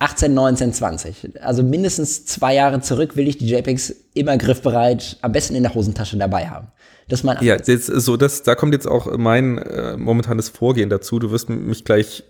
18, 0.00 0.34
19, 0.34 0.72
20. 0.72 1.40
Also 1.40 1.62
mindestens 1.62 2.26
zwei 2.26 2.54
Jahre 2.54 2.80
zurück 2.80 3.14
will 3.16 3.28
ich 3.28 3.38
die 3.38 3.46
JPEGs 3.46 3.94
immer 4.14 4.36
griffbereit, 4.36 5.18
am 5.22 5.30
besten 5.30 5.54
in 5.54 5.62
der 5.62 5.74
Hosentasche 5.74 6.16
dabei 6.16 6.48
haben. 6.48 6.68
Das 7.08 7.20
ist 7.20 7.24
mein 7.24 7.36
Ja, 7.44 7.54
Ansatz. 7.54 7.68
jetzt, 7.68 7.86
so 7.86 8.16
das, 8.16 8.42
da 8.42 8.56
kommt 8.56 8.72
jetzt 8.74 8.88
auch 8.88 9.16
mein 9.16 9.58
äh, 9.58 9.96
momentanes 9.96 10.48
Vorgehen 10.48 10.90
dazu. 10.90 11.20
Du 11.20 11.30
wirst 11.30 11.48
mich 11.48 11.84
gleich 11.84 12.24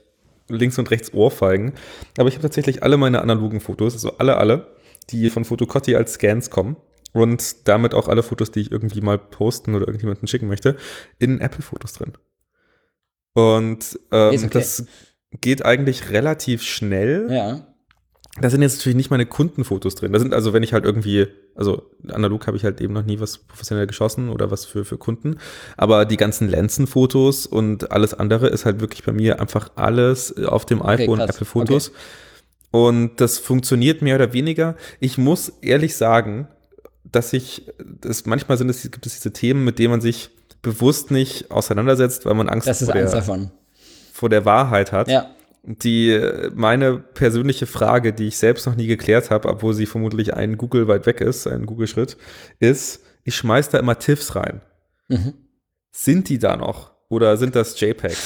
links 0.53 0.78
und 0.78 0.90
rechts 0.90 1.12
ohrfeigen. 1.12 1.72
Aber 2.18 2.28
ich 2.28 2.34
habe 2.34 2.42
tatsächlich 2.42 2.82
alle 2.82 2.96
meine 2.96 3.22
analogen 3.22 3.61
Fotos, 3.61 3.94
also 3.94 4.18
alle, 4.18 4.36
alle, 4.36 4.66
die 5.11 5.30
von 5.30 5.44
Fotocotti 5.44 5.96
als 5.96 6.14
Scans 6.14 6.50
kommen 6.50 6.76
und 7.12 7.68
damit 7.68 7.94
auch 7.94 8.09
alle 8.09 8.22
Fotos, 8.22 8.50
die 8.50 8.61
ich 8.61 8.72
irgendwie 8.72 9.00
mal 9.00 9.18
posten 9.18 9.74
oder 9.74 9.86
irgendjemanden 9.86 10.28
schicken 10.28 10.48
möchte, 10.48 10.76
in 11.18 11.40
Apple-Fotos 11.40 11.92
drin. 11.94 12.12
Und 13.34 13.98
ähm, 14.11 14.34
okay. 14.34 14.48
das 14.50 14.86
geht 15.40 15.64
eigentlich 15.64 16.11
relativ 16.11 16.62
schnell. 16.62 17.28
Ja. 17.30 17.72
Da 18.41 18.49
sind 18.49 18.62
jetzt 18.62 18.78
natürlich 18.78 18.97
nicht 18.97 19.11
meine 19.11 19.26
Kundenfotos 19.26 19.95
drin. 19.95 20.12
Da 20.12 20.18
sind 20.18 20.33
also, 20.33 20.55
wenn 20.55 20.62
ich 20.62 20.72
halt 20.72 20.87
irgendwie, 20.87 21.26
also 21.55 21.91
analog 22.09 22.47
habe 22.47 22.57
ich 22.57 22.64
halt 22.64 22.80
eben 22.80 22.95
noch 22.95 23.05
nie 23.05 23.20
was 23.20 23.37
professionell 23.37 23.87
geschossen 23.87 24.30
oder 24.30 24.51
was 24.51 24.64
für, 24.64 24.87
für 24.87 24.97
Kunden. 24.97 25.37
Aber 25.76 26.07
die 26.07 26.16
ganzen 26.16 26.49
Lenzenfotos 26.49 27.45
und 27.47 27.93
alles 27.93 28.14
andere 28.14 28.49
ist 28.49 28.64
halt 28.64 28.80
wirklich 28.80 29.05
bei 29.05 29.12
mir 29.12 29.39
einfach 29.39 29.70
alles 29.74 30.35
auf 30.45 30.64
dem 30.64 30.80
iPhone 30.83 31.18
krass. 31.18 31.30
Apple 31.30 31.45
Fotos. 31.47 31.93
Und 32.70 33.20
das 33.20 33.39
funktioniert 33.39 34.01
mehr 34.01 34.14
oder 34.16 34.33
weniger. 34.33 34.76
Ich 34.99 35.18
muss 35.18 35.53
ehrlich 35.61 35.95
sagen, 35.95 36.49
dass 37.05 37.35
ich, 37.35 37.70
das, 38.01 38.24
manchmal 38.24 38.57
sind 38.57 38.70
es, 38.70 38.80
gibt 38.83 39.05
es 39.05 39.12
diese 39.12 39.35
Themen, 39.35 39.62
mit 39.62 39.78
denen 39.78 39.91
man 39.91 40.01
sich 40.01 40.30
bewusst 40.62 41.11
nicht 41.11 41.51
auseinandersetzt, 41.51 42.24
weil 42.24 42.35
man 42.35 42.49
Angst, 42.49 42.66
Das 42.66 42.80
ist 42.80 42.87
vor, 42.91 42.95
der, 42.95 43.11
davon. 43.11 43.51
vor 44.12 44.30
der 44.30 44.47
Wahrheit 44.47 44.91
hat 44.91 45.09
Ja. 45.09 45.26
Die 45.65 46.21
meine 46.55 46.99
persönliche 46.99 47.67
Frage, 47.67 48.13
die 48.13 48.29
ich 48.29 48.37
selbst 48.39 48.67
noch 48.67 48.75
nie 48.75 48.87
geklärt 48.89 49.31
habe, 49.31 49.49
obwohl 49.49 49.75
sie 49.75 49.87
vermutlich 49.87 50.35
ein 50.35 50.57
Google 50.57 50.89
weit 50.89 51.07
weg 51.07 51.21
ist, 51.21 51.47
ein 51.47 51.67
Google-Schritt, 51.67 52.17
ist, 52.59 53.01
ich 53.25 53.37
schmeiß 53.37 53.69
da 53.69 53.79
immer 53.79 53.99
TIFFs 53.99 54.35
rein. 54.35 54.61
Mhm. 55.09 55.35
Sind 55.93 56.29
die 56.29 56.39
da 56.39 56.57
noch? 56.57 56.91
Oder 57.09 57.37
sind 57.37 57.55
das 57.55 57.79
JPEGs? 57.79 58.19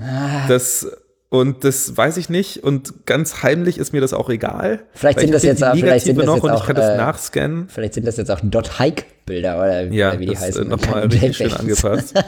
Ah. 0.00 0.46
Das, 0.48 0.86
und 1.30 1.64
das 1.64 1.96
weiß 1.96 2.16
ich 2.18 2.28
nicht. 2.28 2.62
Und 2.64 3.06
ganz 3.06 3.42
heimlich 3.42 3.78
ist 3.78 3.92
mir 3.92 4.00
das 4.02 4.12
auch 4.12 4.28
egal. 4.28 4.80
Vielleicht 4.92 5.20
sind 5.20 5.28
ich 5.28 5.32
das 5.32 5.42
jetzt 5.44 5.62
auch- 5.64 5.74
vielleicht 5.76 6.04
sind 6.04 6.18
das 6.18 6.26
noch 6.26 6.34
jetzt 6.36 6.44
und 6.44 6.50
ich 6.50 6.56
auch, 6.60 6.66
kann 6.66 6.76
das 6.76 6.90
äh, 6.90 6.96
nachscannen. 6.96 7.68
Vielleicht 7.68 7.94
sind 7.94 8.06
das 8.06 8.16
jetzt 8.18 8.30
auch 8.30 8.40
Dot-Hike-Bilder 8.42 9.56
oder 9.56 9.82
Ja, 9.92 10.18
wie 10.18 10.26
die 10.26 10.32
das 10.34 10.42
heißen. 10.42 10.62
ist 10.64 10.68
nochmal 10.68 11.06
richtig 11.06 11.36
schön 11.36 11.52
angepasst. 11.54 12.14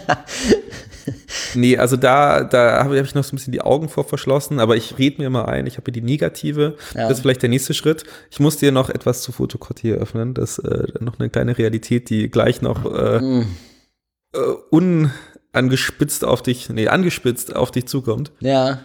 nee, 1.54 1.76
also 1.76 1.96
da, 1.96 2.44
da 2.44 2.84
habe 2.84 2.98
ich, 2.98 3.14
noch 3.14 3.24
so 3.24 3.32
ein 3.32 3.36
bisschen 3.36 3.52
die 3.52 3.60
Augen 3.62 3.88
vor 3.88 4.04
verschlossen, 4.04 4.60
aber 4.60 4.76
ich 4.76 4.98
rede 4.98 5.20
mir 5.22 5.30
mal 5.30 5.44
ein, 5.44 5.66
ich 5.66 5.76
habe 5.76 5.84
hier 5.86 6.00
die 6.00 6.02
negative. 6.02 6.76
Ja. 6.94 7.08
Das 7.08 7.18
ist 7.18 7.20
vielleicht 7.20 7.42
der 7.42 7.48
nächste 7.48 7.74
Schritt. 7.74 8.04
Ich 8.30 8.40
muss 8.40 8.56
dir 8.56 8.72
noch 8.72 8.90
etwas 8.90 9.22
zu 9.22 9.32
Fotokortier 9.32 9.96
öffnen. 9.96 10.34
Das 10.34 10.58
ist 10.58 10.64
äh, 10.64 10.86
noch 11.00 11.18
eine 11.18 11.30
kleine 11.30 11.56
Realität, 11.58 12.10
die 12.10 12.30
gleich 12.30 12.62
noch 12.62 12.84
äh, 12.84 13.20
Mm. 13.20 13.46
äh, 14.34 14.38
unangespitzt 15.52 16.24
auf 16.24 16.42
dich, 16.42 16.68
nee, 16.70 16.88
angespitzt 16.88 17.54
auf 17.54 17.70
dich 17.70 17.86
zukommt. 17.86 18.32
Ja. 18.40 18.84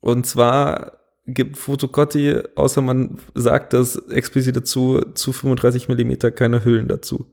Und 0.00 0.26
zwar 0.26 0.98
gibt 1.26 1.58
Fotocotti, 1.58 2.36
außer 2.56 2.80
man 2.82 3.18
sagt 3.34 3.72
das 3.72 3.96
explizit 4.08 4.56
dazu, 4.56 5.00
zu 5.14 5.32
35 5.32 5.88
Millimeter 5.88 6.30
keine 6.30 6.64
Hüllen 6.64 6.88
dazu. 6.88 7.26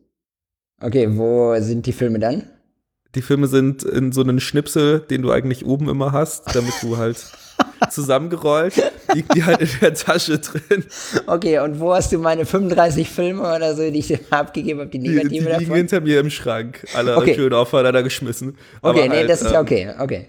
Okay, 0.81 1.07
wo 1.17 1.55
sind 1.59 1.85
die 1.85 1.93
Filme 1.93 2.19
dann? 2.19 2.43
Die 3.17 3.21
Filme 3.23 3.47
sind 3.47 3.83
in 3.83 4.11
so 4.11 4.21
einem 4.21 4.39
Schnipsel, 4.39 4.99
den 4.99 5.21
du 5.23 5.31
eigentlich 5.31 5.65
oben 5.65 5.89
immer 5.89 6.11
hast, 6.11 6.55
damit 6.55 6.73
du 6.81 6.97
halt 6.97 7.17
zusammengerollt, 7.89 8.75
liegt 9.13 9.33
die 9.35 9.43
halt 9.43 9.59
in 9.61 9.69
der 9.81 9.93
Tasche 9.93 10.39
drin. 10.39 10.85
Okay, 11.25 11.59
und 11.59 11.79
wo 11.79 11.93
hast 11.93 12.11
du 12.11 12.19
meine 12.19 12.45
35 12.45 13.09
Filme 13.09 13.41
oder 13.41 13.75
so, 13.75 13.89
die 13.89 13.99
ich 13.99 14.07
dir 14.07 14.19
abgegeben 14.29 14.79
habe, 14.81 14.89
die 14.89 14.99
Die, 14.99 15.09
die 15.09 15.15
Negative 15.15 15.43
liegen 15.49 15.59
davon? 15.61 15.75
hinter 15.75 16.01
mir 16.01 16.19
im 16.19 16.29
Schrank. 16.29 16.85
Alle 16.93 17.17
Okay. 17.17 17.35
schön 17.35 17.53
aufeinander 17.53 18.03
geschmissen. 18.03 18.49
Okay, 18.81 18.99
Aber 19.01 19.09
nee, 19.09 19.15
halt, 19.17 19.29
das 19.29 19.41
ist 19.41 19.51
ja 19.51 19.59
ähm, 19.59 19.65
okay, 19.65 19.89
okay. 19.99 20.27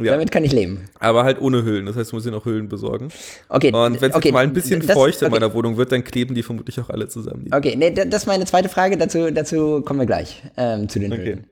Ja, 0.00 0.12
Damit 0.12 0.32
kann 0.32 0.42
ich 0.42 0.50
leben. 0.52 0.88
aber 0.98 1.22
halt 1.22 1.40
ohne 1.40 1.62
Hüllen. 1.64 1.86
Das 1.86 1.94
heißt, 1.94 2.10
du 2.10 2.16
musst 2.16 2.26
dir 2.26 2.32
noch 2.32 2.44
Hüllen 2.44 2.68
besorgen. 2.68 3.08
Okay. 3.48 3.72
Und 3.72 4.00
wenn 4.00 4.10
es 4.10 4.16
okay, 4.16 4.32
mal 4.32 4.40
ein 4.42 4.52
bisschen 4.52 4.80
das- 4.84 4.96
feucht 4.96 5.20
in 5.22 5.28
okay. 5.28 5.38
meiner 5.38 5.54
Wohnung 5.54 5.76
wird, 5.76 5.92
dann 5.92 6.02
kleben 6.02 6.34
die 6.34 6.42
vermutlich 6.42 6.80
auch 6.80 6.88
alle 6.90 7.06
zusammen. 7.06 7.48
Okay, 7.52 7.76
nee, 7.76 7.90
da- 7.92 8.04
das 8.06 8.22
ist 8.22 8.26
meine 8.26 8.44
zweite 8.46 8.68
Frage, 8.68 8.96
dazu, 8.96 9.30
dazu 9.30 9.82
kommen 9.82 10.00
wir 10.00 10.06
gleich 10.06 10.42
ähm, 10.56 10.88
zu 10.88 10.98
den 10.98 11.12
Okay. 11.12 11.24
Hüllen. 11.24 11.46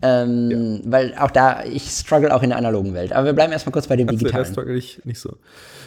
Ähm, 0.00 0.80
Weil 0.84 1.14
auch 1.18 1.30
da, 1.30 1.64
ich 1.64 1.90
struggle 1.90 2.32
auch 2.34 2.42
in 2.42 2.50
der 2.50 2.58
analogen 2.58 2.94
Welt. 2.94 3.12
Aber 3.12 3.26
wir 3.26 3.32
bleiben 3.32 3.52
erstmal 3.52 3.72
kurz 3.72 3.88
bei 3.88 3.96
dem 3.96 4.08
Also, 4.08 4.18
digitalen. 4.18 4.44
das 4.44 4.52
struggle 4.52 4.76
ich 4.76 5.04
nicht 5.04 5.18
so. 5.18 5.36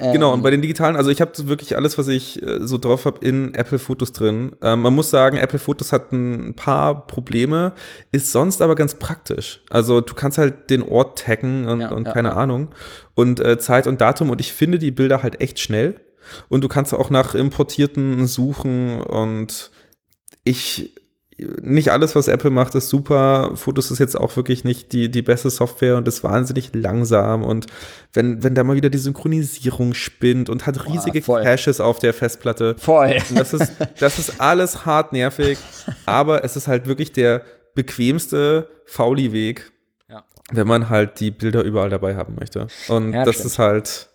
Ähm. 0.01 0.14
genau, 0.14 0.34
und 0.34 0.41
bei 0.41 0.51
den 0.51 0.62
digitalen, 0.62 0.97
also 0.97 1.09
ich 1.12 1.22
habe 1.22 1.32
wirklich 1.47 1.78
alles, 1.78 1.97
was 1.97 2.09
ich 2.09 2.41
äh, 2.41 2.59
so 2.62 2.78
drauf 2.78 3.05
habe, 3.05 3.26
in 3.26 3.53
Apple 3.53 3.80
Fotos 3.80 4.12
drin. 4.12 4.51
Ähm, 4.62 4.82
man 4.82 4.93
muss 4.93 5.09
sagen, 5.09 5.38
Apple 5.38 5.59
Fotos 5.59 5.93
hat 5.93 6.12
ein 6.12 6.55
paar 6.55 7.07
Probleme, 7.07 7.74
ist 8.12 8.32
sonst 8.32 8.62
aber 8.62 8.76
ganz 8.76 8.95
praktisch. 8.95 9.62
Also 9.70 10.01
du 10.01 10.14
kannst 10.14 10.38
halt 10.38 10.70
den 10.70 10.84
Ort 10.84 11.20
taggen 11.20 11.68
und, 11.68 11.80
Ja, 11.82 11.91
und 11.91 12.07
ja, 12.07 12.14
keine 12.14 12.30
ja. 12.30 12.36
Ahnung 12.36 12.70
und 13.16 13.39
äh, 13.39 13.59
Zeit 13.59 13.88
und 13.88 14.01
Datum 14.01 14.30
und 14.30 14.41
ich 14.41 14.51
finde 14.53 14.80
die 14.80 14.91
Bilder 14.91 15.24
halt 15.24 15.39
echt 15.41 15.59
schnell 15.59 16.01
und 16.49 16.64
du 16.64 16.68
kannst 16.68 16.93
auch 16.93 17.09
nach 17.09 17.36
importierten 17.36 18.28
suchen 18.28 19.01
und 19.01 19.72
ich 20.43 20.95
nicht 21.61 21.91
alles, 21.91 22.15
was 22.15 22.27
Apple 22.27 22.49
macht, 22.49 22.75
ist 22.75 22.89
super. 22.89 23.51
Fotos 23.55 23.91
ist 23.91 23.99
jetzt 23.99 24.17
auch 24.17 24.35
wirklich 24.35 24.63
nicht 24.63 24.91
die, 24.93 25.09
die 25.09 25.21
beste 25.21 25.49
Software 25.49 25.97
und 25.97 26.07
ist 26.07 26.23
wahnsinnig 26.23 26.71
langsam. 26.73 27.43
Und 27.43 27.67
wenn, 28.13 28.43
wenn 28.43 28.55
da 28.55 28.63
mal 28.63 28.75
wieder 28.75 28.89
die 28.89 28.97
Synchronisierung 28.97 29.93
spinnt 29.93 30.49
und 30.49 30.65
hat 30.67 30.85
riesige 30.87 31.21
voll. 31.21 31.43
Caches 31.43 31.79
auf 31.79 31.99
der 31.99 32.13
Festplatte. 32.13 32.75
Voll. 32.77 33.15
Und 33.29 33.39
das 33.39 33.53
ist, 33.53 33.71
das 33.99 34.19
ist 34.19 34.39
alles 34.41 34.85
hart 34.85 35.13
nervig, 35.13 35.57
aber 36.05 36.43
es 36.43 36.55
ist 36.55 36.67
halt 36.67 36.87
wirklich 36.87 37.11
der 37.11 37.43
bequemste 37.75 38.67
Fauli-Weg, 38.85 39.71
Ja. 40.09 40.23
wenn 40.51 40.67
man 40.67 40.89
halt 40.89 41.19
die 41.19 41.31
Bilder 41.31 41.63
überall 41.63 41.89
dabei 41.89 42.15
haben 42.15 42.35
möchte. 42.39 42.67
Und 42.87 43.13
Ja, 43.13 43.23
das 43.25 43.35
stimmt. 43.35 43.47
ist 43.47 43.59
halt, 43.59 44.09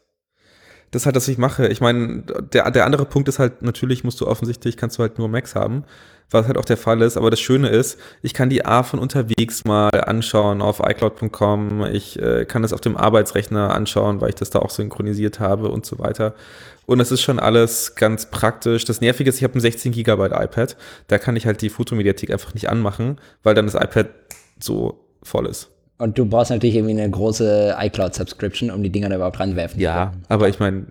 das 0.90 1.02
ist 1.02 1.06
halt, 1.06 1.16
was 1.16 1.28
ich 1.28 1.38
mache. 1.38 1.66
Ich 1.68 1.80
meine, 1.80 2.22
der, 2.52 2.70
der 2.70 2.84
andere 2.86 3.04
Punkt 3.06 3.28
ist 3.28 3.38
halt, 3.38 3.62
natürlich 3.62 4.04
musst 4.04 4.20
du 4.20 4.26
offensichtlich, 4.26 4.76
kannst 4.76 4.98
du 4.98 5.02
halt 5.02 5.18
nur 5.18 5.28
Macs 5.28 5.54
haben. 5.54 5.84
Was 6.30 6.46
halt 6.46 6.58
auch 6.58 6.64
der 6.64 6.76
Fall 6.76 7.02
ist. 7.02 7.16
Aber 7.16 7.30
das 7.30 7.40
Schöne 7.40 7.68
ist, 7.68 7.98
ich 8.22 8.34
kann 8.34 8.50
die 8.50 8.64
A 8.64 8.82
von 8.82 8.98
unterwegs 8.98 9.64
mal 9.64 9.90
anschauen 9.90 10.60
auf 10.62 10.80
iCloud.com. 10.80 11.86
Ich 11.92 12.20
äh, 12.20 12.44
kann 12.44 12.62
das 12.62 12.72
auf 12.72 12.80
dem 12.80 12.96
Arbeitsrechner 12.96 13.74
anschauen, 13.74 14.20
weil 14.20 14.30
ich 14.30 14.34
das 14.34 14.50
da 14.50 14.58
auch 14.60 14.70
synchronisiert 14.70 15.40
habe 15.40 15.68
und 15.68 15.86
so 15.86 15.98
weiter. 15.98 16.34
Und 16.86 16.98
das 16.98 17.10
ist 17.10 17.22
schon 17.22 17.38
alles 17.38 17.96
ganz 17.96 18.26
praktisch. 18.26 18.84
Das 18.84 19.00
Nervige 19.00 19.28
ist, 19.28 19.38
ich 19.38 19.44
habe 19.44 19.58
ein 19.58 19.60
16 19.60 19.92
Gigabyte 19.92 20.32
iPad. 20.32 20.76
Da 21.08 21.18
kann 21.18 21.36
ich 21.36 21.46
halt 21.46 21.60
die 21.62 21.68
Fotomediathek 21.68 22.30
einfach 22.30 22.54
nicht 22.54 22.68
anmachen, 22.68 23.18
weil 23.42 23.54
dann 23.54 23.66
das 23.66 23.74
iPad 23.74 24.08
so 24.60 25.00
voll 25.22 25.46
ist. 25.46 25.70
Und 25.98 26.18
du 26.18 26.26
brauchst 26.26 26.50
natürlich 26.50 26.76
irgendwie 26.76 27.00
eine 27.00 27.10
große 27.10 27.76
iCloud-Subscription, 27.78 28.70
um 28.70 28.82
die 28.82 28.90
Dinger 28.90 29.08
da 29.08 29.16
überhaupt 29.16 29.40
ranwerfen 29.40 29.80
Ja, 29.80 30.12
aber 30.28 30.48
ich 30.48 30.60
meine, 30.60 30.86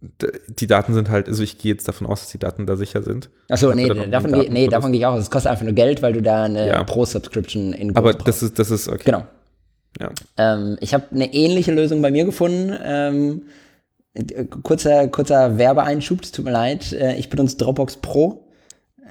die 0.00 0.66
Daten 0.66 0.94
sind 0.94 1.10
halt, 1.10 1.28
also 1.28 1.42
ich 1.42 1.58
gehe 1.58 1.72
jetzt 1.72 1.86
davon 1.86 2.06
aus, 2.06 2.20
dass 2.20 2.30
die 2.30 2.38
Daten 2.38 2.66
da 2.66 2.76
sicher 2.76 3.02
sind. 3.02 3.28
Achso, 3.50 3.72
nee, 3.74 3.86
davon, 3.88 4.32
geh, 4.32 4.48
nee 4.48 4.66
davon 4.66 4.92
gehe 4.92 5.00
ich 5.00 5.06
auch. 5.06 5.16
Es 5.16 5.30
kostet 5.30 5.50
einfach 5.50 5.64
nur 5.64 5.74
Geld, 5.74 6.00
weil 6.00 6.14
du 6.14 6.22
da 6.22 6.44
eine 6.44 6.66
ja. 6.66 6.84
Pro-Subscription 6.84 7.74
in 7.74 7.94
Aber 7.94 8.14
das 8.14 8.42
ist, 8.42 8.58
das 8.58 8.70
ist 8.70 8.88
okay. 8.88 9.02
Genau. 9.04 9.26
Ja. 9.98 10.10
Ähm, 10.38 10.78
ich 10.80 10.94
habe 10.94 11.04
eine 11.12 11.32
ähnliche 11.34 11.72
Lösung 11.72 12.00
bei 12.00 12.10
mir 12.10 12.24
gefunden. 12.24 12.74
Ähm, 12.82 13.42
kurzer, 14.62 15.08
kurzer 15.08 15.58
Werbeeinschub, 15.58 16.22
tut 16.22 16.44
mir 16.44 16.52
leid. 16.52 16.92
Äh, 16.92 17.16
ich 17.16 17.28
benutze 17.28 17.58
Dropbox 17.58 17.96
Pro. 17.96 18.48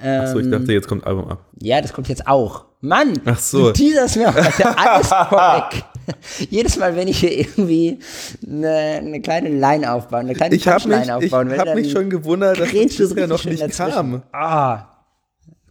Ähm, 0.02 0.22
Achso, 0.22 0.38
ich 0.38 0.50
dachte, 0.50 0.72
jetzt 0.72 0.88
kommt 0.88 1.06
Album 1.06 1.28
ab. 1.28 1.44
Ja, 1.60 1.80
das 1.80 1.92
kommt 1.92 2.08
jetzt 2.08 2.26
auch. 2.26 2.64
Mann, 2.80 3.20
Ach 3.26 3.38
so. 3.38 3.66
du 3.66 3.72
teaserst 3.72 4.16
mir 4.16 4.34
heute 4.34 4.78
alles 4.78 5.08
vorweg. 5.08 5.84
Jedes 6.50 6.76
Mal, 6.76 6.96
wenn 6.96 7.08
ich 7.08 7.20
hier 7.20 7.36
irgendwie 7.36 7.98
eine, 8.46 8.68
eine 8.68 9.20
kleine 9.20 9.48
Line 9.48 9.92
aufbauen, 9.92 10.20
eine 10.20 10.34
kleine 10.34 10.54
ich 10.54 10.68
aufbauen 10.68 11.48
will, 11.48 11.54
Ich 11.54 11.60
habe 11.60 11.74
mich 11.74 11.90
schon 11.90 12.10
gewundert, 12.10 12.58
dass 12.60 12.70
das 12.70 13.14
ja 13.14 13.26
noch 13.26 13.44
nicht 13.44 13.62
dazwischen. 13.62 13.92
kam. 13.92 14.22
Ah, 14.32 14.88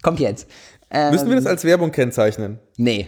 kommt 0.02 0.20
jetzt. 0.20 0.48
Ähm, 0.92 1.12
Müssen 1.12 1.30
wir 1.30 1.36
das 1.36 1.46
ähm, 1.46 1.52
als 1.52 1.64
Werbung 1.64 1.92
kennzeichnen? 1.92 2.60
Nee. 2.78 3.08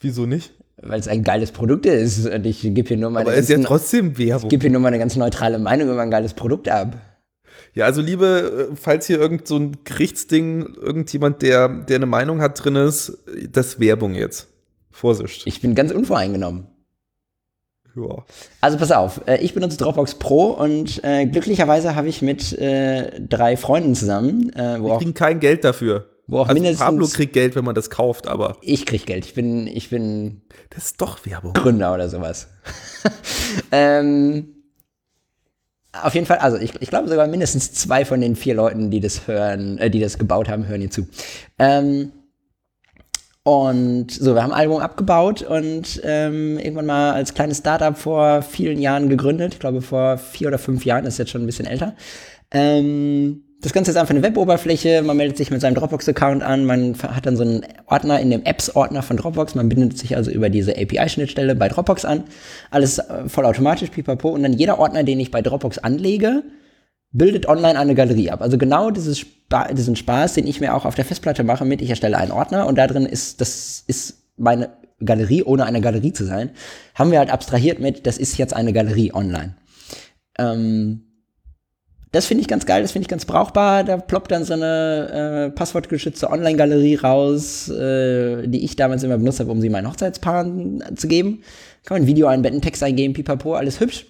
Wieso 0.00 0.26
nicht? 0.26 0.52
Weil 0.82 0.98
es 0.98 1.08
ein 1.08 1.22
geiles 1.22 1.52
Produkt 1.52 1.84
ist 1.86 2.26
und 2.26 2.46
ich 2.46 2.62
gebe 2.62 2.88
hier 2.88 2.96
nur 2.96 3.10
meine. 3.10 3.26
Aber 3.28 3.36
es 3.36 3.48
ist 3.48 3.50
ja 3.50 3.58
trotzdem 3.62 4.16
Werbung. 4.16 4.44
Ich 4.44 4.48
gebe 4.50 4.62
hier 4.62 4.70
nur 4.70 4.80
meine 4.80 4.98
ganz 4.98 5.14
neutrale 5.16 5.58
Meinung 5.58 5.90
über 5.90 6.00
ein 6.00 6.10
geiles 6.10 6.34
Produkt 6.34 6.68
ab. 6.68 6.96
Ja, 7.74 7.84
also 7.84 8.00
liebe, 8.00 8.68
äh, 8.72 8.76
falls 8.76 9.06
hier 9.06 9.20
irgend 9.20 9.46
so 9.46 9.56
ein 9.56 9.76
Gerichtsding, 9.84 10.74
irgendjemand, 10.80 11.42
der, 11.42 11.68
der 11.68 11.96
eine 11.96 12.06
Meinung 12.06 12.40
hat 12.40 12.64
drin 12.64 12.76
ist, 12.76 13.18
das 13.52 13.78
Werbung 13.78 14.14
jetzt. 14.14 14.48
Vorsicht. 15.00 15.46
Ich 15.46 15.60
bin 15.60 15.74
ganz 15.74 15.92
unvoreingenommen. 15.92 16.66
Ja. 17.96 18.24
Also 18.60 18.78
pass 18.78 18.92
auf, 18.92 19.22
äh, 19.26 19.38
ich 19.38 19.54
benutze 19.54 19.76
Dropbox 19.78 20.16
Pro 20.16 20.50
und 20.50 21.02
äh, 21.02 21.26
glücklicherweise 21.26 21.96
habe 21.96 22.08
ich 22.08 22.22
mit 22.22 22.52
äh, 22.52 23.20
drei 23.20 23.56
Freunden 23.56 23.94
zusammen, 23.94 24.52
äh, 24.54 24.80
Wir 24.80 24.98
kriegen 24.98 25.14
kein 25.14 25.40
Geld 25.40 25.64
dafür. 25.64 26.06
Wo 26.26 26.38
auch 26.38 26.48
also 26.48 26.54
mindestens, 26.54 26.86
Pablo 26.86 27.08
kriegt 27.08 27.32
Geld, 27.32 27.56
wenn 27.56 27.64
man 27.64 27.74
das 27.74 27.90
kauft, 27.90 28.28
aber. 28.28 28.56
Ich 28.60 28.86
krieg 28.86 29.04
Geld. 29.04 29.24
Ich 29.24 29.34
bin, 29.34 29.66
ich 29.66 29.90
bin. 29.90 30.42
Das 30.68 30.84
ist 30.86 31.00
doch 31.00 31.26
Werbung. 31.26 31.54
Gründer 31.54 31.92
oder 31.92 32.08
sowas. 32.08 32.46
ähm, 33.72 34.54
auf 35.92 36.14
jeden 36.14 36.26
Fall, 36.26 36.38
also 36.38 36.56
ich, 36.56 36.80
ich 36.80 36.88
glaube 36.88 37.08
sogar 37.08 37.26
mindestens 37.26 37.72
zwei 37.72 38.04
von 38.04 38.20
den 38.20 38.36
vier 38.36 38.54
Leuten, 38.54 38.92
die 38.92 39.00
das 39.00 39.26
hören, 39.26 39.78
äh, 39.78 39.90
die 39.90 39.98
das 39.98 40.18
gebaut 40.18 40.48
haben, 40.48 40.68
hören 40.68 40.82
hier 40.82 40.90
zu. 40.90 41.08
Ähm, 41.58 42.12
und 43.42 44.12
so, 44.12 44.34
wir 44.34 44.42
haben 44.42 44.52
ein 44.52 44.60
Album 44.60 44.80
abgebaut 44.80 45.42
und 45.42 46.00
ähm, 46.04 46.58
irgendwann 46.58 46.86
mal 46.86 47.12
als 47.12 47.32
kleines 47.32 47.58
Startup 47.58 47.96
vor 47.96 48.42
vielen 48.42 48.78
Jahren 48.78 49.08
gegründet. 49.08 49.54
Ich 49.54 49.60
glaube, 49.60 49.80
vor 49.80 50.18
vier 50.18 50.48
oder 50.48 50.58
fünf 50.58 50.84
Jahren, 50.84 51.06
ist 51.06 51.18
jetzt 51.18 51.30
schon 51.30 51.42
ein 51.42 51.46
bisschen 51.46 51.66
älter. 51.66 51.94
Ähm, 52.50 53.42
das 53.62 53.72
Ganze 53.72 53.90
ist 53.90 53.96
einfach 53.96 54.14
eine 54.14 54.22
Web-Oberfläche, 54.22 55.02
man 55.02 55.16
meldet 55.16 55.36
sich 55.36 55.50
mit 55.50 55.60
seinem 55.60 55.74
Dropbox-Account 55.74 56.42
an, 56.42 56.64
man 56.64 56.96
hat 57.02 57.26
dann 57.26 57.36
so 57.36 57.42
einen 57.42 57.62
Ordner 57.86 58.18
in 58.18 58.30
dem 58.30 58.42
Apps-Ordner 58.44 59.02
von 59.02 59.18
Dropbox, 59.18 59.54
man 59.54 59.68
bindet 59.68 59.98
sich 59.98 60.16
also 60.16 60.30
über 60.30 60.48
diese 60.48 60.72
API-Schnittstelle 60.72 61.54
bei 61.54 61.68
Dropbox 61.68 62.04
an. 62.04 62.24
Alles 62.70 62.98
äh, 62.98 63.28
vollautomatisch, 63.28 63.90
pipapo. 63.90 64.30
Und 64.30 64.42
dann 64.42 64.54
jeder 64.54 64.78
Ordner, 64.78 65.02
den 65.02 65.20
ich 65.20 65.30
bei 65.30 65.42
Dropbox 65.42 65.78
anlege, 65.78 66.42
bildet 67.12 67.46
online 67.46 67.78
eine 67.78 67.94
Galerie 67.94 68.30
ab. 68.30 68.42
Also 68.42 68.58
genau 68.58 68.90
dieses 68.90 69.18
Spa 69.18 69.72
diesen 69.72 69.96
Spaß, 69.96 70.34
den 70.34 70.46
ich 70.46 70.60
mir 70.60 70.74
auch 70.74 70.84
auf 70.84 70.94
der 70.94 71.04
Festplatte 71.04 71.42
mache 71.42 71.64
mit, 71.64 71.82
ich 71.82 71.90
erstelle 71.90 72.16
einen 72.16 72.30
Ordner 72.30 72.66
und 72.66 72.76
da 72.76 72.86
drin 72.86 73.06
ist, 73.06 73.40
das 73.40 73.82
ist 73.86 74.22
meine 74.36 74.70
Galerie, 75.04 75.42
ohne 75.42 75.66
eine 75.66 75.80
Galerie 75.80 76.12
zu 76.12 76.24
sein, 76.24 76.50
haben 76.94 77.10
wir 77.10 77.18
halt 77.18 77.30
abstrahiert 77.30 77.80
mit, 77.80 78.06
das 78.06 78.18
ist 78.18 78.38
jetzt 78.38 78.54
eine 78.54 78.72
Galerie 78.72 79.12
online. 79.12 79.56
Ähm, 80.38 81.02
das 82.12 82.26
finde 82.26 82.42
ich 82.42 82.48
ganz 82.48 82.66
geil, 82.66 82.82
das 82.82 82.92
finde 82.92 83.04
ich 83.04 83.08
ganz 83.08 83.24
brauchbar. 83.24 83.84
Da 83.84 83.96
ploppt 83.96 84.32
dann 84.32 84.44
so 84.44 84.54
eine 84.54 85.48
äh, 85.48 85.50
passwortgeschützte 85.50 86.28
Online-Galerie 86.28 86.96
raus, 86.96 87.68
äh, 87.68 88.48
die 88.48 88.64
ich 88.64 88.74
damals 88.74 89.04
immer 89.04 89.16
benutzt 89.16 89.38
habe, 89.38 89.50
um 89.52 89.60
sie 89.60 89.68
meinen 89.68 89.88
Hochzeitspaaren 89.88 90.82
zu 90.96 91.06
geben. 91.06 91.42
Kann 91.84 91.96
man 91.96 92.02
ein 92.02 92.08
Video 92.08 92.26
einbetten, 92.26 92.60
Text 92.60 92.82
eingeben, 92.82 93.14
pipapo, 93.14 93.54
alles 93.54 93.78
hübsch. 93.78 94.06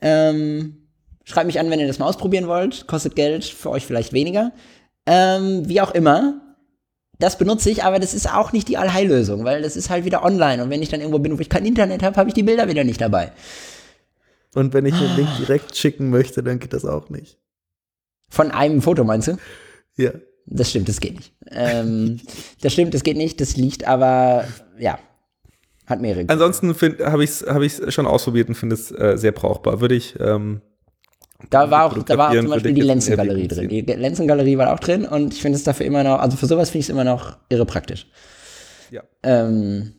Ähm, 0.00 0.87
schreibt 1.28 1.46
mich 1.46 1.60
an, 1.60 1.70
wenn 1.70 1.78
ihr 1.78 1.86
das 1.86 1.98
mal 1.98 2.06
ausprobieren 2.06 2.48
wollt. 2.48 2.86
Kostet 2.86 3.14
Geld, 3.14 3.44
für 3.44 3.70
euch 3.70 3.84
vielleicht 3.84 4.12
weniger. 4.12 4.52
Ähm, 5.06 5.68
wie 5.68 5.80
auch 5.80 5.92
immer. 5.92 6.40
Das 7.18 7.36
benutze 7.36 7.68
ich, 7.68 7.84
aber 7.84 7.98
das 7.98 8.14
ist 8.14 8.32
auch 8.32 8.52
nicht 8.52 8.68
die 8.68 8.78
Allheillösung, 8.78 9.44
weil 9.44 9.60
das 9.60 9.76
ist 9.76 9.90
halt 9.90 10.04
wieder 10.04 10.24
online. 10.24 10.62
Und 10.62 10.70
wenn 10.70 10.82
ich 10.82 10.88
dann 10.88 11.00
irgendwo 11.00 11.18
bin, 11.18 11.36
wo 11.36 11.40
ich 11.40 11.48
kein 11.48 11.66
Internet 11.66 12.02
habe, 12.02 12.16
habe 12.16 12.30
ich 12.30 12.34
die 12.34 12.44
Bilder 12.44 12.68
wieder 12.68 12.84
nicht 12.84 13.00
dabei. 13.00 13.32
Und 14.54 14.72
wenn 14.72 14.86
ich 14.86 14.94
den 14.94 15.16
Link 15.16 15.28
direkt 15.38 15.76
schicken 15.76 16.10
möchte, 16.10 16.42
dann 16.42 16.58
geht 16.60 16.72
das 16.72 16.84
auch 16.84 17.10
nicht. 17.10 17.38
Von 18.30 18.50
einem 18.50 18.80
Foto 18.80 19.04
meinst 19.04 19.28
du? 19.28 19.36
Ja. 19.96 20.12
Das 20.46 20.70
stimmt, 20.70 20.88
das 20.88 21.00
geht 21.00 21.16
nicht. 21.16 21.32
Ähm, 21.50 22.20
das 22.62 22.72
stimmt, 22.72 22.94
das 22.94 23.02
geht 23.02 23.16
nicht. 23.18 23.40
Das 23.40 23.56
liegt 23.56 23.86
aber, 23.86 24.44
ja, 24.78 24.98
hat 25.86 26.00
mehrere. 26.00 26.24
Ansonsten 26.28 26.68
habe 26.70 27.24
ich 27.24 27.30
es 27.30 27.46
hab 27.46 27.60
ich's 27.60 27.82
schon 27.92 28.06
ausprobiert 28.06 28.48
und 28.48 28.54
finde 28.54 28.74
es 28.74 28.90
äh, 28.92 29.16
sehr 29.18 29.32
brauchbar. 29.32 29.80
Würde 29.80 29.96
ich. 29.96 30.14
Ähm, 30.20 30.62
da 31.50 31.70
war 31.70 31.84
auch, 31.84 32.02
da 32.02 32.18
war 32.18 32.30
auch 32.30 32.34
zum 32.34 32.48
Beispiel 32.48 32.72
die 32.72 32.80
Lenzengalerie 32.80 33.46
drin. 33.46 33.68
Die 33.68 33.80
Lenzengalerie 33.82 34.58
war 34.58 34.72
auch 34.74 34.80
drin 34.80 35.04
und 35.04 35.34
ich 35.34 35.40
finde 35.40 35.56
es 35.56 35.64
dafür 35.64 35.86
immer 35.86 36.02
noch, 36.02 36.18
also 36.18 36.36
für 36.36 36.46
sowas 36.46 36.70
finde 36.70 36.80
ich 36.80 36.86
es 36.86 36.90
immer 36.90 37.04
noch 37.04 37.36
irre 37.48 37.64
praktisch. 37.64 38.06
Ja. 38.90 39.02
Ähm, 39.22 39.92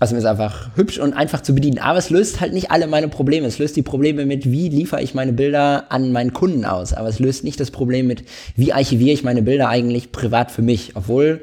also 0.00 0.16
ist 0.16 0.24
einfach 0.24 0.70
hübsch 0.74 0.98
und 0.98 1.12
einfach 1.12 1.42
zu 1.42 1.54
bedienen. 1.54 1.78
Aber 1.78 1.98
es 1.98 2.10
löst 2.10 2.40
halt 2.40 2.54
nicht 2.54 2.70
alle 2.70 2.86
meine 2.86 3.08
Probleme. 3.08 3.46
Es 3.46 3.58
löst 3.58 3.76
die 3.76 3.82
Probleme 3.82 4.24
mit, 4.26 4.50
wie 4.50 4.68
liefere 4.68 5.02
ich 5.02 5.14
meine 5.14 5.32
Bilder 5.32 5.92
an 5.92 6.12
meinen 6.12 6.32
Kunden 6.32 6.64
aus. 6.64 6.92
Aber 6.92 7.08
es 7.08 7.18
löst 7.18 7.44
nicht 7.44 7.60
das 7.60 7.70
Problem 7.70 8.06
mit, 8.06 8.24
wie 8.56 8.72
archiviere 8.72 9.12
ich 9.12 9.22
meine 9.22 9.42
Bilder 9.42 9.68
eigentlich 9.68 10.10
privat 10.10 10.50
für 10.50 10.62
mich. 10.62 10.96
Obwohl, 10.96 11.42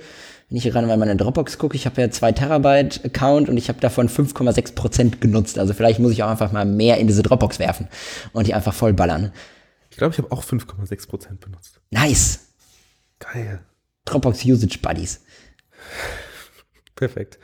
wenn 0.49 0.57
ich 0.57 0.63
hier 0.63 0.71
gerade 0.71 0.87
mal 0.87 0.97
meine 0.97 1.15
Dropbox 1.15 1.59
gucke, 1.59 1.75
ich 1.75 1.85
habe 1.85 2.01
ja 2.01 2.09
2 2.09 2.31
Terabyte 2.31 3.05
Account 3.05 3.49
und 3.49 3.57
ich 3.57 3.69
habe 3.69 3.79
davon 3.79 4.09
5,6 4.09 4.73
Prozent 4.73 5.21
genutzt. 5.21 5.59
Also 5.59 5.73
vielleicht 5.73 5.99
muss 5.99 6.11
ich 6.11 6.23
auch 6.23 6.29
einfach 6.29 6.51
mal 6.51 6.65
mehr 6.65 6.97
in 6.97 7.05
diese 7.05 7.21
Dropbox 7.21 7.59
werfen 7.59 7.87
und 8.33 8.47
die 8.47 8.55
einfach 8.55 8.73
voll 8.73 8.93
ballern. 8.93 9.31
Ich 9.91 9.97
glaube, 9.97 10.13
ich 10.13 10.17
habe 10.17 10.31
auch 10.31 10.43
5,6 10.43 11.07
Prozent 11.07 11.39
benutzt. 11.39 11.79
Nice. 11.91 12.47
Geil. 13.19 13.59
Dropbox 14.05 14.43
Usage 14.43 14.79
Buddies. 14.81 15.21
Perfekt. 16.95 17.37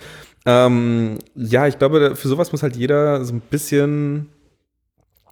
Ähm, 0.45 1.19
ja, 1.35 1.67
ich 1.67 1.77
glaube, 1.77 2.15
für 2.15 2.27
sowas 2.27 2.51
muss 2.51 2.63
halt 2.63 2.75
jeder 2.75 3.23
so 3.23 3.33
ein 3.33 3.41
bisschen. 3.41 4.29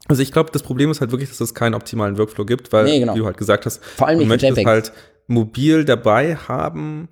Also 0.08 0.22
ich 0.22 0.32
glaube, 0.32 0.52
das 0.52 0.64
Problem 0.64 0.92
ist 0.92 1.02
halt 1.02 1.12
wirklich, 1.12 1.30
dass 1.30 1.40
es 1.40 1.56
keinen 1.56 1.76
optimalen 1.76 2.18
Workflow 2.18 2.46
gibt, 2.46 2.72
weil, 2.74 2.86
nee, 2.86 3.00
genau. 3.00 3.16
wie 3.16 3.20
du 3.20 3.26
halt 3.26 3.38
gesagt 3.38 3.66
hast, 3.66 3.84
Vor 3.84 4.08
allem 4.08 4.20
man 4.20 4.28
möchte 4.28 4.48
es 4.48 4.66
halt 4.66 4.92
mobil 5.28 5.86
dabei 5.86 6.36
haben. 6.36 7.08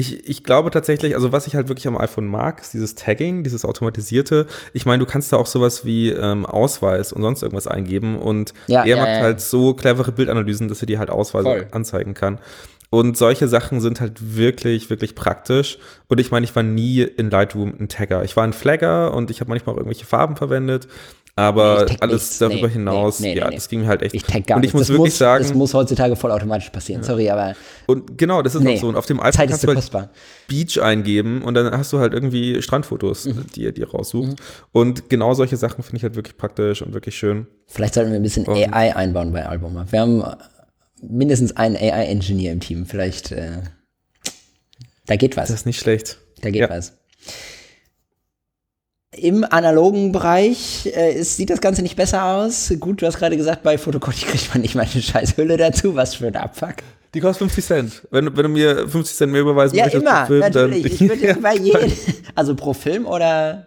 Ich, 0.00 0.28
ich 0.28 0.44
glaube 0.44 0.70
tatsächlich, 0.70 1.16
also 1.16 1.32
was 1.32 1.48
ich 1.48 1.56
halt 1.56 1.66
wirklich 1.66 1.88
am 1.88 1.98
iPhone 1.98 2.28
mag, 2.28 2.60
ist 2.60 2.72
dieses 2.72 2.94
Tagging, 2.94 3.42
dieses 3.42 3.64
automatisierte. 3.64 4.46
Ich 4.72 4.86
meine, 4.86 5.00
du 5.00 5.10
kannst 5.10 5.32
da 5.32 5.36
auch 5.38 5.46
sowas 5.46 5.84
wie 5.84 6.10
ähm, 6.10 6.46
Ausweis 6.46 7.12
und 7.12 7.22
sonst 7.22 7.42
irgendwas 7.42 7.66
eingeben 7.66 8.16
und 8.16 8.54
ja, 8.68 8.82
er 8.82 8.86
ja, 8.86 8.96
macht 8.96 9.08
ja. 9.08 9.20
halt 9.22 9.40
so 9.40 9.74
clevere 9.74 10.12
Bildanalysen, 10.12 10.68
dass 10.68 10.80
er 10.80 10.86
dir 10.86 11.00
halt 11.00 11.10
Ausweise 11.10 11.48
Voll. 11.48 11.66
anzeigen 11.72 12.14
kann. 12.14 12.38
Und 12.90 13.18
solche 13.18 13.48
Sachen 13.48 13.80
sind 13.80 14.00
halt 14.00 14.36
wirklich, 14.36 14.88
wirklich 14.88 15.14
praktisch. 15.14 15.78
Und 16.08 16.20
ich 16.20 16.30
meine, 16.30 16.44
ich 16.44 16.56
war 16.56 16.62
nie 16.62 17.02
in 17.02 17.28
Lightroom 17.28 17.74
ein 17.78 17.88
Tagger. 17.88 18.24
Ich 18.24 18.34
war 18.36 18.44
ein 18.44 18.54
Flagger 18.54 19.12
und 19.12 19.30
ich 19.30 19.40
habe 19.40 19.50
manchmal 19.50 19.74
auch 19.74 19.78
irgendwelche 19.78 20.06
Farben 20.06 20.36
verwendet. 20.36 20.88
Aber 21.38 21.84
Nee, 21.88 21.96
alles 22.00 22.22
nichts. 22.22 22.38
darüber 22.38 22.66
Nee, 22.66 22.72
hinaus, 22.72 23.20
nee, 23.20 23.36
ja, 23.36 23.48
das 23.48 23.68
ging 23.68 23.82
mir 23.82 23.86
halt 23.86 24.02
echt. 24.02 24.12
Ich 24.14 24.24
gar 24.44 24.56
und 24.56 24.64
ich 24.64 24.72
muss 24.72 24.82
das 24.82 24.88
wirklich 24.88 25.12
muss, 25.12 25.18
sagen, 25.18 25.44
Das 25.44 25.54
muss 25.54 25.72
heutzutage 25.72 26.16
vollautomatisch 26.16 26.70
passieren. 26.70 27.04
Sorry, 27.04 27.30
aber 27.30 27.54
und 27.86 28.18
genau, 28.18 28.42
das 28.42 28.56
ist 28.56 28.66
auch 28.66 28.76
so. 28.76 28.88
Und 28.88 28.96
auf 28.96 29.06
dem 29.06 29.20
iPhone 29.20 29.32
Zeit 29.32 29.50
ist 29.50 29.64
kannst 29.64 29.94
du 29.94 29.98
halt. 29.98 30.10
Beach 30.48 30.82
eingeben 30.82 31.42
und 31.42 31.54
dann 31.54 31.70
hast 31.76 31.92
du 31.92 32.00
halt 32.00 32.12
irgendwie 32.12 32.60
Strandfotos, 32.60 33.26
Mhm. 33.26 33.46
die 33.54 33.62
ihr 33.62 33.72
dir 33.72 33.88
raussucht. 33.88 34.36
Und 34.72 35.08
genau 35.08 35.32
solche 35.34 35.56
Sachen 35.56 35.84
finde 35.84 35.98
ich 35.98 36.02
halt 36.02 36.16
wirklich 36.16 36.36
praktisch 36.36 36.82
und 36.82 36.92
wirklich 36.92 37.16
schön. 37.16 37.46
Vielleicht 37.68 37.94
sollten 37.94 38.10
wir 38.10 38.18
ein 38.18 38.22
bisschen 38.24 38.44
Und- 38.46 38.56
AI 38.56 38.96
einbauen 38.96 39.32
bei 39.32 39.46
Album. 39.46 39.80
Wir 39.90 40.00
haben 40.00 40.24
mindestens 41.00 41.56
einen 41.56 41.76
AI-Engineer 41.76 42.52
im 42.52 42.58
Team. 42.58 42.84
Vielleicht, 42.84 43.30
äh, 43.30 43.58
da 45.06 45.14
geht 45.14 45.36
was. 45.36 45.48
Das 45.50 45.60
ist 45.60 45.66
nicht 45.66 45.78
schlecht. 45.78 46.18
Da 46.42 46.50
geht 46.50 46.62
Ja. 46.62 46.70
was. 46.70 46.94
Im 49.22 49.44
analogen 49.44 50.12
Bereich 50.12 50.86
äh, 50.94 51.12
ist, 51.14 51.36
sieht 51.36 51.50
das 51.50 51.60
Ganze 51.60 51.82
nicht 51.82 51.96
besser 51.96 52.24
aus. 52.24 52.72
Gut, 52.80 53.02
du 53.02 53.06
hast 53.06 53.18
gerade 53.18 53.36
gesagt, 53.36 53.62
bei 53.62 53.78
Fotokopie 53.78 54.24
kriegt 54.26 54.52
man 54.54 54.62
nicht 54.62 54.74
mal 54.74 54.86
eine 54.90 55.02
scheiß 55.02 55.36
Hülle 55.36 55.56
dazu. 55.56 55.94
Was 55.94 56.14
für 56.16 56.26
ein 56.28 56.36
Abfuck. 56.36 56.76
Die 57.14 57.20
kostet 57.20 57.50
50 57.50 57.64
Cent. 57.64 58.06
Wenn, 58.10 58.26
wenn 58.36 58.42
du 58.44 58.48
mir 58.50 58.88
50 58.88 59.16
Cent 59.16 59.32
mehr 59.32 59.40
überweisen 59.40 59.76
Ja, 59.76 59.84
möchtest 59.84 60.02
immer, 60.04 60.20
pro 60.20 60.26
Film, 60.26 60.40
natürlich. 60.40 60.82
dann 60.82 60.92
Ich 60.92 61.00
würde 61.22 61.40
bei 61.42 61.54
jedem. 61.56 61.92
Also 62.34 62.54
pro 62.54 62.72
Film 62.74 63.06
oder. 63.06 63.66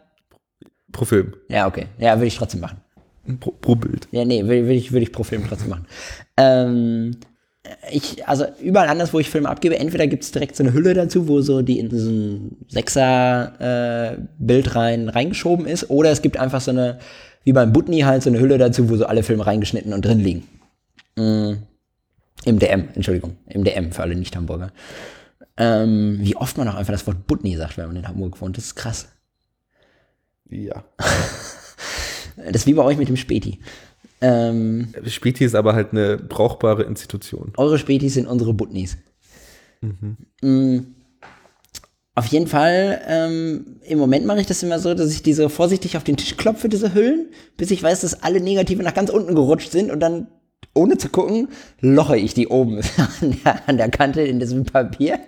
pro 0.91 1.05
Film, 1.05 1.33
Ja, 1.47 1.67
okay. 1.67 1.87
Ja, 1.97 2.15
würde 2.17 2.27
ich 2.27 2.35
trotzdem 2.37 2.61
machen. 2.61 2.77
pro, 3.39 3.51
pro 3.51 3.75
Bild. 3.75 4.07
Ja, 4.11 4.25
nee, 4.25 4.43
würde 4.43 4.65
würd 4.67 4.77
ich, 4.77 4.91
würd 4.91 5.03
ich 5.03 5.11
pro 5.11 5.23
Film 5.23 5.43
trotzdem 5.47 5.69
machen. 5.69 5.87
Ähm, 6.37 7.17
ich, 7.91 8.27
also 8.27 8.45
überall 8.59 8.89
anders, 8.89 9.13
wo 9.13 9.19
ich 9.19 9.29
Filme 9.29 9.49
abgebe, 9.49 9.77
entweder 9.77 10.07
gibt 10.07 10.23
es 10.23 10.31
direkt 10.31 10.55
so 10.55 10.63
eine 10.63 10.73
Hülle 10.73 10.95
dazu, 10.95 11.27
wo 11.27 11.41
so 11.41 11.61
die 11.61 11.79
in 11.79 11.91
so 11.91 12.09
ein 12.09 12.57
Sechser-Bild 12.69 14.75
rein, 14.75 15.09
reingeschoben 15.09 15.67
ist, 15.67 15.89
oder 15.89 16.11
es 16.11 16.21
gibt 16.21 16.37
einfach 16.37 16.61
so 16.61 16.71
eine, 16.71 16.99
wie 17.43 17.53
beim 17.53 17.71
Butni 17.71 17.99
halt, 17.99 18.23
so 18.23 18.29
eine 18.29 18.39
Hülle 18.39 18.57
dazu, 18.57 18.89
wo 18.89 18.95
so 18.95 19.05
alle 19.05 19.23
Filme 19.23 19.45
reingeschnitten 19.45 19.93
und 19.93 20.03
drin 20.03 20.19
liegen. 20.19 20.47
Mm, 21.15 21.53
Im 22.45 22.59
DM, 22.59 22.89
Entschuldigung, 22.95 23.37
im 23.47 23.63
DM 23.63 23.91
für 23.91 24.01
alle 24.01 24.15
Nicht-Hamburger. 24.15 24.71
Ähm, 25.57 26.17
wie 26.19 26.35
oft 26.35 26.57
man 26.57 26.67
auch 26.67 26.75
einfach 26.75 26.93
das 26.93 27.05
Wort 27.05 27.27
Butni 27.27 27.55
sagt, 27.57 27.77
wenn 27.77 27.87
man 27.87 27.97
in 27.97 28.07
Hamburg 28.07 28.41
wohnt, 28.41 28.57
das 28.57 28.65
ist 28.65 28.75
krass. 28.75 29.09
Ja. 30.49 30.83
Das 32.37 32.61
ist 32.61 32.65
wie 32.65 32.73
bei 32.73 32.83
euch 32.83 32.97
mit 32.97 33.09
dem 33.09 33.17
Späti. 33.17 33.59
Ähm, 34.21 34.89
Späti 35.07 35.43
ist 35.43 35.55
aber 35.55 35.73
halt 35.73 35.91
eine 35.91 36.17
brauchbare 36.17 36.83
Institution. 36.83 37.53
Eure 37.57 37.79
Spätis 37.79 38.13
sind 38.13 38.27
unsere 38.27 38.53
Butnis. 38.53 38.97
Mm. 40.41 40.79
Auf 42.13 42.25
jeden 42.27 42.47
Fall, 42.47 43.01
ähm, 43.07 43.79
im 43.87 43.97
Moment 43.97 44.25
mache 44.25 44.41
ich 44.41 44.45
das 44.45 44.61
immer 44.61 44.79
so, 44.79 44.93
dass 44.93 45.11
ich 45.11 45.23
diese 45.23 45.49
vorsichtig 45.49 45.95
auf 45.95 46.03
den 46.03 46.17
Tisch 46.17 46.35
klopfe, 46.35 46.67
diese 46.67 46.93
Hüllen, 46.93 47.27
bis 47.55 47.71
ich 47.71 47.81
weiß, 47.81 48.01
dass 48.01 48.21
alle 48.21 48.41
Negative 48.41 48.83
nach 48.83 48.93
ganz 48.93 49.09
unten 49.09 49.33
gerutscht 49.33 49.71
sind 49.71 49.89
und 49.89 50.01
dann, 50.01 50.27
ohne 50.73 50.97
zu 50.97 51.09
gucken, 51.09 51.47
loche 51.79 52.17
ich 52.17 52.33
die 52.33 52.47
oben 52.47 52.81
an 53.21 53.37
der, 53.43 53.67
an 53.67 53.77
der 53.77 53.89
Kante 53.89 54.21
in 54.21 54.39
diesem 54.39 54.65
Papier. 54.65 55.19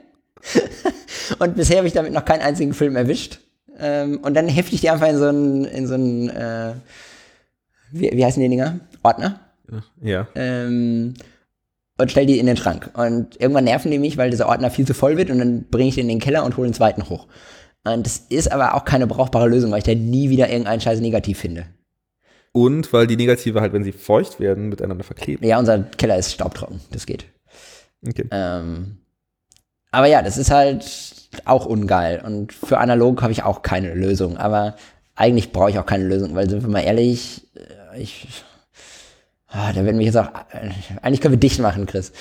und 1.40 1.56
bisher 1.56 1.78
habe 1.78 1.88
ich 1.88 1.94
damit 1.94 2.12
noch 2.12 2.26
keinen 2.26 2.42
einzigen 2.42 2.74
Film 2.74 2.98
erwischt. 2.98 3.40
Ähm, 3.80 4.20
und 4.22 4.34
dann 4.34 4.50
hefte 4.50 4.76
ich 4.76 4.82
die 4.82 4.90
einfach 4.90 5.08
in 5.08 5.18
so 5.18 5.26
einen, 5.26 5.66
in 5.66 5.88
so 5.88 5.94
einen, 5.94 6.30
äh, 6.30 6.74
wie, 7.94 8.12
wie 8.12 8.26
heißen 8.26 8.42
die 8.42 8.50
Dinger? 8.50 8.80
Ordner? 9.04 9.40
Ja. 10.02 10.28
ähm, 10.36 11.14
und 11.98 12.12
stell 12.12 12.26
die 12.26 12.40
in 12.40 12.48
den 12.48 12.58
Schrank. 12.58 12.92
Und 12.96 13.40
irgendwann 13.40 13.64
nerven 13.64 13.92
die 13.92 14.00
mich, 14.00 14.18
weil 14.18 14.32
dieser 14.32 14.48
Ordner 14.48 14.72
viel 14.72 14.86
zu 14.86 14.94
voll 14.94 15.18
wird 15.18 15.30
und 15.30 15.40
dann 15.40 15.66
bringe 15.70 15.90
ich 15.90 15.96
den 15.96 16.10
in 16.10 16.18
den 16.18 16.20
Keller 16.20 16.44
und 16.44 16.58
hole 16.58 16.68
den 16.68 16.74
zweiten 16.74 17.08
hoch. 17.10 17.28
Und 17.86 18.06
das 18.06 18.18
ist 18.30 18.52
aber 18.52 18.76
auch 18.76 18.86
keine 18.86 19.08
brauchbare 19.08 19.48
Lösung, 19.48 19.72
weil 19.72 19.80
ich 19.80 19.84
da 19.84 19.94
nie 19.94 20.30
wieder 20.30 20.50
irgendeinen 20.50 20.82
Scheiß 20.82 21.00
negativ 21.02 21.40
finde. 21.40 21.66
Und 22.52 22.94
weil 22.94 23.08
die 23.08 23.18
Negative 23.18 23.62
halt, 23.62 23.74
wenn 23.74 23.84
sie 23.84 23.92
feucht 23.92 24.40
werden, 24.40 24.70
miteinander 24.70 25.04
verkleben. 25.04 25.46
Ja, 25.46 25.60
unser 25.60 25.80
Keller 25.80 26.18
ist 26.18 26.34
staubtrocken, 26.34 26.82
das 26.92 27.06
geht. 27.06 27.26
Okay. 28.08 28.26
Ähm, 28.32 28.98
aber 29.92 30.08
ja, 30.08 30.22
das 30.22 30.38
ist 30.38 30.52
halt 30.52 30.86
auch 31.46 31.66
ungeil. 31.66 32.22
Und 32.26 32.54
für 32.54 32.78
analog 32.78 33.22
habe 33.22 33.32
ich 33.32 33.44
auch 33.44 33.62
keine 33.62 33.94
Lösung. 33.94 34.38
Aber 34.38 34.76
eigentlich 35.16 35.52
brauche 35.52 35.70
ich 35.70 35.80
auch 35.80 35.86
keine 35.86 36.06
Lösung, 36.06 36.36
weil 36.36 36.50
sind 36.50 36.64
wir 36.64 36.70
mal 36.70 36.82
ehrlich, 36.82 37.48
ich. 37.98 38.28
Ah, 39.48 39.72
da 39.72 39.86
werden 39.86 40.00
wir 40.00 40.06
jetzt 40.06 40.18
auch. 40.18 40.30
Eigentlich 41.02 41.22
können 41.22 41.34
wir 41.34 41.40
dicht 41.40 41.60
machen, 41.60 41.86
Chris. 41.86 42.12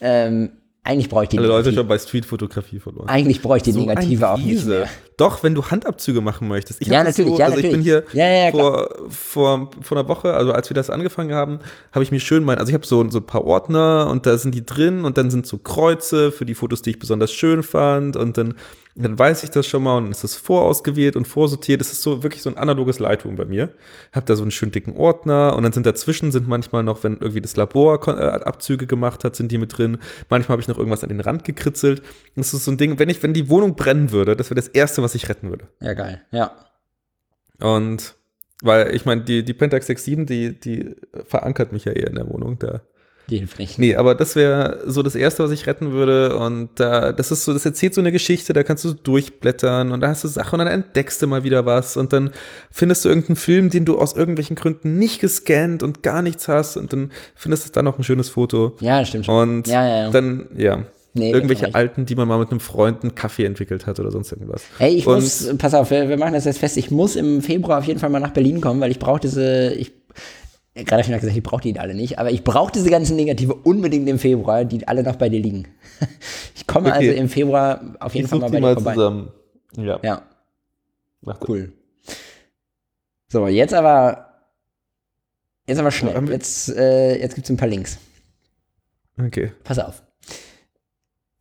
Ähm, 0.00 0.50
eigentlich 0.82 1.08
brauche 1.08 1.22
ich 1.22 1.30
die 1.30 1.38
Alle 1.38 1.48
Leute 1.48 1.72
schon 1.72 1.88
bei 1.88 1.98
Streetfotografie 1.98 2.78
verloren. 2.78 3.08
Eigentlich 3.08 3.40
brauche 3.40 3.56
ich 3.56 3.62
die 3.62 3.72
So 3.72 3.80
Negative 3.80 4.28
auch 4.28 4.38
nicht 4.38 4.66
mehr. 4.66 4.86
Doch, 5.16 5.42
wenn 5.44 5.54
du 5.54 5.64
Handabzüge 5.64 6.20
machen 6.20 6.48
möchtest. 6.48 6.80
Ich 6.80 6.88
Ja, 6.88 7.04
natürlich, 7.04 7.32
so, 7.32 7.38
ja, 7.38 7.46
also 7.46 7.58
ich 7.58 7.62
bin 7.62 7.80
natürlich. 7.82 8.04
hier 8.12 8.20
Ja, 8.20 8.46
ja, 8.46 8.50
vor, 8.50 8.88
vor, 9.08 9.70
vor 9.80 9.98
einer 9.98 10.08
Woche, 10.08 10.34
also 10.34 10.52
als 10.52 10.70
wir 10.70 10.74
das 10.74 10.90
angefangen 10.90 11.32
haben, 11.32 11.60
habe 11.92 12.02
ich 12.02 12.10
mir 12.10 12.20
schön 12.20 12.44
mein, 12.44 12.58
also 12.58 12.70
ich 12.70 12.74
habe 12.74 12.86
so, 12.86 13.08
so 13.10 13.18
ein 13.18 13.26
paar 13.26 13.44
Ordner 13.44 14.08
und 14.10 14.26
da 14.26 14.36
sind 14.38 14.54
die 14.54 14.66
drin 14.66 15.04
und 15.04 15.16
dann 15.16 15.30
sind 15.30 15.46
so 15.46 15.58
Kreuze 15.58 16.32
für 16.32 16.44
die 16.44 16.54
Fotos, 16.54 16.82
die 16.82 16.90
ich 16.90 16.98
besonders 16.98 17.32
schön 17.32 17.62
fand 17.62 18.16
und 18.16 18.36
dann, 18.36 18.54
dann 18.96 19.18
weiß 19.18 19.44
ich 19.44 19.50
das 19.50 19.66
schon 19.66 19.82
mal 19.82 19.96
und 19.96 20.04
dann 20.04 20.12
ist 20.12 20.24
das 20.24 20.34
vorausgewählt 20.34 21.16
und 21.16 21.26
vorsortiert. 21.26 21.80
Das 21.80 21.92
ist 21.92 22.02
so 22.02 22.22
wirklich 22.22 22.42
so 22.42 22.50
ein 22.50 22.56
analoges 22.56 22.98
Lightroom 22.98 23.36
bei 23.36 23.44
mir. 23.44 23.70
Hab 24.12 24.26
da 24.26 24.36
so 24.36 24.42
einen 24.42 24.50
schönen 24.50 24.72
dicken 24.72 24.96
Ordner 24.96 25.54
und 25.56 25.64
dann 25.64 25.72
sind 25.72 25.86
dazwischen 25.86 26.32
sind 26.32 26.48
manchmal 26.48 26.82
noch, 26.82 27.04
wenn 27.04 27.14
irgendwie 27.14 27.40
das 27.40 27.56
Labor 27.56 28.06
äh, 28.08 28.10
Abzüge 28.10 28.86
gemacht 28.86 29.24
hat, 29.24 29.36
sind 29.36 29.50
die 29.52 29.58
mit 29.58 29.76
drin. 29.76 29.98
Manchmal 30.28 30.54
habe 30.54 30.62
ich 30.62 30.68
noch 30.68 30.78
irgendwas 30.78 31.02
an 31.02 31.08
den 31.08 31.20
Rand 31.20 31.44
gekritzelt. 31.44 32.02
Das 32.36 32.52
ist 32.52 32.64
so 32.64 32.70
ein 32.70 32.78
Ding, 32.78 32.98
wenn 32.98 33.08
ich, 33.08 33.22
wenn 33.22 33.32
die 33.32 33.48
Wohnung 33.48 33.76
brennen 33.76 34.10
würde, 34.10 34.36
das 34.36 34.50
wäre 34.50 34.56
das 34.56 34.68
Erste, 34.68 35.02
was 35.04 35.14
ich 35.14 35.28
retten 35.28 35.50
würde. 35.50 35.68
Ja, 35.80 35.92
geil. 35.94 36.22
Ja. 36.32 36.52
Und 37.60 38.14
weil 38.62 38.94
ich 38.94 39.04
meine, 39.04 39.22
die, 39.22 39.44
die 39.44 39.54
Pentax 39.54 39.86
67, 39.86 40.26
die, 40.26 40.60
die 40.60 40.96
verankert 41.26 41.72
mich 41.72 41.84
ja 41.84 41.92
eher 41.92 42.08
in 42.08 42.14
der 42.16 42.28
Wohnung. 42.28 42.58
Da. 42.58 42.80
Die 43.30 43.38
hilft 43.38 43.58
nicht. 43.58 43.78
Nee, 43.78 43.96
aber 43.96 44.14
das 44.14 44.36
wäre 44.36 44.82
so 44.86 45.02
das 45.02 45.14
Erste, 45.14 45.42
was 45.42 45.50
ich 45.50 45.66
retten 45.66 45.92
würde. 45.92 46.36
Und 46.36 46.68
da, 46.76 47.12
das 47.12 47.30
ist 47.30 47.44
so, 47.44 47.52
das 47.54 47.64
erzählt 47.64 47.94
so 47.94 48.00
eine 48.00 48.12
Geschichte, 48.12 48.52
da 48.52 48.62
kannst 48.62 48.84
du 48.84 48.90
so 48.90 48.94
durchblättern 48.94 49.92
und 49.92 50.00
da 50.00 50.08
hast 50.08 50.24
du 50.24 50.28
Sachen 50.28 50.60
und 50.60 50.66
dann 50.66 50.74
entdeckst 50.74 51.22
du 51.22 51.26
mal 51.26 51.42
wieder 51.42 51.64
was 51.64 51.96
und 51.96 52.12
dann 52.12 52.30
findest 52.70 53.04
du 53.04 53.08
irgendeinen 53.08 53.36
Film, 53.36 53.70
den 53.70 53.86
du 53.86 53.98
aus 53.98 54.14
irgendwelchen 54.14 54.56
Gründen 54.56 54.98
nicht 54.98 55.20
gescannt 55.20 55.82
und 55.82 56.02
gar 56.02 56.20
nichts 56.20 56.48
hast 56.48 56.76
und 56.76 56.92
dann 56.92 57.12
findest 57.34 57.66
du 57.66 57.72
dann 57.72 57.86
noch 57.86 57.98
ein 57.98 58.04
schönes 58.04 58.28
Foto. 58.28 58.76
Ja, 58.80 59.04
stimmt 59.04 59.26
schon. 59.26 59.34
Und 59.48 59.68
Ja, 59.68 59.86
ja, 59.86 59.96
ja. 60.04 60.10
dann, 60.10 60.46
ja. 60.56 60.84
Nee, 61.16 61.30
irgendwelche 61.30 61.74
alten, 61.76 62.06
die 62.06 62.16
man 62.16 62.26
mal 62.26 62.38
mit 62.40 62.50
einem 62.50 62.58
Freund 62.58 63.02
einen 63.02 63.14
Kaffee 63.14 63.44
entwickelt 63.44 63.86
hat 63.86 64.00
oder 64.00 64.10
sonst 64.10 64.32
irgendwas. 64.32 64.64
Hey, 64.78 64.96
ich 64.96 65.06
und 65.06 65.14
muss, 65.14 65.48
pass 65.58 65.72
auf, 65.72 65.90
wir, 65.90 66.08
wir 66.08 66.16
machen 66.16 66.32
das 66.34 66.44
jetzt 66.44 66.58
fest. 66.58 66.76
Ich 66.76 66.90
muss 66.90 67.14
im 67.14 67.40
Februar 67.40 67.78
auf 67.78 67.84
jeden 67.84 68.00
Fall 68.00 68.10
mal 68.10 68.18
nach 68.18 68.32
Berlin 68.32 68.60
kommen, 68.60 68.80
weil 68.80 68.90
ich 68.90 68.98
brauche 68.98 69.20
diese, 69.20 69.72
ich, 69.74 69.92
gerade 70.74 71.08
noch 71.08 71.20
gesagt, 71.20 71.36
ich 71.36 71.42
brauche 71.44 71.62
die 71.62 71.78
alle 71.78 71.94
nicht, 71.94 72.18
aber 72.18 72.32
ich 72.32 72.42
brauche 72.42 72.72
diese 72.72 72.90
ganzen 72.90 73.14
Negative 73.14 73.54
unbedingt 73.54 74.08
im 74.08 74.18
Februar, 74.18 74.64
die 74.64 74.88
alle 74.88 75.04
noch 75.04 75.16
bei 75.16 75.28
dir 75.28 75.40
liegen. 75.40 75.68
Ich 76.56 76.66
komme 76.66 76.88
Okay. 76.88 77.10
also 77.10 77.20
im 77.20 77.28
Februar 77.28 77.94
auf 78.00 78.14
jeden 78.14 78.24
ich 78.24 78.30
Fall 78.30 78.38
mal 78.38 78.50
bei 78.50 78.56
dir 78.56 78.62
mal 78.62 78.74
vorbei. 78.74 78.94
zusammen. 78.94 79.28
Ja. 79.76 80.00
Ja, 80.02 80.22
das. 81.22 81.36
cool. 81.46 81.72
So, 83.28 83.46
jetzt 83.48 83.74
aber, 83.74 84.28
jetzt 85.68 85.78
aber 85.78 85.90
schnell. 85.90 86.28
Jetzt, 86.30 86.70
äh, 86.70 87.20
jetzt 87.20 87.34
gibt 87.34 87.44
es 87.46 87.50
ein 87.50 87.56
paar 87.58 87.68
Links. 87.68 87.98
Okay. 89.18 89.52
Pass 89.62 89.78
auf. 89.78 90.02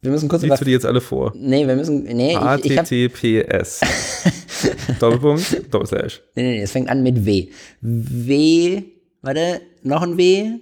Wir 0.03 0.11
müssen 0.11 0.27
kurz. 0.27 0.43
Liest 0.43 0.59
du 0.59 0.65
die 0.65 0.71
jetzt 0.71 0.85
alle 0.85 0.99
vor? 0.99 1.31
Nee, 1.33 1.65
wir 1.65 1.75
müssen. 1.77 2.03
Nee, 2.03 2.35
HTTPS. 2.35 3.79
Doppelpunkt, 4.99 5.73
Doppelslash. 5.73 6.21
Nee, 6.35 6.43
nee, 6.43 6.51
nee, 6.57 6.61
es 6.61 6.71
fängt 6.71 6.89
an 6.89 7.03
mit 7.03 7.25
W. 7.25 7.47
W, 7.79 8.83
warte, 9.21 9.61
noch 9.81 10.01
ein 10.01 10.17
W? 10.17 10.59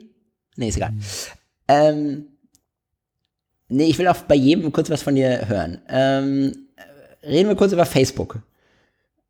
Nee, 0.58 0.68
ist 0.68 0.78
egal. 0.78 0.94
Ähm, 1.68 2.28
nee, 3.68 3.86
ich 3.86 3.98
will 3.98 4.08
auch 4.08 4.18
bei 4.18 4.36
jedem 4.36 4.72
kurz 4.72 4.92
was 4.92 5.02
von 5.02 5.16
dir 5.16 5.48
hören. 5.48 5.82
Ähm, 5.90 6.68
reden 7.24 7.50
wir 7.50 7.56
kurz 7.56 7.74
über 7.74 7.86
Facebook. 7.88 8.44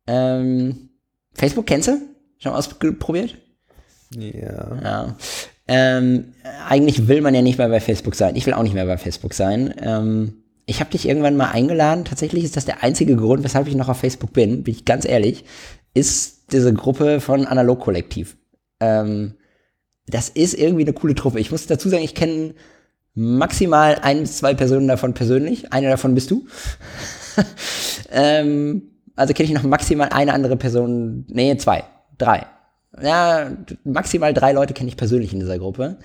Ähm, 0.06 0.90
Facebook 1.32 1.66
kennst 1.66 1.88
du? 1.88 1.98
Schon 2.38 2.52
ausprobiert? 2.52 3.38
Ja. 4.14 4.78
Ja. 4.82 5.16
Ähm, 5.72 6.34
eigentlich 6.68 7.08
will 7.08 7.22
man 7.22 7.34
ja 7.34 7.40
nicht 7.40 7.56
mehr 7.56 7.70
bei 7.70 7.80
Facebook 7.80 8.14
sein. 8.14 8.36
Ich 8.36 8.44
will 8.44 8.52
auch 8.52 8.62
nicht 8.62 8.74
mehr 8.74 8.84
bei 8.84 8.98
Facebook 8.98 9.32
sein. 9.32 9.72
Ähm, 9.80 10.34
ich 10.66 10.80
habe 10.80 10.90
dich 10.90 11.08
irgendwann 11.08 11.36
mal 11.36 11.50
eingeladen. 11.50 12.04
Tatsächlich 12.04 12.44
ist 12.44 12.58
das 12.58 12.66
der 12.66 12.82
einzige 12.82 13.16
Grund, 13.16 13.42
weshalb 13.42 13.66
ich 13.66 13.74
noch 13.74 13.88
auf 13.88 13.98
Facebook 13.98 14.34
bin, 14.34 14.64
bin 14.64 14.74
ich 14.74 14.84
ganz 14.84 15.06
ehrlich, 15.06 15.44
ist 15.94 16.52
diese 16.52 16.74
Gruppe 16.74 17.20
von 17.20 17.46
Analog 17.46 17.80
Kollektiv. 17.80 18.36
Ähm, 18.80 19.34
das 20.06 20.28
ist 20.28 20.52
irgendwie 20.52 20.82
eine 20.82 20.92
coole 20.92 21.14
Truppe. 21.14 21.40
Ich 21.40 21.50
muss 21.50 21.66
dazu 21.66 21.88
sagen, 21.88 22.04
ich 22.04 22.14
kenne 22.14 22.54
maximal 23.14 23.96
ein 24.02 24.20
bis 24.20 24.36
zwei 24.36 24.52
Personen 24.52 24.88
davon 24.88 25.14
persönlich. 25.14 25.72
Eine 25.72 25.88
davon 25.88 26.14
bist 26.14 26.30
du. 26.30 26.46
ähm, 28.12 28.90
also 29.16 29.32
kenne 29.32 29.48
ich 29.48 29.54
noch 29.54 29.62
maximal 29.62 30.10
eine 30.10 30.34
andere 30.34 30.58
Person. 30.58 31.24
Nee, 31.28 31.56
zwei. 31.56 31.84
Drei. 32.18 32.44
Ja, 33.00 33.50
maximal 33.84 34.34
drei 34.34 34.52
Leute 34.52 34.74
kenne 34.74 34.88
ich 34.88 34.96
persönlich 34.96 35.32
in 35.32 35.40
dieser 35.40 35.58
Gruppe. 35.58 35.96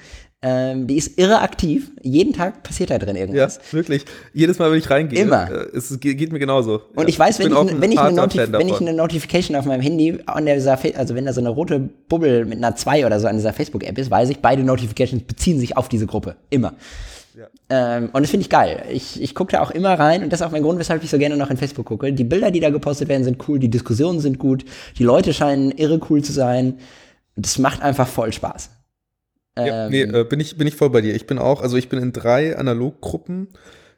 Ähm, 0.44 0.86
die 0.86 0.98
ist 0.98 1.18
irre 1.18 1.42
aktiv. 1.42 1.90
Jeden 2.04 2.32
Tag 2.32 2.62
passiert 2.62 2.92
da 2.92 3.00
drin 3.00 3.16
Ja, 3.16 3.22
irgendwas. 3.24 3.60
wirklich. 3.72 4.06
Jedes 4.34 4.60
Mal, 4.60 4.72
wenn 4.72 4.78
ich 4.78 4.88
reingehe, 4.90 5.24
Immer. 5.24 5.50
äh, 5.52 5.76
es 5.76 6.00
geht, 6.00 6.32
mir 6.32 6.38
genauso. 6.38 6.82
Und 6.94 7.04
Ja. 7.04 7.08
ich 7.10 7.18
weiß, 7.18 7.40
wenn, 7.40 7.52
ich, 7.52 7.58
ein 7.58 7.82
wenn, 7.82 7.92
ich 7.92 8.00
eine 8.00 8.16
Notif 8.16 8.52
wenn 8.52 8.68
ich 8.70 8.80
eine 8.80 8.94
Notification 8.94 9.56
auf 9.58 9.66
meinem 9.66 9.82
Handy 9.82 10.20
an 10.28 10.46
dieser, 10.46 10.78
Fa- 10.78 10.90
also 10.96 11.16
wenn 11.16 11.26
da 11.26 11.34
so 11.34 11.42
eine 11.42 11.50
rote 11.50 11.80
Bubble 11.80 12.46
mit 12.46 12.60
einer 12.60 12.76
2 12.76 13.08
oder 13.08 13.20
so 13.20 13.26
an 13.28 13.36
dieser 13.38 13.52
Facebook-App 13.52 13.98
ist, 13.98 14.12
weiß 14.12 14.30
ich, 14.30 14.38
beide 14.40 14.64
Notifications 14.64 15.24
beziehen 15.24 15.60
sich 15.60 15.76
auf 15.76 15.90
diese 15.90 16.06
Gruppe. 16.06 16.36
Immer. 16.52 16.76
Ähm, 17.70 18.10
und 18.14 18.22
das 18.24 18.32
finde 18.32 18.44
ich 18.44 18.50
geil. 18.50 18.86
Ich, 18.92 19.22
ich 19.22 19.36
gucke 19.36 19.52
da 19.54 19.62
auch 19.62 19.72
immer 19.72 19.94
rein 20.00 20.24
und 20.24 20.32
das 20.34 20.42
ist 20.42 20.46
auch 20.48 20.52
mein 20.52 20.64
Grund, 20.64 20.80
weshalb 20.80 21.04
ich 21.04 21.10
so 21.10 21.18
gerne 21.18 21.38
noch 21.38 21.50
in 21.50 21.58
Facebook 21.58 21.86
gucke. 21.86 22.12
Die 22.14 22.24
Bilder, 22.24 22.52
die 22.52 22.60
da 22.60 22.70
gepostet 22.70 23.10
werden, 23.10 23.24
sind 23.24 23.48
cool, 23.48 23.60
die 23.60 23.70
Diskussionen 23.70 24.20
sind 24.20 24.40
gut, 24.40 24.66
die 24.98 25.04
Leute 25.04 25.34
scheinen 25.34 25.72
irre 25.72 26.00
cool 26.10 26.24
zu 26.24 26.32
sein. 26.32 26.80
Das 27.36 27.58
macht 27.60 27.82
einfach 27.82 28.08
voll 28.08 28.34
Spaß. 28.34 28.72
Ja, 29.58 29.86
Ähm, 29.86 29.92
nee, 29.92 30.02
äh, 30.02 30.24
bin, 30.24 30.40
ich, 30.40 30.58
bin 30.58 30.68
ich 30.68 30.76
voll 30.76 30.90
bei 30.90 31.02
dir. 31.02 31.16
Ich 31.16 31.28
bin 31.28 31.38
auch, 31.40 31.62
also 31.62 31.78
ich 31.78 31.90
bin 31.90 32.00
in 32.02 32.14
drei 32.14 32.58
Analoggruppen. 32.58 33.50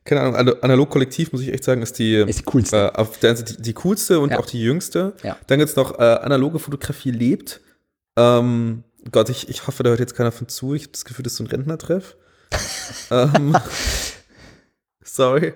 Keine 0.06 0.22
Ahnung, 0.22 0.36
Ana- 0.36 0.56
Analog-Kollektiv, 0.62 1.32
muss 1.34 1.42
ich 1.42 1.54
echt 1.54 1.64
sagen, 1.64 1.82
ist 1.82 2.00
die, 2.00 2.16
Ist 2.16 2.40
die 2.40 2.44
coolste. 2.46 2.92
Äh, 2.96 2.98
auf 2.98 3.20
der 3.20 3.36
Seite 3.36 3.56
die, 3.58 3.62
die 3.62 3.74
coolste 3.74 4.20
und 4.20 4.32
Ja. 4.32 4.40
auch 4.40 4.46
die 4.46 4.62
jüngste. 4.62 5.14
Ja. 5.24 5.38
Dann 5.48 5.60
gibt's 5.60 5.76
noch 5.76 6.00
äh, 6.00 6.04
analoge 6.04 6.60
Fotografie 6.60 7.12
lebt. 7.12 7.62
Ähm, 8.18 8.84
Gott, 9.12 9.30
ich, 9.30 9.50
ich 9.50 9.68
hoffe, 9.68 9.84
da 9.84 9.90
hört 9.92 10.00
jetzt 10.00 10.16
keiner 10.16 10.32
von 10.32 10.48
zu. 10.48 10.74
Ich 10.74 10.84
habe 10.84 10.92
das 10.94 11.06
Gefühl, 11.06 11.24
das 11.24 11.34
ist 11.34 11.38
so 11.38 11.44
ein 11.44 11.48
Rentnertreff. 11.48 12.16
Ähm, 13.12 13.56
Sorry. 15.04 15.54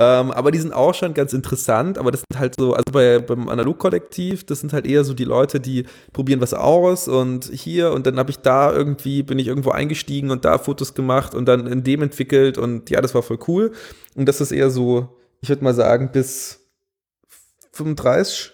Ähm, 0.00 0.30
aber 0.30 0.52
die 0.52 0.60
sind 0.60 0.72
auch 0.72 0.94
schon 0.94 1.12
ganz 1.12 1.32
interessant, 1.32 1.98
aber 1.98 2.12
das 2.12 2.20
sind 2.20 2.38
halt 2.38 2.54
so, 2.56 2.72
also 2.72 2.84
bei, 2.92 3.18
beim 3.18 3.48
Analog-Kollektiv, 3.48 4.46
das 4.46 4.60
sind 4.60 4.72
halt 4.72 4.86
eher 4.86 5.02
so 5.02 5.12
die 5.12 5.24
Leute, 5.24 5.58
die 5.58 5.86
probieren 6.12 6.40
was 6.40 6.54
aus 6.54 7.08
und 7.08 7.46
hier 7.52 7.90
und 7.90 8.06
dann 8.06 8.16
habe 8.16 8.30
ich 8.30 8.38
da 8.38 8.72
irgendwie, 8.72 9.24
bin 9.24 9.40
ich 9.40 9.48
irgendwo 9.48 9.70
eingestiegen 9.70 10.30
und 10.30 10.44
da 10.44 10.58
Fotos 10.58 10.94
gemacht 10.94 11.34
und 11.34 11.46
dann 11.46 11.66
in 11.66 11.82
dem 11.82 12.02
entwickelt 12.02 12.58
und 12.58 12.90
ja, 12.90 13.00
das 13.00 13.12
war 13.16 13.22
voll 13.22 13.40
cool. 13.48 13.72
Und 14.14 14.26
das 14.26 14.40
ist 14.40 14.52
eher 14.52 14.70
so, 14.70 15.08
ich 15.40 15.48
würde 15.48 15.64
mal 15.64 15.74
sagen, 15.74 16.12
bis 16.12 16.60
35 17.72 18.52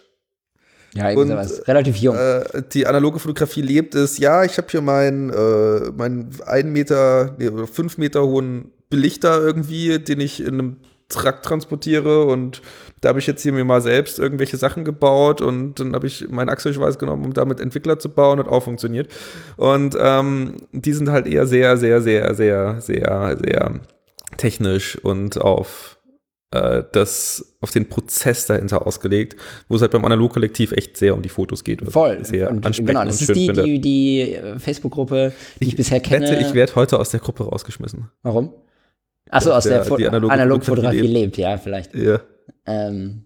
ja, 0.94 1.10
irgendwie 1.10 1.28
sowas. 1.28 1.66
Relativ 1.66 1.96
jung. 1.96 2.16
Äh, 2.16 2.62
die 2.72 2.86
analoge 2.86 3.18
Fotografie 3.18 3.62
lebt 3.62 3.94
es, 3.94 4.18
ja, 4.18 4.44
ich 4.44 4.56
habe 4.58 4.68
hier 4.70 4.80
meinen 4.80 5.30
äh, 5.30 5.90
mein 5.96 6.30
1 6.46 6.68
Meter, 6.70 7.34
nee, 7.38 7.50
5 7.50 7.98
Meter 7.98 8.24
hohen 8.24 8.72
Belichter 8.90 9.40
irgendwie, 9.40 9.98
den 9.98 10.20
ich 10.20 10.40
in 10.40 10.54
einem 10.54 10.76
Trakt 11.08 11.44
transportiere 11.44 12.24
und 12.24 12.62
da 13.00 13.10
habe 13.10 13.18
ich 13.18 13.26
jetzt 13.26 13.42
hier 13.42 13.52
mir 13.52 13.64
mal 13.64 13.82
selbst 13.82 14.18
irgendwelche 14.18 14.56
Sachen 14.56 14.84
gebaut 14.84 15.42
und 15.42 15.78
dann 15.78 15.94
habe 15.94 16.06
ich 16.06 16.28
meinen 16.30 16.48
Achselschweiß 16.48 16.98
genommen, 16.98 17.24
um 17.24 17.34
damit 17.34 17.60
Entwickler 17.60 17.98
zu 17.98 18.08
bauen, 18.08 18.38
hat 18.38 18.48
auch 18.48 18.62
funktioniert. 18.62 19.12
Und 19.56 19.96
ähm, 20.00 20.54
die 20.72 20.92
sind 20.94 21.10
halt 21.10 21.26
eher 21.26 21.46
sehr, 21.46 21.76
sehr, 21.76 22.00
sehr, 22.00 22.34
sehr, 22.34 22.80
sehr, 22.80 23.36
sehr 23.36 23.80
technisch 24.38 24.96
und 25.04 25.38
auf 25.38 25.98
das, 26.92 27.56
auf 27.60 27.70
den 27.70 27.88
Prozess 27.88 28.46
dahinter 28.46 28.86
ausgelegt, 28.86 29.36
wo 29.68 29.76
es 29.76 29.82
halt 29.82 29.92
beim 29.92 30.04
Analog-Kollektiv 30.04 30.72
echt 30.72 30.96
sehr 30.96 31.14
um 31.14 31.22
die 31.22 31.28
Fotos 31.28 31.64
geht. 31.64 31.82
Voll. 31.90 32.24
Sehr 32.24 32.50
und, 32.50 32.64
genau, 32.86 33.04
das 33.04 33.20
ist 33.20 33.34
die, 33.34 33.52
die, 33.52 33.80
die 33.80 34.20
äh, 34.34 34.58
Facebook-Gruppe, 34.58 35.32
die 35.60 35.64
ich, 35.64 35.68
ich 35.70 35.76
bisher 35.76 36.00
kenne. 36.00 36.30
Wette, 36.30 36.40
ich 36.40 36.54
werde 36.54 36.74
heute 36.74 36.98
aus 36.98 37.10
der 37.10 37.20
Gruppe 37.20 37.44
rausgeschmissen. 37.44 38.10
Warum? 38.22 38.52
Achso, 39.30 39.52
aus 39.52 39.64
der, 39.64 39.84
der 39.84 40.12
Analogfotografie 40.12 41.00
Analog 41.00 41.12
lebt. 41.12 41.36
ja, 41.38 41.56
vielleicht. 41.58 41.94
Ja. 41.94 42.20
Ähm, 42.66 43.24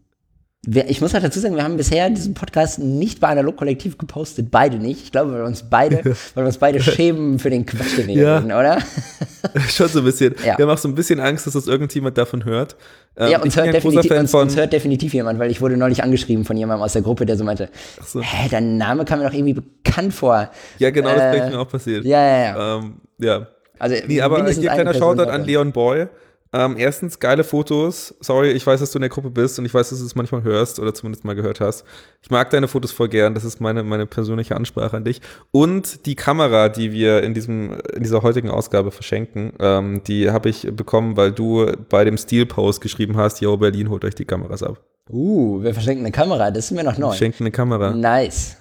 ich 0.66 1.00
muss 1.00 1.14
halt 1.14 1.22
dazu 1.22 1.38
sagen, 1.38 1.54
wir 1.54 1.62
haben 1.62 1.76
bisher 1.76 2.10
diesen 2.10 2.34
Podcast 2.34 2.80
nicht 2.80 3.20
bei 3.20 3.28
Analog 3.28 3.56
Kollektiv 3.56 3.96
gepostet, 3.96 4.50
beide 4.50 4.78
nicht. 4.78 5.04
Ich 5.04 5.12
glaube, 5.12 5.32
weil 5.32 5.38
wir 5.38 5.46
uns 5.46 5.62
beide, 5.62 6.04
weil 6.04 6.44
wir 6.44 6.46
uns 6.46 6.58
beide 6.58 6.80
schämen 6.82 7.38
für 7.38 7.48
den 7.48 7.64
Quatsch, 7.64 7.96
den 7.96 8.08
wir 8.08 8.14
ja. 8.14 8.38
reden, 8.38 8.52
oder? 8.52 8.78
Schon 9.68 9.88
so 9.88 10.00
ein 10.00 10.04
bisschen. 10.04 10.34
Ja. 10.44 10.58
Wir 10.58 10.66
haben 10.66 10.74
auch 10.74 10.78
so 10.78 10.88
ein 10.88 10.96
bisschen 10.96 11.20
Angst, 11.20 11.46
dass 11.46 11.54
das 11.54 11.68
irgendjemand 11.68 12.18
davon 12.18 12.44
hört. 12.44 12.76
Ähm, 13.16 13.30
ja, 13.30 13.40
uns 13.40 13.56
hört, 13.56 13.72
definitiv, 13.72 14.10
uns, 14.10 14.34
uns 14.34 14.56
hört, 14.56 14.72
definitiv, 14.72 15.14
jemand, 15.14 15.38
weil 15.38 15.50
ich 15.50 15.60
wurde 15.60 15.76
neulich 15.76 16.02
angeschrieben 16.02 16.44
von 16.44 16.56
jemandem 16.56 16.82
aus 16.82 16.92
der 16.92 17.02
Gruppe, 17.02 17.24
der 17.24 17.36
so 17.36 17.44
meinte, 17.44 17.68
so. 18.04 18.20
hä, 18.20 18.48
dein 18.50 18.76
Name 18.76 19.04
kam 19.04 19.20
mir 19.20 19.26
doch 19.26 19.34
irgendwie 19.34 19.54
bekannt 19.54 20.12
vor. 20.12 20.50
Ja, 20.78 20.90
genau, 20.90 21.10
äh, 21.10 21.16
das 21.16 21.46
ist 21.46 21.52
mir 21.52 21.60
auch 21.60 21.68
passiert. 21.68 22.04
Ja, 22.04 22.20
ja, 22.20 22.38
ja. 22.38 22.76
Ähm, 22.76 23.00
ja. 23.18 23.46
Also, 23.78 23.96
nee, 24.06 24.20
aber 24.20 24.44
hier 24.50 24.70
kleiner 24.70 24.94
Shoutout 24.94 25.30
an 25.30 25.44
Leon 25.44 25.72
Boy. 25.72 26.08
Ähm, 26.52 26.76
erstens, 26.78 27.18
geile 27.18 27.44
Fotos. 27.44 28.14
Sorry, 28.20 28.50
ich 28.52 28.66
weiß, 28.66 28.80
dass 28.80 28.92
du 28.92 28.98
in 28.98 29.02
der 29.02 29.10
Gruppe 29.10 29.30
bist 29.30 29.58
und 29.58 29.66
ich 29.66 29.74
weiß, 29.74 29.90
dass 29.90 29.98
du 29.98 30.06
es 30.06 30.14
manchmal 30.14 30.42
hörst 30.42 30.78
oder 30.78 30.94
zumindest 30.94 31.24
mal 31.24 31.34
gehört 31.34 31.60
hast. 31.60 31.84
Ich 32.22 32.30
mag 32.30 32.50
deine 32.50 32.68
Fotos 32.68 32.92
voll 32.92 33.08
gern. 33.08 33.34
Das 33.34 33.44
ist 33.44 33.60
meine, 33.60 33.82
meine 33.82 34.06
persönliche 34.06 34.56
Ansprache 34.56 34.96
an 34.96 35.04
dich. 35.04 35.20
Und 35.50 36.06
die 36.06 36.14
Kamera, 36.14 36.68
die 36.68 36.92
wir 36.92 37.22
in, 37.22 37.34
diesem, 37.34 37.78
in 37.94 38.02
dieser 38.02 38.22
heutigen 38.22 38.50
Ausgabe 38.50 38.90
verschenken, 38.90 39.52
ähm, 39.60 40.02
die 40.06 40.30
habe 40.30 40.48
ich 40.48 40.68
bekommen, 40.72 41.16
weil 41.16 41.32
du 41.32 41.66
bei 41.88 42.04
dem 42.04 42.16
Stil-Post 42.16 42.80
geschrieben 42.80 43.16
hast, 43.16 43.40
yo, 43.40 43.56
Berlin, 43.56 43.90
holt 43.90 44.04
euch 44.04 44.14
die 44.14 44.24
Kameras 44.24 44.62
ab. 44.62 44.80
Uh, 45.10 45.62
wir 45.62 45.72
verschenken 45.74 46.04
eine 46.04 46.12
Kamera. 46.12 46.50
Das 46.50 46.66
ist 46.66 46.70
mir 46.70 46.84
noch 46.84 46.98
neu. 46.98 47.06
Wir 47.06 47.12
verschenken 47.12 47.44
eine 47.44 47.50
Kamera. 47.50 47.92
Nice. 47.92 48.56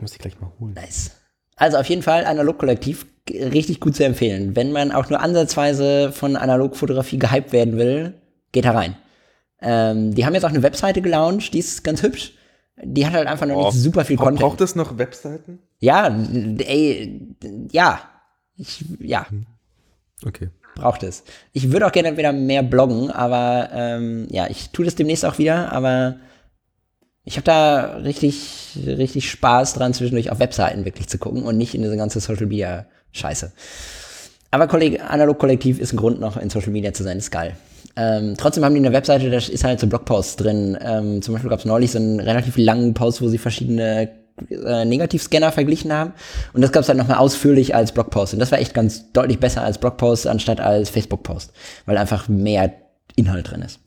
Muss 0.00 0.12
ich 0.12 0.18
gleich 0.18 0.40
mal 0.40 0.50
holen. 0.58 0.74
Nice. 0.74 1.21
Also 1.62 1.76
auf 1.76 1.86
jeden 1.86 2.02
Fall 2.02 2.24
Analog-Kollektiv 2.24 3.06
richtig 3.30 3.78
gut 3.78 3.94
zu 3.94 4.04
empfehlen. 4.04 4.56
Wenn 4.56 4.72
man 4.72 4.90
auch 4.90 5.08
nur 5.10 5.20
ansatzweise 5.20 6.10
von 6.10 6.34
Analogfotografie 6.34 7.20
gehypt 7.20 7.52
werden 7.52 7.76
will, 7.76 8.14
geht 8.50 8.64
da 8.64 8.72
rein. 8.72 8.96
Ähm, 9.60 10.12
die 10.12 10.26
haben 10.26 10.34
jetzt 10.34 10.44
auch 10.44 10.48
eine 10.48 10.64
Webseite 10.64 11.02
gelauncht, 11.02 11.54
die 11.54 11.60
ist 11.60 11.84
ganz 11.84 12.02
hübsch. 12.02 12.32
Die 12.82 13.06
hat 13.06 13.12
halt 13.12 13.28
einfach 13.28 13.46
noch 13.46 13.54
oh, 13.54 13.66
nicht 13.66 13.76
super 13.76 14.04
viel 14.04 14.16
Content. 14.16 14.40
Braucht 14.40 14.60
es 14.60 14.74
noch 14.74 14.98
Webseiten? 14.98 15.60
Ja, 15.78 16.08
ey, 16.08 17.28
ja. 17.70 18.00
Ich, 18.56 18.84
ja. 18.98 19.30
Hm. 19.30 19.46
Okay. 20.26 20.48
Braucht 20.74 21.04
es. 21.04 21.22
Ich 21.52 21.70
würde 21.70 21.86
auch 21.86 21.92
gerne 21.92 22.16
wieder 22.16 22.32
mehr 22.32 22.64
bloggen, 22.64 23.12
aber 23.12 23.68
ähm, 23.72 24.26
ja, 24.30 24.48
ich 24.50 24.70
tue 24.70 24.84
das 24.84 24.96
demnächst 24.96 25.24
auch 25.24 25.38
wieder, 25.38 25.70
aber 25.70 26.16
ich 27.24 27.36
habe 27.36 27.44
da 27.44 27.96
richtig, 27.98 28.76
richtig 28.86 29.30
Spaß 29.30 29.74
dran, 29.74 29.94
zwischendurch 29.94 30.30
auf 30.30 30.40
Webseiten 30.40 30.84
wirklich 30.84 31.08
zu 31.08 31.18
gucken 31.18 31.44
und 31.44 31.56
nicht 31.56 31.74
in 31.74 31.82
diese 31.82 31.96
ganze 31.96 32.20
Social 32.20 32.46
Media 32.46 32.86
Scheiße. 33.12 33.52
Aber 34.50 34.66
Kolleg 34.66 35.00
Analog 35.08 35.38
Kollektiv 35.38 35.78
ist 35.78 35.92
ein 35.92 35.98
Grund 35.98 36.20
noch 36.20 36.36
in 36.36 36.50
Social 36.50 36.72
Media 36.72 36.92
zu 36.92 37.02
sein, 37.02 37.18
ist 37.18 37.30
geil. 37.30 37.56
Ähm, 37.94 38.34
trotzdem 38.36 38.64
haben 38.64 38.74
die 38.74 38.80
eine 38.80 38.92
Webseite, 38.92 39.30
da 39.30 39.36
ist 39.36 39.64
halt 39.64 39.80
so 39.80 39.86
Blogposts 39.86 40.36
drin. 40.36 40.76
Ähm, 40.80 41.22
zum 41.22 41.34
Beispiel 41.34 41.50
gab 41.50 41.60
es 41.60 41.64
neulich 41.64 41.90
so 41.90 41.98
einen 41.98 42.20
relativ 42.20 42.56
langen 42.56 42.94
Post, 42.94 43.22
wo 43.22 43.28
sie 43.28 43.38
verschiedene 43.38 44.10
äh, 44.50 44.84
Negativscanner 44.84 45.52
verglichen 45.52 45.92
haben. 45.92 46.12
Und 46.52 46.62
das 46.62 46.72
gab 46.72 46.82
es 46.82 46.88
halt 46.88 46.98
nochmal 46.98 47.18
ausführlich 47.18 47.74
als 47.74 47.92
Blogpost. 47.92 48.32
Und 48.32 48.40
das 48.40 48.50
war 48.50 48.58
echt 48.58 48.74
ganz 48.74 49.12
deutlich 49.12 49.38
besser 49.38 49.62
als 49.62 49.78
Blogpost 49.78 50.26
anstatt 50.26 50.60
als 50.60 50.90
Facebook-Post, 50.90 51.52
weil 51.86 51.98
einfach 51.98 52.28
mehr 52.28 52.72
Inhalt 53.14 53.50
drin 53.50 53.62
ist. 53.62 53.78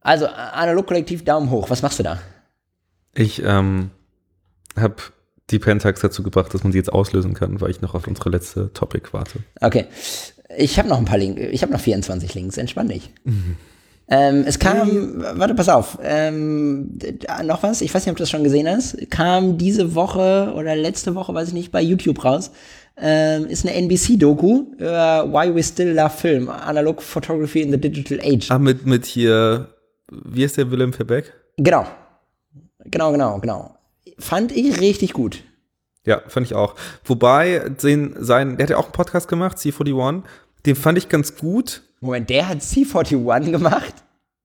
Also, 0.00 0.26
Analog 0.26 0.86
Kollektiv, 0.86 1.24
Daumen 1.24 1.50
hoch. 1.50 1.70
Was 1.70 1.82
machst 1.82 1.98
du 1.98 2.02
da? 2.02 2.18
Ich 3.14 3.42
ähm, 3.42 3.90
habe 4.76 4.96
die 5.50 5.58
Pentax 5.58 6.00
dazu 6.00 6.22
gebracht, 6.22 6.54
dass 6.54 6.62
man 6.62 6.72
sie 6.72 6.78
jetzt 6.78 6.92
auslösen 6.92 7.34
kann, 7.34 7.60
weil 7.60 7.70
ich 7.70 7.80
noch 7.80 7.94
auf 7.94 8.06
unsere 8.06 8.30
letzte 8.30 8.72
Topic 8.72 9.08
warte. 9.12 9.40
Okay. 9.60 9.86
Ich 10.56 10.78
habe 10.78 10.88
noch 10.88 10.98
ein 10.98 11.04
paar 11.04 11.18
Links. 11.18 11.40
Ich 11.52 11.62
habe 11.62 11.72
noch 11.72 11.80
24 11.80 12.34
Links. 12.34 12.56
Entspann 12.56 12.88
dich. 12.88 13.10
Mhm. 13.24 13.56
Ähm, 14.12 14.42
es 14.44 14.58
kam, 14.58 15.22
warte, 15.34 15.54
pass 15.54 15.68
auf, 15.68 15.98
ähm, 16.02 16.98
noch 17.44 17.62
was, 17.62 17.80
ich 17.80 17.94
weiß 17.94 18.04
nicht, 18.04 18.10
ob 18.10 18.16
du 18.16 18.24
das 18.24 18.30
schon 18.30 18.42
gesehen 18.42 18.68
hast, 18.68 19.08
kam 19.08 19.56
diese 19.56 19.94
Woche 19.94 20.52
oder 20.56 20.74
letzte 20.74 21.14
Woche, 21.14 21.32
weiß 21.32 21.48
ich 21.48 21.54
nicht, 21.54 21.70
bei 21.70 21.80
YouTube 21.80 22.24
raus, 22.24 22.50
ähm, 23.00 23.46
ist 23.46 23.64
eine 23.64 23.76
NBC-Doku 23.76 24.64
über 24.78 25.32
Why 25.32 25.54
We 25.54 25.62
Still 25.62 25.92
Love 25.92 26.10
Film, 26.10 26.48
Analog 26.48 27.00
Photography 27.00 27.62
in 27.62 27.70
the 27.70 27.80
Digital 27.80 28.18
Age. 28.20 28.50
Ah, 28.50 28.58
mit, 28.58 28.84
mit 28.84 29.06
hier, 29.06 29.68
wie 30.10 30.44
ist 30.44 30.56
der 30.56 30.70
Willem 30.70 30.92
Verbeck? 30.92 31.32
Genau. 31.56 31.86
Genau, 32.84 33.12
genau, 33.12 33.38
genau. 33.38 33.74
Fand 34.18 34.52
ich 34.52 34.80
richtig 34.80 35.12
gut. 35.12 35.42
Ja, 36.06 36.22
fand 36.26 36.46
ich 36.46 36.54
auch. 36.54 36.74
Wobei, 37.04 37.70
den, 37.82 38.16
sein, 38.18 38.56
der 38.56 38.64
hat 38.64 38.70
ja 38.70 38.76
auch 38.78 38.84
einen 38.84 38.92
Podcast 38.92 39.28
gemacht, 39.28 39.58
C41. 39.58 40.22
Den 40.66 40.76
fand 40.76 40.98
ich 40.98 41.08
ganz 41.08 41.36
gut. 41.36 41.82
Moment, 42.00 42.30
der 42.30 42.48
hat 42.48 42.58
C41 42.58 43.50
gemacht? 43.50 43.94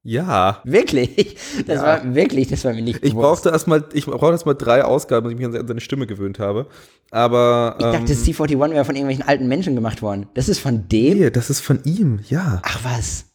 Ja. 0.03 0.61
Wirklich? 0.65 1.37
Das 1.65 1.77
ja. 1.77 1.83
war 1.83 2.15
wirklich, 2.15 2.47
das 2.47 2.63
war 2.63 2.73
mir 2.73 2.83
nicht 2.83 3.03
Ich 3.03 3.15
brauchte 3.15 3.49
erstmal, 3.49 3.85
ich 3.93 4.05
brauchte 4.05 4.33
erstmal 4.33 4.55
drei 4.55 4.83
Ausgaben, 4.83 5.23
bis 5.23 5.33
ich 5.33 5.37
mich 5.47 5.59
an 5.59 5.67
seine 5.67 5.81
Stimme 5.81 6.05
gewöhnt 6.05 6.37
habe. 6.37 6.67
Aber. 7.09 7.75
Ich 7.79 7.85
dachte, 7.85 8.13
ähm, 8.13 8.19
C41 8.19 8.71
wäre 8.71 8.85
von 8.85 8.95
irgendwelchen 8.95 9.27
alten 9.27 9.47
Menschen 9.47 9.73
gemacht 9.73 10.03
worden. 10.03 10.27
Das 10.35 10.47
ist 10.47 10.59
von 10.59 10.87
dem? 10.89 11.19
Nee, 11.19 11.29
das 11.31 11.49
ist 11.49 11.61
von 11.61 11.83
ihm, 11.85 12.19
ja. 12.29 12.61
Ach 12.63 12.83
was. 12.83 13.25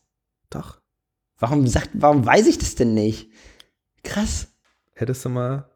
Doch. 0.51 0.80
Warum 1.41 1.67
sagt, 1.67 1.91
warum 1.95 2.25
weiß 2.25 2.47
ich 2.47 2.59
das 2.59 2.77
denn 2.77 2.95
nicht? 2.95 3.29
Krass. 4.05 4.49
Hättest 4.95 5.25
du 5.25 5.31
mal 5.31 5.71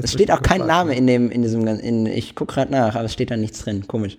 es 0.00 0.12
steht 0.12 0.30
auch 0.30 0.42
kein 0.42 0.66
Name 0.66 0.94
in 0.94 1.06
dem, 1.06 1.30
in 1.30 1.42
diesem, 1.42 1.66
in, 1.66 2.06
ich 2.06 2.34
gucke 2.34 2.54
gerade 2.54 2.72
nach, 2.72 2.94
aber 2.94 3.04
es 3.04 3.12
steht 3.12 3.30
da 3.30 3.36
nichts 3.36 3.60
drin. 3.60 3.86
Komisch. 3.86 4.16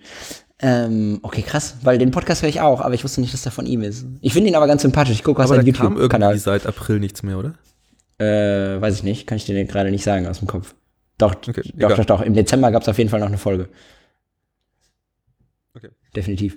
Ähm, 0.60 1.18
okay, 1.22 1.42
krass, 1.42 1.76
weil 1.82 1.98
den 1.98 2.12
Podcast 2.12 2.42
höre 2.42 2.48
ich 2.48 2.60
auch, 2.60 2.80
aber 2.80 2.94
ich 2.94 3.02
wusste 3.02 3.20
nicht, 3.20 3.34
dass 3.34 3.42
der 3.42 3.52
von 3.52 3.66
ihm 3.66 3.82
ist. 3.82 4.06
Ich 4.20 4.32
finde 4.32 4.48
ihn 4.50 4.54
aber 4.54 4.66
ganz 4.66 4.82
sympathisch. 4.82 5.16
Ich 5.16 5.24
gucke 5.24 5.42
aus 5.42 5.48
seinem 5.48 5.66
YouTube-Kanal. 5.66 6.30
irgendwie 6.30 6.38
seit 6.38 6.66
April 6.66 7.00
nichts 7.00 7.22
mehr, 7.22 7.38
oder? 7.38 7.54
Äh, 8.18 8.80
weiß 8.80 8.94
ich 8.94 9.02
nicht. 9.02 9.26
Kann 9.26 9.36
ich 9.36 9.46
dir 9.46 9.64
gerade 9.64 9.90
nicht 9.90 10.04
sagen 10.04 10.28
aus 10.28 10.38
dem 10.38 10.46
Kopf. 10.46 10.74
Doch, 11.18 11.34
okay, 11.48 11.62
doch, 11.74 11.96
doch, 11.96 12.04
doch. 12.04 12.20
Im 12.22 12.34
Dezember 12.34 12.70
gab 12.70 12.82
es 12.82 12.88
auf 12.88 12.98
jeden 12.98 13.10
Fall 13.10 13.20
noch 13.20 13.26
eine 13.26 13.38
Folge. 13.38 13.68
Okay. 15.74 15.88
Definitiv. 16.14 16.56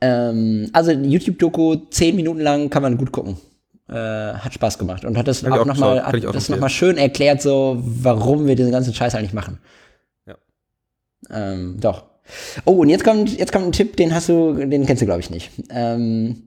Ähm, 0.00 0.70
also 0.72 0.92
YouTube-Doku, 0.92 1.76
zehn 1.90 2.16
Minuten 2.16 2.40
lang 2.40 2.70
kann 2.70 2.82
man 2.82 2.96
gut 2.96 3.12
gucken 3.12 3.36
äh, 3.90 4.34
hat 4.34 4.54
Spaß 4.54 4.78
gemacht 4.78 5.04
und 5.04 5.18
hat 5.18 5.26
das 5.26 5.44
auch, 5.44 5.50
auch 5.50 5.64
nochmal 5.64 6.02
noch 6.32 6.68
schön 6.70 6.96
erklärt, 6.96 7.42
so 7.42 7.78
warum 7.80 8.46
wir 8.46 8.54
diesen 8.54 8.72
ganzen 8.72 8.94
Scheiß 8.94 9.14
eigentlich 9.14 9.32
machen. 9.32 9.58
Ja. 10.26 10.36
Ähm, 11.30 11.78
doch. 11.80 12.04
Oh, 12.64 12.74
und 12.74 12.88
jetzt 12.88 13.02
kommt, 13.02 13.36
jetzt 13.36 13.52
kommt 13.52 13.66
ein 13.66 13.72
Tipp, 13.72 13.96
den 13.96 14.14
hast 14.14 14.28
du, 14.28 14.54
den 14.54 14.86
kennst 14.86 15.02
du, 15.02 15.06
glaube 15.06 15.20
ich, 15.20 15.30
nicht. 15.30 15.50
Ähm, 15.70 16.42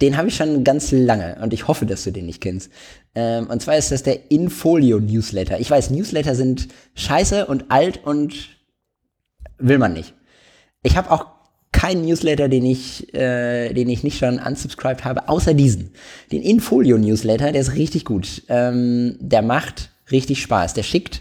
den 0.00 0.16
habe 0.16 0.28
ich 0.28 0.36
schon 0.36 0.62
ganz 0.62 0.92
lange 0.92 1.38
und 1.40 1.52
ich 1.52 1.66
hoffe, 1.66 1.86
dass 1.86 2.04
du 2.04 2.12
den 2.12 2.26
nicht 2.26 2.40
kennst. 2.40 2.70
Ähm, 3.14 3.48
und 3.48 3.60
zwar 3.60 3.76
ist 3.76 3.90
das 3.90 4.04
der 4.04 4.30
Infolio 4.30 5.00
Newsletter. 5.00 5.58
Ich 5.58 5.70
weiß, 5.70 5.90
Newsletter 5.90 6.34
sind 6.34 6.68
scheiße 6.94 7.46
und 7.46 7.70
alt 7.70 8.04
und 8.04 8.50
will 9.58 9.78
man 9.78 9.94
nicht. 9.94 10.14
Ich 10.82 10.96
habe 10.96 11.10
auch 11.10 11.26
keinen 11.76 12.06
Newsletter, 12.06 12.48
den 12.48 12.64
ich, 12.64 13.12
äh, 13.14 13.74
den 13.74 13.90
ich 13.90 14.02
nicht 14.02 14.18
schon 14.18 14.38
unsubscribed 14.38 15.04
habe, 15.04 15.28
außer 15.28 15.52
diesen. 15.52 15.90
Den 16.32 16.40
Infolio 16.40 16.96
Newsletter, 16.96 17.52
der 17.52 17.60
ist 17.60 17.74
richtig 17.74 18.06
gut. 18.06 18.42
Ähm, 18.48 19.16
der 19.20 19.42
macht 19.42 19.90
richtig 20.10 20.40
Spaß. 20.40 20.72
Der 20.72 20.84
schickt 20.84 21.20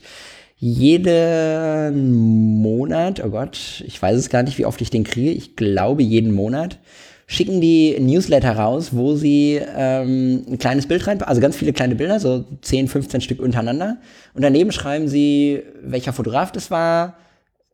jeden 0.57 2.61
Monat, 2.61 3.21
oh 3.23 3.29
Gott, 3.29 3.83
ich 3.85 4.01
weiß 4.01 4.17
es 4.17 4.29
gar 4.29 4.43
nicht, 4.43 4.57
wie 4.57 4.65
oft 4.65 4.79
ich 4.79 4.89
den 4.89 5.03
kriege, 5.03 5.31
ich 5.31 5.57
glaube 5.57 6.01
jeden 6.01 6.31
Monat, 6.31 6.79
schicken 7.27 7.59
die 7.59 7.99
Newsletter 7.99 8.55
raus, 8.55 8.91
wo 8.93 9.15
sie 9.15 9.59
ähm, 9.75 10.45
ein 10.49 10.57
kleines 10.57 10.87
Bild 10.87 11.05
rein, 11.05 11.21
also 11.21 11.41
ganz 11.41 11.57
viele 11.57 11.73
kleine 11.73 11.95
Bilder, 11.95 12.21
so 12.21 12.45
10, 12.61 12.87
15 12.87 13.19
Stück 13.19 13.41
untereinander. 13.41 13.97
Und 14.33 14.43
daneben 14.43 14.71
schreiben 14.71 15.09
sie, 15.09 15.63
welcher 15.83 16.13
Fotograf 16.13 16.53
das 16.53 16.71
war, 16.71 17.17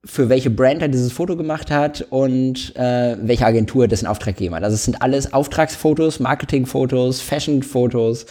für 0.04 0.30
welche 0.30 0.50
Brand 0.50 0.82
er 0.82 0.88
dieses 0.88 1.12
Foto 1.12 1.38
gemacht 1.38 1.70
hat 1.70 2.08
und 2.10 2.76
äh, 2.76 3.18
welche 3.22 3.46
Agentur 3.46 3.88
das 3.88 4.02
in 4.02 4.08
Auftrag 4.08 4.36
gegeben 4.36 4.56
hat. 4.56 4.64
Also 4.64 4.76
es 4.76 4.86
sind 4.86 5.02
alles 5.02 5.32
Auftragsfotos, 5.32 6.20
Marketingfotos, 6.20 7.22
Fashionfotos, 7.22 8.26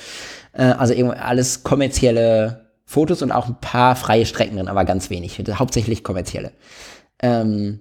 äh, 0.52 0.62
also 0.62 0.94
alles 1.10 1.62
kommerzielle 1.62 2.66
Fotos 2.84 3.22
und 3.22 3.30
auch 3.30 3.46
ein 3.46 3.60
paar 3.60 3.94
freie 3.94 4.26
Strecken 4.26 4.56
drin, 4.56 4.66
aber 4.66 4.84
ganz 4.84 5.10
wenig. 5.10 5.40
Hauptsächlich 5.52 6.02
kommerzielle. 6.02 6.50
Ähm, 7.22 7.80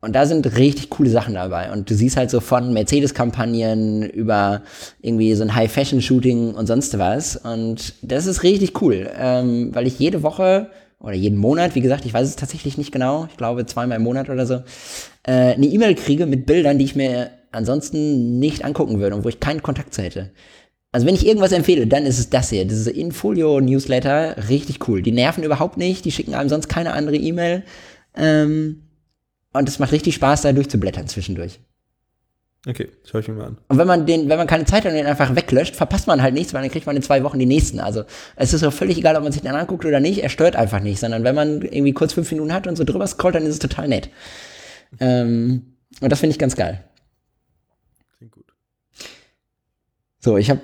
und 0.00 0.12
da 0.12 0.24
sind 0.24 0.56
richtig 0.56 0.90
coole 0.90 1.10
Sachen 1.10 1.34
dabei. 1.34 1.72
Und 1.72 1.90
du 1.90 1.94
siehst 1.94 2.16
halt 2.16 2.30
so 2.30 2.38
von 2.38 2.72
Mercedes-Kampagnen 2.72 4.08
über 4.08 4.62
irgendwie 5.00 5.34
so 5.34 5.42
ein 5.42 5.52
High-Fashion-Shooting 5.52 6.54
und 6.54 6.66
sonst 6.68 6.96
was. 6.96 7.34
Und 7.36 7.94
das 8.02 8.26
ist 8.26 8.44
richtig 8.44 8.80
cool, 8.82 9.10
ähm, 9.18 9.74
weil 9.74 9.88
ich 9.88 9.98
jede 9.98 10.22
Woche 10.22 10.70
oder 10.98 11.14
jeden 11.14 11.38
Monat, 11.38 11.74
wie 11.74 11.80
gesagt, 11.80 12.04
ich 12.06 12.14
weiß 12.14 12.26
es 12.26 12.36
tatsächlich 12.36 12.78
nicht 12.78 12.92
genau, 12.92 13.26
ich 13.30 13.36
glaube 13.36 13.66
zweimal 13.66 13.96
im 13.96 14.04
Monat 14.04 14.30
oder 14.30 14.46
so, 14.46 14.54
äh, 15.24 15.54
eine 15.54 15.66
E-Mail 15.66 15.94
kriege 15.94 16.26
mit 16.26 16.46
Bildern, 16.46 16.78
die 16.78 16.84
ich 16.84 16.96
mir 16.96 17.30
ansonsten 17.52 18.38
nicht 18.38 18.64
angucken 18.64 18.98
würde 18.98 19.16
und 19.16 19.24
wo 19.24 19.28
ich 19.28 19.40
keinen 19.40 19.62
Kontakt 19.62 19.94
zu 19.94 20.02
hätte. 20.02 20.30
Also 20.92 21.06
wenn 21.06 21.14
ich 21.14 21.26
irgendwas 21.26 21.52
empfehle, 21.52 21.86
dann 21.86 22.06
ist 22.06 22.18
es 22.18 22.30
das 22.30 22.50
hier, 22.50 22.64
diese 22.64 22.90
Infolio-Newsletter, 22.90 24.48
richtig 24.48 24.88
cool. 24.88 25.02
Die 25.02 25.12
nerven 25.12 25.44
überhaupt 25.44 25.76
nicht, 25.76 26.04
die 26.04 26.12
schicken 26.12 26.34
einem 26.34 26.48
sonst 26.48 26.68
keine 26.68 26.92
andere 26.92 27.16
E-Mail. 27.16 27.64
Ähm, 28.16 28.82
und 29.52 29.68
es 29.68 29.78
macht 29.78 29.92
richtig 29.92 30.14
Spaß, 30.14 30.42
da 30.42 30.52
durchzublättern 30.52 31.06
zwischendurch. 31.06 31.60
Okay, 32.68 32.88
schau 33.04 33.18
ich 33.18 33.28
mir 33.28 33.34
mal 33.34 33.46
an. 33.46 33.58
Und 33.68 33.78
wenn 33.78 33.86
man 33.86 34.06
den, 34.06 34.28
wenn 34.28 34.38
man 34.38 34.48
keine 34.48 34.64
Zeit 34.64 34.84
hat 34.84 34.90
und 34.90 34.96
den 34.96 35.06
einfach 35.06 35.36
weglöscht, 35.36 35.76
verpasst 35.76 36.08
man 36.08 36.20
halt 36.20 36.34
nichts, 36.34 36.52
weil 36.52 36.62
dann 36.62 36.70
kriegt 36.70 36.84
man 36.86 36.96
in 36.96 37.02
zwei 37.02 37.22
Wochen 37.22 37.38
die 37.38 37.46
nächsten. 37.46 37.78
Also 37.78 38.02
es 38.34 38.52
ist 38.52 38.64
auch 38.64 38.72
völlig 38.72 38.98
egal, 38.98 39.14
ob 39.14 39.22
man 39.22 39.30
sich 39.30 39.42
den 39.42 39.52
anguckt 39.52 39.84
oder 39.84 40.00
nicht, 40.00 40.24
er 40.24 40.30
stört 40.30 40.56
einfach 40.56 40.80
nicht, 40.80 40.98
sondern 40.98 41.22
wenn 41.22 41.36
man 41.36 41.62
irgendwie 41.62 41.92
kurz 41.92 42.12
fünf 42.12 42.30
Minuten 42.32 42.52
hat 42.52 42.66
und 42.66 42.74
so 42.74 42.82
drüber 42.82 43.06
scrollt, 43.06 43.36
dann 43.36 43.44
ist 43.44 43.52
es 43.52 43.58
total 43.60 43.86
nett. 43.86 44.10
Ähm, 44.98 45.76
und 46.00 46.10
das 46.10 46.18
finde 46.18 46.32
ich 46.32 46.40
ganz 46.40 46.56
geil. 46.56 46.82
Klingt 48.18 48.32
gut. 48.32 48.52
So, 50.18 50.36
ich 50.36 50.50
habe 50.50 50.60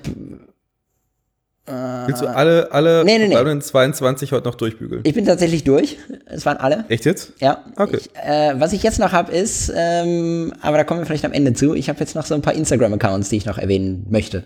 Willst 1.65 2.21
du 2.21 2.27
alle, 2.27 2.71
alle 2.73 3.05
nee, 3.05 3.17
nee, 3.17 3.27
nee. 3.27 3.59
22 3.59 4.33
heute 4.33 4.47
noch 4.47 4.55
durchbügeln? 4.55 5.01
Ich 5.05 5.13
bin 5.13 5.25
tatsächlich 5.25 5.63
durch. 5.63 5.97
Es 6.25 6.45
waren 6.45 6.57
alle. 6.57 6.83
Echt 6.89 7.05
jetzt? 7.05 7.33
Ja. 7.39 7.63
Okay. 7.77 7.99
Ich, 8.01 8.09
äh, 8.15 8.59
was 8.59 8.73
ich 8.73 8.83
jetzt 8.83 8.99
noch 8.99 9.13
habe, 9.13 9.31
ist, 9.31 9.71
ähm, 9.73 10.53
aber 10.61 10.77
da 10.77 10.83
kommen 10.83 10.99
wir 10.99 11.05
vielleicht 11.05 11.23
am 11.23 11.31
Ende 11.31 11.53
zu, 11.53 11.73
ich 11.73 11.87
habe 11.87 11.99
jetzt 12.01 12.15
noch 12.15 12.25
so 12.25 12.35
ein 12.35 12.41
paar 12.41 12.53
Instagram-Accounts, 12.53 13.29
die 13.29 13.37
ich 13.37 13.45
noch 13.45 13.57
erwähnen 13.57 14.05
möchte. 14.09 14.43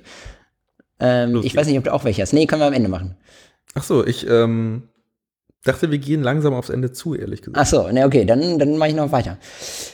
Ähm, 1.00 1.42
ich 1.44 1.56
weiß 1.56 1.66
nicht, 1.66 1.78
ob 1.78 1.86
du 1.86 1.94
auch 1.94 2.04
welche 2.04 2.22
hast. 2.22 2.34
Nee, 2.34 2.46
können 2.46 2.62
wir 2.62 2.68
am 2.68 2.74
Ende 2.74 2.90
machen. 2.90 3.16
Ach 3.74 3.84
so, 3.84 4.06
ich 4.06 4.28
ähm, 4.30 4.84
dachte, 5.64 5.90
wir 5.90 5.98
gehen 5.98 6.22
langsam 6.22 6.54
aufs 6.54 6.70
Ende 6.70 6.92
zu, 6.92 7.16
ehrlich 7.16 7.42
gesagt. 7.42 7.58
Ach 7.60 7.66
so, 7.66 7.88
ne, 7.90 8.06
okay, 8.06 8.26
dann, 8.26 8.60
dann 8.60 8.78
mache 8.78 8.90
ich 8.90 8.96
noch 8.96 9.12
weiter. 9.12 9.38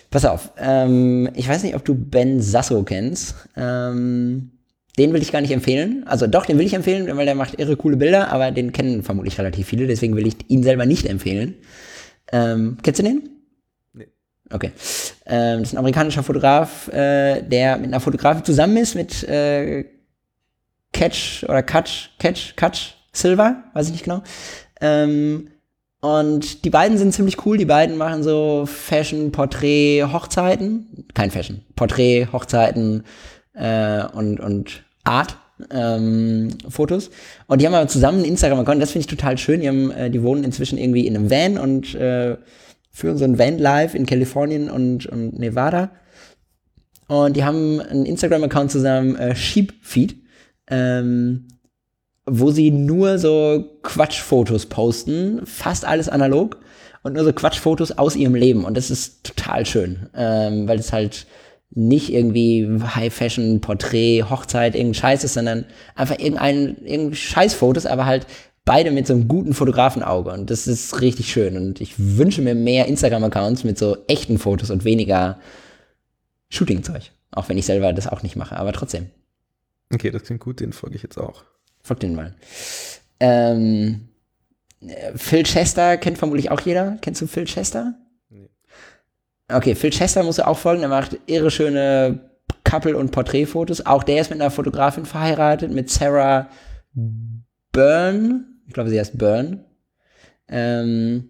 Pass 0.10 0.26
auf. 0.26 0.52
Ähm, 0.58 1.30
ich 1.36 1.48
weiß 1.48 1.64
nicht, 1.64 1.76
ob 1.76 1.86
du 1.86 1.96
Ben 1.96 2.42
Sasso 2.42 2.84
kennst. 2.84 3.36
Ähm, 3.56 4.52
den 4.98 5.14
will 5.14 5.22
ich 5.22 5.32
gar 5.32 5.42
nicht 5.42 5.52
empfehlen. 5.52 6.04
Also 6.06 6.28
doch, 6.28 6.46
den 6.46 6.58
will 6.60 6.66
ich 6.66 6.74
empfehlen, 6.74 7.16
weil 7.16 7.26
der 7.26 7.36
macht 7.36 7.60
irre 7.60 7.76
coole 7.76 7.98
Bilder, 7.98 8.32
aber 8.32 8.52
den 8.52 8.72
kennen 8.72 9.04
vermutlich 9.04 9.38
relativ 9.40 9.68
viele, 9.68 9.88
deswegen 9.88 10.16
will 10.16 10.28
ich 10.28 10.36
ihn 10.48 10.64
selber 10.64 10.86
nicht 10.86 11.06
empfehlen. 11.08 11.56
Ähm, 12.32 12.78
kennst 12.84 13.00
du 13.00 13.04
den? 13.04 13.30
Nee. 13.94 14.08
Okay. 14.52 14.72
Ähm, 15.26 15.60
das 15.60 15.70
ist 15.70 15.74
ein 15.74 15.80
amerikanischer 15.80 16.24
Fotograf, 16.24 16.88
äh, 16.90 17.42
der 17.42 17.78
mit 17.78 17.88
einer 17.88 18.00
Fotografin 18.00 18.46
zusammen 18.46 18.78
ist, 18.78 18.96
mit 18.96 19.24
äh, 19.24 19.86
Catch 20.94 21.44
oder 21.44 21.64
Catch, 21.64 22.12
Catch, 22.20 22.56
Catch 22.56 22.96
Silver, 23.12 23.64
weiß 23.74 23.88
ich 23.88 23.94
nicht 23.94 24.04
genau. 24.04 24.22
Ähm, 24.80 25.50
und 26.02 26.66
die 26.66 26.70
beiden 26.70 26.98
sind 26.98 27.14
ziemlich 27.14 27.46
cool. 27.46 27.58
Die 27.58 27.64
beiden 27.64 27.96
machen 27.96 28.24
so 28.24 28.66
Fashion, 28.66 29.32
Porträt, 29.32 30.04
Hochzeiten. 30.12 31.06
Kein 31.14 31.32
Fashion. 31.32 31.62
Porträt, 31.78 32.28
Hochzeiten, 32.34 33.06
äh, 33.54 34.04
und, 34.14 34.40
und 34.40 34.84
Art. 35.04 35.38
Ähm, 35.70 36.50
Fotos. 36.68 37.12
Und 37.48 37.62
die 37.62 37.68
haben 37.68 37.76
aber 37.76 37.88
zusammen 37.88 38.20
einen 38.20 38.28
Instagram-Account, 38.28 38.82
das 38.82 38.92
finde 38.92 39.02
ich 39.02 39.08
total 39.08 39.38
schön. 39.38 39.62
Die, 39.62 39.68
haben, 39.68 39.92
äh, 39.92 40.10
die 40.10 40.24
wohnen 40.24 40.44
inzwischen 40.44 40.78
irgendwie 40.78 41.06
in 41.06 41.16
einem 41.16 41.30
Van 41.30 41.58
und 41.58 41.94
äh, 41.96 42.38
führen 42.92 43.18
so 43.18 43.24
ein 43.24 43.38
Van-Live 43.38 43.96
in 43.96 44.06
Kalifornien 44.06 44.70
und, 44.70 45.06
und 45.06 45.38
Nevada. 45.38 45.92
Und 47.08 47.36
die 47.36 47.44
haben 47.44 47.80
einen 47.80 48.06
Instagram-Account 48.06 48.72
zusammen, 48.72 49.16
äh, 49.16 49.36
Sheepfeed, 49.36 50.16
ähm, 50.68 51.48
wo 52.26 52.52
sie 52.52 52.72
nur 52.72 53.20
so 53.20 53.78
Quatschfotos 53.84 54.68
posten, 54.68 55.46
fast 55.46 55.86
alles 55.86 56.10
analog 56.10 56.58
und 57.04 57.14
nur 57.14 57.24
so 57.24 57.34
Quatschfotos 57.34 57.92
aus 57.98 58.16
ihrem 58.16 58.36
Leben. 58.36 58.64
Und 58.64 58.78
das 58.78 58.90
ist 58.90 59.24
total 59.24 59.66
schön, 59.66 60.08
ähm, 60.16 60.68
weil 60.68 60.80
es 60.80 60.94
halt 60.94 61.28
nicht 61.76 62.14
irgendwie 62.14 62.68
High 62.96 63.14
Fashion, 63.14 63.62
Porträt, 63.62 64.24
Hochzeit, 64.30 64.76
irgendein 64.76 64.94
Scheiß 64.94 65.24
ist, 65.24 65.34
sondern 65.34 65.66
einfach 65.96 66.20
irgendein, 66.20 66.78
irgendein 66.84 67.16
Scheißfotos, 67.16 67.86
aber 67.86 68.06
halt 68.06 68.28
beide 68.66 68.92
mit 68.92 69.08
so 69.08 69.14
einem 69.14 69.28
guten 69.28 69.54
Fotografenauge 69.54 70.32
und 70.32 70.50
das 70.50 70.68
ist 70.68 71.02
richtig 71.02 71.32
schön 71.32 71.58
und 71.58 71.82
ich 71.82 71.96
wünsche 71.98 72.42
mir 72.42 72.56
mehr 72.56 72.88
Instagram-Accounts 72.88 73.64
mit 73.64 73.78
so 73.78 73.98
echten 74.08 74.38
Fotos 74.38 74.70
und 74.70 74.86
weniger 74.86 75.40
Shooting-Zeug. 76.50 77.12
Auch 77.32 77.50
wenn 77.50 77.58
ich 77.58 77.66
selber 77.66 77.92
das 77.94 78.08
auch 78.08 78.24
nicht 78.24 78.36
mache, 78.36 78.56
aber 78.56 78.74
trotzdem. 78.74 79.10
Okay, 79.92 80.12
das 80.12 80.24
klingt 80.24 80.42
gut, 80.42 80.60
den 80.60 80.72
folge 80.72 80.96
ich 80.96 81.04
jetzt 81.04 81.18
auch. 81.18 81.44
Folg 81.82 82.00
den 82.00 82.16
mal. 82.16 82.36
Ähm, 83.20 84.08
Phil 85.16 85.44
Chester 85.44 85.98
kennt 85.98 86.18
vermutlich 86.18 86.52
auch 86.52 86.62
jeder. 86.62 86.98
Kennst 87.02 87.22
du 87.22 87.28
Phil 87.28 87.46
Chester? 87.46 87.96
Okay, 89.52 89.76
Phil 89.76 89.92
Chester 89.92 90.24
musst 90.24 90.40
du 90.40 90.48
auch 90.48 90.58
folgen. 90.58 90.84
Er 90.84 90.90
macht 90.90 91.18
irre 91.26 91.52
schöne 91.52 92.20
Couple- 92.64 92.98
und 92.98 93.12
Porträtfotos. 93.12 93.86
Auch 93.86 94.04
der 94.04 94.22
ist 94.22 94.30
mit 94.30 94.42
einer 94.42 94.52
Fotografin 94.52 95.06
verheiratet, 95.06 95.72
mit 95.72 95.90
Sarah 95.90 96.50
Byrne. 97.72 98.46
Ich 98.68 98.74
glaube, 98.74 98.90
sie 98.90 99.00
heißt 99.00 99.18
Byrne. 99.18 99.66
Ähm, 100.48 101.30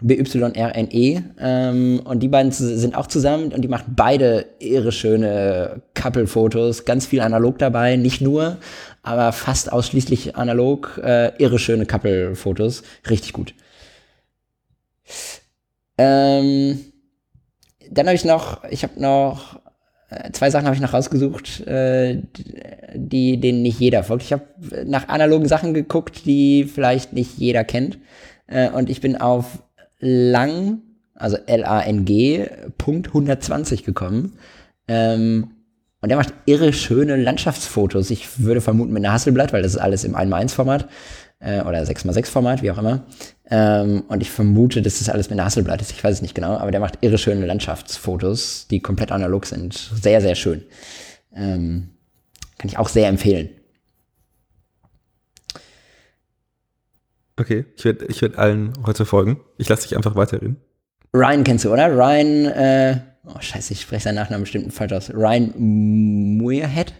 B-Y-R-N-E. 0.00 1.22
Ähm, 1.38 2.00
und 2.04 2.20
die 2.20 2.28
beiden 2.28 2.52
sind 2.52 2.96
auch 2.96 3.06
zusammen 3.06 3.52
und 3.52 3.62
die 3.62 3.68
machen 3.68 3.94
beide 3.96 4.46
irre 4.58 4.92
schöne 4.92 5.82
Couple-Fotos. 5.94 6.84
Ganz 6.84 7.06
viel 7.06 7.20
analog 7.20 7.58
dabei, 7.58 7.96
nicht 7.96 8.20
nur, 8.20 8.58
aber 9.02 9.32
fast 9.32 9.72
ausschließlich 9.72 10.36
analog. 10.36 11.00
Äh, 11.02 11.32
irre 11.38 11.58
schöne 11.58 11.86
Couple-Fotos. 11.86 12.82
Richtig 13.08 13.32
gut. 13.32 13.54
Ähm, 15.98 16.91
dann 17.92 18.06
habe 18.06 18.16
ich 18.16 18.24
noch, 18.24 18.64
ich 18.70 18.82
habe 18.82 19.00
noch 19.00 19.60
äh, 20.10 20.30
zwei 20.32 20.50
Sachen 20.50 20.66
habe 20.66 20.74
ich 20.74 20.82
noch 20.82 20.92
rausgesucht, 20.92 21.66
äh, 21.66 22.22
die 22.94 23.40
denen 23.40 23.62
nicht 23.62 23.80
jeder 23.80 24.04
folgt. 24.04 24.24
Ich 24.24 24.32
habe 24.32 24.44
nach 24.84 25.08
analogen 25.08 25.48
Sachen 25.48 25.74
geguckt, 25.74 26.26
die 26.26 26.64
vielleicht 26.64 27.12
nicht 27.12 27.38
jeder 27.38 27.64
kennt. 27.64 27.98
Äh, 28.46 28.70
und 28.70 28.90
ich 28.90 29.00
bin 29.00 29.16
auf 29.16 29.62
lang, 29.98 30.82
also 31.14 31.36
L-A-N-G, 31.46 32.48
Punkt 32.78 33.08
120 33.08 33.84
gekommen. 33.84 34.38
Ähm, 34.88 35.50
und 36.00 36.08
der 36.08 36.18
macht 36.18 36.34
irre 36.46 36.72
schöne 36.72 37.16
Landschaftsfotos. 37.16 38.10
Ich 38.10 38.40
würde 38.40 38.60
vermuten 38.60 38.92
mit 38.92 39.04
einer 39.04 39.14
Hasselblatt, 39.14 39.52
weil 39.52 39.62
das 39.62 39.74
ist 39.74 39.80
alles 39.80 40.02
im 40.02 40.16
1x1-Format 40.16 40.88
äh, 41.42 41.60
oder 41.62 41.82
6x6-Format, 41.82 42.62
wie 42.62 42.70
auch 42.70 42.78
immer. 42.78 43.04
Ähm, 43.50 44.04
und 44.08 44.20
ich 44.22 44.30
vermute, 44.30 44.80
dass 44.80 44.98
das 44.98 45.08
alles 45.08 45.28
mit 45.28 45.40
Hasselblatt 45.40 45.80
ist. 45.80 45.90
Ich 45.90 46.02
weiß 46.02 46.16
es 46.16 46.22
nicht 46.22 46.34
genau, 46.34 46.56
aber 46.56 46.70
der 46.70 46.80
macht 46.80 46.98
irre 47.02 47.18
schöne 47.18 47.44
Landschaftsfotos, 47.44 48.68
die 48.70 48.80
komplett 48.80 49.12
analog 49.12 49.46
sind. 49.46 49.74
Sehr, 49.74 50.20
sehr 50.20 50.34
schön. 50.34 50.62
Ähm, 51.34 51.90
kann 52.58 52.68
ich 52.68 52.78
auch 52.78 52.88
sehr 52.88 53.08
empfehlen. 53.08 53.50
Okay, 57.36 57.64
ich 57.76 57.84
werde 57.84 58.06
ich 58.06 58.22
werd 58.22 58.38
allen 58.38 58.72
heute 58.86 59.04
folgen. 59.04 59.40
Ich 59.58 59.68
lasse 59.68 59.88
dich 59.88 59.96
einfach 59.96 60.14
weiterreden. 60.14 60.58
Ryan 61.14 61.44
kennst 61.44 61.64
du, 61.64 61.72
oder? 61.72 61.88
Ryan, 61.88 62.46
äh, 62.46 63.00
oh 63.26 63.40
scheiße, 63.40 63.72
ich 63.72 63.80
spreche 63.80 64.04
seinen 64.04 64.14
Nachnamen 64.14 64.44
bestimmt 64.44 64.72
falsch 64.72 64.92
aus. 64.92 65.10
Ryan 65.10 65.52
Muirhead? 66.38 66.94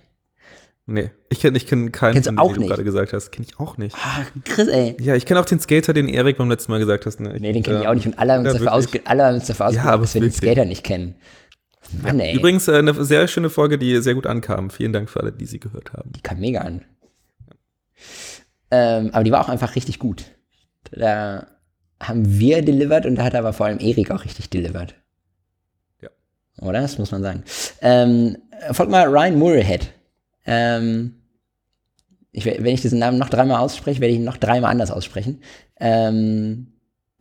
Nee, 0.86 1.10
ich 1.28 1.40
kenne 1.40 1.56
ich 1.56 1.66
kenn 1.66 1.92
keinen, 1.92 2.14
Kennst 2.14 2.28
den 2.28 2.38
auch 2.38 2.52
du 2.52 2.60
nicht? 2.60 2.68
gerade 2.68 2.82
gesagt 2.82 3.12
hast. 3.12 3.30
Kenne 3.30 3.46
ich 3.48 3.60
auch 3.60 3.78
nicht. 3.78 3.96
Ah, 3.96 4.24
Chris, 4.44 4.66
ey. 4.68 4.96
Ja, 5.00 5.14
ich 5.14 5.26
kenne 5.26 5.38
auch 5.38 5.44
den 5.44 5.60
Skater, 5.60 5.92
den 5.92 6.08
Erik 6.08 6.38
beim 6.38 6.50
letzten 6.50 6.72
Mal 6.72 6.78
gesagt 6.78 7.06
hast. 7.06 7.20
Ne, 7.20 7.36
Nee, 7.38 7.52
den 7.52 7.62
kenne 7.62 7.82
ich 7.82 7.88
auch 7.88 7.94
nicht. 7.94 8.06
Und 8.06 8.18
alle 8.18 8.32
haben 8.32 8.40
uns 8.40 8.48
ja, 8.48 8.54
dafür, 8.54 8.72
ausge 8.72 9.00
alle 9.04 9.24
haben 9.24 9.34
uns 9.36 9.46
dafür 9.46 9.66
ausgegeben, 9.66 9.88
aber 9.88 10.02
dass 10.02 10.14
wir 10.14 10.20
den. 10.22 10.32
Skater 10.32 10.64
nicht 10.64 10.82
kennen. 10.82 11.14
Mann, 12.02 12.18
ey. 12.18 12.34
Übrigens 12.34 12.68
äh, 12.68 12.76
eine 12.76 13.04
sehr 13.04 13.28
schöne 13.28 13.50
Folge, 13.50 13.78
die 13.78 14.00
sehr 14.02 14.14
gut 14.14 14.26
ankam. 14.26 14.70
Vielen 14.70 14.92
Dank 14.92 15.08
für 15.08 15.20
alle, 15.20 15.32
die 15.32 15.46
sie 15.46 15.60
gehört 15.60 15.92
haben. 15.92 16.10
Die 16.12 16.20
kam 16.20 16.40
mega 16.40 16.60
an. 16.60 16.84
Ähm, 18.70 19.10
aber 19.12 19.22
die 19.22 19.30
war 19.30 19.40
auch 19.40 19.48
einfach 19.48 19.76
richtig 19.76 19.98
gut. 19.98 20.24
Da, 20.90 21.46
haben 22.02 22.38
wir 22.38 22.62
delivered 22.62 23.06
und 23.06 23.16
da 23.16 23.24
hat 23.24 23.34
aber 23.34 23.52
vor 23.52 23.66
allem 23.66 23.78
Erik 23.78 24.10
auch 24.10 24.24
richtig 24.24 24.50
delivered. 24.50 24.94
Ja. 26.00 26.08
Oder? 26.60 26.80
Das 26.80 26.98
muss 26.98 27.12
man 27.12 27.22
sagen. 27.22 27.44
Ähm, 27.80 28.36
folgt 28.72 28.90
mal 28.90 29.06
Ryan 29.06 29.38
Murrayhead. 29.38 29.92
Ähm, 30.46 31.14
ich, 32.32 32.46
wenn 32.46 32.66
ich 32.66 32.80
diesen 32.80 32.98
Namen 32.98 33.18
noch 33.18 33.28
dreimal 33.28 33.60
ausspreche, 33.60 34.00
werde 34.00 34.14
ich 34.14 34.18
ihn 34.18 34.24
noch 34.24 34.38
dreimal 34.38 34.70
anders 34.70 34.90
aussprechen. 34.90 35.40
Ähm, 35.78 36.68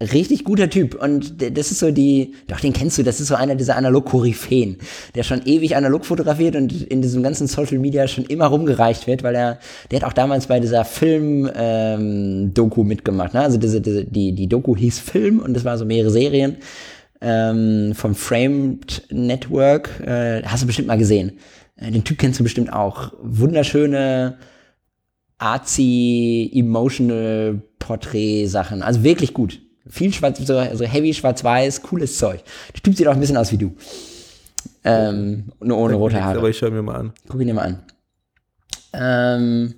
richtig 0.01 0.43
guter 0.43 0.69
Typ. 0.69 0.95
Und 0.95 1.41
das 1.41 1.71
ist 1.71 1.79
so 1.79 1.91
die, 1.91 2.33
doch, 2.47 2.59
den 2.59 2.73
kennst 2.73 2.97
du, 2.97 3.03
das 3.03 3.19
ist 3.19 3.27
so 3.27 3.35
einer 3.35 3.55
dieser 3.55 3.75
Analog-Koryphäen, 3.75 4.77
der 5.15 5.23
schon 5.23 5.41
ewig 5.45 5.75
analog 5.75 6.05
fotografiert 6.05 6.55
und 6.55 6.83
in 6.83 7.01
diesem 7.01 7.23
ganzen 7.23 7.47
Social 7.47 7.77
Media 7.77 8.07
schon 8.07 8.23
immer 8.25 8.45
rumgereicht 8.47 9.05
wird, 9.07 9.21
weil 9.23 9.35
er, 9.35 9.59
der 9.91 9.99
hat 9.99 10.07
auch 10.07 10.13
damals 10.13 10.47
bei 10.47 10.61
dieser 10.61 10.85
Film-Doku 10.85 12.81
ähm, 12.81 12.87
mitgemacht. 12.87 13.33
Ne? 13.33 13.41
Also 13.41 13.57
diese, 13.57 13.81
diese, 13.81 14.05
die, 14.05 14.31
die 14.33 14.47
Doku 14.47 14.75
hieß 14.75 14.99
Film 14.99 15.39
und 15.39 15.53
das 15.53 15.65
war 15.65 15.77
so 15.77 15.85
mehrere 15.85 16.09
Serien 16.09 16.55
ähm, 17.21 17.93
vom 17.93 18.15
Framed 18.15 19.03
Network. 19.11 19.99
Äh, 20.05 20.41
hast 20.43 20.63
du 20.63 20.67
bestimmt 20.67 20.87
mal 20.87 20.97
gesehen. 20.97 21.33
Äh, 21.81 21.91
den 21.91 22.03
Typ 22.03 22.19
kennst 22.19 22.39
du 22.39 22.43
bestimmt 22.43 22.71
auch. 22.71 23.13
Wunderschöne 23.21 24.37
artsy, 25.37 26.51
emotional 26.53 27.61
Porträt-Sachen. 27.79 28.83
Also 28.83 29.03
wirklich 29.03 29.33
gut. 29.33 29.59
Viel 29.87 30.13
schwarz, 30.13 30.37
so, 30.39 30.63
so 30.73 30.85
heavy 30.85 31.13
schwarz-weiß, 31.13 31.81
cooles 31.81 32.17
Zeug. 32.17 32.43
Der 32.73 32.81
Typ 32.83 32.95
sieht 32.95 33.07
auch 33.07 33.13
ein 33.13 33.19
bisschen 33.19 33.37
aus 33.37 33.51
wie 33.51 33.57
du. 33.57 33.75
Ähm, 34.83 35.45
nur 35.59 35.77
ohne 35.77 35.95
rote 35.95 36.23
Haare. 36.23 36.37
Aber 36.37 36.49
ich 36.49 36.57
schaue 36.57 36.71
mir 36.71 36.83
mal 36.83 36.95
an. 36.95 37.13
Guck 37.27 37.41
ihn 37.41 37.47
dir 37.47 37.53
mal 37.55 37.63
an. 37.63 37.79
Ähm, 38.93 39.75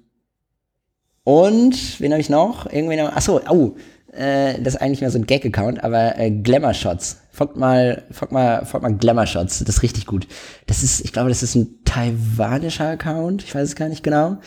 und, 1.24 2.02
wen 2.02 2.12
habe 2.12 2.20
ich 2.20 2.30
noch? 2.30 2.66
Irgendwen 2.72 3.00
noch? 3.00 3.16
Achso, 3.16 3.40
oh, 3.50 3.76
äh, 4.12 4.62
das 4.62 4.76
ist 4.76 4.82
eigentlich 4.82 5.00
mehr 5.00 5.12
so 5.12 5.18
ein 5.18 5.26
Gag-Account, 5.26 5.84
aber 5.84 6.18
äh, 6.20 6.32
Glamour 6.32 6.74
Shots. 6.74 7.22
Folgt 7.36 7.58
mal, 7.58 8.04
folgt 8.12 8.32
mal, 8.32 8.64
folgt 8.64 8.84
mal 8.84 8.96
Glamour 8.96 9.26
Shots. 9.26 9.58
Das 9.58 9.78
ist 9.78 9.82
richtig 9.82 10.06
gut. 10.06 10.28
Das 10.68 10.84
ist, 10.84 11.04
ich 11.04 11.12
glaube, 11.12 11.30
das 11.30 11.42
ist 11.42 11.56
ein 11.56 11.84
taiwanischer 11.84 12.90
Account. 12.90 13.42
Ich 13.44 13.56
weiß 13.56 13.70
es 13.70 13.76
gar 13.76 13.90
nicht 13.90 14.04
genau. 14.04 14.38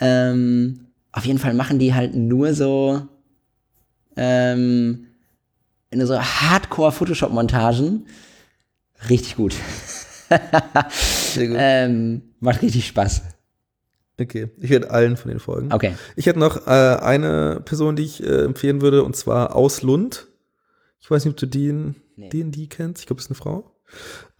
Ähm, 0.00 0.88
auf 1.12 1.24
jeden 1.26 1.38
Fall 1.38 1.54
machen 1.54 1.78
die 1.78 1.94
halt 1.94 2.16
nur 2.16 2.52
so 2.54 3.06
ähm, 4.16 5.06
in 5.90 6.04
so 6.04 6.18
Hardcore-Photoshop-Montagen. 6.18 8.08
Richtig 9.08 9.36
gut. 9.36 9.54
Sehr 10.90 11.46
gut. 11.46 11.56
ähm, 11.60 12.22
macht 12.40 12.62
richtig 12.62 12.88
Spaß. 12.88 13.22
Okay, 14.20 14.50
ich 14.58 14.70
werde 14.70 14.90
allen 14.90 15.16
von 15.16 15.30
den 15.30 15.38
folgen. 15.38 15.72
Okay. 15.72 15.94
Ich 16.16 16.26
hätte 16.26 16.40
noch 16.40 16.66
äh, 16.66 16.70
eine 16.70 17.60
Person, 17.64 17.94
die 17.94 18.02
ich 18.02 18.24
äh, 18.24 18.42
empfehlen 18.42 18.80
würde, 18.80 19.04
und 19.04 19.14
zwar 19.14 19.54
aus 19.54 19.82
Lund. 19.82 20.26
Ich 21.04 21.10
weiß 21.10 21.26
nicht, 21.26 21.34
ob 21.34 21.36
du 21.38 21.46
den, 21.46 21.96
nee. 22.16 22.30
den 22.30 22.50
die 22.50 22.66
kennst. 22.66 23.02
Ich 23.02 23.06
glaube, 23.06 23.20
es 23.20 23.26
ist 23.26 23.30
eine 23.30 23.36
Frau. 23.36 23.70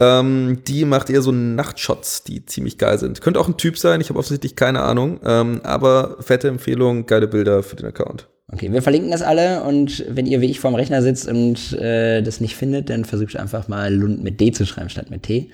Ähm, 0.00 0.62
die 0.66 0.86
macht 0.86 1.10
eher 1.10 1.20
so 1.20 1.30
Nachtshots, 1.30 2.24
die 2.24 2.46
ziemlich 2.46 2.78
geil 2.78 2.98
sind. 2.98 3.20
Könnte 3.20 3.38
auch 3.38 3.48
ein 3.48 3.58
Typ 3.58 3.76
sein, 3.76 4.00
ich 4.00 4.08
habe 4.08 4.18
offensichtlich 4.18 4.56
keine 4.56 4.80
Ahnung. 4.80 5.20
Ähm, 5.26 5.60
aber 5.62 6.16
fette 6.20 6.48
Empfehlung, 6.48 7.04
geile 7.04 7.28
Bilder 7.28 7.62
für 7.62 7.76
den 7.76 7.84
Account. 7.84 8.30
Okay, 8.50 8.72
wir 8.72 8.80
verlinken 8.80 9.10
das 9.10 9.20
alle 9.20 9.62
und 9.64 10.06
wenn 10.08 10.24
ihr 10.24 10.40
wie 10.40 10.50
ich 10.50 10.58
vorm 10.58 10.74
Rechner 10.74 11.02
sitzt 11.02 11.28
und 11.28 11.74
äh, 11.74 12.22
das 12.22 12.40
nicht 12.40 12.56
findet, 12.56 12.88
dann 12.88 13.04
versucht 13.04 13.36
einfach 13.36 13.68
mal 13.68 13.94
Lund 13.94 14.24
mit 14.24 14.40
D 14.40 14.50
zu 14.50 14.64
schreiben 14.64 14.88
statt 14.88 15.10
mit 15.10 15.24
T. 15.24 15.50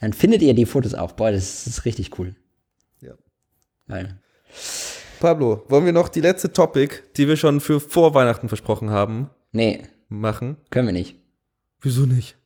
Dann 0.00 0.12
findet 0.12 0.42
ihr 0.42 0.54
die 0.54 0.66
Fotos 0.66 0.94
auch. 0.94 1.12
Boah, 1.12 1.32
das 1.32 1.66
ist 1.66 1.84
richtig 1.84 2.16
cool. 2.20 2.36
Ja. 3.00 3.14
Geil. 3.88 4.16
Pablo, 5.18 5.64
wollen 5.68 5.86
wir 5.86 5.92
noch 5.92 6.08
die 6.08 6.20
letzte 6.20 6.52
Topic, 6.52 6.94
die 7.16 7.26
wir 7.26 7.36
schon 7.36 7.60
für 7.60 7.80
vor 7.80 8.14
Weihnachten 8.14 8.48
versprochen 8.48 8.90
haben? 8.90 9.30
Nee. 9.50 9.82
Machen? 10.20 10.56
Können 10.70 10.88
wir 10.88 10.92
nicht. 10.92 11.16
Wieso 11.80 12.06
nicht? 12.06 12.36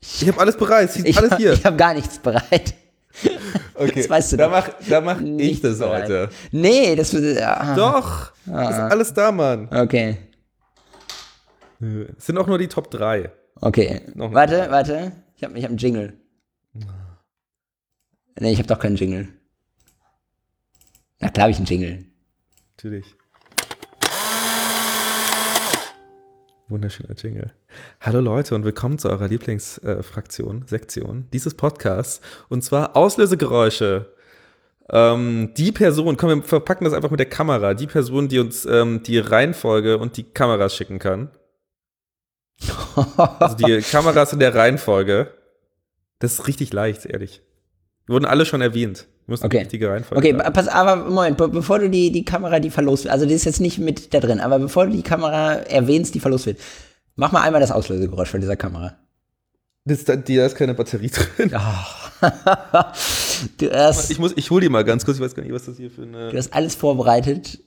Ich 0.00 0.26
habe 0.28 0.40
alles 0.40 0.56
bereit. 0.56 0.90
Ich, 1.04 1.16
alles 1.16 1.36
hier. 1.36 1.52
Ich 1.52 1.64
habe 1.64 1.76
gar 1.76 1.94
nichts 1.94 2.18
bereit. 2.18 2.74
Okay. 3.74 4.02
Das 4.02 4.10
weißt 4.10 4.32
du 4.32 4.36
da 4.36 4.48
mach, 4.48 4.68
da 4.88 5.00
mach 5.00 5.20
ich 5.20 5.60
das 5.60 5.78
bereit. 5.78 6.04
heute. 6.04 6.28
Nee, 6.52 6.94
das 6.94 7.12
wird. 7.14 7.38
Ja. 7.38 7.74
Doch. 7.74 8.32
Ah. 8.46 8.64
Das 8.64 8.70
ist 8.70 8.78
alles 8.78 9.14
da, 9.14 9.32
Mann. 9.32 9.68
Okay. 9.72 10.18
Es 11.80 12.26
sind 12.26 12.38
auch 12.38 12.46
nur 12.46 12.58
die 12.58 12.68
Top 12.68 12.90
3. 12.90 13.32
Okay. 13.56 14.02
Warte, 14.14 14.56
drei. 14.56 14.70
warte. 14.70 15.12
Ich 15.34 15.42
habe 15.42 15.58
ich 15.58 15.64
hab 15.64 15.70
einen 15.70 15.78
Jingle. 15.78 16.16
Nee, 18.38 18.52
ich 18.52 18.58
habe 18.58 18.68
doch 18.68 18.78
keinen 18.78 18.96
Jingle. 18.96 19.28
Na 21.18 21.28
klar 21.30 21.44
habe 21.44 21.50
ich 21.50 21.56
einen 21.56 21.66
Jingle. 21.66 22.04
Natürlich. 22.76 23.16
Wunderschöner 26.72 27.14
Jingle. 27.14 27.52
Hallo 28.00 28.20
Leute 28.20 28.54
und 28.54 28.64
willkommen 28.64 28.98
zu 28.98 29.10
eurer 29.10 29.28
Lieblingsfraktion, 29.28 30.62
äh, 30.62 30.68
Sektion 30.68 31.28
dieses 31.30 31.52
Podcasts. 31.54 32.22
Und 32.48 32.64
zwar 32.64 32.96
Auslösegeräusche. 32.96 34.06
Ähm, 34.88 35.52
die 35.54 35.70
Person, 35.70 36.16
komm, 36.16 36.30
wir 36.30 36.42
verpacken 36.42 36.86
das 36.86 36.94
einfach 36.94 37.10
mit 37.10 37.20
der 37.20 37.28
Kamera. 37.28 37.74
Die 37.74 37.86
Person, 37.86 38.28
die 38.28 38.38
uns 38.38 38.64
ähm, 38.64 39.02
die 39.02 39.18
Reihenfolge 39.18 39.98
und 39.98 40.16
die 40.16 40.24
Kameras 40.24 40.74
schicken 40.74 40.98
kann. 40.98 41.30
also 42.96 43.54
die 43.54 43.82
Kameras 43.90 44.32
in 44.32 44.38
der 44.38 44.54
Reihenfolge. 44.54 45.30
Das 46.20 46.32
ist 46.32 46.46
richtig 46.46 46.72
leicht, 46.72 47.04
ehrlich. 47.04 47.42
Wurden 48.06 48.24
alle 48.24 48.44
schon 48.46 48.60
erwähnt. 48.60 49.06
Du 49.26 49.32
musst 49.32 49.44
okay. 49.44 49.58
die 49.58 49.62
richtige 49.62 49.88
Reihenfolge 49.88 50.18
Okay, 50.18 50.50
pass, 50.50 50.66
aber 50.68 50.96
Moment, 50.96 51.36
be 51.36 51.48
bevor 51.48 51.78
du 51.78 51.88
die, 51.88 52.10
die 52.10 52.24
Kamera, 52.24 52.58
die 52.58 52.70
verlost 52.70 53.04
wird, 53.04 53.12
also 53.12 53.24
die 53.24 53.34
ist 53.34 53.44
jetzt 53.44 53.60
nicht 53.60 53.78
mit 53.78 54.12
da 54.12 54.20
drin, 54.20 54.40
aber 54.40 54.58
bevor 54.58 54.86
du 54.86 54.92
die 54.92 55.02
Kamera 55.02 55.54
erwähnst, 55.54 56.14
die 56.14 56.20
verlost 56.20 56.46
wird, 56.46 56.58
mach 57.14 57.30
mal 57.30 57.42
einmal 57.42 57.60
das 57.60 57.70
Auslösegeräusch 57.70 58.30
von 58.30 58.40
dieser 58.40 58.56
Kamera. 58.56 58.96
Das, 59.84 60.04
da, 60.04 60.16
da 60.16 60.46
ist 60.46 60.56
keine 60.56 60.74
Batterie 60.74 61.10
drin. 61.10 61.52
Oh. 61.54 62.26
du 63.58 63.70
hast, 63.72 64.10
ich, 64.10 64.18
muss, 64.18 64.32
ich 64.36 64.50
hol 64.50 64.60
die 64.60 64.68
mal 64.68 64.84
ganz 64.84 65.04
kurz, 65.04 65.18
ich 65.18 65.22
weiß 65.22 65.34
gar 65.34 65.42
nicht, 65.42 65.52
was 65.52 65.64
das 65.66 65.76
hier 65.76 65.90
für 65.90 66.02
eine. 66.02 66.30
Du 66.30 66.36
hast 66.36 66.52
alles 66.52 66.74
vorbereitet. 66.74 67.58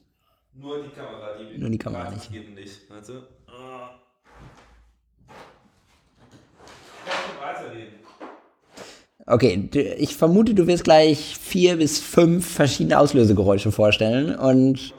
Nur 0.54 0.82
die 0.82 0.90
Kamera, 0.90 1.38
die 1.38 1.58
Nur 1.58 1.70
die 1.70 1.78
Kamera 1.78 2.12
nicht. 2.12 2.32
nicht. 2.32 2.82
Also, 2.90 3.24
Okay, 9.28 9.70
ich 9.98 10.16
vermute, 10.16 10.54
du 10.54 10.68
wirst 10.68 10.84
gleich 10.84 11.36
vier 11.42 11.78
bis 11.78 12.00
fünf 12.00 12.48
verschiedene 12.48 13.00
Auslösegeräusche 13.00 13.72
vorstellen 13.72 14.36
und 14.36 14.94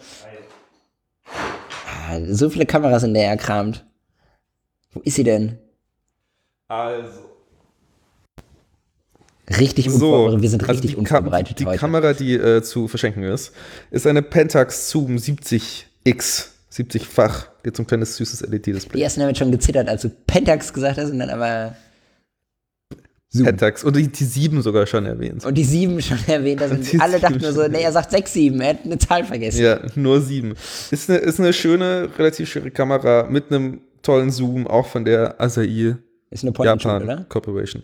ah, 1.29 2.19
so 2.31 2.51
viele 2.51 2.67
Kameras 2.67 3.05
in 3.05 3.15
der 3.15 3.29
erkramt. 3.29 3.85
Wo 4.93 5.01
ist 5.01 5.15
sie 5.15 5.23
denn? 5.23 5.59
Also. 6.67 7.21
Richtig 9.49 9.89
so, 9.91 10.41
wir 10.41 10.51
sind 10.51 10.63
also 10.63 10.73
richtig 10.73 10.93
also 10.93 10.99
unvorbereitet 10.99 11.61
Die 11.61 11.67
heute. 11.67 11.79
Kamera, 11.79 12.13
die 12.13 12.35
äh, 12.35 12.63
zu 12.63 12.89
verschenken 12.89 13.23
ist, 13.23 13.53
ist 13.93 14.09
eine 14.09 14.23
Pentax 14.23 14.91
Zoom 14.91 15.17
70X. 15.17 16.49
70-fach. 16.73 17.49
Jetzt 17.65 17.77
so 17.77 17.85
ein 17.85 17.87
kleines 17.87 18.17
süßes 18.17 18.43
LED-Display. 18.43 18.99
Die 18.99 19.03
ersten 19.03 19.23
haben 19.23 19.29
jetzt 19.29 19.39
schon 19.39 19.53
gezittert, 19.53 19.89
als 19.89 20.03
du 20.03 20.11
Pentax 20.11 20.73
gesagt 20.73 20.99
hast 20.99 21.11
und 21.11 21.21
dann 21.21 21.31
aber 21.31 21.75
Pentax. 23.45 23.85
Und 23.85 23.97
die, 23.97 24.09
die 24.09 24.25
sieben 24.25 24.63
sogar 24.63 24.87
schon 24.87 25.07
erwähnt. 25.07 25.45
Und 25.45 25.55
die 25.55 25.65
sieben 25.65 26.01
schon 26.03 26.19
erwähnt. 26.27 26.61
Sind 26.83 27.01
alle 27.01 27.21
dachten 27.21 27.41
nur 27.41 27.53
so, 27.53 27.67
nee, 27.69 27.83
er 27.83 27.93
sagt 27.93 28.11
sechs, 28.11 28.33
sieben. 28.33 28.61
Er 28.61 28.71
hat 28.71 28.85
eine 28.85 28.99
Zahl 28.99 29.25
vergessen. 29.25 29.63
Ja, 29.63 29.81
nur 29.95 30.21
sieben. 30.21 30.55
Ist 30.91 31.11
eine, 31.11 31.19
ist 31.19 31.41
eine 31.41 31.53
schöne, 31.53 32.09
relativ 32.19 32.49
schöne 32.49 32.71
Kamera 32.71 33.27
mit 33.29 33.51
einem 33.51 33.81
tollen 34.03 34.31
Zoom, 34.31 34.67
auch 34.67 34.87
von 34.87 35.05
der 35.05 35.41
Asahi 35.41 35.97
ist 36.31 36.45
eine 36.45 36.53
Point 36.53 36.67
Japan 36.67 36.91
and 36.91 37.03
Shoot, 37.03 37.15
oder? 37.19 37.25
Corporation. 37.29 37.83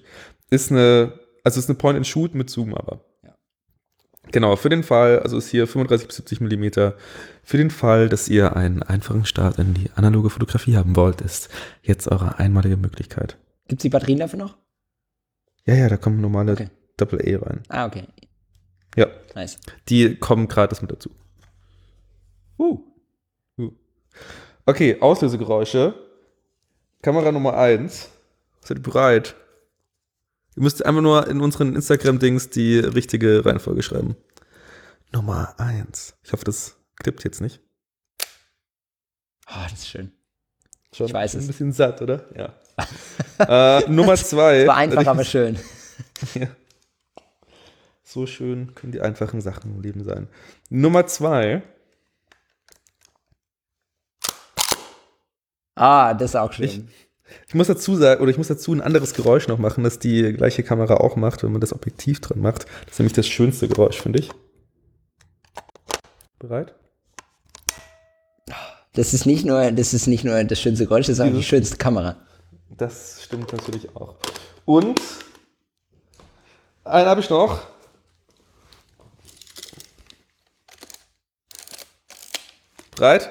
Ist 0.50 0.70
eine, 0.70 1.12
also 1.44 1.58
ist 1.58 1.68
eine 1.68 1.78
Point 1.78 1.96
and 1.96 2.06
Shoot 2.06 2.34
mit 2.34 2.50
Zoom 2.50 2.74
aber. 2.74 3.04
Ja. 3.22 3.34
Genau, 4.30 4.56
für 4.56 4.68
den 4.68 4.82
Fall, 4.82 5.20
also 5.20 5.36
ist 5.38 5.48
hier 5.48 5.66
35 5.66 6.06
bis 6.06 6.16
70 6.16 6.40
Millimeter. 6.40 6.96
Für 7.42 7.56
den 7.56 7.70
Fall, 7.70 8.08
dass 8.08 8.28
ihr 8.28 8.56
einen 8.56 8.82
einfachen 8.82 9.24
Start 9.24 9.58
in 9.58 9.74
die 9.74 9.90
analoge 9.94 10.30
Fotografie 10.30 10.76
haben 10.76 10.96
wollt, 10.96 11.20
ist 11.20 11.48
jetzt 11.82 12.08
eure 12.08 12.38
einmalige 12.38 12.76
Möglichkeit. 12.76 13.36
Gibt 13.68 13.80
es 13.80 13.82
die 13.82 13.88
Batterien 13.88 14.18
dafür 14.18 14.38
noch? 14.38 14.56
Ja, 15.66 15.74
ja, 15.74 15.88
da 15.88 15.96
kommen 15.96 16.20
normale 16.20 16.52
okay. 16.52 16.68
Doppel-E 16.96 17.36
rein. 17.36 17.62
Ah, 17.68 17.86
okay. 17.86 18.04
Ja. 18.96 19.06
Nice. 19.34 19.58
Die 19.88 20.16
kommen 20.16 20.48
gratis 20.48 20.82
mit 20.82 20.90
dazu. 20.90 21.10
Uh. 22.58 22.78
uh. 23.58 23.72
Okay, 24.66 25.00
Auslösegeräusche. 25.00 25.94
Kamera 27.00 27.32
Nummer 27.32 27.56
1. 27.56 28.10
Seid 28.60 28.78
ihr 28.78 28.82
bereit? 28.82 29.34
Ihr 30.56 30.62
müsst 30.62 30.84
einfach 30.84 31.00
nur 31.00 31.26
in 31.28 31.40
unseren 31.40 31.74
Instagram-Dings 31.74 32.50
die 32.50 32.78
richtige 32.78 33.44
Reihenfolge 33.44 33.82
schreiben. 33.82 34.16
Nummer 35.12 35.58
1. 35.58 36.14
Ich 36.22 36.32
hoffe, 36.32 36.44
das 36.44 36.76
klippt 36.96 37.24
jetzt 37.24 37.40
nicht. 37.40 37.60
Oh, 39.48 39.62
das 39.64 39.72
ist 39.72 39.88
schön. 39.88 40.12
Schon 40.92 41.06
ich 41.06 41.14
weiß 41.14 41.34
es. 41.34 41.44
Ein 41.44 41.46
bisschen 41.46 41.72
satt, 41.72 42.02
oder? 42.02 42.26
Ja. 42.36 42.54
äh, 43.38 43.88
Nummer 43.90 44.16
zwei. 44.16 44.60
Das 44.60 44.68
war 44.68 44.76
einfach, 44.76 45.06
aber 45.06 45.24
schön. 45.24 45.58
ja. 46.34 46.48
So 48.02 48.26
schön 48.26 48.74
können 48.74 48.92
die 48.92 49.00
einfachen 49.00 49.40
Sachen 49.40 49.76
im 49.76 49.80
Leben 49.80 50.04
sein. 50.04 50.28
Nummer 50.68 51.06
zwei. 51.06 51.62
Ah, 55.74 56.12
das 56.14 56.32
ist 56.32 56.36
auch 56.36 56.52
schön. 56.52 56.64
Ich, 56.66 56.82
ich 57.48 57.54
muss 57.54 57.66
dazu 57.66 57.96
sagen, 57.96 58.20
oder 58.20 58.30
ich 58.30 58.38
muss 58.38 58.48
dazu 58.48 58.72
ein 58.72 58.82
anderes 58.82 59.14
Geräusch 59.14 59.48
noch 59.48 59.58
machen, 59.58 59.84
das 59.84 59.98
die 59.98 60.32
gleiche 60.34 60.62
Kamera 60.62 60.96
auch 60.96 61.16
macht, 61.16 61.42
wenn 61.42 61.52
man 61.52 61.60
das 61.60 61.72
Objektiv 61.72 62.20
dran 62.20 62.40
macht. 62.40 62.66
Das 62.84 62.92
ist 62.92 62.98
nämlich 62.98 63.14
das 63.14 63.26
schönste 63.26 63.68
Geräusch, 63.68 64.00
finde 64.00 64.18
ich. 64.18 64.30
Bereit? 66.38 66.74
Das 68.94 69.14
ist 69.14 69.24
nicht 69.24 69.46
nur, 69.46 69.70
das 69.72 69.94
ist 69.94 70.06
nicht 70.06 70.24
nur 70.24 70.44
das 70.44 70.60
schönste 70.60 70.84
Geräusch, 70.84 71.06
das 71.06 71.18
ist 71.18 71.20
auch 71.20 71.32
die 71.32 71.42
schönste 71.42 71.78
Kamera. 71.78 72.16
Das 72.82 73.22
stimmt 73.22 73.52
natürlich 73.52 73.94
auch. 73.94 74.16
Und 74.64 75.00
einen 76.82 77.06
habe 77.08 77.20
ich 77.20 77.30
noch. 77.30 77.60
Bereit? 82.96 83.30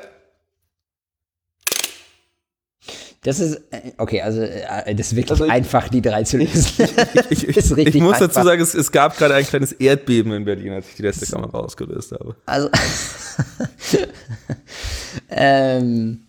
Das 3.24 3.40
ist, 3.42 3.56
äh, 3.72 3.92
okay, 3.98 4.22
also 4.22 4.42
äh, 4.42 4.96
das 4.96 5.08
ist 5.08 5.16
wirklich 5.16 5.32
Also 5.32 5.46
ich- 5.46 5.52
einfach, 5.52 5.90
die 5.90 6.02
drei 6.02 6.24
zu 6.24 6.38
lösen. 6.38 6.88
Ich, 7.30 7.46
ich, 7.48 7.58
ich 7.58 7.96
muss 8.02 8.14
dazu 8.20 8.24
einfach. 8.40 8.44
sagen, 8.46 8.62
es, 8.62 8.74
es 8.74 8.92
gab 8.92 9.18
gerade 9.18 9.36
ein 9.36 9.46
kleines 9.46 9.74
Erdbeben 9.74 10.32
in 10.32 10.46
Berlin, 10.46 10.72
als 10.72 10.88
ich 10.88 10.96
die 10.96 11.02
letzte 11.04 11.26
Kamera 11.28 11.60
ausgelöst 11.60 12.14
habe. 12.14 12.36
Also, 12.46 12.70
ähm, 15.30 16.26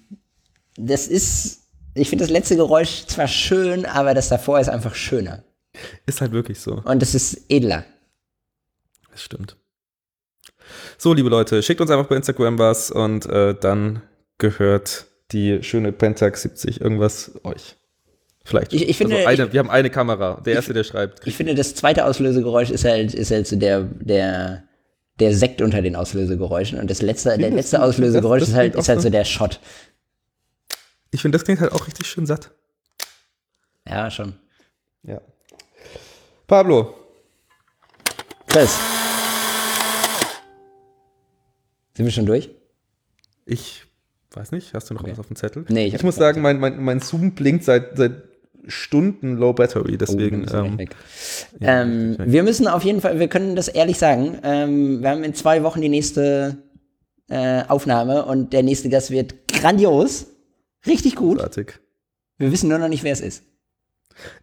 das 0.77 1.07
ist, 1.07 1.62
ich 1.95 2.09
finde 2.09 2.25
das 2.25 2.31
letzte 2.33 2.57
Geräusch 2.57 3.07
zwar 3.07 3.29
schön, 3.29 3.85
aber 3.87 4.15
das 4.15 4.29
davor 4.29 4.61
ist 4.61 4.69
einfach 4.69 4.95
schöner. 4.95 5.43
Ist 6.07 6.21
halt 6.21 6.33
wirklich 6.33 6.61
so. 6.61 6.83
Und 6.85 7.01
das 7.03 7.15
ist 7.15 7.47
edler. 7.49 7.85
Das 9.11 9.23
stimmt. 9.23 9.57
So, 10.99 11.13
liebe 11.13 11.29
Leute, 11.29 11.63
schickt 11.63 11.81
uns 11.81 11.91
einfach 11.91 12.07
bei 12.07 12.17
Instagram 12.17 12.59
was 12.59 12.91
und 12.91 13.27
äh, 13.27 13.55
dann 13.59 14.03
gehört 14.39 15.07
die 15.33 15.63
schöne 15.63 15.93
Pentax 15.93 16.43
70 16.43 16.81
irgendwas 16.81 17.33
euch. 17.45 17.77
Vielleicht. 18.45 18.73
Ich- 18.73 18.89
ich 18.89 18.97
finde- 18.97 19.17
also 19.27 19.43
eine, 19.45 19.53
wir 19.53 19.61
haben 19.61 19.71
eine 19.71 19.91
Kamera. 19.91 20.41
Der 20.45 20.55
erste, 20.55 20.73
der 20.73 20.85
schreibt, 20.85 21.27
Ich 21.27 21.37
finde, 21.37 21.55
das 21.55 21.75
zweite 21.75 22.05
Auslösegeräusch 22.07 22.71
ist 22.71 22.85
halt, 22.85 23.15
ist 23.15 23.31
halt 23.31 23.47
so 23.47 23.57
der, 23.57 23.83
der, 23.83 24.65
der 25.21 25.35
Sekt 25.35 25.63
unter 25.63 25.81
den 25.83 25.95
Auslösegeräuschen. 25.97 26.79
Und 26.81 26.91
das 26.91 27.03
letzte, 27.03 27.37
der 27.39 27.51
letzte? 27.51 27.83
Auslösegeräusch 27.83 28.41
Das- 28.41 28.49
das 28.49 28.55
ist 28.55 28.59
halt, 28.59 28.75
ist 28.77 28.89
halt 28.89 29.01
so. 29.03 29.11
der 29.11 29.25
Shot. 29.25 29.61
Ich 31.13 31.21
finde, 31.23 31.37
das 31.37 31.45
klingt 31.45 31.61
halt 31.61 31.73
auch 31.73 31.87
richtig 31.87 32.07
schön 32.07 32.27
satt. 32.27 32.51
Ja, 33.87 34.11
schon. 34.11 34.35
Ja. 35.03 35.21
Pablo, 36.47 36.95
Chris. 38.47 38.77
Sind 41.95 42.07
wir 42.07 42.13
schon 42.13 42.27
durch? 42.27 42.51
ich 43.45 43.85
weiß 44.35 44.53
nicht, 44.53 44.73
hast 44.73 44.89
du 44.89 44.95
noch 44.95 45.03
Okay. 45.03 45.13
was 45.13 45.19
auf 45.19 45.27
dem 45.27 45.37
Zettel? 45.37 45.67
Nee, 45.69 45.87
ich 45.87 45.95
ich, 45.95 46.03
muss 46.03 46.17
sagen, 46.17 46.41
mein, 46.41 46.59
mein, 46.59 46.83
mein 46.83 47.01
Zoom 47.01 47.33
blinkt 47.33 47.65
seit, 47.65 47.99
seit 47.99 48.23
Stunden 48.67 49.37
Low 49.37 49.53
Battery, 49.53 49.95
Oh, 49.95 49.97
deswegen. 49.99 50.45
er 50.45 50.65
ähm, 50.65 50.79
ja, 51.61 51.83
ähm, 51.83 52.17
wir 52.19 52.43
müssen 52.43 52.67
auf 52.67 52.83
jeden 52.85 53.03
Fall, 53.03 53.19
wir 53.19 53.29
können 53.29 53.57
das 53.57 53.69
ehrlich 53.69 53.99
sagen, 53.99 54.39
ähm, 54.43 55.03
wir 55.03 55.11
haben 55.11 55.25
in 55.25 55.35
zwei 55.35 55.63
Wochen 55.65 55.83
die 55.83 55.91
nächste 55.91 56.57
äh, 57.29 57.65
Aufnahme 57.69 58.25
und 58.25 58.55
der 58.55 58.63
nächste 58.63 58.89
Gast 58.89 59.11
wird 59.11 59.49
grandios. 59.49 60.29
Richtig 60.87 61.17
gut. 61.17 61.37
großartig. 61.39 61.79
Wir 62.39 62.51
wissen 62.53 62.69
nur 62.69 62.79
noch 62.79 62.89
nicht, 62.89 63.05
wer 63.05 63.13
es 63.13 63.21
ist. 63.21 63.45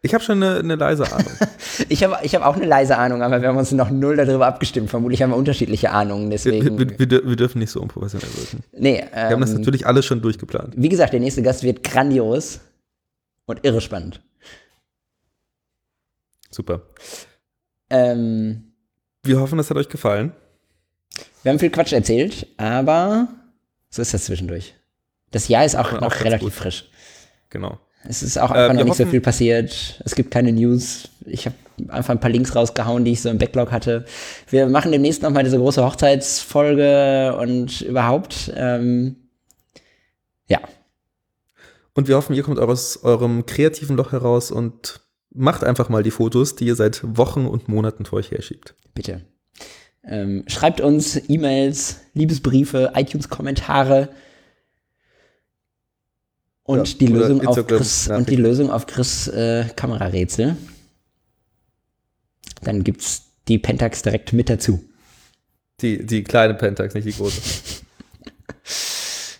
Ich 0.01 0.13
habe 0.15 0.23
schon 0.23 0.41
eine, 0.41 0.59
eine 0.59 0.75
leise 0.75 1.11
Ahnung. 1.11 1.31
Ich 1.87 2.03
habe 2.03 2.17
ich 2.23 2.35
hab 2.35 2.43
auch 2.43 2.55
eine 2.57 2.65
leise 2.65 2.97
Ahnung, 2.97 3.21
aber 3.23 3.41
wir 3.41 3.47
haben 3.47 3.57
uns 3.57 3.71
noch 3.71 3.89
null 3.89 4.17
darüber 4.17 4.47
abgestimmt. 4.47 4.89
Vermutlich 4.89 5.21
haben 5.21 5.29
wir 5.29 5.37
unterschiedliche 5.37 5.91
Ahnungen, 5.91 6.25
wir, 6.25 6.31
deswegen. 6.31 6.77
wir, 6.77 6.99
wir, 6.99 7.09
wir 7.29 7.35
dürfen 7.37 7.59
nicht 7.59 7.71
so 7.71 7.81
unprofessionell 7.81 8.27
wirken. 8.35 8.63
nee, 8.73 9.05
Wir 9.13 9.29
haben 9.29 9.39
das 9.39 9.51
ähm, 9.51 9.57
natürlich 9.57 9.85
alles 9.87 10.05
schon 10.05 10.21
durchgeplant. 10.21 10.73
wie 10.75 10.89
gesagt, 10.89 11.13
der 11.13 11.21
nächste 11.21 11.41
Gast 11.41 11.63
wird 11.63 11.83
grandios 11.83 12.59
und 13.45 13.63
irre 13.63 13.79
spannend. 13.79 14.21
Super. 16.51 16.81
Ähm, 17.89 18.73
Wir 19.23 19.39
hoffen, 19.39 19.57
das 19.57 19.69
hat 19.69 19.77
euch 19.77 19.89
gefallen. 19.89 20.33
wir 21.43 21.51
haben 21.51 21.59
viel 21.59 21.69
Quatsch 21.69 21.93
erzählt, 21.93 22.47
aber 22.57 23.29
so 23.89 24.01
ist 24.01 24.13
das 24.13 24.25
zwischendurch. 24.25 24.75
Das 25.31 25.47
Jahr 25.47 25.65
ist 25.65 25.75
auch 25.75 25.93
auch 25.93 26.01
noch 26.01 26.19
relativ 26.23 26.47
gut. 26.47 26.53
frisch. 26.53 26.89
Genau. 27.49 27.79
Es 28.07 28.23
ist 28.23 28.37
auch 28.37 28.51
Äh, 28.51 28.53
einfach 28.53 28.73
noch 28.73 28.79
wir 28.79 28.85
nicht 28.85 28.95
so 28.97 29.05
viel 29.05 29.21
passiert. 29.21 30.01
Es 30.05 30.15
gibt 30.15 30.31
keine 30.31 30.51
News. 30.53 31.09
Ich 31.25 31.45
habe 31.45 31.55
einfach 31.89 32.11
ein 32.13 32.19
paar 32.19 32.29
Links 32.29 32.55
rausgehauen, 32.55 33.03
die 33.05 33.11
ich 33.11 33.21
so 33.21 33.29
im 33.29 33.37
Backlog 33.37 33.71
hatte. 33.71 34.05
Wir 34.49 34.67
machen 34.67 34.91
demnächst 34.91 35.21
noch 35.21 35.31
mal 35.31 35.43
diese 35.43 35.57
große 35.57 35.83
Hochzeitsfolge 35.83 37.35
und 37.37 37.81
überhaupt. 37.81 38.51
Ähm, 38.55 39.15
ja, 40.47 40.59
Und 41.93 42.07
wir 42.07 42.15
hoffen, 42.15 42.35
ihr 42.35 42.43
kommt 42.43 42.59
aus 42.59 43.03
eurem 43.03 43.45
kreativen 43.45 43.97
Loch 43.97 44.11
heraus 44.13 44.51
und 44.51 45.01
macht 45.31 45.63
einfach 45.63 45.89
mal 45.89 46.01
die 46.01 46.11
Fotos, 46.11 46.55
die 46.55 46.65
ihr 46.65 46.75
seit 46.75 47.01
Wochen 47.17 47.45
und 47.45 47.67
Monaten 47.67 48.05
vor 48.05 48.19
euch 48.19 48.31
herschiebt. 48.31 48.73
bitte. 48.93 49.21
Ähm, 50.05 50.43
schreibt 50.47 50.79
uns 50.81 51.21
E-Mails, 51.29 51.97
Liebesbriefe, 52.13 52.93
iTunes-Kommentare 52.95 54.09
und 56.69 56.87
Ja, 56.87 56.95
die 56.99 57.07
Lösung 57.07 57.47
auf 57.47 57.65
Chris 57.65 58.07
und 58.09 58.29
die. 58.29 58.35
Lösung 58.35 58.69
auf 58.69 58.85
Chris 58.85 59.27
äh, 59.27 59.65
Kamerarätsel. 59.75 60.55
Dann 62.61 62.83
gibt's 62.83 63.23
die 63.47 63.57
Pentax 63.57 64.03
direkt 64.03 64.33
mit 64.33 64.51
dazu. 64.51 64.79
Die, 65.81 66.05
die 66.05 66.23
kleine 66.23 66.53
Pentax, 66.53 66.93
nicht 66.93 67.07
die 67.07 67.13
große. 67.13 67.41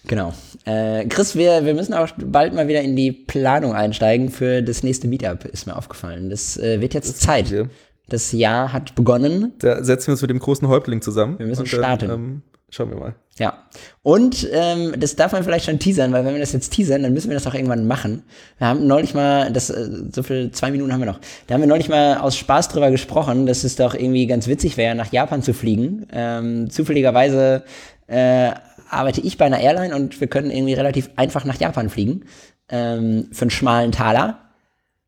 Genau. 0.08 0.34
Äh, 0.66 1.06
Chris, 1.06 1.36
wir, 1.36 1.66
wir 1.66 1.76
müssen 1.76 1.94
auch 1.94 2.08
bald 2.18 2.56
mal 2.56 2.68
wieder 2.68 2.82
in 2.82 2.96
die 2.96 3.12
Planung 3.12 3.76
einsteigen 3.76 4.30
für 4.30 4.64
das 4.64 4.82
nächste 4.82 5.08
Meetup, 5.08 5.46
ist 5.46 5.68
mir 5.68 5.76
aufgefallen. 5.76 6.32
Das 6.32 6.58
äh, 6.58 6.82
wird 6.82 6.96
jetzt 6.96 7.22
Zeit. 7.22 7.50
Hier. 7.50 7.70
Das 8.08 8.32
Jahr 8.32 8.74
hat 8.74 8.96
begonnen. 8.96 9.54
Da 9.60 9.84
setzen 9.84 10.08
wir 10.08 10.14
uns 10.14 10.22
mit 10.24 10.32
dem 10.32 10.40
großen 10.40 10.68
Häuptling 10.68 11.04
zusammen. 11.04 11.38
Wir 11.38 11.46
müssen 11.46 11.62
und 11.62 11.74
dann, 11.74 11.80
starten. 11.80 12.10
Ähm, 12.10 12.42
schauen 12.70 12.90
wir 12.92 12.98
mal. 12.98 13.16
Ja. 13.38 13.66
Und 14.04 14.48
ähm, 14.52 14.96
das 15.00 15.16
darf 15.16 15.32
man 15.32 15.44
vielleicht 15.44 15.66
schon 15.66 15.80
teasern, 15.80 16.12
weil 16.12 16.26
wenn 16.26 16.34
wir 16.34 16.42
das 16.42 16.52
jetzt 16.52 16.72
teasern, 16.72 17.04
dann 17.04 17.14
müssen 17.14 17.30
wir 17.30 17.36
das 17.36 17.48
auch 17.48 17.54
irgendwann 17.54 17.88
machen. 17.88 18.24
Wir 18.58 18.68
haben 18.68 18.86
neulich 18.86 19.14
mal, 19.14 19.52
das, 19.54 19.70
äh, 19.70 19.90
so 20.12 20.24
viel, 20.24 20.52
zwei 20.52 20.72
Minuten 20.72 20.92
haben 20.92 21.00
wir 21.00 21.06
noch, 21.06 21.20
da 21.48 21.54
haben 21.54 21.62
wir 21.62 21.68
neulich 21.68 21.88
mal 21.88 22.18
aus 22.18 22.36
Spaß 22.36 22.68
drüber 22.68 22.92
gesprochen, 22.92 23.46
dass 23.46 23.64
es 23.64 23.78
doch 23.78 23.94
irgendwie 23.94 24.28
ganz 24.28 24.48
witzig 24.48 24.76
wäre, 24.76 24.94
nach 24.94 25.12
Japan 25.12 25.42
zu 25.42 25.54
fliegen. 25.54 26.06
Ähm, 26.12 26.70
zufälligerweise 26.70 27.64
äh, 28.08 28.52
arbeite 28.90 29.22
ich 29.22 29.38
bei 29.38 29.46
einer 29.46 29.60
Airline 29.60 29.96
und 29.96 30.20
wir 30.20 30.28
können 30.28 30.52
irgendwie 30.52 30.74
relativ 30.74 31.10
einfach 31.16 31.46
nach 31.46 31.60
Japan 31.60 31.90
fliegen. 31.90 32.26
Ähm, 32.68 33.30
für 33.32 33.44
einen 33.44 33.52
schmalen 33.52 33.92
Taler. 33.92 34.40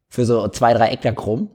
Für 0.08 0.26
so 0.26 0.48
zwei, 0.50 0.74
drei 0.74 0.90
Ektachrom. 0.90 1.50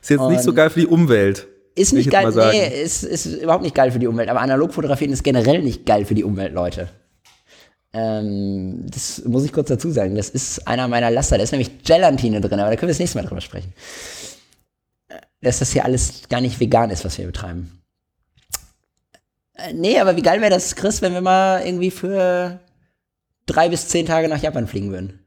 Ist 0.00 0.08
jetzt 0.10 0.22
nicht 0.28 0.42
so 0.42 0.50
Und- 0.50 0.56
geil 0.56 0.70
für 0.70 0.80
die 0.80 0.86
Umwelt. 0.86 1.48
Ist 1.74 1.92
nicht 1.92 2.10
geil, 2.10 2.32
nee, 2.34 2.82
ist, 2.82 3.04
ist 3.04 3.26
überhaupt 3.26 3.62
nicht 3.62 3.74
geil 3.74 3.92
für 3.92 3.98
die 3.98 4.06
Umwelt, 4.06 4.28
aber 4.28 4.40
analog 4.40 4.74
fotografieren 4.74 5.12
ist 5.12 5.22
generell 5.22 5.62
nicht 5.62 5.86
geil 5.86 6.04
für 6.04 6.14
die 6.14 6.24
Umwelt, 6.24 6.52
Leute. 6.52 6.88
Ähm, 7.92 8.86
das 8.88 9.24
muss 9.24 9.44
ich 9.44 9.52
kurz 9.52 9.68
dazu 9.68 9.90
sagen. 9.90 10.14
Das 10.14 10.28
ist 10.30 10.66
einer 10.66 10.86
meiner 10.88 11.10
Laster. 11.10 11.36
Da 11.36 11.44
ist 11.44 11.52
nämlich 11.52 11.82
Gelatine 11.82 12.40
drin, 12.40 12.60
aber 12.60 12.70
da 12.70 12.76
können 12.76 12.88
wir 12.88 12.94
das 12.94 12.98
nächste 12.98 13.18
Mal 13.18 13.26
drüber 13.26 13.40
sprechen. 13.40 13.72
Äh, 15.08 15.18
Dass 15.40 15.58
das 15.58 15.72
hier 15.72 15.84
alles 15.84 16.28
gar 16.28 16.40
nicht 16.40 16.60
vegan 16.60 16.90
ist, 16.90 17.04
was 17.04 17.18
wir 17.18 17.26
betreiben. 17.26 17.82
Äh, 19.54 19.72
nee, 19.72 19.98
aber 19.98 20.16
wie 20.16 20.22
geil 20.22 20.40
wäre 20.40 20.50
das, 20.50 20.76
Chris, 20.76 21.02
wenn 21.02 21.14
wir 21.14 21.20
mal 21.20 21.64
irgendwie 21.64 21.90
für 21.90 22.60
drei 23.46 23.68
bis 23.68 23.88
zehn 23.88 24.06
Tage 24.06 24.28
nach 24.28 24.42
Japan 24.42 24.68
fliegen 24.68 24.92
würden? 24.92 25.19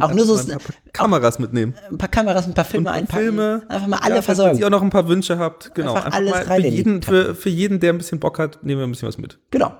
Auch 0.00 0.12
nur 0.12 0.24
so 0.24 0.36
ein 0.36 0.46
paar 0.46 0.74
Kameras 0.92 1.38
mitnehmen. 1.38 1.74
ein 1.90 1.98
paar 1.98 2.08
Kameras, 2.08 2.46
ein 2.46 2.54
paar 2.54 2.64
Filme 2.64 2.88
Und 2.88 2.94
ein 2.94 3.06
paar 3.06 3.20
einpacken. 3.20 3.36
Filme. 3.36 3.62
Einfach 3.68 3.86
mal 3.86 3.98
alle 3.98 4.16
ja, 4.16 4.22
falls 4.22 4.38
versorgen. 4.38 4.58
ihr 4.58 4.66
auch 4.66 4.70
noch 4.70 4.82
ein 4.82 4.90
paar 4.90 5.08
Wünsche 5.08 5.38
habt. 5.38 5.74
Genau. 5.74 5.94
Einfach 5.94 6.12
alles 6.12 6.30
mal 6.30 6.42
rein 6.42 6.62
für 6.62 6.68
jeden, 6.68 7.02
für, 7.02 7.34
für 7.34 7.48
jeden, 7.48 7.80
der 7.80 7.92
ein 7.92 7.98
bisschen 7.98 8.20
Bock 8.20 8.38
hat, 8.38 8.62
nehmen 8.62 8.80
wir 8.80 8.86
ein 8.86 8.90
bisschen 8.90 9.08
was 9.08 9.18
mit. 9.18 9.38
Genau. 9.50 9.72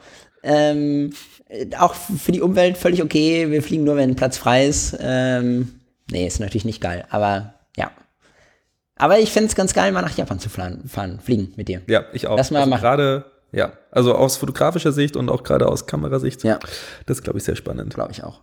Ähm, 0.42 1.12
äh, 1.48 1.74
auch 1.76 1.94
für 1.94 2.32
die 2.32 2.40
Umwelt 2.40 2.76
völlig 2.76 3.02
okay. 3.02 3.50
Wir 3.50 3.62
fliegen 3.62 3.84
nur, 3.84 3.96
wenn 3.96 4.16
Platz 4.16 4.36
frei 4.38 4.66
ist. 4.66 4.96
Ähm, 5.00 5.80
nee, 6.10 6.26
ist 6.26 6.40
natürlich 6.40 6.64
nicht 6.64 6.80
geil, 6.80 7.04
aber 7.10 7.54
ja. 7.76 7.90
Aber 8.96 9.18
ich 9.18 9.30
find's 9.30 9.54
ganz 9.54 9.74
geil, 9.74 9.92
mal 9.92 10.02
nach 10.02 10.16
Japan 10.16 10.40
zu 10.40 10.48
fahren, 10.48 10.82
fahren 10.88 11.20
fliegen 11.20 11.52
mit 11.56 11.68
dir. 11.68 11.82
Ja, 11.86 12.04
ich 12.12 12.26
auch. 12.26 12.36
Lass 12.36 12.50
mal 12.50 12.60
also 12.60 12.70
machen. 12.70 12.80
Gerade, 12.80 13.24
ja, 13.52 13.72
also 13.90 14.14
aus 14.14 14.36
fotografischer 14.36 14.92
Sicht 14.92 15.16
und 15.16 15.28
auch 15.28 15.42
gerade 15.42 15.66
aus 15.68 15.86
Kamerasicht. 15.86 16.42
Ja. 16.44 16.58
Das 17.06 17.18
ist, 17.18 17.22
glaube 17.22 17.38
ich, 17.38 17.44
sehr 17.44 17.56
spannend. 17.56 17.94
Glaube 17.94 18.12
ich 18.12 18.24
auch. 18.24 18.40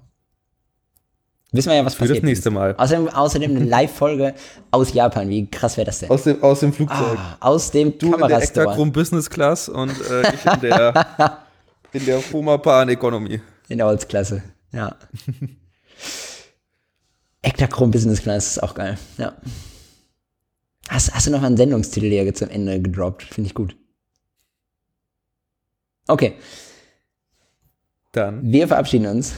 Wissen 1.55 1.69
wir 1.69 1.77
ja, 1.77 1.85
was 1.85 1.95
Für 1.95 1.99
passiert. 1.99 2.17
das 2.17 2.23
nächste 2.23 2.51
Mal. 2.51 2.75
Außerdem, 2.75 3.09
außerdem 3.09 3.55
eine 3.55 3.65
Live-Folge 3.65 4.33
aus 4.71 4.93
Japan. 4.93 5.29
Wie 5.29 5.49
krass 5.49 5.77
wäre 5.77 5.85
das 5.85 5.99
denn? 5.99 6.09
Aus 6.09 6.23
dem, 6.23 6.43
aus 6.43 6.59
dem 6.59 6.73
Flugzeug. 6.73 7.17
Ah, 7.17 7.37
aus 7.39 7.71
dem 7.71 7.97
du 7.97 8.13
in 8.13 8.27
der. 8.27 8.41
Ektachrom 8.41 8.91
Business 8.91 9.29
Class 9.29 9.69
und 9.69 9.89
äh, 9.89 10.33
ich 10.33 10.45
in 10.45 10.59
der, 10.61 11.07
in 11.93 12.05
der 12.05 12.19
Foma 12.19 12.57
Pan 12.57 12.89
Economy. 12.89 13.41
In 13.69 13.77
der 13.77 13.87
Holzklasse. 13.87 14.43
Ja. 14.71 14.95
Ektachrom 17.41 17.91
Business 17.91 18.21
Class 18.21 18.47
ist 18.47 18.63
auch 18.63 18.73
geil. 18.73 18.97
Ja. 19.17 19.33
Hast, 20.89 21.13
hast 21.13 21.27
du 21.27 21.31
noch 21.31 21.43
einen 21.43 21.57
Sendungstitel 21.57 22.09
hier 22.09 22.33
zum 22.33 22.49
Ende 22.49 22.81
gedroppt? 22.81 23.23
Finde 23.23 23.47
ich 23.47 23.53
gut. 23.53 23.75
Okay, 26.07 26.35
Dann 28.11 28.51
wir 28.51 28.67
verabschieden 28.67 29.07
uns. 29.07 29.33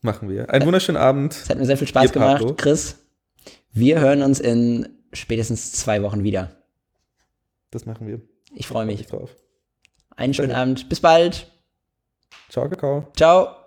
Machen 0.00 0.28
wir. 0.28 0.50
Einen 0.50 0.64
wunderschönen 0.64 0.96
Abend. 0.96 1.32
Es 1.32 1.50
hat 1.50 1.58
mir 1.58 1.66
sehr 1.66 1.76
viel 1.76 1.88
Spaß 1.88 2.04
Ihr 2.04 2.10
gemacht, 2.12 2.40
Pablo. 2.40 2.54
Chris. 2.54 2.98
Wir 3.72 4.00
hören 4.00 4.22
uns 4.22 4.40
in 4.40 4.88
spätestens 5.12 5.72
zwei 5.72 6.02
Wochen 6.02 6.22
wieder. 6.22 6.50
Das 7.70 7.86
machen 7.86 8.06
wir. 8.06 8.20
Ich 8.54 8.66
freue 8.66 8.82
Freu 8.82 8.86
mich. 8.86 8.98
mich 8.98 9.06
drauf. 9.08 9.36
Einen 10.16 10.34
schönen. 10.34 10.52
Abend. 10.52 10.88
Bis 10.88 11.00
bald. 11.00 11.50
Ciao, 12.48 12.68
Kakao. 12.68 13.06
Ciao. 13.16 13.57